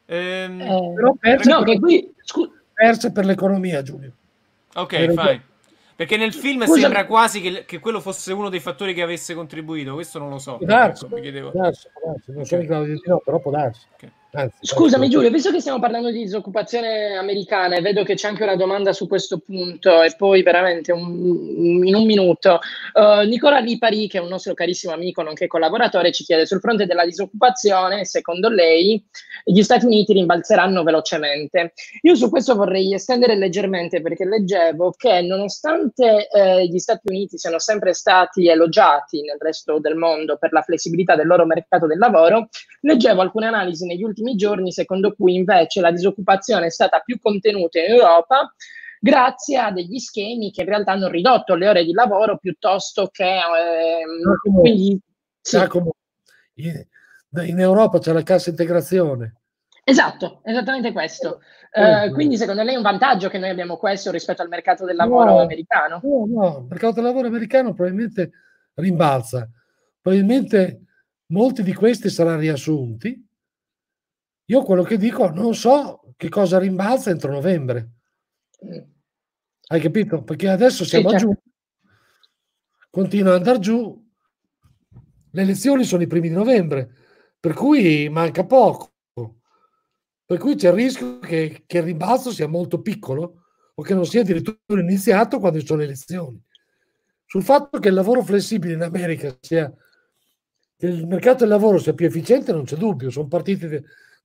Ehm, 0.06 0.61
eh, 0.61 0.94
però 0.95 1.14
perse, 1.19 1.49
no, 1.49 1.64
per, 1.64 1.80
qui, 1.80 2.14
scu- 2.24 2.52
perse 2.74 3.11
per 3.11 3.26
l'economia, 3.26 3.82
Giulio. 3.82 4.11
Ok, 4.76 4.95
per 4.95 5.10
fine. 5.10 5.44
Perché 5.98 6.15
nel 6.15 6.32
film 6.32 6.64
Scusa. 6.64 6.82
sembra 6.82 7.07
quasi 7.07 7.41
che, 7.41 7.65
che, 7.65 7.80
quello 7.80 7.99
fosse 7.99 8.32
uno 8.32 8.49
dei 8.49 8.60
fattori 8.60 8.94
che 8.94 9.02
avesse 9.02 9.34
contribuito. 9.34 9.95
Questo 9.95 10.19
non 10.19 10.30
lo 10.30 10.38
so. 10.38 10.57
Può 10.57 10.65
darsi, 10.68 11.06
ecco, 11.06 11.15
può 11.15 11.52
darsi, 11.52 11.88
può 11.91 12.14
darsi. 12.14 12.32
Non 12.32 12.61
in 12.61 12.68
grado 12.68 12.84
di 12.84 12.91
dire 12.91 13.02
no, 13.07 13.18
però 13.18 13.40
può 13.40 13.49
darsi. 13.49 13.88
Okay. 13.95 14.11
Anzi, 14.38 14.55
Scusami 14.59 15.09
Giulio, 15.09 15.31
visto 15.31 15.49
che 15.49 15.59
stiamo 15.59 15.80
parlando 15.80 16.11
di 16.11 16.19
disoccupazione 16.19 17.15
americana 17.15 17.76
e 17.76 17.81
vedo 17.81 18.03
che 18.03 18.14
c'è 18.14 18.27
anche 18.27 18.43
una 18.43 18.55
domanda 18.55 18.93
su 18.93 19.07
questo 19.07 19.39
punto 19.39 20.03
e 20.03 20.14
poi 20.15 20.43
veramente 20.43 20.91
un, 20.91 21.81
in 21.84 21.95
un 21.95 22.05
minuto, 22.05 22.59
uh, 22.93 23.26
Nicola 23.26 23.57
Lipari, 23.57 24.07
che 24.07 24.19
è 24.19 24.22
un 24.22 24.27
nostro 24.27 24.53
carissimo 24.53 24.93
amico 24.93 25.23
nonché 25.23 25.47
collaboratore, 25.47 26.11
ci 26.11 26.23
chiede 26.23 26.45
sul 26.45 26.59
fronte 26.59 26.85
della 26.85 27.03
disoccupazione, 27.03 28.05
secondo 28.05 28.47
lei 28.47 29.03
gli 29.43 29.64
Stati 29.64 29.85
Uniti 29.85 30.14
rimbalzeranno 30.14 30.84
velocemente? 30.84 31.73
Io 32.01 32.14
su 32.14 32.30
questo 32.30 32.55
vorrei 32.55 32.93
estendere 32.93 33.35
leggermente 33.35 34.03
perché 34.03 34.23
leggevo 34.23 34.93
che 34.95 35.19
nonostante 35.22 36.27
eh, 36.27 36.68
gli 36.68 36.77
Stati 36.77 37.07
Uniti 37.07 37.39
siano 37.39 37.57
sempre 37.57 37.95
stati 37.95 38.47
elogiati 38.47 39.23
nel 39.23 39.38
resto 39.39 39.80
del 39.80 39.95
mondo 39.95 40.38
per 40.38 40.51
la 40.51 40.61
flessibilità 40.61 41.15
del 41.15 41.26
loro 41.26 41.47
mercato 41.47 41.88
del 41.88 41.97
lavoro, 41.97 42.49
leggevo 42.81 43.22
alcune 43.22 43.47
analisi 43.47 43.88
negli 43.88 44.03
ultimi 44.03 44.26
ultimi 44.28 44.36
giorni, 44.36 44.72
secondo 44.72 45.14
cui 45.14 45.36
invece 45.36 45.80
la 45.80 45.91
disoccupazione 45.91 46.68
è 46.68 46.70
stata 46.70 46.99
più 46.99 47.20
contenuta 47.20 47.80
in 47.80 47.91
Europa 47.91 48.54
grazie 48.99 49.58
a 49.58 49.72
degli 49.72 49.99
schemi 49.99 50.52
che 50.52 50.62
in 50.62 50.68
realtà 50.68 50.91
hanno 50.91 51.08
ridotto 51.08 51.56
le 51.56 51.70
ore 51.70 51.86
di 51.86 51.94
lavoro 51.94 52.38
piuttosto 52.38 53.10
che... 53.12 53.38
Eh, 53.38 54.60
quindi, 54.60 54.99
sì. 55.40 55.58
in 56.56 57.60
Europa 57.60 57.99
c'è 57.99 58.12
la 58.12 58.24
cassa 58.24 58.49
integrazione. 58.49 59.36
Esatto, 59.84 60.41
esattamente 60.44 60.91
questo. 60.91 61.40
Eh, 61.72 62.12
quindi 62.12 62.38
secondo 62.38 62.64
lei 62.64 62.74
è 62.74 62.78
un 62.78 62.84
vantaggio 62.84 63.30
che 63.30 63.38
noi 63.38 63.49
abbiamo 63.49 63.78
questo 63.78 64.12
rispetto 64.12 64.41
al 64.41 64.49
mercato 64.49 64.84
del 64.84 64.95
lavoro 64.95 65.36
no, 65.36 65.41
americano? 65.41 66.02
No, 66.04 66.26
no, 66.28 66.58
il 66.60 66.66
mercato 66.68 66.95
del 66.95 67.04
lavoro 67.04 67.28
americano 67.28 67.74
probabilmente 67.74 68.32
rimbalza. 68.74 69.49
Probabilmente 70.02 70.82
molti 71.28 71.64
di 71.64 71.74
questi 71.74 72.10
saranno 72.10 72.40
riassunti 72.40 73.27
io 74.49 74.64
quello 74.64 74.84
che 74.84 74.98
dico, 74.98 75.30
non 75.30 75.56
so 75.56 76.14
che 76.15 76.30
cosa 76.30 76.57
rimbalza 76.57 77.10
entro 77.10 77.32
novembre. 77.32 77.91
Hai 79.68 79.82
capito? 79.82 80.24
Perché 80.24 80.48
adesso 80.48 80.86
siamo 80.86 81.10
sì, 81.10 81.18
certo. 81.18 81.34
giù, 81.34 81.40
continua 82.90 83.32
ad 83.32 83.38
andare 83.38 83.60
giù, 83.60 84.06
le 85.32 85.41
elezioni 85.41 85.84
sono 85.84 86.03
i 86.03 86.07
primi 86.07 86.30
di 86.30 86.34
novembre, 86.34 86.90
per 87.40 87.53
cui 87.53 88.07
manca 88.10 88.45
poco. 88.45 88.94
Per 90.26 90.38
cui 90.40 90.56
c'è 90.56 90.69
il 90.69 90.76
rischio 90.76 91.19
che, 91.19 91.64
che 91.65 91.78
il 91.78 91.84
rimbalzo 91.84 92.32
sia 92.32 92.48
molto 92.48 92.82
piccolo 92.82 93.44
o 93.76 93.82
che 93.82 93.94
non 93.94 94.06
sia 94.06 94.22
addirittura 94.22 94.82
iniziato 94.82 95.40
quando 95.40 95.60
ci 95.60 95.65
sono 95.65 95.80
le 95.80 95.86
elezioni. 95.86 96.41
Sul 97.26 97.44
fatto 97.44 97.80
che 97.80 97.90
il 97.90 97.94
lavoro 97.94 98.24
flessibile 98.24 98.74
in 98.74 98.82
America 98.82 99.38
sia, 99.40 99.74
che 100.78 100.86
il 100.86 101.06
mercato 101.06 101.40
del 101.40 101.49
lavoro 101.49 101.78
sia 101.78 101.94
più 101.94 102.06
efficiente 102.06 102.53
non 102.53 102.64
c'è 102.64 102.78
dubbio, 102.78 103.10
sono 103.10 103.28
partiti 103.28 103.68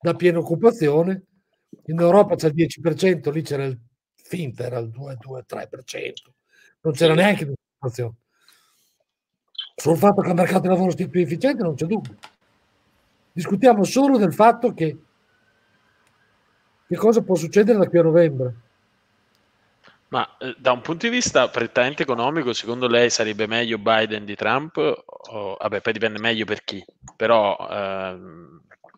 da 0.02 0.14
piena 0.14 0.38
occupazione. 0.38 1.24
In 1.86 1.98
Europa 1.98 2.34
c'è 2.34 2.48
il 2.48 2.54
10%, 2.54 3.32
lì 3.32 3.42
c'era 3.42 3.64
il 3.64 3.80
finta, 4.14 4.64
era 4.64 4.78
il 4.78 4.88
2-3%, 4.88 6.12
non 6.82 6.92
c'era 6.92 7.14
neanche 7.14 7.46
l'occupazione. 7.46 8.14
Sul 9.74 9.96
fatto 9.96 10.20
che 10.20 10.28
il 10.28 10.34
mercato 10.34 10.60
del 10.60 10.70
lavoro 10.72 10.94
sia 10.94 11.08
più 11.08 11.20
efficiente 11.20 11.62
non 11.62 11.74
c'è 11.74 11.86
dubbio. 11.86 12.16
Discutiamo 13.32 13.84
solo 13.84 14.18
del 14.18 14.34
fatto 14.34 14.74
che 14.74 14.98
che 16.92 16.98
cosa 16.98 17.22
può 17.22 17.34
succedere 17.36 17.78
da 17.78 17.88
qui 17.88 17.98
a 17.98 18.02
novembre. 18.02 18.54
Ma 20.08 20.36
eh, 20.36 20.54
da 20.58 20.72
un 20.72 20.82
punto 20.82 21.06
di 21.06 21.12
vista 21.12 21.48
prettamente 21.48 22.02
economico, 22.02 22.52
secondo 22.52 22.86
lei 22.86 23.08
sarebbe 23.08 23.46
meglio 23.46 23.78
Biden 23.78 24.26
di 24.26 24.34
Trump? 24.34 24.76
O, 24.76 25.56
vabbè, 25.58 25.80
poi 25.80 25.92
dipende 25.94 26.18
meglio 26.18 26.44
per 26.44 26.62
chi, 26.64 26.84
però 27.16 27.56
ehm, 27.70 28.51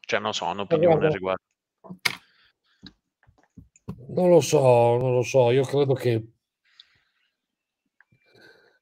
cioè, 0.07 0.21
non 0.21 0.35
so, 0.35 0.47
un'opinione 0.47 1.07
al 1.07 1.13
riguardo. 1.13 1.43
Non 4.09 4.29
lo 4.29 4.41
so, 4.41 4.97
non 4.97 5.15
lo 5.15 5.23
so. 5.23 5.51
Io 5.51 5.65
credo 5.65 5.95
che 5.95 6.27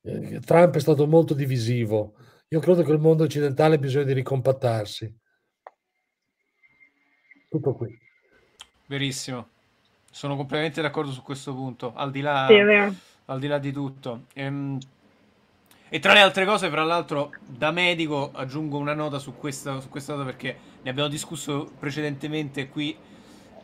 eh, 0.02 0.40
Trump 0.40 0.74
è 0.74 0.80
stato 0.80 1.06
molto 1.06 1.34
divisivo. 1.34 2.14
Io 2.48 2.60
credo 2.60 2.82
che 2.82 2.92
il 2.92 2.98
mondo 2.98 3.24
occidentale 3.24 3.76
ha 3.76 3.78
bisogno 3.78 4.04
di 4.04 4.12
ricompattarsi. 4.12 5.18
Tutto 7.48 7.74
qui. 7.74 7.98
Verissimo. 8.86 9.48
Sono 10.10 10.36
completamente 10.36 10.82
d'accordo 10.82 11.10
su 11.10 11.22
questo 11.22 11.54
punto, 11.54 11.94
al 11.94 12.10
di 12.10 12.20
là, 12.20 12.46
sì, 12.46 12.58
al 13.26 13.38
di, 13.38 13.46
là 13.46 13.58
di 13.58 13.72
tutto. 13.72 14.26
Ehm, 14.34 14.78
e 15.94 15.98
tra 15.98 16.14
le 16.14 16.20
altre 16.20 16.46
cose, 16.46 16.70
fra 16.70 16.84
l'altro, 16.84 17.32
da 17.46 17.70
medico 17.70 18.30
aggiungo 18.32 18.78
una 18.78 18.94
nota 18.94 19.18
su 19.18 19.36
questa, 19.36 19.78
su 19.78 19.90
questa 19.90 20.14
nota 20.14 20.24
perché 20.24 20.56
ne 20.80 20.88
abbiamo 20.88 21.10
discusso 21.10 21.70
precedentemente 21.78 22.70
qui. 22.70 22.96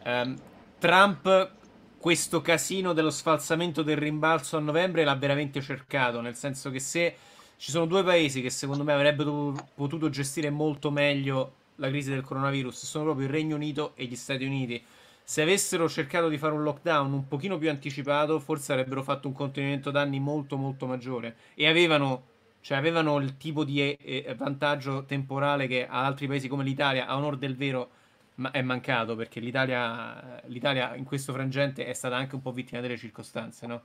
Um, 0.04 0.36
Trump 0.78 1.50
questo 1.96 2.42
casino 2.42 2.92
dello 2.92 3.08
sfalsamento 3.08 3.82
del 3.82 3.96
rimbalzo 3.96 4.58
a 4.58 4.60
novembre 4.60 5.04
l'ha 5.04 5.16
veramente 5.16 5.62
cercato, 5.62 6.20
nel 6.20 6.36
senso 6.36 6.70
che 6.70 6.80
se 6.80 7.16
ci 7.56 7.70
sono 7.70 7.86
due 7.86 8.04
paesi 8.04 8.42
che 8.42 8.50
secondo 8.50 8.84
me 8.84 8.92
avrebbero 8.92 9.54
potuto 9.74 10.10
gestire 10.10 10.50
molto 10.50 10.90
meglio 10.90 11.54
la 11.76 11.88
crisi 11.88 12.10
del 12.10 12.24
coronavirus, 12.24 12.84
sono 12.84 13.04
proprio 13.04 13.24
il 13.24 13.32
Regno 13.32 13.56
Unito 13.56 13.92
e 13.94 14.04
gli 14.04 14.16
Stati 14.16 14.44
Uniti 14.44 14.84
se 15.28 15.42
avessero 15.42 15.90
cercato 15.90 16.30
di 16.30 16.38
fare 16.38 16.54
un 16.54 16.62
lockdown 16.62 17.12
un 17.12 17.28
pochino 17.28 17.58
più 17.58 17.68
anticipato, 17.68 18.40
forse 18.40 18.72
avrebbero 18.72 19.02
fatto 19.02 19.28
un 19.28 19.34
contenimento 19.34 19.90
danni 19.90 20.18
molto 20.20 20.56
molto 20.56 20.86
maggiore 20.86 21.36
e 21.52 21.68
avevano, 21.68 22.22
cioè 22.62 22.78
avevano 22.78 23.18
il 23.18 23.36
tipo 23.36 23.62
di 23.62 23.82
eh, 23.82 23.98
eh, 24.02 24.34
vantaggio 24.34 25.04
temporale 25.04 25.66
che 25.66 25.86
a 25.86 26.06
altri 26.06 26.26
paesi 26.26 26.48
come 26.48 26.64
l'Italia, 26.64 27.06
a 27.06 27.14
onor 27.18 27.36
del 27.36 27.56
vero, 27.56 27.90
ma 28.36 28.52
è 28.52 28.62
mancato 28.62 29.16
perché 29.16 29.38
l'Italia, 29.40 30.40
l'Italia 30.46 30.94
in 30.96 31.04
questo 31.04 31.34
frangente 31.34 31.84
è 31.84 31.92
stata 31.92 32.16
anche 32.16 32.34
un 32.34 32.40
po' 32.40 32.52
vittima 32.52 32.80
delle 32.80 32.96
circostanze, 32.96 33.66
no? 33.66 33.82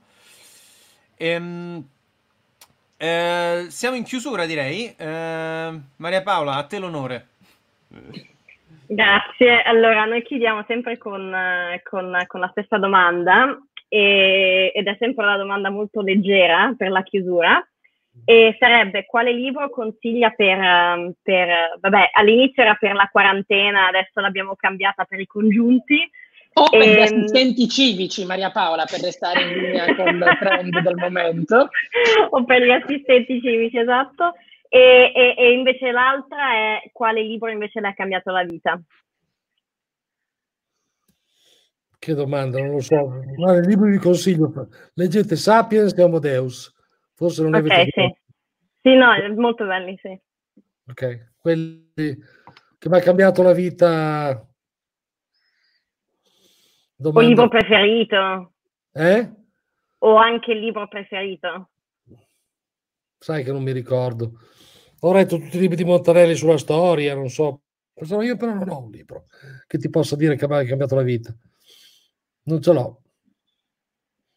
Ehm, 1.16 1.86
eh, 2.96 3.66
siamo 3.68 3.96
in 3.96 4.04
chiusura 4.04 4.46
direi. 4.46 4.94
Eh, 4.96 5.80
Maria 5.96 6.22
Paola, 6.22 6.54
a 6.54 6.64
te 6.64 6.78
l'onore. 6.78 7.28
Grazie. 8.86 9.62
Allora, 9.62 10.04
noi 10.04 10.22
chiudiamo 10.22 10.64
sempre 10.66 10.98
con, 10.98 11.34
con, 11.82 12.24
con 12.26 12.40
la 12.40 12.48
stessa 12.50 12.78
domanda 12.78 13.58
e, 13.88 14.72
ed 14.74 14.86
è 14.86 14.96
sempre 14.98 15.24
una 15.24 15.36
domanda 15.36 15.70
molto 15.70 16.00
leggera 16.00 16.74
per 16.76 16.90
la 16.90 17.02
chiusura 17.02 17.66
e 18.24 18.56
sarebbe 18.58 19.06
quale 19.06 19.32
libro 19.32 19.68
consiglia 19.70 20.30
per, 20.30 21.14
per 21.22 21.78
vabbè, 21.80 22.10
all'inizio 22.12 22.62
era 22.62 22.74
per 22.74 22.94
la 22.94 23.08
quarantena, 23.10 23.88
adesso 23.88 24.20
l'abbiamo 24.20 24.54
cambiata 24.56 25.04
per 25.04 25.20
i 25.20 25.26
congiunti. 25.26 26.08
O 26.56 26.68
per 26.70 26.86
gli 26.86 26.92
ehm, 26.92 27.02
assistenti 27.02 27.68
civici, 27.68 28.24
Maria 28.24 28.52
Paola, 28.52 28.84
per 28.84 29.00
restare 29.00 29.42
in 29.42 29.58
linea 29.58 29.94
con 29.96 30.14
il 30.14 30.36
trend 30.38 30.78
del 30.78 30.94
momento. 30.94 31.68
o 32.30 32.44
per 32.44 32.62
gli 32.62 32.70
assistenti 32.70 33.40
civici, 33.40 33.78
esatto. 33.78 34.34
E, 34.74 35.12
e, 35.14 35.34
e, 35.38 35.52
invece 35.52 35.92
l'altra 35.92 36.52
è 36.52 36.90
quale 36.92 37.22
libro 37.22 37.48
invece 37.48 37.78
le 37.78 37.86
ha 37.86 37.94
cambiato 37.94 38.32
la 38.32 38.42
vita? 38.42 38.82
Che 41.96 42.14
domanda, 42.14 42.58
non 42.58 42.72
lo 42.72 42.80
so. 42.80 43.22
Guarda, 43.36 43.60
il 43.60 43.68
libro 43.68 43.88
vi 43.88 43.98
consiglio. 43.98 44.68
Leggete 44.94 45.36
Sapiens 45.36 45.96
e 45.96 46.02
Homo 46.02 46.18
Deus. 46.18 46.74
Forse 47.14 47.42
non 47.42 47.54
okay, 47.54 47.70
avete 47.70 47.90
sì. 47.92 48.16
sì, 48.82 48.94
no, 48.96 49.12
molto 49.36 49.64
belli, 49.64 49.96
sì. 50.02 50.20
Ok, 50.88 51.34
quelli 51.38 51.92
che 51.94 52.88
mi 52.88 52.96
ha 52.96 53.00
cambiato 53.00 53.44
la 53.44 53.52
vita. 53.52 54.44
Domanda... 56.96 57.26
O 57.26 57.28
libro 57.28 57.48
preferito? 57.48 58.54
Eh? 58.90 59.32
O 59.98 60.16
anche 60.16 60.50
il 60.50 60.58
libro 60.58 60.88
preferito? 60.88 61.68
Sai 63.18 63.44
che 63.44 63.52
non 63.52 63.62
mi 63.62 63.70
ricordo. 63.70 64.32
Ho 65.06 65.12
letto 65.12 65.36
tutti 65.38 65.58
i 65.58 65.60
libri 65.60 65.76
di 65.76 65.84
Montanelli 65.84 66.34
sulla 66.34 66.56
storia, 66.56 67.14
non 67.14 67.28
so. 67.28 67.60
Io 68.22 68.36
però 68.36 68.54
non 68.54 68.68
ho 68.70 68.84
un 68.84 68.90
libro 68.90 69.24
che 69.66 69.76
ti 69.76 69.90
possa 69.90 70.16
dire 70.16 70.34
che 70.34 70.48
mi 70.48 70.56
ha 70.56 70.64
cambiato 70.64 70.94
la 70.94 71.02
vita. 71.02 71.32
Non 72.44 72.62
ce 72.62 72.72
l'ho. 72.72 73.02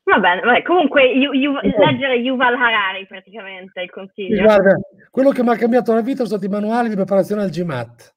Va 0.03 0.19
bene, 0.19 0.41
vabbè, 0.41 0.61
comunque 0.63 1.03
yu, 1.03 1.31
yu, 1.31 1.53
leggere 1.53 2.17
Yuval 2.17 2.55
Harari 2.55 3.07
praticamente 3.07 3.79
è 3.79 3.83
il 3.83 3.89
consiglio. 3.89 4.43
Guarda, 4.43 4.77
quello 5.09 5.31
che 5.31 5.41
mi 5.41 5.49
ha 5.49 5.55
cambiato 5.55 5.93
la 5.93 6.01
vita 6.01 6.25
sono 6.25 6.37
stati 6.37 6.45
i 6.45 6.49
manuali 6.49 6.89
di 6.89 6.95
preparazione 6.95 7.43
al 7.43 7.49
GMAT. 7.49 8.15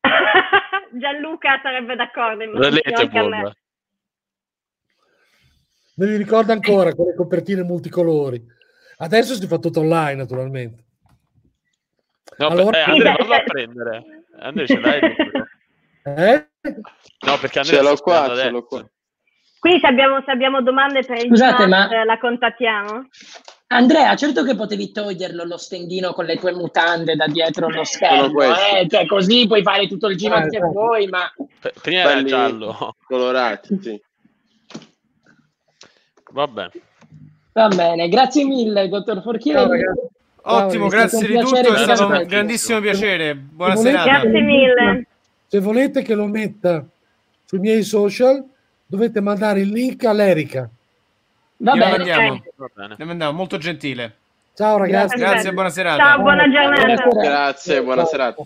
Gianluca 0.98 1.60
sarebbe 1.62 1.94
d'accordo. 1.94 2.44
Me 5.98 6.06
li 6.06 6.16
ricordo 6.16 6.52
ancora 6.52 6.94
con 6.94 7.06
le 7.06 7.14
copertine 7.14 7.62
multicolori. 7.62 8.42
Adesso 8.98 9.34
si 9.34 9.46
fa 9.46 9.58
tutto 9.58 9.80
online, 9.80 10.14
naturalmente. 10.14 10.85
No, 12.38 12.46
allora... 12.48 12.78
eh, 12.78 12.90
Andrea, 12.90 13.14
fallo 13.16 13.34
a 13.34 13.42
prendere. 13.44 14.04
Andrea, 14.38 14.66
ce 14.66 14.78
l'hai? 14.78 15.00
Eh? 16.04 16.48
No, 17.26 17.38
perché 17.40 17.58
Andrea 17.60 17.80
ce 17.80 17.82
l'ho 17.82 17.96
qua, 17.96 18.34
ce 18.36 18.50
l'ho 18.50 18.64
qua. 18.64 18.88
Quindi 19.58 19.80
se 19.80 19.86
abbiamo, 19.86 20.22
se 20.24 20.30
abbiamo 20.30 20.62
domande 20.62 21.02
per 21.02 21.16
il 21.16 21.26
Scusate, 21.26 21.56
chat, 21.56 21.68
ma... 21.68 22.04
la 22.04 22.18
contattiamo? 22.18 23.08
Andrea, 23.68 24.14
certo 24.14 24.44
che 24.44 24.54
potevi 24.54 24.92
toglierlo 24.92 25.42
lo 25.42 25.56
stendino 25.56 26.12
con 26.12 26.24
le 26.24 26.36
tue 26.36 26.52
mutande 26.52 27.16
da 27.16 27.26
dietro 27.26 27.68
lo 27.68 27.82
schermo, 27.82 28.42
eh? 28.42 28.86
cioè, 28.88 29.06
così 29.06 29.48
puoi 29.48 29.62
fare 29.62 29.88
tutto 29.88 30.06
il 30.06 30.16
giro 30.16 30.36
eh, 30.36 30.48
che 30.48 30.60
vuoi, 30.60 31.08
ma... 31.08 31.28
Prima 31.82 32.02
era 32.02 32.22
giallo. 32.22 32.94
Colorati, 33.04 33.78
sì. 33.82 34.00
Vabbè. 36.30 36.70
Va 37.54 37.68
bene, 37.68 38.08
grazie 38.08 38.44
mille, 38.44 38.88
dottor 38.88 39.20
Forchino. 39.22 39.66
Ottimo, 40.48 40.86
grazie 40.86 41.26
di 41.26 41.38
tutto, 41.38 41.74
è 41.74 41.78
stato 41.78 42.06
un 42.06 42.24
grandissimo 42.26 42.78
piacere. 42.80 43.34
Buona 43.34 43.74
serata. 43.74 44.20
Grazie 44.20 44.40
mille. 44.40 45.06
Se 45.48 45.58
volete 45.58 46.02
che 46.02 46.14
lo 46.14 46.26
metta 46.26 46.84
sui 47.44 47.58
miei 47.58 47.82
social, 47.82 48.44
dovete 48.86 49.20
mandare 49.20 49.60
il 49.60 49.70
link 49.70 50.04
all'Erica. 50.04 50.68
Va 51.58 51.72
bene. 51.72 51.96
Mandiamo. 51.96 52.44
Va 52.54 52.70
bene. 52.72 52.94
Ne 52.96 53.04
mandiamo, 53.04 53.32
molto 53.32 53.58
gentile. 53.58 54.14
Ciao 54.54 54.78
ragazzi. 54.78 55.16
Grazie, 55.16 55.52
buona 55.52 55.70
serata. 55.70 56.02
Ciao, 56.02 56.20
buona 56.20 56.48
giornata. 56.48 57.08
Grazie, 57.08 57.82
buona 57.82 58.04
serata. 58.04 58.42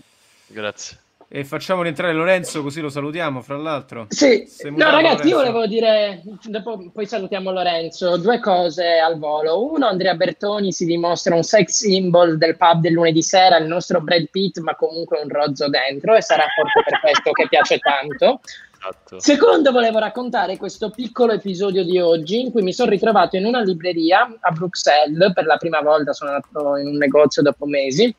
Grazie. 0.47 0.97
E 1.33 1.45
facciamo 1.45 1.81
rientrare 1.81 2.11
Lorenzo 2.11 2.61
così 2.61 2.81
lo 2.81 2.89
salutiamo, 2.89 3.41
fra 3.41 3.55
l'altro. 3.55 4.07
Sì, 4.09 4.45
no 4.63 4.89
ragazzi, 4.91 5.01
Lorenzo. 5.01 5.27
io 5.29 5.35
volevo 5.37 5.65
dire, 5.65 6.21
dopo 6.43 6.91
poi 6.91 7.05
salutiamo 7.05 7.51
Lorenzo, 7.51 8.17
due 8.17 8.41
cose 8.41 8.97
al 8.97 9.17
volo. 9.17 9.71
Uno, 9.71 9.87
Andrea 9.87 10.13
Bertoni 10.13 10.73
si 10.73 10.83
dimostra 10.83 11.33
un 11.33 11.43
sex 11.43 11.69
symbol 11.69 12.37
del 12.37 12.57
pub 12.57 12.81
del 12.81 12.91
lunedì 12.91 13.21
sera, 13.21 13.55
il 13.59 13.67
nostro 13.67 14.01
Brad 14.01 14.27
Pitt, 14.29 14.59
ma 14.59 14.75
comunque 14.75 15.21
un 15.23 15.29
rozzo 15.29 15.69
dentro 15.69 16.17
e 16.17 16.21
sarà 16.21 16.43
forse 16.53 16.83
per 16.83 16.99
questo 16.99 17.31
che 17.31 17.47
piace 17.47 17.77
tanto. 17.77 18.41
Esatto. 18.77 19.19
Secondo, 19.21 19.71
volevo 19.71 19.99
raccontare 19.99 20.57
questo 20.57 20.89
piccolo 20.89 21.31
episodio 21.31 21.85
di 21.85 21.97
oggi 21.97 22.41
in 22.41 22.51
cui 22.51 22.61
mi 22.61 22.73
sono 22.73 22.89
ritrovato 22.89 23.37
in 23.37 23.45
una 23.45 23.61
libreria 23.61 24.37
a 24.37 24.51
Bruxelles, 24.51 25.31
per 25.31 25.45
la 25.45 25.55
prima 25.55 25.79
volta 25.79 26.11
sono 26.11 26.31
andato 26.31 26.75
in 26.75 26.87
un 26.87 26.97
negozio 26.97 27.41
dopo 27.41 27.65
mesi, 27.65 28.13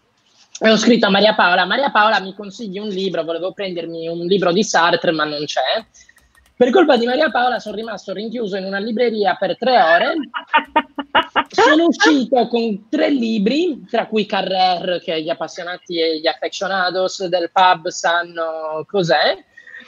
e 0.62 0.70
ho 0.70 0.76
scritto 0.76 1.06
a 1.06 1.10
Maria 1.10 1.34
Paola, 1.34 1.64
Maria 1.64 1.90
Paola 1.90 2.20
mi 2.20 2.34
consigli 2.34 2.78
un 2.78 2.86
libro, 2.86 3.24
volevo 3.24 3.52
prendermi 3.52 4.06
un 4.06 4.24
libro 4.26 4.52
di 4.52 4.62
Sartre 4.62 5.10
ma 5.10 5.24
non 5.24 5.44
c'è. 5.44 5.84
Per 6.54 6.70
colpa 6.70 6.96
di 6.96 7.04
Maria 7.04 7.30
Paola 7.30 7.58
sono 7.58 7.74
rimasto 7.74 8.12
rinchiuso 8.12 8.56
in 8.56 8.64
una 8.64 8.78
libreria 8.78 9.34
per 9.34 9.58
tre 9.58 9.82
ore. 9.82 10.14
Sono 11.48 11.86
uscito 11.86 12.46
con 12.46 12.88
tre 12.88 13.10
libri, 13.10 13.84
tra 13.90 14.06
cui 14.06 14.24
Carrer, 14.24 15.00
che 15.02 15.20
gli 15.20 15.28
appassionati 15.28 15.98
e 15.98 16.20
gli 16.20 16.28
affezionados 16.28 17.26
del 17.26 17.50
pub 17.52 17.88
sanno 17.88 18.84
cos'è, 18.86 19.36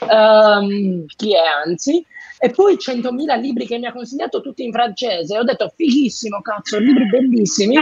um, 0.09 1.05
chi 1.05 1.33
è 1.33 1.43
anzi, 1.65 2.05
e 2.37 2.49
poi 2.49 2.75
100.000 2.75 3.39
libri 3.39 3.65
che 3.65 3.77
mi 3.77 3.85
ha 3.85 3.93
consigliato 3.93 4.41
tutti 4.41 4.65
in 4.65 4.73
francese. 4.73 5.37
Ho 5.37 5.43
detto 5.43 5.71
fighissimo, 5.73 6.41
cazzo, 6.41 6.77
libri 6.77 7.07
bellissimi. 7.07 7.75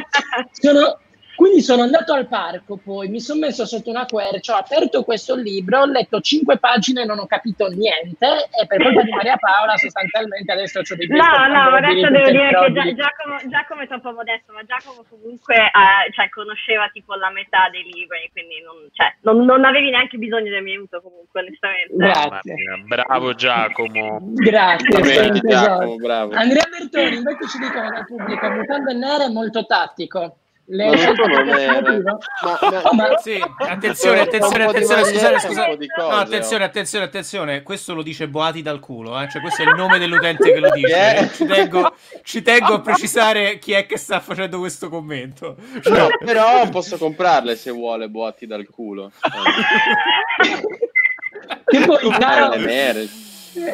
Sono 0.51 0.99
quindi 1.35 1.61
sono 1.61 1.83
andato 1.83 2.13
al 2.13 2.27
parco, 2.27 2.77
poi 2.77 3.09
mi 3.09 3.19
sono 3.19 3.39
messo 3.41 3.65
sotto 3.65 3.89
una 3.89 4.05
quercia, 4.05 4.55
ho 4.55 4.59
aperto 4.59 5.03
questo 5.03 5.35
libro, 5.35 5.81
ho 5.81 5.85
letto 5.85 6.21
cinque 6.21 6.57
pagine 6.57 7.01
e 7.01 7.05
non 7.05 7.19
ho 7.19 7.25
capito 7.25 7.67
niente 7.67 8.27
e 8.51 8.67
per 8.67 8.81
colpa 8.81 9.01
di 9.01 9.11
Maria 9.11 9.37
Paola 9.37 9.75
sostanzialmente 9.77 10.51
adesso 10.51 10.79
ho 10.79 10.95
dei 10.95 11.07
No, 11.07 11.47
no, 11.47 11.75
adesso 11.75 12.09
devo 12.09 12.29
dire 12.29 12.49
che 12.49 12.71
Gia- 12.71 12.93
Giacomo, 12.93 13.37
Giacomo 13.49 13.81
è 13.81 13.87
troppo 13.87 14.11
modesto, 14.11 14.53
ma 14.53 14.63
Giacomo 14.63 15.03
comunque 15.09 15.55
eh, 15.55 16.11
cioè, 16.11 16.29
conosceva 16.29 16.89
tipo 16.93 17.15
la 17.15 17.31
metà 17.31 17.69
dei 17.71 17.83
libri, 17.83 18.29
quindi 18.31 18.61
non, 18.61 18.75
cioè, 18.93 19.13
non, 19.21 19.45
non, 19.45 19.65
avevi 19.65 19.89
neanche 19.89 20.17
bisogno 20.17 20.49
del 20.49 20.63
mio 20.63 20.73
aiuto 20.73 21.01
comunque, 21.01 21.41
onestamente. 21.41 21.95
Grazie. 21.95 22.55
Bravo 22.85 23.33
Giacomo. 23.33 24.19
Grazie, 24.33 25.01
Bene, 25.01 25.39
Giacomo, 25.39 25.95
bravo. 25.95 26.33
Andrea 26.33 26.67
Bertoni 26.69 27.15
invece 27.15 27.47
ci 27.47 27.57
dicono 27.57 27.89
dal 27.89 28.05
pubblico, 28.05 28.49
mutande 28.49 28.93
nere 28.93 29.29
molto 29.29 29.65
tattico. 29.65 30.37
Le 30.65 30.85
ma 30.85 30.93
non 30.95 31.49
è... 31.49 31.81
ma, 31.81 32.17
ma... 32.93 33.09
Oh. 33.09 33.19
Sì, 33.19 33.37
attenzione, 33.57 34.21
attenzione, 34.21 34.63
attenzione, 34.63 35.03
scusate, 35.03 35.39
scusate. 35.39 35.87
No, 35.97 36.07
attenzione, 36.07 36.63
attenzione, 36.63 37.05
attenzione. 37.05 37.63
Questo 37.63 37.93
lo 37.93 38.01
dice 38.01 38.29
Boati 38.29 38.61
dal 38.61 38.79
culo, 38.79 39.19
eh? 39.21 39.29
cioè 39.29 39.41
questo 39.41 39.63
è 39.63 39.65
il 39.65 39.75
nome 39.75 39.99
dell'utente 39.99 40.53
che 40.53 40.59
lo 40.59 40.69
dice. 40.71 41.29
Ci 41.33 41.45
tengo, 41.45 41.93
ci 42.23 42.41
tengo, 42.41 42.75
a 42.75 42.81
precisare 42.81 43.59
chi 43.59 43.73
è 43.73 43.85
che 43.85 43.97
sta 43.97 44.21
facendo 44.21 44.59
questo 44.59 44.87
commento. 44.87 45.57
Cioè... 45.81 45.97
No, 45.97 46.07
però 46.23 46.69
posso 46.69 46.97
comprarle 46.97 47.57
se 47.57 47.71
vuole 47.71 48.07
Boati 48.07 48.47
dal 48.47 48.65
culo. 48.69 49.11
che 51.65 51.85
poi, 51.85 52.09
caro, 52.11 52.55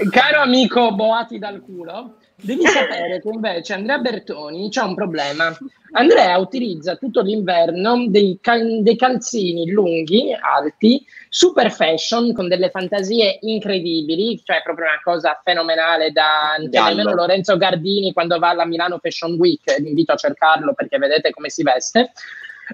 caro 0.10 0.42
amico 0.42 0.92
Boati 0.96 1.38
dal 1.38 1.62
culo, 1.62 2.16
Devi 2.42 2.66
sapere 2.66 3.20
che 3.22 3.30
invece 3.30 3.74
Andrea 3.74 3.98
Bertoni 3.98 4.70
c'ha 4.70 4.86
un 4.86 4.96
problema. 4.96 5.56
Andrea 5.92 6.38
utilizza 6.38 6.96
tutto 6.96 7.22
l'inverno 7.22 8.06
dei, 8.08 8.38
cal- 8.42 8.82
dei, 8.82 8.96
calzini 8.96 9.70
lunghi, 9.70 10.32
alti, 10.40 11.04
super 11.28 11.72
fashion, 11.72 12.34
con 12.34 12.48
delle 12.48 12.70
fantasie 12.70 13.40
incredibili, 13.42 14.42
cioè 14.44 14.62
proprio 14.64 14.86
una 14.86 15.02
cosa 15.04 15.40
fenomenale 15.44 16.12
da 16.12 16.56
nemmeno 16.60 17.14
Lorenzo 17.14 17.58
Gardini 17.58 18.14
quando 18.14 18.40
va 18.40 18.50
alla 18.50 18.66
Milano 18.66 19.00
Fashion 19.00 19.34
Week, 19.34 19.82
vi 19.82 19.90
invito 19.90 20.14
a 20.14 20.18
cercarlo 20.18 20.74
perché 20.74 20.98
vedete 20.98 21.32
come 21.32 21.50
si 21.50 21.64
veste. 21.64 22.12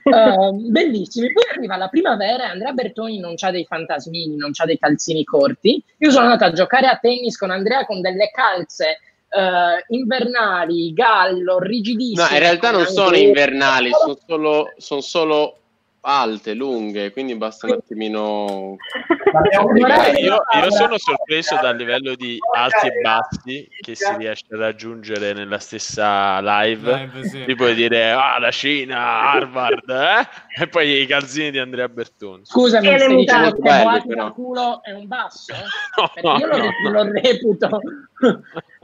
Uh, 0.04 0.52
bellissimi. 0.70 1.32
Poi 1.32 1.44
arriva 1.56 1.78
la 1.78 1.88
primavera 1.88 2.44
e 2.44 2.52
Andrea 2.52 2.74
Bertoni 2.74 3.18
non 3.18 3.34
ha 3.40 3.52
dei 3.52 3.66
fantasmini, 3.66 4.36
non 4.36 4.52
ha 4.54 4.66
dei 4.66 4.78
calzini 4.78 5.24
corti. 5.24 5.82
Io 6.00 6.12
sono 6.12 6.26
andata 6.26 6.48
a 6.48 6.52
giocare 6.52 6.88
a 6.88 6.98
tennis 6.98 7.38
con 7.38 7.50
Andrea 7.50 7.86
con 7.86 8.02
delle 8.02 8.30
calze 8.30 9.00
uh, 9.36 9.94
invernali, 9.94 10.94
gallo, 10.94 11.60
rigidissimi. 11.60 12.28
No, 12.28 12.34
in 12.34 12.40
realtà 12.40 12.72
non 12.72 12.86
sono 12.86 13.16
invernali, 13.16 13.92
sono 13.92 14.18
solo, 14.26 14.74
sono 14.78 15.02
solo 15.02 15.58
alte, 16.06 16.54
lunghe, 16.54 17.12
quindi 17.12 17.36
basta 17.36 17.66
un 17.66 17.74
attimino... 17.74 18.76
io, 20.20 20.44
io, 20.62 20.72
sono 20.72 20.98
sorpreso 20.98 21.58
dal 21.60 21.76
livello 21.76 22.16
di 22.16 22.38
alti 22.56 22.88
e 22.88 23.02
bassi 23.02 23.68
che 23.80 23.96
si 23.96 24.16
riesce 24.18 24.46
a 24.52 24.58
raggiungere 24.58 25.34
nella 25.34 25.58
stessa 25.58 26.40
live. 26.42 26.96
live 26.96 27.28
sì. 27.28 27.44
Ti 27.46 27.56
puoi 27.56 27.74
dire, 27.74 28.12
ah, 28.12 28.38
la 28.40 28.52
Cina, 28.52 29.32
Harvard, 29.32 29.90
eh? 29.90 30.62
e 30.62 30.68
poi 30.68 31.02
i 31.02 31.06
calzini 31.08 31.52
di 31.52 31.58
Andrea 31.58 31.90
Bertoni. 31.90 32.46
Scusami, 32.46 33.00
se 33.00 33.08
diciamo 33.08 33.52
che 33.52 33.62
Boati 33.62 34.08
da 34.10 34.30
culo 34.30 34.84
è 34.84 34.92
un 34.92 35.08
basso? 35.08 35.54
No, 36.22 36.38
io 36.38 36.48
lo, 36.48 36.58
no. 36.58 36.92
lo 36.92 37.12
reputo. 37.12 37.82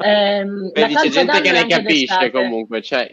Ehm, 0.02 0.72
Beh, 0.72 0.88
c'è 0.88 1.10
gente 1.10 1.42
che 1.42 1.52
ne 1.52 1.68
capisce 1.68 2.32
comunque, 2.32 2.82
cioè 2.82 3.10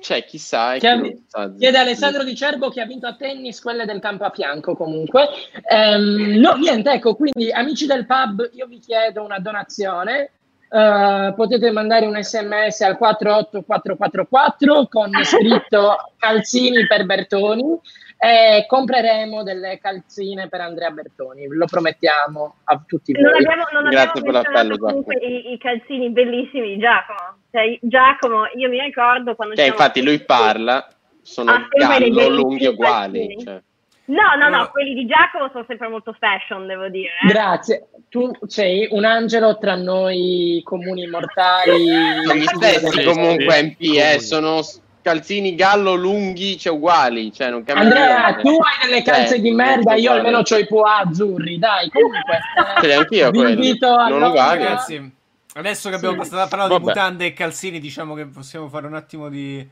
cioè, 0.00 0.24
chissà. 0.24 0.76
Chiede, 0.76 1.24
chiede 1.58 1.78
Alessandro 1.78 2.22
Di 2.22 2.34
Cerbo 2.34 2.70
che 2.70 2.80
ha 2.80 2.86
vinto 2.86 3.06
a 3.06 3.14
tennis 3.14 3.60
quelle 3.60 3.84
del 3.84 4.00
campo 4.00 4.24
a 4.24 4.30
fianco 4.30 4.76
comunque. 4.76 5.28
Um, 5.70 6.36
no, 6.38 6.54
niente, 6.54 6.92
ecco, 6.92 7.14
quindi 7.16 7.50
amici 7.50 7.86
del 7.86 8.06
pub, 8.06 8.48
io 8.54 8.66
vi 8.66 8.78
chiedo 8.78 9.22
una 9.22 9.38
donazione. 9.38 10.32
Uh, 10.68 11.34
potete 11.34 11.70
mandare 11.70 12.04
un 12.04 12.22
sms 12.22 12.82
al 12.82 12.98
48444 12.98 14.86
con 14.88 15.10
scritto 15.24 15.96
calzini 16.18 16.86
per 16.86 17.06
Bertoni 17.06 17.80
e 18.20 18.64
compreremo 18.66 19.44
delle 19.44 19.78
calzine 19.78 20.48
per 20.48 20.60
Andrea 20.60 20.90
Bertoni, 20.90 21.46
lo 21.46 21.66
promettiamo 21.66 22.56
a 22.64 22.82
tutti 22.84 23.12
voi. 23.12 23.22
Non 23.22 23.34
abbiamo, 23.34 23.64
non 23.72 23.90
Grazie 23.90 24.22
per 24.22 24.32
l'appello. 24.32 24.76
Comunque 24.76 25.14
i, 25.16 25.52
i, 25.52 25.58
calzini 25.58 26.10
bellissimi 26.10 26.74
di 26.74 26.78
Giacomo. 26.78 27.36
Cioè, 27.52 27.78
Giacomo, 27.80 28.46
io 28.56 28.68
mi 28.68 28.80
ricordo 28.80 29.36
quando... 29.36 29.54
Cioè, 29.54 29.66
infatti 29.66 30.02
lui 30.02 30.18
parla, 30.24 30.88
sono 31.22 31.52
ah, 31.52 31.68
gallo 31.70 32.28
lunghi 32.28 32.66
uguali. 32.66 33.36
Cioè. 33.40 33.62
No, 34.06 34.34
no, 34.36 34.48
no, 34.48 34.68
quelli 34.70 34.94
di 34.94 35.06
Giacomo 35.06 35.48
sono 35.52 35.64
sempre 35.68 35.86
molto 35.86 36.12
fashion, 36.18 36.66
devo 36.66 36.88
dire. 36.88 37.12
Eh. 37.22 37.28
Grazie. 37.28 37.88
Tu 38.08 38.30
sei 38.46 38.88
un 38.90 39.04
angelo 39.04 39.58
tra 39.58 39.76
noi 39.76 40.60
comuni 40.64 41.06
mortali. 41.06 41.86
Sono 42.24 42.34
gli 42.34 42.46
stessi 42.46 43.04
comunque 43.04 43.62
MP, 43.62 43.96
eh, 43.96 44.18
sono 44.18 44.62
calzini 45.08 45.54
gallo 45.54 45.94
lunghi, 45.94 46.58
cioè 46.58 46.72
uguali. 46.72 47.32
Cioè, 47.32 47.50
non 47.50 47.64
Andrea, 47.66 48.26
niente. 48.26 48.42
tu 48.42 48.48
hai 48.48 48.88
delle 48.88 49.02
calze 49.02 49.36
eh, 49.36 49.40
di 49.40 49.50
merda, 49.50 49.94
io 49.94 50.12
almeno 50.12 50.38
ho 50.38 50.56
i 50.56 50.66
poa 50.66 50.98
azzurri, 50.98 51.58
dai, 51.58 51.88
comunque. 51.90 52.38
Ce 52.80 52.86
li 52.86 52.92
anch'io 52.92 53.30
quelli, 53.30 53.78
non 53.80 54.22
uguali. 54.22 54.62
Ragazzi, 54.62 55.12
adesso 55.54 55.88
che 55.88 55.94
abbiamo 55.94 56.14
sì. 56.14 56.20
passato 56.20 56.42
a 56.42 56.46
parlare 56.48 56.78
di 56.78 56.84
mutande 56.84 57.26
e 57.26 57.32
calzini, 57.32 57.80
diciamo 57.80 58.14
che 58.14 58.26
possiamo 58.26 58.68
fare 58.68 58.86
un 58.86 58.94
attimo 58.94 59.28
di 59.28 59.66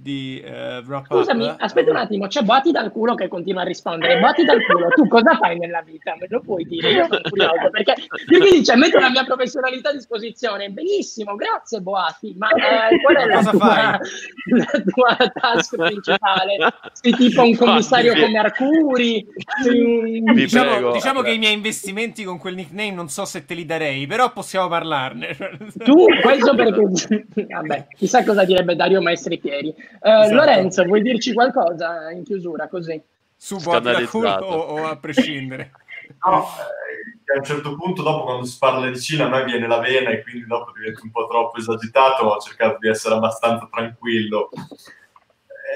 di 0.00 0.42
uh, 0.44 0.82
wrap 0.86 1.06
Scusami, 1.06 1.46
up. 1.46 1.56
aspetta 1.58 1.90
un 1.90 1.96
attimo, 1.96 2.26
c'è 2.26 2.42
Boati 2.42 2.70
dal 2.70 2.90
culo 2.90 3.14
che 3.14 3.28
continua 3.28 3.62
a 3.62 3.64
rispondere. 3.64 4.18
Boati 4.18 4.44
dal 4.44 4.64
culo, 4.64 4.88
tu 4.88 5.06
cosa 5.08 5.36
fai 5.36 5.58
nella 5.58 5.82
vita? 5.82 6.16
Me 6.18 6.26
lo 6.28 6.40
puoi 6.40 6.64
dire? 6.64 6.90
Io 6.90 7.04
sono 7.04 7.20
curioso 7.28 7.70
perché 7.70 7.94
lui 8.26 8.52
dice 8.52 8.76
metto 8.76 8.98
la 8.98 9.10
mia 9.10 9.24
professionalità 9.24 9.90
a 9.90 9.92
disposizione. 9.92 10.70
Benissimo, 10.70 11.34
grazie 11.34 11.80
Boati, 11.80 12.34
ma 12.38 12.48
eh, 12.48 13.00
qual 13.02 13.16
è 13.16 13.26
la 13.26 13.42
tua, 13.42 14.00
la 14.56 14.82
tua, 14.84 15.30
task 15.32 15.76
principale? 15.76 16.56
Sei 16.92 17.12
tipo 17.12 17.42
un 17.42 17.56
commissario 17.56 18.14
come 18.14 18.38
Arcuri? 18.38 19.26
Diciamo, 20.34 20.92
diciamo, 20.92 21.20
che 21.20 21.32
i 21.32 21.38
miei 21.38 21.54
investimenti 21.54 22.24
con 22.24 22.38
quel 22.38 22.54
nickname 22.54 22.92
non 22.92 23.08
so 23.08 23.24
se 23.26 23.44
te 23.44 23.54
li 23.54 23.66
darei, 23.66 24.06
però 24.06 24.32
possiamo 24.32 24.68
parlarne. 24.68 25.36
tu, 25.84 26.06
questo 26.22 26.54
perché... 26.54 27.26
Vabbè, 27.50 27.86
chissà 27.96 28.24
cosa 28.24 28.44
direbbe 28.44 28.76
Dario 28.76 29.02
Maestri 29.02 29.38
Pieri. 29.38 29.74
Uh, 30.00 30.08
esatto. 30.08 30.34
Lorenzo, 30.34 30.84
vuoi 30.84 31.02
dirci 31.02 31.32
qualcosa 31.32 32.10
in 32.10 32.22
chiusura 32.24 32.68
così? 32.68 33.00
Su 33.36 33.56
da 33.58 34.06
culo 34.06 34.28
o, 34.28 34.56
o 34.56 34.86
a 34.86 34.96
prescindere? 34.96 35.72
No, 36.24 36.42
eh, 36.42 37.34
a 37.34 37.38
un 37.38 37.44
certo 37.44 37.76
punto, 37.76 38.02
dopo 38.02 38.24
quando 38.24 38.44
si 38.44 38.58
parla 38.58 38.90
di 38.90 39.00
Cina, 39.00 39.26
a 39.26 39.28
me 39.28 39.44
viene 39.44 39.68
la 39.68 39.78
vena 39.78 40.10
e 40.10 40.22
quindi 40.22 40.46
dopo 40.46 40.72
divento 40.72 41.02
un 41.04 41.10
po' 41.10 41.26
troppo 41.28 41.58
esagitato. 41.58 42.24
Ho 42.24 42.40
cercato 42.40 42.78
di 42.80 42.88
essere 42.88 43.14
abbastanza 43.14 43.68
tranquillo. 43.70 44.50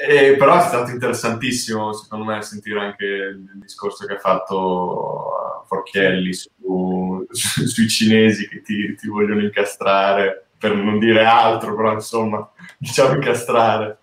E, 0.07 0.35
però 0.37 0.59
è 0.59 0.63
stato 0.63 0.91
interessantissimo, 0.91 1.93
secondo 1.93 2.25
me, 2.25 2.43
sentire 2.43 2.81
anche 2.81 3.05
il 3.05 3.51
discorso 3.55 4.05
che 4.07 4.15
ha 4.15 4.19
fatto 4.19 5.63
Forchielli 5.67 6.33
su, 6.33 7.25
su, 7.31 7.67
sui 7.67 7.89
cinesi 7.89 8.49
che 8.49 8.61
ti, 8.61 8.95
ti 8.97 9.09
vogliono 9.09 9.41
incastrare, 9.41 10.49
per 10.59 10.75
non 10.75 10.99
dire 10.99 11.25
altro, 11.25 11.77
però 11.77 11.93
insomma, 11.93 12.51
diciamo 12.77 13.15
incastrare. 13.15 13.99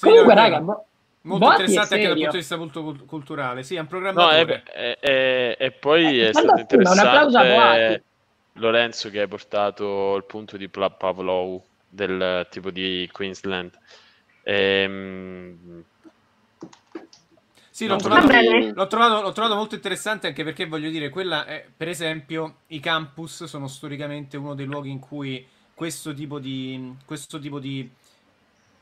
Sì, 0.00 0.08
Comunque, 0.08 0.34
raga, 0.34 0.60
bo- 0.60 0.86
molto 1.22 1.46
interessante 1.50 1.94
anche 1.96 2.06
dal 2.06 2.16
punto 2.16 2.30
di 2.30 2.36
vista 2.38 2.56
molto 2.56 2.96
culturale. 3.04 3.62
Sì, 3.62 3.74
è 3.74 3.80
un 3.80 3.86
programma. 3.86 4.22
No, 4.22 4.30
e 4.30 5.76
poi 5.78 6.20
è 6.20 6.32
stato 6.32 6.58
interessante 6.58 8.02
Lorenzo 8.54 9.10
che 9.10 9.20
hai 9.20 9.28
portato 9.28 10.16
il 10.16 10.24
punto 10.24 10.56
di 10.56 10.70
Pavlov 10.70 11.60
del 11.86 12.46
tipo 12.48 12.70
di 12.70 13.06
Queensland. 13.12 13.78
Ehm... 14.44 15.84
Sì, 17.68 17.86
l'ho, 17.86 17.96
trovato, 17.96 18.26
l'ho, 18.26 18.86
trovato, 18.86 19.20
l'ho, 19.20 19.32
trovato, 19.32 19.54
molto 19.54 19.74
interessante 19.74 20.26
anche 20.28 20.44
perché 20.44 20.66
voglio 20.66 20.88
dire, 20.88 21.10
quella 21.10 21.44
è, 21.44 21.66
per 21.74 21.88
esempio, 21.88 22.60
i 22.68 22.80
campus 22.80 23.44
sono 23.44 23.68
storicamente 23.68 24.38
uno 24.38 24.54
dei 24.54 24.66
luoghi 24.66 24.90
in 24.90 24.98
cui 24.98 25.46
questo 25.74 26.14
tipo 26.14 26.38
di, 26.38 26.94
questo 27.06 27.38
tipo 27.38 27.58
di 27.58 27.90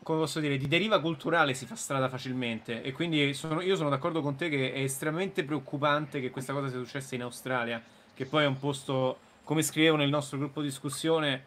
come 0.09 0.21
posso 0.21 0.41
dire, 0.41 0.57
di 0.57 0.67
deriva 0.69 1.03
culturale 1.03 1.53
si 1.53 1.67
fa 1.67 1.75
strada 1.75 2.09
facilmente 2.09 2.81
e 2.81 2.93
quindi 2.93 3.35
sono, 3.35 3.61
io 3.61 3.77
sono 3.77 3.91
d'accordo 3.91 4.23
con 4.23 4.37
te 4.37 4.49
che 4.49 4.73
è 4.73 4.81
estremamente 4.81 5.45
preoccupante 5.45 6.19
che 6.19 6.31
questa 6.31 6.55
cosa 6.55 6.71
sia 6.71 6.79
successa 6.79 7.15
in 7.15 7.21
Australia, 7.21 7.83
che 8.15 8.25
poi 8.25 8.45
è 8.45 8.47
un 8.47 8.59
posto, 8.59 9.19
come 9.45 9.61
scrivevo 9.61 9.97
nel 9.97 10.09
nostro 10.09 10.39
gruppo 10.39 10.63
di 10.63 10.69
discussione, 10.69 11.45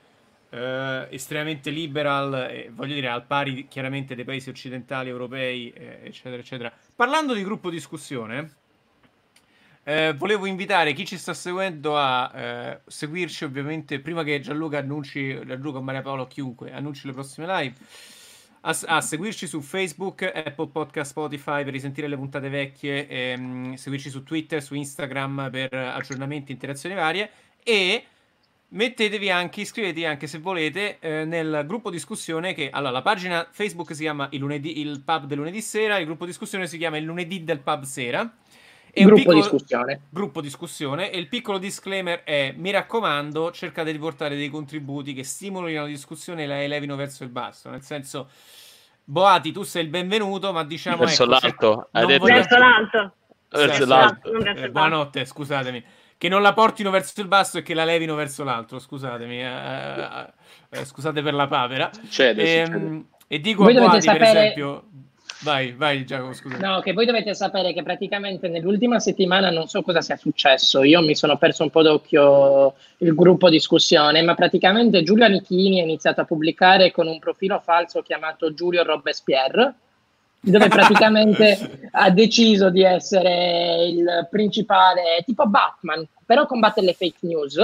eh, 0.51 1.07
estremamente 1.09 1.71
liberal, 1.71 2.51
eh, 2.51 2.69
voglio 2.71 2.93
dire 2.93 3.07
al 3.07 3.25
pari 3.25 3.67
chiaramente 3.67 4.13
dei 4.13 4.25
paesi 4.25 4.49
occidentali, 4.49 5.09
europei, 5.09 5.71
eh, 5.71 6.01
eccetera, 6.03 6.39
eccetera. 6.39 6.71
Parlando 6.95 7.33
di 7.33 7.43
gruppo 7.43 7.71
discussione, 7.71 8.57
eh, 9.81 10.13
volevo 10.15 10.45
invitare 10.45 10.93
chi 10.93 11.03
ci 11.03 11.17
sta 11.17 11.33
seguendo 11.33 11.97
a 11.97 12.31
eh, 12.31 12.81
seguirci 12.85 13.43
ovviamente 13.43 13.99
prima 14.01 14.21
che 14.21 14.39
Gianluca 14.39 14.77
annunci, 14.77 15.33
Gianluca, 15.47 15.79
Maria 15.79 16.03
Paolo, 16.03 16.27
chiunque 16.27 16.71
annunci 16.71 17.07
le 17.07 17.13
prossime 17.13 17.47
live 17.47 18.19
a, 18.61 18.77
a, 18.85 19.01
seguirci 19.01 19.47
su 19.47 19.61
Facebook, 19.61 20.23
Apple 20.23 20.67
Podcast, 20.67 21.11
Spotify 21.11 21.63
per 21.63 21.73
risentire 21.73 22.07
le 22.07 22.15
puntate 22.15 22.49
vecchie, 22.49 23.07
ehm, 23.07 23.73
seguirci 23.73 24.09
su 24.09 24.23
Twitter, 24.23 24.61
su 24.61 24.75
Instagram 24.75 25.49
per 25.51 25.73
aggiornamenti, 25.73 26.51
interazioni 26.51 26.95
varie 26.95 27.29
e 27.63 28.05
mettetevi 28.69 29.29
anche, 29.29 29.61
iscrivetevi 29.61 30.05
anche 30.05 30.27
se 30.27 30.37
volete 30.39 30.99
eh, 30.99 31.25
nel 31.25 31.63
gruppo 31.65 31.89
discussione 31.89 32.53
che 32.53 32.69
allora 32.69 32.91
la 32.91 33.01
pagina 33.01 33.47
Facebook 33.51 33.93
si 33.93 34.01
chiama 34.01 34.27
il, 34.31 34.39
lunedì, 34.39 34.79
il 34.79 35.01
pub 35.01 35.25
del 35.25 35.37
lunedì 35.37 35.61
sera, 35.61 35.97
il 35.97 36.05
gruppo 36.05 36.25
discussione 36.25 36.67
si 36.67 36.77
chiama 36.77 36.97
il 36.97 37.03
lunedì 37.03 37.43
del 37.43 37.59
pub 37.59 37.83
sera 37.83 38.31
e 38.93 39.03
gruppo 39.03 39.15
piccolo, 39.15 39.37
discussione. 39.37 40.01
Gruppo 40.09 40.41
discussione. 40.41 41.11
E 41.11 41.17
il 41.17 41.27
piccolo 41.27 41.57
disclaimer 41.57 42.23
è: 42.23 42.53
mi 42.57 42.71
raccomando, 42.71 43.51
cercate 43.51 43.91
di 43.91 43.97
portare 43.97 44.35
dei 44.35 44.49
contributi 44.49 45.13
che 45.13 45.23
stimolino 45.23 45.81
la 45.81 45.87
discussione 45.87 46.43
e 46.43 46.47
la 46.47 46.61
elevino 46.61 46.95
verso 46.95 47.23
il 47.23 47.29
basso. 47.29 47.69
Nel 47.69 47.81
senso, 47.81 48.29
Boati, 49.03 49.51
tu 49.51 49.63
sei 49.63 49.83
il 49.83 49.89
benvenuto, 49.89 50.51
ma 50.51 50.63
diciamo. 50.63 50.97
Verso 50.97 51.23
ecco, 51.23 51.31
l'alto. 51.31 51.89
Verso 51.91 52.57
l'alto. 52.57 53.13
Verso 53.49 53.85
l'alto. 53.85 54.31
Eh, 54.33 54.69
buonanotte, 54.69 55.25
scusatemi. 55.25 55.83
Che 56.17 56.29
non 56.29 56.41
la 56.41 56.53
portino 56.53 56.91
verso 56.91 57.19
il 57.21 57.27
basso 57.27 57.57
e 57.57 57.61
che 57.63 57.73
la 57.73 57.85
levino 57.85 58.15
verso 58.15 58.43
l'alto. 58.43 58.77
Scusatemi. 58.77 59.41
Eh, 59.41 59.45
eh, 59.45 60.33
eh 60.69 60.85
scusate 60.85 61.21
per 61.21 61.33
la 61.33 61.47
papera. 61.47 61.89
Succede, 61.93 62.61
e, 62.61 62.65
succede. 62.65 63.03
e 63.27 63.39
dico 63.39 63.63
Voi 63.63 63.75
a 63.75 63.79
Boati, 63.79 64.01
sapere... 64.01 64.19
per 64.19 64.35
esempio 64.35 64.83
Vai, 65.43 65.71
vai 65.71 66.05
Giacomo, 66.05 66.33
scusa. 66.33 66.57
No, 66.57 66.81
che 66.81 66.93
voi 66.93 67.05
dovete 67.05 67.33
sapere 67.33 67.73
che 67.73 67.81
praticamente 67.81 68.47
nell'ultima 68.47 68.99
settimana 68.99 69.49
non 69.49 69.67
so 69.67 69.81
cosa 69.81 70.01
sia 70.01 70.15
successo. 70.15 70.83
Io 70.83 71.01
mi 71.01 71.15
sono 71.15 71.37
perso 71.37 71.63
un 71.63 71.71
po' 71.71 71.81
d'occhio 71.81 72.75
il 72.97 73.15
gruppo 73.15 73.49
discussione, 73.49 74.21
ma 74.21 74.35
praticamente 74.35 75.01
Giulio 75.01 75.25
Anichini 75.25 75.79
ha 75.79 75.83
iniziato 75.83 76.21
a 76.21 76.25
pubblicare 76.25 76.91
con 76.91 77.07
un 77.07 77.17
profilo 77.17 77.59
falso 77.59 78.03
chiamato 78.03 78.53
Giulio 78.53 78.83
Robespierre, 78.83 79.73
dove 80.39 80.67
praticamente 80.69 81.89
ha 81.91 82.11
deciso 82.11 82.69
di 82.69 82.83
essere 82.83 83.87
il 83.87 84.27
principale, 84.29 85.23
tipo 85.25 85.47
Batman, 85.47 86.07
però 86.23 86.45
combatte 86.45 86.81
le 86.81 86.93
fake 86.93 87.19
news 87.21 87.57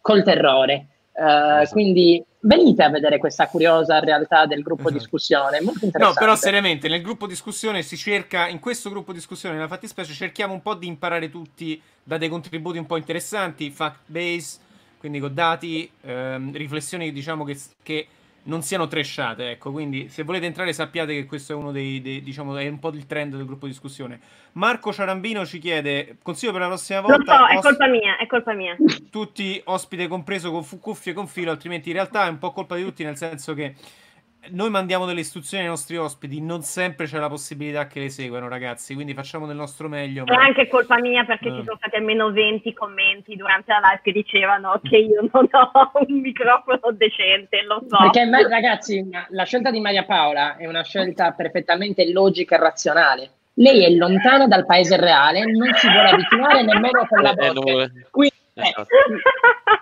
col 0.00 0.22
terrore. 0.22 0.86
Uh, 1.12 1.68
quindi 1.70 2.24
venite 2.40 2.82
a 2.82 2.90
vedere 2.90 3.18
questa 3.18 3.48
curiosa 3.48 3.98
realtà 3.98 4.46
del 4.46 4.62
gruppo 4.62 4.88
esatto. 4.88 4.98
discussione, 4.98 5.60
molto 5.60 5.84
interessante. 5.84 6.20
No, 6.20 6.26
però 6.26 6.36
seriamente, 6.36 6.88
nel 6.88 7.02
gruppo 7.02 7.26
discussione 7.26 7.82
si 7.82 7.96
cerca, 7.96 8.48
in 8.48 8.60
questo 8.60 8.90
gruppo 8.90 9.12
discussione, 9.12 9.54
nella 9.56 9.68
fattispecie, 9.68 10.12
cerchiamo 10.12 10.52
un 10.52 10.62
po' 10.62 10.74
di 10.74 10.86
imparare 10.86 11.30
tutti 11.30 11.80
da 12.02 12.18
dei 12.18 12.28
contributi 12.28 12.78
un 12.78 12.86
po' 12.86 12.96
interessanti, 12.96 13.70
fact 13.70 14.00
base, 14.06 14.58
quindi 14.98 15.18
con 15.18 15.34
dati, 15.34 15.90
ehm, 16.02 16.54
riflessioni 16.54 17.12
diciamo 17.12 17.44
che, 17.44 17.58
che 17.82 18.06
non 18.48 18.62
siano 18.62 18.88
trashate, 18.88 19.50
ecco, 19.50 19.70
quindi 19.70 20.08
se 20.08 20.22
volete 20.22 20.46
entrare 20.46 20.72
sappiate 20.72 21.14
che 21.14 21.26
questo 21.26 21.52
è 21.52 21.54
uno 21.54 21.70
dei, 21.70 22.00
dei 22.00 22.22
diciamo, 22.22 22.56
è 22.56 22.66
un 22.66 22.78
po' 22.78 22.88
il 22.88 23.06
trend 23.06 23.36
del 23.36 23.44
gruppo 23.44 23.66
di 23.66 23.72
discussione. 23.72 24.18
Marco 24.52 24.92
Ciarambino 24.92 25.44
ci 25.44 25.58
chiede, 25.58 26.16
consiglio 26.22 26.52
per 26.52 26.62
la 26.62 26.68
prossima 26.68 27.00
volta... 27.00 27.40
Lo 27.40 27.46
so, 27.46 27.58
è 27.58 27.60
colpa 27.60 27.86
mia, 27.86 28.16
è 28.16 28.26
colpa 28.26 28.54
mia. 28.54 28.76
Tutti 29.10 29.60
ospite 29.64 30.08
compreso 30.08 30.50
con 30.50 30.64
cuffie 30.80 31.12
con 31.12 31.26
filo, 31.26 31.50
altrimenti 31.50 31.90
in 31.90 31.94
realtà 31.94 32.26
è 32.26 32.30
un 32.30 32.38
po' 32.38 32.52
colpa 32.52 32.74
di 32.74 32.84
tutti, 32.84 33.04
nel 33.04 33.16
senso 33.16 33.52
che 33.52 33.74
noi 34.50 34.70
mandiamo 34.70 35.04
delle 35.04 35.20
istruzioni 35.20 35.64
ai 35.64 35.68
nostri 35.68 35.96
ospiti, 35.96 36.40
non 36.40 36.62
sempre 36.62 37.06
c'è 37.06 37.18
la 37.18 37.28
possibilità 37.28 37.86
che 37.86 38.00
le 38.00 38.08
seguano, 38.08 38.48
ragazzi. 38.48 38.94
Quindi 38.94 39.14
facciamo 39.14 39.46
del 39.46 39.56
nostro 39.56 39.88
meglio. 39.88 40.24
Ma... 40.24 40.32
È 40.32 40.44
anche 40.46 40.68
colpa 40.68 40.98
mia 40.98 41.24
perché 41.24 41.48
eh. 41.48 41.54
ci 41.56 41.64
sono 41.64 41.76
stati 41.76 41.96
almeno 41.96 42.30
20 42.30 42.72
commenti 42.72 43.36
durante 43.36 43.72
la 43.72 43.80
live 43.88 44.00
che 44.02 44.12
dicevano 44.12 44.80
che 44.82 44.96
io 44.96 45.28
non 45.32 45.48
ho 45.50 45.90
un 46.06 46.20
microfono 46.20 46.92
decente. 46.92 47.62
Lo 47.62 47.82
so. 47.88 47.96
Perché, 47.98 48.48
ragazzi, 48.48 49.08
la 49.30 49.44
scelta 49.44 49.70
di 49.70 49.80
Maria 49.80 50.04
Paola 50.04 50.56
è 50.56 50.66
una 50.66 50.82
scelta 50.82 51.32
perfettamente 51.32 52.10
logica 52.10 52.56
e 52.56 52.58
razionale. 52.58 53.30
Lei 53.54 53.84
è 53.84 53.90
lontana 53.90 54.46
dal 54.46 54.64
paese 54.64 54.96
reale, 54.96 55.44
non 55.44 55.74
si 55.74 55.88
vuole 55.88 56.10
avvicinare 56.10 56.62
nemmeno 56.62 57.06
con 57.08 57.22
la 57.22 57.34
voce. 57.34 58.06
Quindi 58.10 58.36
Esatto. 58.62 58.86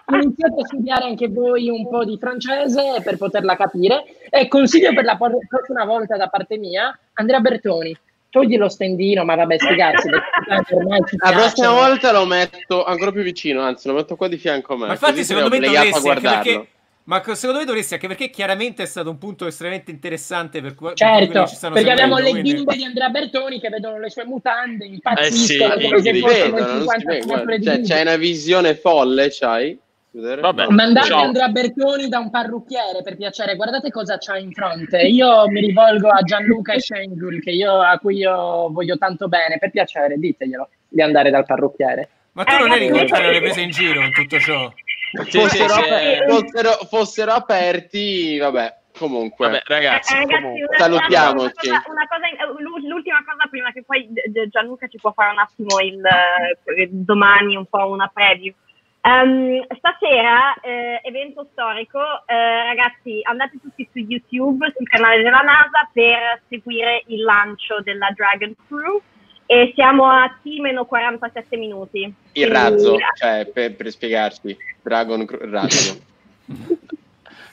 Iniziate 0.15 0.61
a 0.61 0.67
studiare 0.67 1.05
anche 1.05 1.29
voi 1.29 1.69
un 1.69 1.89
po' 1.89 2.05
di 2.05 2.17
francese 2.19 3.01
per 3.03 3.17
poterla 3.17 3.57
capire. 3.57 4.05
E 4.31 4.49
consiglio 4.49 4.93
per 4.95 5.05
la 5.05 5.17
prossima 5.17 5.85
volta 5.85 6.17
da 6.17 6.29
parte 6.29 6.59
mia, 6.59 6.97
Andrea 7.15 7.41
Bertoni. 7.41 7.97
Togli 8.29 8.57
lo 8.57 8.69
stendino, 8.69 9.25
ma 9.25 9.35
vabbè, 9.35 9.59
spiegazzi. 9.59 10.09
la 10.11 11.33
prossima 11.33 11.71
volta 11.71 12.13
lo 12.13 12.27
metto 12.27 12.85
ancora 12.85 13.11
più 13.11 13.23
vicino, 13.23 13.63
anzi, 13.63 13.89
lo 13.89 13.95
metto 13.95 14.17
qua 14.17 14.29
di 14.29 14.37
fianco 14.37 14.75
a 14.75 14.77
me. 14.77 14.87
Ma 14.87 14.93
infatti, 14.93 15.25
secondo 15.25 15.49
me 15.49 15.61
dovresti, 15.61 16.09
perché 16.09 16.69
ma 17.07 17.23
secondo 17.35 17.61
me 17.61 17.65
dovresti 17.65 17.95
anche 17.95 18.09
perché 18.09 18.31
chiaramente 18.31 18.83
è 18.83 18.87
stato 18.87 19.11
un 19.11 19.19
punto 19.19 19.47
estremamente 19.47 19.91
interessante 19.91 20.61
per 20.61 20.75
cui 20.75 20.91
certo, 20.95 21.47
ci 21.47 21.57
perché 21.61 21.91
abbiamo 21.91 22.19
le 22.19 22.31
quindi... 22.31 22.55
bimbe 22.55 22.77
di 22.77 22.85
Andrea 22.85 23.09
Bertoni 23.11 23.61
che 23.61 23.69
vedono 23.69 23.99
le 23.99 24.11
sue 24.11 24.25
mutande, 24.25 24.87
impazziscono 24.87 25.75
eh 25.75 25.81
sì, 25.81 25.89
come 25.89 26.01
se 26.03 26.21
fossero 26.21 27.63
cioè, 27.63 27.81
c'è 27.81 28.01
una 28.03 28.17
visione 28.17 28.75
folle, 28.75 29.29
c'hai? 29.31 29.79
Vabbè, 30.19 30.69
Mandate 30.69 31.09
ciao. 31.09 31.25
Andrea 31.25 31.49
Bertoni 31.49 32.09
da 32.09 32.19
un 32.19 32.31
parrucchiere 32.31 33.03
per 33.03 33.17
piacere, 33.17 33.55
guardate 33.55 33.91
cosa 33.91 34.17
c'ha 34.19 34.39
in 34.39 34.51
fronte. 34.51 35.03
Io 35.03 35.47
mi 35.49 35.61
rivolgo 35.61 36.09
a 36.09 36.23
Gianluca 36.23 36.73
e 36.73 36.81
Schengul, 36.81 37.41
che 37.43 37.51
io, 37.51 37.81
a 37.81 37.99
cui 37.99 38.17
io 38.17 38.71
voglio 38.71 38.97
tanto 38.97 39.29
bene, 39.29 39.59
per 39.59 39.71
piacere, 39.71 40.17
diteglielo 40.17 40.69
di 40.89 41.03
andare 41.03 41.31
dal 41.31 41.45
parrucchiere. 41.45 42.09
Ma 42.33 42.45
tu 42.45 42.57
non 42.57 42.73
eri 42.73 42.89
contrario 42.89 43.29
alle 43.29 43.41
prese 43.41 43.61
in 43.61 43.71
giro 43.71 44.01
in 44.01 44.13
tutto 44.13 44.39
ciò? 44.39 44.73
Fossero, 45.25 45.49
sì, 45.49 45.83
sì, 45.83 46.25
fossero, 46.29 46.71
fossero, 46.89 47.33
aperti, 47.33 48.39
vabbè. 48.39 48.85
Comunque, 48.99 49.47
vabbè, 49.47 49.63
ragazzi, 49.67 50.15
eh, 50.15 50.19
ragazzi 50.21 50.43
comunque. 50.43 50.79
salutiamoci. 50.79 51.69
Una 51.69 51.83
cosa, 51.83 51.93
una 51.93 52.07
cosa, 52.09 52.27
eh, 52.27 52.83
l'ultima 52.89 53.25
cosa 53.25 53.47
prima 53.51 53.71
che 53.71 53.83
poi 53.83 54.09
Gianluca 54.49 54.87
ci 54.89 54.99
può 54.99 55.13
fare 55.13 55.33
un 55.33 55.39
attimo 55.39 55.81
il, 55.81 56.03
eh, 56.05 56.89
domani 56.91 57.57
un 57.57 57.67
po' 57.67 57.91
una 57.91 58.11
preview. 58.13 58.55
Um, 59.03 59.65
stasera, 59.77 60.55
eh, 60.63 61.01
evento 61.05 61.47
storico, 61.53 62.01
eh, 62.27 62.65
ragazzi, 62.65 63.21
andate 63.23 63.61
tutti 63.61 63.89
su 63.93 63.99
YouTube, 63.99 64.73
sul 64.75 64.89
canale 64.89 65.23
della 65.23 65.43
NASA 65.43 65.89
per 65.93 66.43
seguire 66.49 67.05
il 67.07 67.23
lancio 67.23 67.81
della 67.83 68.11
Dragon 68.13 68.53
Crew 68.67 69.01
e 69.47 69.73
siamo 69.75 70.07
a 70.07 70.29
T-47 70.43 71.59
minuti. 71.59 72.01
Il 72.01 72.15
Quindi... 72.33 72.53
razzo, 72.53 72.97
cioè 73.19 73.47
per, 73.47 73.75
per 73.75 73.91
spiegarci, 73.91 74.57
Dragon 74.83 75.27
razzo. 75.51 75.99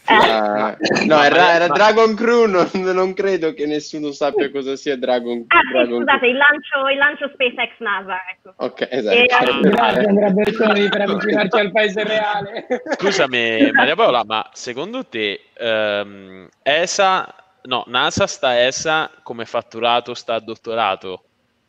Uh, 0.06 0.76
no, 1.06 1.24
era, 1.24 1.54
era, 1.54 1.68
Dragon 1.68 2.14
Crew, 2.14 2.44
non, 2.52 2.70
non, 2.74 3.14
credo 3.14 3.54
che 3.54 3.66
nessuno 3.66 4.12
sappia 4.12 4.52
cosa 4.52 4.76
sia 4.76 4.98
Dragon, 4.98 5.46
ah, 5.48 5.62
Dragon 5.72 6.00
sì, 6.00 6.04
scusate, 6.04 6.28
il 6.28 6.36
lancio, 6.36 6.90
il 6.90 6.98
lancio, 6.98 7.30
SpaceX 7.30 7.72
NASA. 7.78 8.18
Ecco. 8.30 8.54
Ok, 8.58 8.88
esatto. 8.92 9.16
E, 9.16 9.24
grazie 9.24 10.06
Andrea 10.06 10.30
Bertoni 10.30 10.90
per 10.90 11.02
avvicinarci 11.08 11.58
al 11.58 11.72
paese 11.72 12.04
reale. 12.04 12.68
Scusami 12.98 13.72
Maria 13.72 13.96
Paola, 13.96 14.24
ma 14.26 14.50
secondo 14.52 15.06
te 15.06 15.40
um, 15.60 16.50
ESA, 16.62 17.36
no, 17.62 17.86
NASA 17.88 18.28
sta 18.28 18.62
ESA 18.62 19.10
come 19.24 19.46
fatturato 19.46 20.14
sta 20.14 20.38
dottorato? 20.40 21.24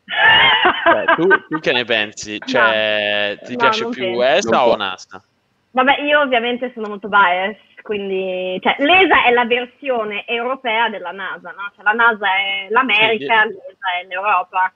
Cioè, 0.05 1.05
tu, 1.15 1.27
tu, 1.47 1.59
che 1.59 1.71
ne 1.71 1.83
pensi? 1.83 2.37
Cioè, 2.39 3.37
no, 3.39 3.47
ti 3.47 3.51
no, 3.53 3.57
piace 3.57 3.89
più 3.89 4.17
penso. 4.17 4.23
ESA 4.23 4.67
o 4.67 4.75
NASA? 4.75 5.23
Vabbè, 5.71 6.01
io 6.01 6.21
ovviamente 6.21 6.71
sono 6.73 6.87
molto 6.87 7.07
biased, 7.07 7.81
quindi 7.81 8.59
cioè, 8.61 8.75
l'ESA 8.79 9.25
è 9.25 9.31
la 9.31 9.45
versione 9.45 10.25
europea 10.27 10.89
della 10.89 11.11
NASA, 11.11 11.51
no? 11.51 11.71
Cioè, 11.75 11.83
la 11.83 11.91
NASA 11.91 12.27
è 12.27 12.67
l'America, 12.69 13.43
sì, 13.43 13.49
l'ESA 13.49 13.99
è 14.01 14.05
l'Europa. 14.07 14.71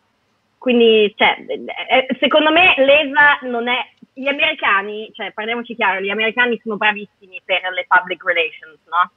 Quindi, 0.58 1.14
cioè, 1.16 1.38
secondo 2.20 2.52
me 2.52 2.74
l'ESA 2.78 3.40
non 3.44 3.68
è... 3.68 3.78
Gli 4.12 4.28
americani, 4.28 5.10
cioè, 5.14 5.32
parliamoci 5.32 5.76
chiaro, 5.76 6.02
gli 6.02 6.10
americani 6.10 6.60
sono 6.62 6.76
bravissimi 6.76 7.42
per 7.46 7.62
le 7.72 7.86
public 7.88 8.22
relations, 8.26 8.78
no? 8.88 9.12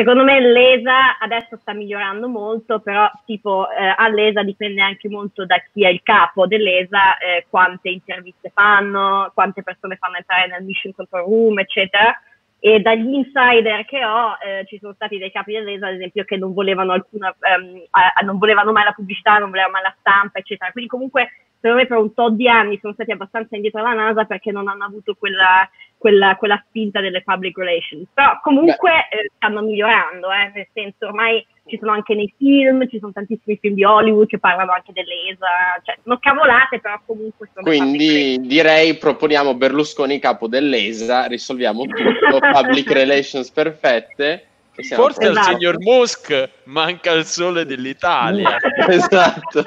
Secondo 0.00 0.24
me 0.24 0.40
l'ESA 0.40 1.18
adesso 1.18 1.58
sta 1.60 1.74
migliorando 1.74 2.26
molto, 2.26 2.80
però 2.80 3.06
tipo 3.26 3.70
eh, 3.70 3.92
all'ESA 3.94 4.42
dipende 4.42 4.80
anche 4.80 5.10
molto 5.10 5.44
da 5.44 5.62
chi 5.70 5.84
è 5.84 5.88
il 5.88 6.00
capo 6.02 6.46
dell'ESA, 6.46 7.18
eh, 7.18 7.44
quante 7.50 7.90
interviste 7.90 8.50
fanno, 8.54 9.30
quante 9.34 9.62
persone 9.62 9.96
fanno 9.96 10.16
entrare 10.16 10.46
nel 10.46 10.64
mission 10.64 10.94
control 10.94 11.24
room, 11.24 11.58
eccetera. 11.58 12.18
E 12.58 12.80
dagli 12.80 13.12
insider 13.12 13.84
che 13.84 14.02
ho 14.02 14.38
eh, 14.42 14.64
ci 14.64 14.78
sono 14.78 14.94
stati 14.94 15.18
dei 15.18 15.30
capi 15.30 15.52
dell'ESA, 15.52 15.88
ad 15.88 15.94
esempio, 15.96 16.24
che 16.24 16.38
non 16.38 16.54
volevano, 16.54 16.92
alcuna, 16.92 17.36
ehm, 17.38 17.82
non 18.24 18.38
volevano 18.38 18.72
mai 18.72 18.84
la 18.84 18.92
pubblicità, 18.92 19.36
non 19.36 19.50
volevano 19.50 19.74
mai 19.74 19.82
la 19.82 19.96
stampa, 20.00 20.38
eccetera. 20.38 20.72
Quindi 20.72 20.88
comunque 20.88 21.28
secondo 21.60 21.82
me 21.82 21.86
per 21.86 21.98
un 21.98 22.14
tot 22.14 22.32
di 22.32 22.48
anni 22.48 22.78
sono 22.80 22.94
stati 22.94 23.12
abbastanza 23.12 23.54
indietro 23.54 23.80
alla 23.80 23.92
NASA 23.92 24.24
perché 24.24 24.50
non 24.50 24.66
hanno 24.66 24.84
avuto 24.84 25.14
quella, 25.14 25.68
quella, 26.00 26.34
quella 26.36 26.62
spinta 26.66 27.02
delle 27.02 27.22
public 27.22 27.58
relations. 27.58 28.08
Però 28.14 28.40
comunque 28.42 28.90
eh, 29.10 29.30
stanno 29.36 29.60
migliorando, 29.60 30.32
eh, 30.32 30.50
nel 30.54 30.66
senso 30.72 31.04
ormai 31.04 31.46
ci 31.66 31.76
sono 31.78 31.92
anche 31.92 32.14
nei 32.14 32.32
film, 32.38 32.88
ci 32.88 32.98
sono 32.98 33.12
tantissimi 33.12 33.58
film 33.60 33.74
di 33.74 33.84
Hollywood 33.84 34.26
che 34.26 34.38
parlano 34.38 34.72
anche 34.72 34.92
dell'ESA, 34.94 35.46
cioè 35.84 35.98
sono 36.02 36.18
cavolate 36.18 36.80
però 36.80 36.98
comunque 37.04 37.50
sono 37.52 37.66
Quindi 37.66 38.40
direi 38.40 38.96
proponiamo 38.96 39.54
Berlusconi 39.54 40.18
capo 40.18 40.48
dell'ESA, 40.48 41.26
risolviamo 41.26 41.84
tutto, 41.84 42.38
public 42.50 42.90
relations 42.90 43.50
perfette. 43.50 44.46
Forse 44.72 45.28
esatto. 45.28 45.38
al 45.38 45.44
signor 45.44 45.78
Musk 45.80 46.50
manca 46.64 47.12
il 47.12 47.26
sole 47.26 47.66
dell'Italia. 47.66 48.56
esatto. 48.88 49.64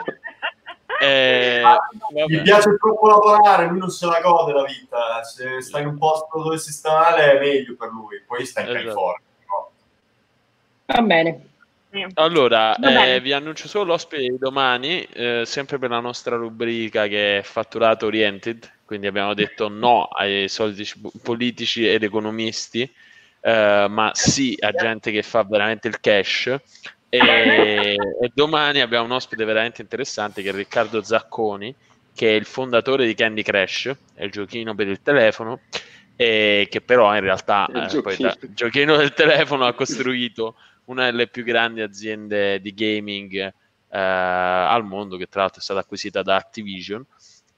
Eh, 0.99 1.63
mi 2.27 2.41
piace 2.41 2.75
troppo 2.77 3.07
lavorare, 3.07 3.67
lui 3.67 3.79
non 3.79 3.89
se 3.89 4.05
la 4.05 4.19
gode 4.21 4.53
la 4.53 4.63
vita. 4.63 5.23
Se 5.23 5.61
sta 5.61 5.79
in 5.79 5.87
un 5.87 5.97
posto 5.97 6.41
dove 6.41 6.57
si 6.57 6.71
sta 6.71 6.97
male 6.97 7.33
è 7.33 7.39
meglio 7.39 7.75
per 7.75 7.89
lui, 7.89 8.21
poi 8.25 8.45
sta 8.45 8.61
in 8.61 8.67
esatto. 8.67 8.83
California. 8.83 9.21
No? 9.47 9.71
Va 10.85 11.01
bene. 11.01 11.47
Allora, 12.15 12.75
eh, 12.75 13.21
vi 13.21 13.33
annuncio 13.33 13.67
solo 13.67 13.85
l'ospite 13.85 14.23
di 14.23 14.37
domani, 14.39 15.03
eh, 15.03 15.43
sempre 15.45 15.77
per 15.77 15.91
la 15.91 15.99
nostra 15.99 16.35
rubrica 16.35 17.05
che 17.05 17.37
è 17.37 17.41
fatturato 17.43 18.07
oriented, 18.07 18.67
quindi 18.83 19.05
abbiamo 19.05 19.35
detto 19.35 19.67
no 19.67 20.05
ai 20.05 20.49
soliti 20.49 20.91
politici 21.21 21.87
ed 21.87 22.01
economisti, 22.01 22.91
eh, 23.41 23.85
ma 23.89 24.09
sì 24.13 24.57
a 24.59 24.71
gente 24.71 25.11
che 25.11 25.21
fa 25.21 25.43
veramente 25.43 25.87
il 25.87 25.99
cash 25.99 26.55
e, 27.13 27.95
e, 28.21 28.31
domani 28.33 28.81
abbiamo 28.81 29.05
un 29.05 29.11
ospite 29.11 29.45
veramente 29.45 29.83
interessante 29.83 30.41
che 30.41 30.49
è 30.49 30.53
Riccardo 30.53 31.03
Zacconi, 31.03 31.73
che 32.15 32.29
è 32.29 32.33
il 32.33 32.45
fondatore 32.45 33.05
di 33.05 33.13
Candy 33.13 33.43
Crash, 33.43 33.95
è 34.15 34.23
il 34.23 34.31
giochino 34.31 34.73
per 34.73 34.87
il 34.87 35.01
telefono, 35.03 35.59
e 36.15 36.67
che 36.71 36.81
però 36.81 37.13
in 37.13 37.21
realtà 37.21 37.67
il 37.69 37.97
eh, 37.97 38.01
poi 38.01 38.17
da, 38.17 38.35
giochino 38.49 38.97
del 38.97 39.13
telefono 39.13 39.65
ha 39.65 39.73
costruito 39.73 40.55
una 40.85 41.05
delle 41.05 41.27
più 41.27 41.43
grandi 41.43 41.81
aziende 41.81 42.59
di 42.59 42.73
gaming 42.73 43.33
eh, 43.35 43.53
al 43.89 44.83
mondo, 44.83 45.15
che 45.15 45.27
tra 45.27 45.41
l'altro 45.41 45.59
è 45.59 45.63
stata 45.63 45.81
acquisita 45.81 46.23
da 46.23 46.35
Activision. 46.35 47.05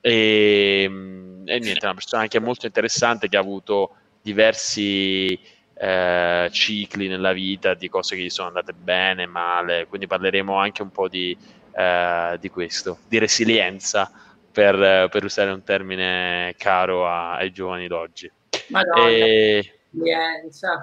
E, 0.02 0.84
e 0.84 0.90
niente, 0.90 1.80
è 1.80 1.86
una 1.86 1.94
persona 1.94 2.24
anche 2.24 2.40
molto 2.40 2.66
interessante 2.66 3.30
che 3.30 3.38
ha 3.38 3.40
avuto 3.40 3.96
diversi 4.22 5.40
eh, 5.78 6.50
cicli 6.52 7.08
nella 7.08 7.34
vita, 7.34 7.74
di 7.74 7.90
cose 7.90 8.16
che 8.16 8.24
gli 8.24 8.30
sono 8.30 8.48
andate 8.48 8.74
bene, 8.74 9.26
male, 9.26 9.88
quindi 9.88 10.08
parleremo 10.08 10.56
anche 10.56 10.82
un 10.82 10.92
po' 10.92 11.08
di, 11.08 11.38
eh, 11.76 12.38
di 12.40 12.50
questo, 12.50 13.00
di 13.08 13.18
resilienza, 13.18 14.10
per, 14.52 15.10
per, 15.10 15.24
usare 15.24 15.52
un 15.52 15.64
termine 15.64 16.56
caro 16.58 17.08
a, 17.08 17.36
ai 17.36 17.52
giovani 17.52 17.88
d'oggi. 17.88 18.32
Madonna, 18.70 19.10
e... 19.10 19.74
resilienza. 19.92 20.80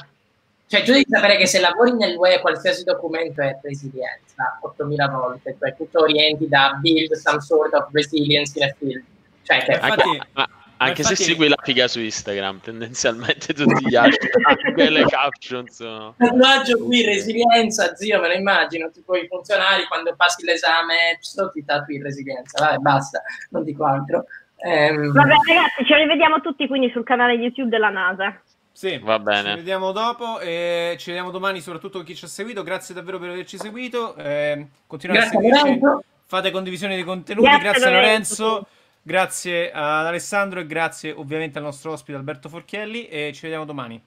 Cioè, 0.66 0.82
tu 0.84 0.92
devi 0.92 1.04
sapere 1.06 1.36
che 1.36 1.46
se 1.46 1.60
lavori 1.60 1.92
nel 1.92 2.16
web 2.16 2.40
qualsiasi 2.40 2.82
documento 2.84 3.42
è 3.42 3.58
resilienza 3.62 4.58
8000 4.62 5.08
volte, 5.08 5.56
cioè 5.58 5.76
tutto 5.76 6.00
orienti 6.00 6.48
da 6.48 6.78
build 6.80 7.12
some 7.12 7.40
sort 7.40 7.74
of 7.74 7.88
resilience 7.92 8.58
in 8.58 8.64
a 8.64 8.74
field. 8.78 9.04
Cioè, 9.42 9.78
anche, 9.80 10.20
ma, 10.32 10.48
Anche 10.88 11.02
se 11.02 11.16
segui 11.16 11.48
la 11.48 11.58
figa 11.62 11.88
su 11.88 12.00
Instagram, 12.00 12.60
tendenzialmente 12.64 13.54
tutti 13.54 13.88
gli 13.88 13.94
altri 13.94 14.28
quelle 14.74 15.04
caption 15.04 15.66
sono... 15.68 16.14
Tatuaggio 16.16 16.84
qui, 16.84 17.04
resilienza, 17.04 17.94
zio, 17.94 18.20
me 18.20 18.28
lo 18.28 18.34
immagino, 18.34 18.90
tipo 18.90 19.16
i 19.16 19.26
funzionari 19.26 19.84
quando 19.86 20.14
passi 20.16 20.44
l'esame, 20.44 21.18
ti 21.52 21.64
tatui 21.64 22.02
resilienza, 22.02 22.64
vabbè, 22.64 22.78
basta, 22.78 23.22
non 23.50 23.64
dico 23.64 23.84
altro. 23.84 24.24
Ehm... 24.64 25.12
Vabbè 25.12 25.28
ragazzi, 25.28 25.84
ci 25.84 25.94
rivediamo 25.94 26.40
tutti 26.40 26.66
quindi 26.66 26.90
sul 26.90 27.04
canale 27.04 27.34
YouTube 27.34 27.68
della 27.68 27.90
NASA. 27.90 28.40
Sì, 28.72 28.98
va 28.98 29.18
bene. 29.18 29.50
Ci 29.50 29.56
vediamo 29.56 29.92
dopo 29.92 30.40
e 30.40 30.96
ci 30.98 31.10
vediamo 31.10 31.30
domani, 31.30 31.60
soprattutto 31.60 31.98
con 31.98 32.06
chi 32.06 32.14
ci 32.14 32.24
ha 32.24 32.28
seguito. 32.28 32.62
Grazie 32.62 32.94
davvero 32.94 33.18
per 33.18 33.28
averci 33.28 33.58
seguito. 33.58 34.14
Eh, 34.16 34.66
continuate 34.86 35.28
Grazie 35.28 35.38
a 35.38 35.58
seguirci. 35.58 36.04
Fate 36.24 36.50
condivisione 36.50 36.96
di 36.96 37.04
contenuti. 37.04 37.46
Grazie, 37.46 37.68
Grazie 37.68 37.90
Lorenzo. 37.90 38.44
Lorenzo. 38.44 38.68
Grazie 39.04 39.72
ad 39.72 40.06
Alessandro 40.06 40.60
e 40.60 40.66
grazie 40.66 41.10
ovviamente 41.10 41.58
al 41.58 41.64
nostro 41.64 41.90
ospite 41.90 42.16
Alberto 42.16 42.48
Forchielli 42.48 43.08
e 43.08 43.32
ci 43.34 43.42
vediamo 43.42 43.64
domani. 43.64 44.00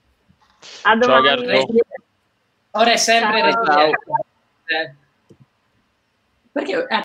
A 0.83 0.95
domani. 0.95 1.45
Ciao, 1.45 1.65
Ora 2.71 2.91
è 2.91 2.97
sempre 2.97 3.51
Ciao. 3.51 3.91
Perché 6.51 6.87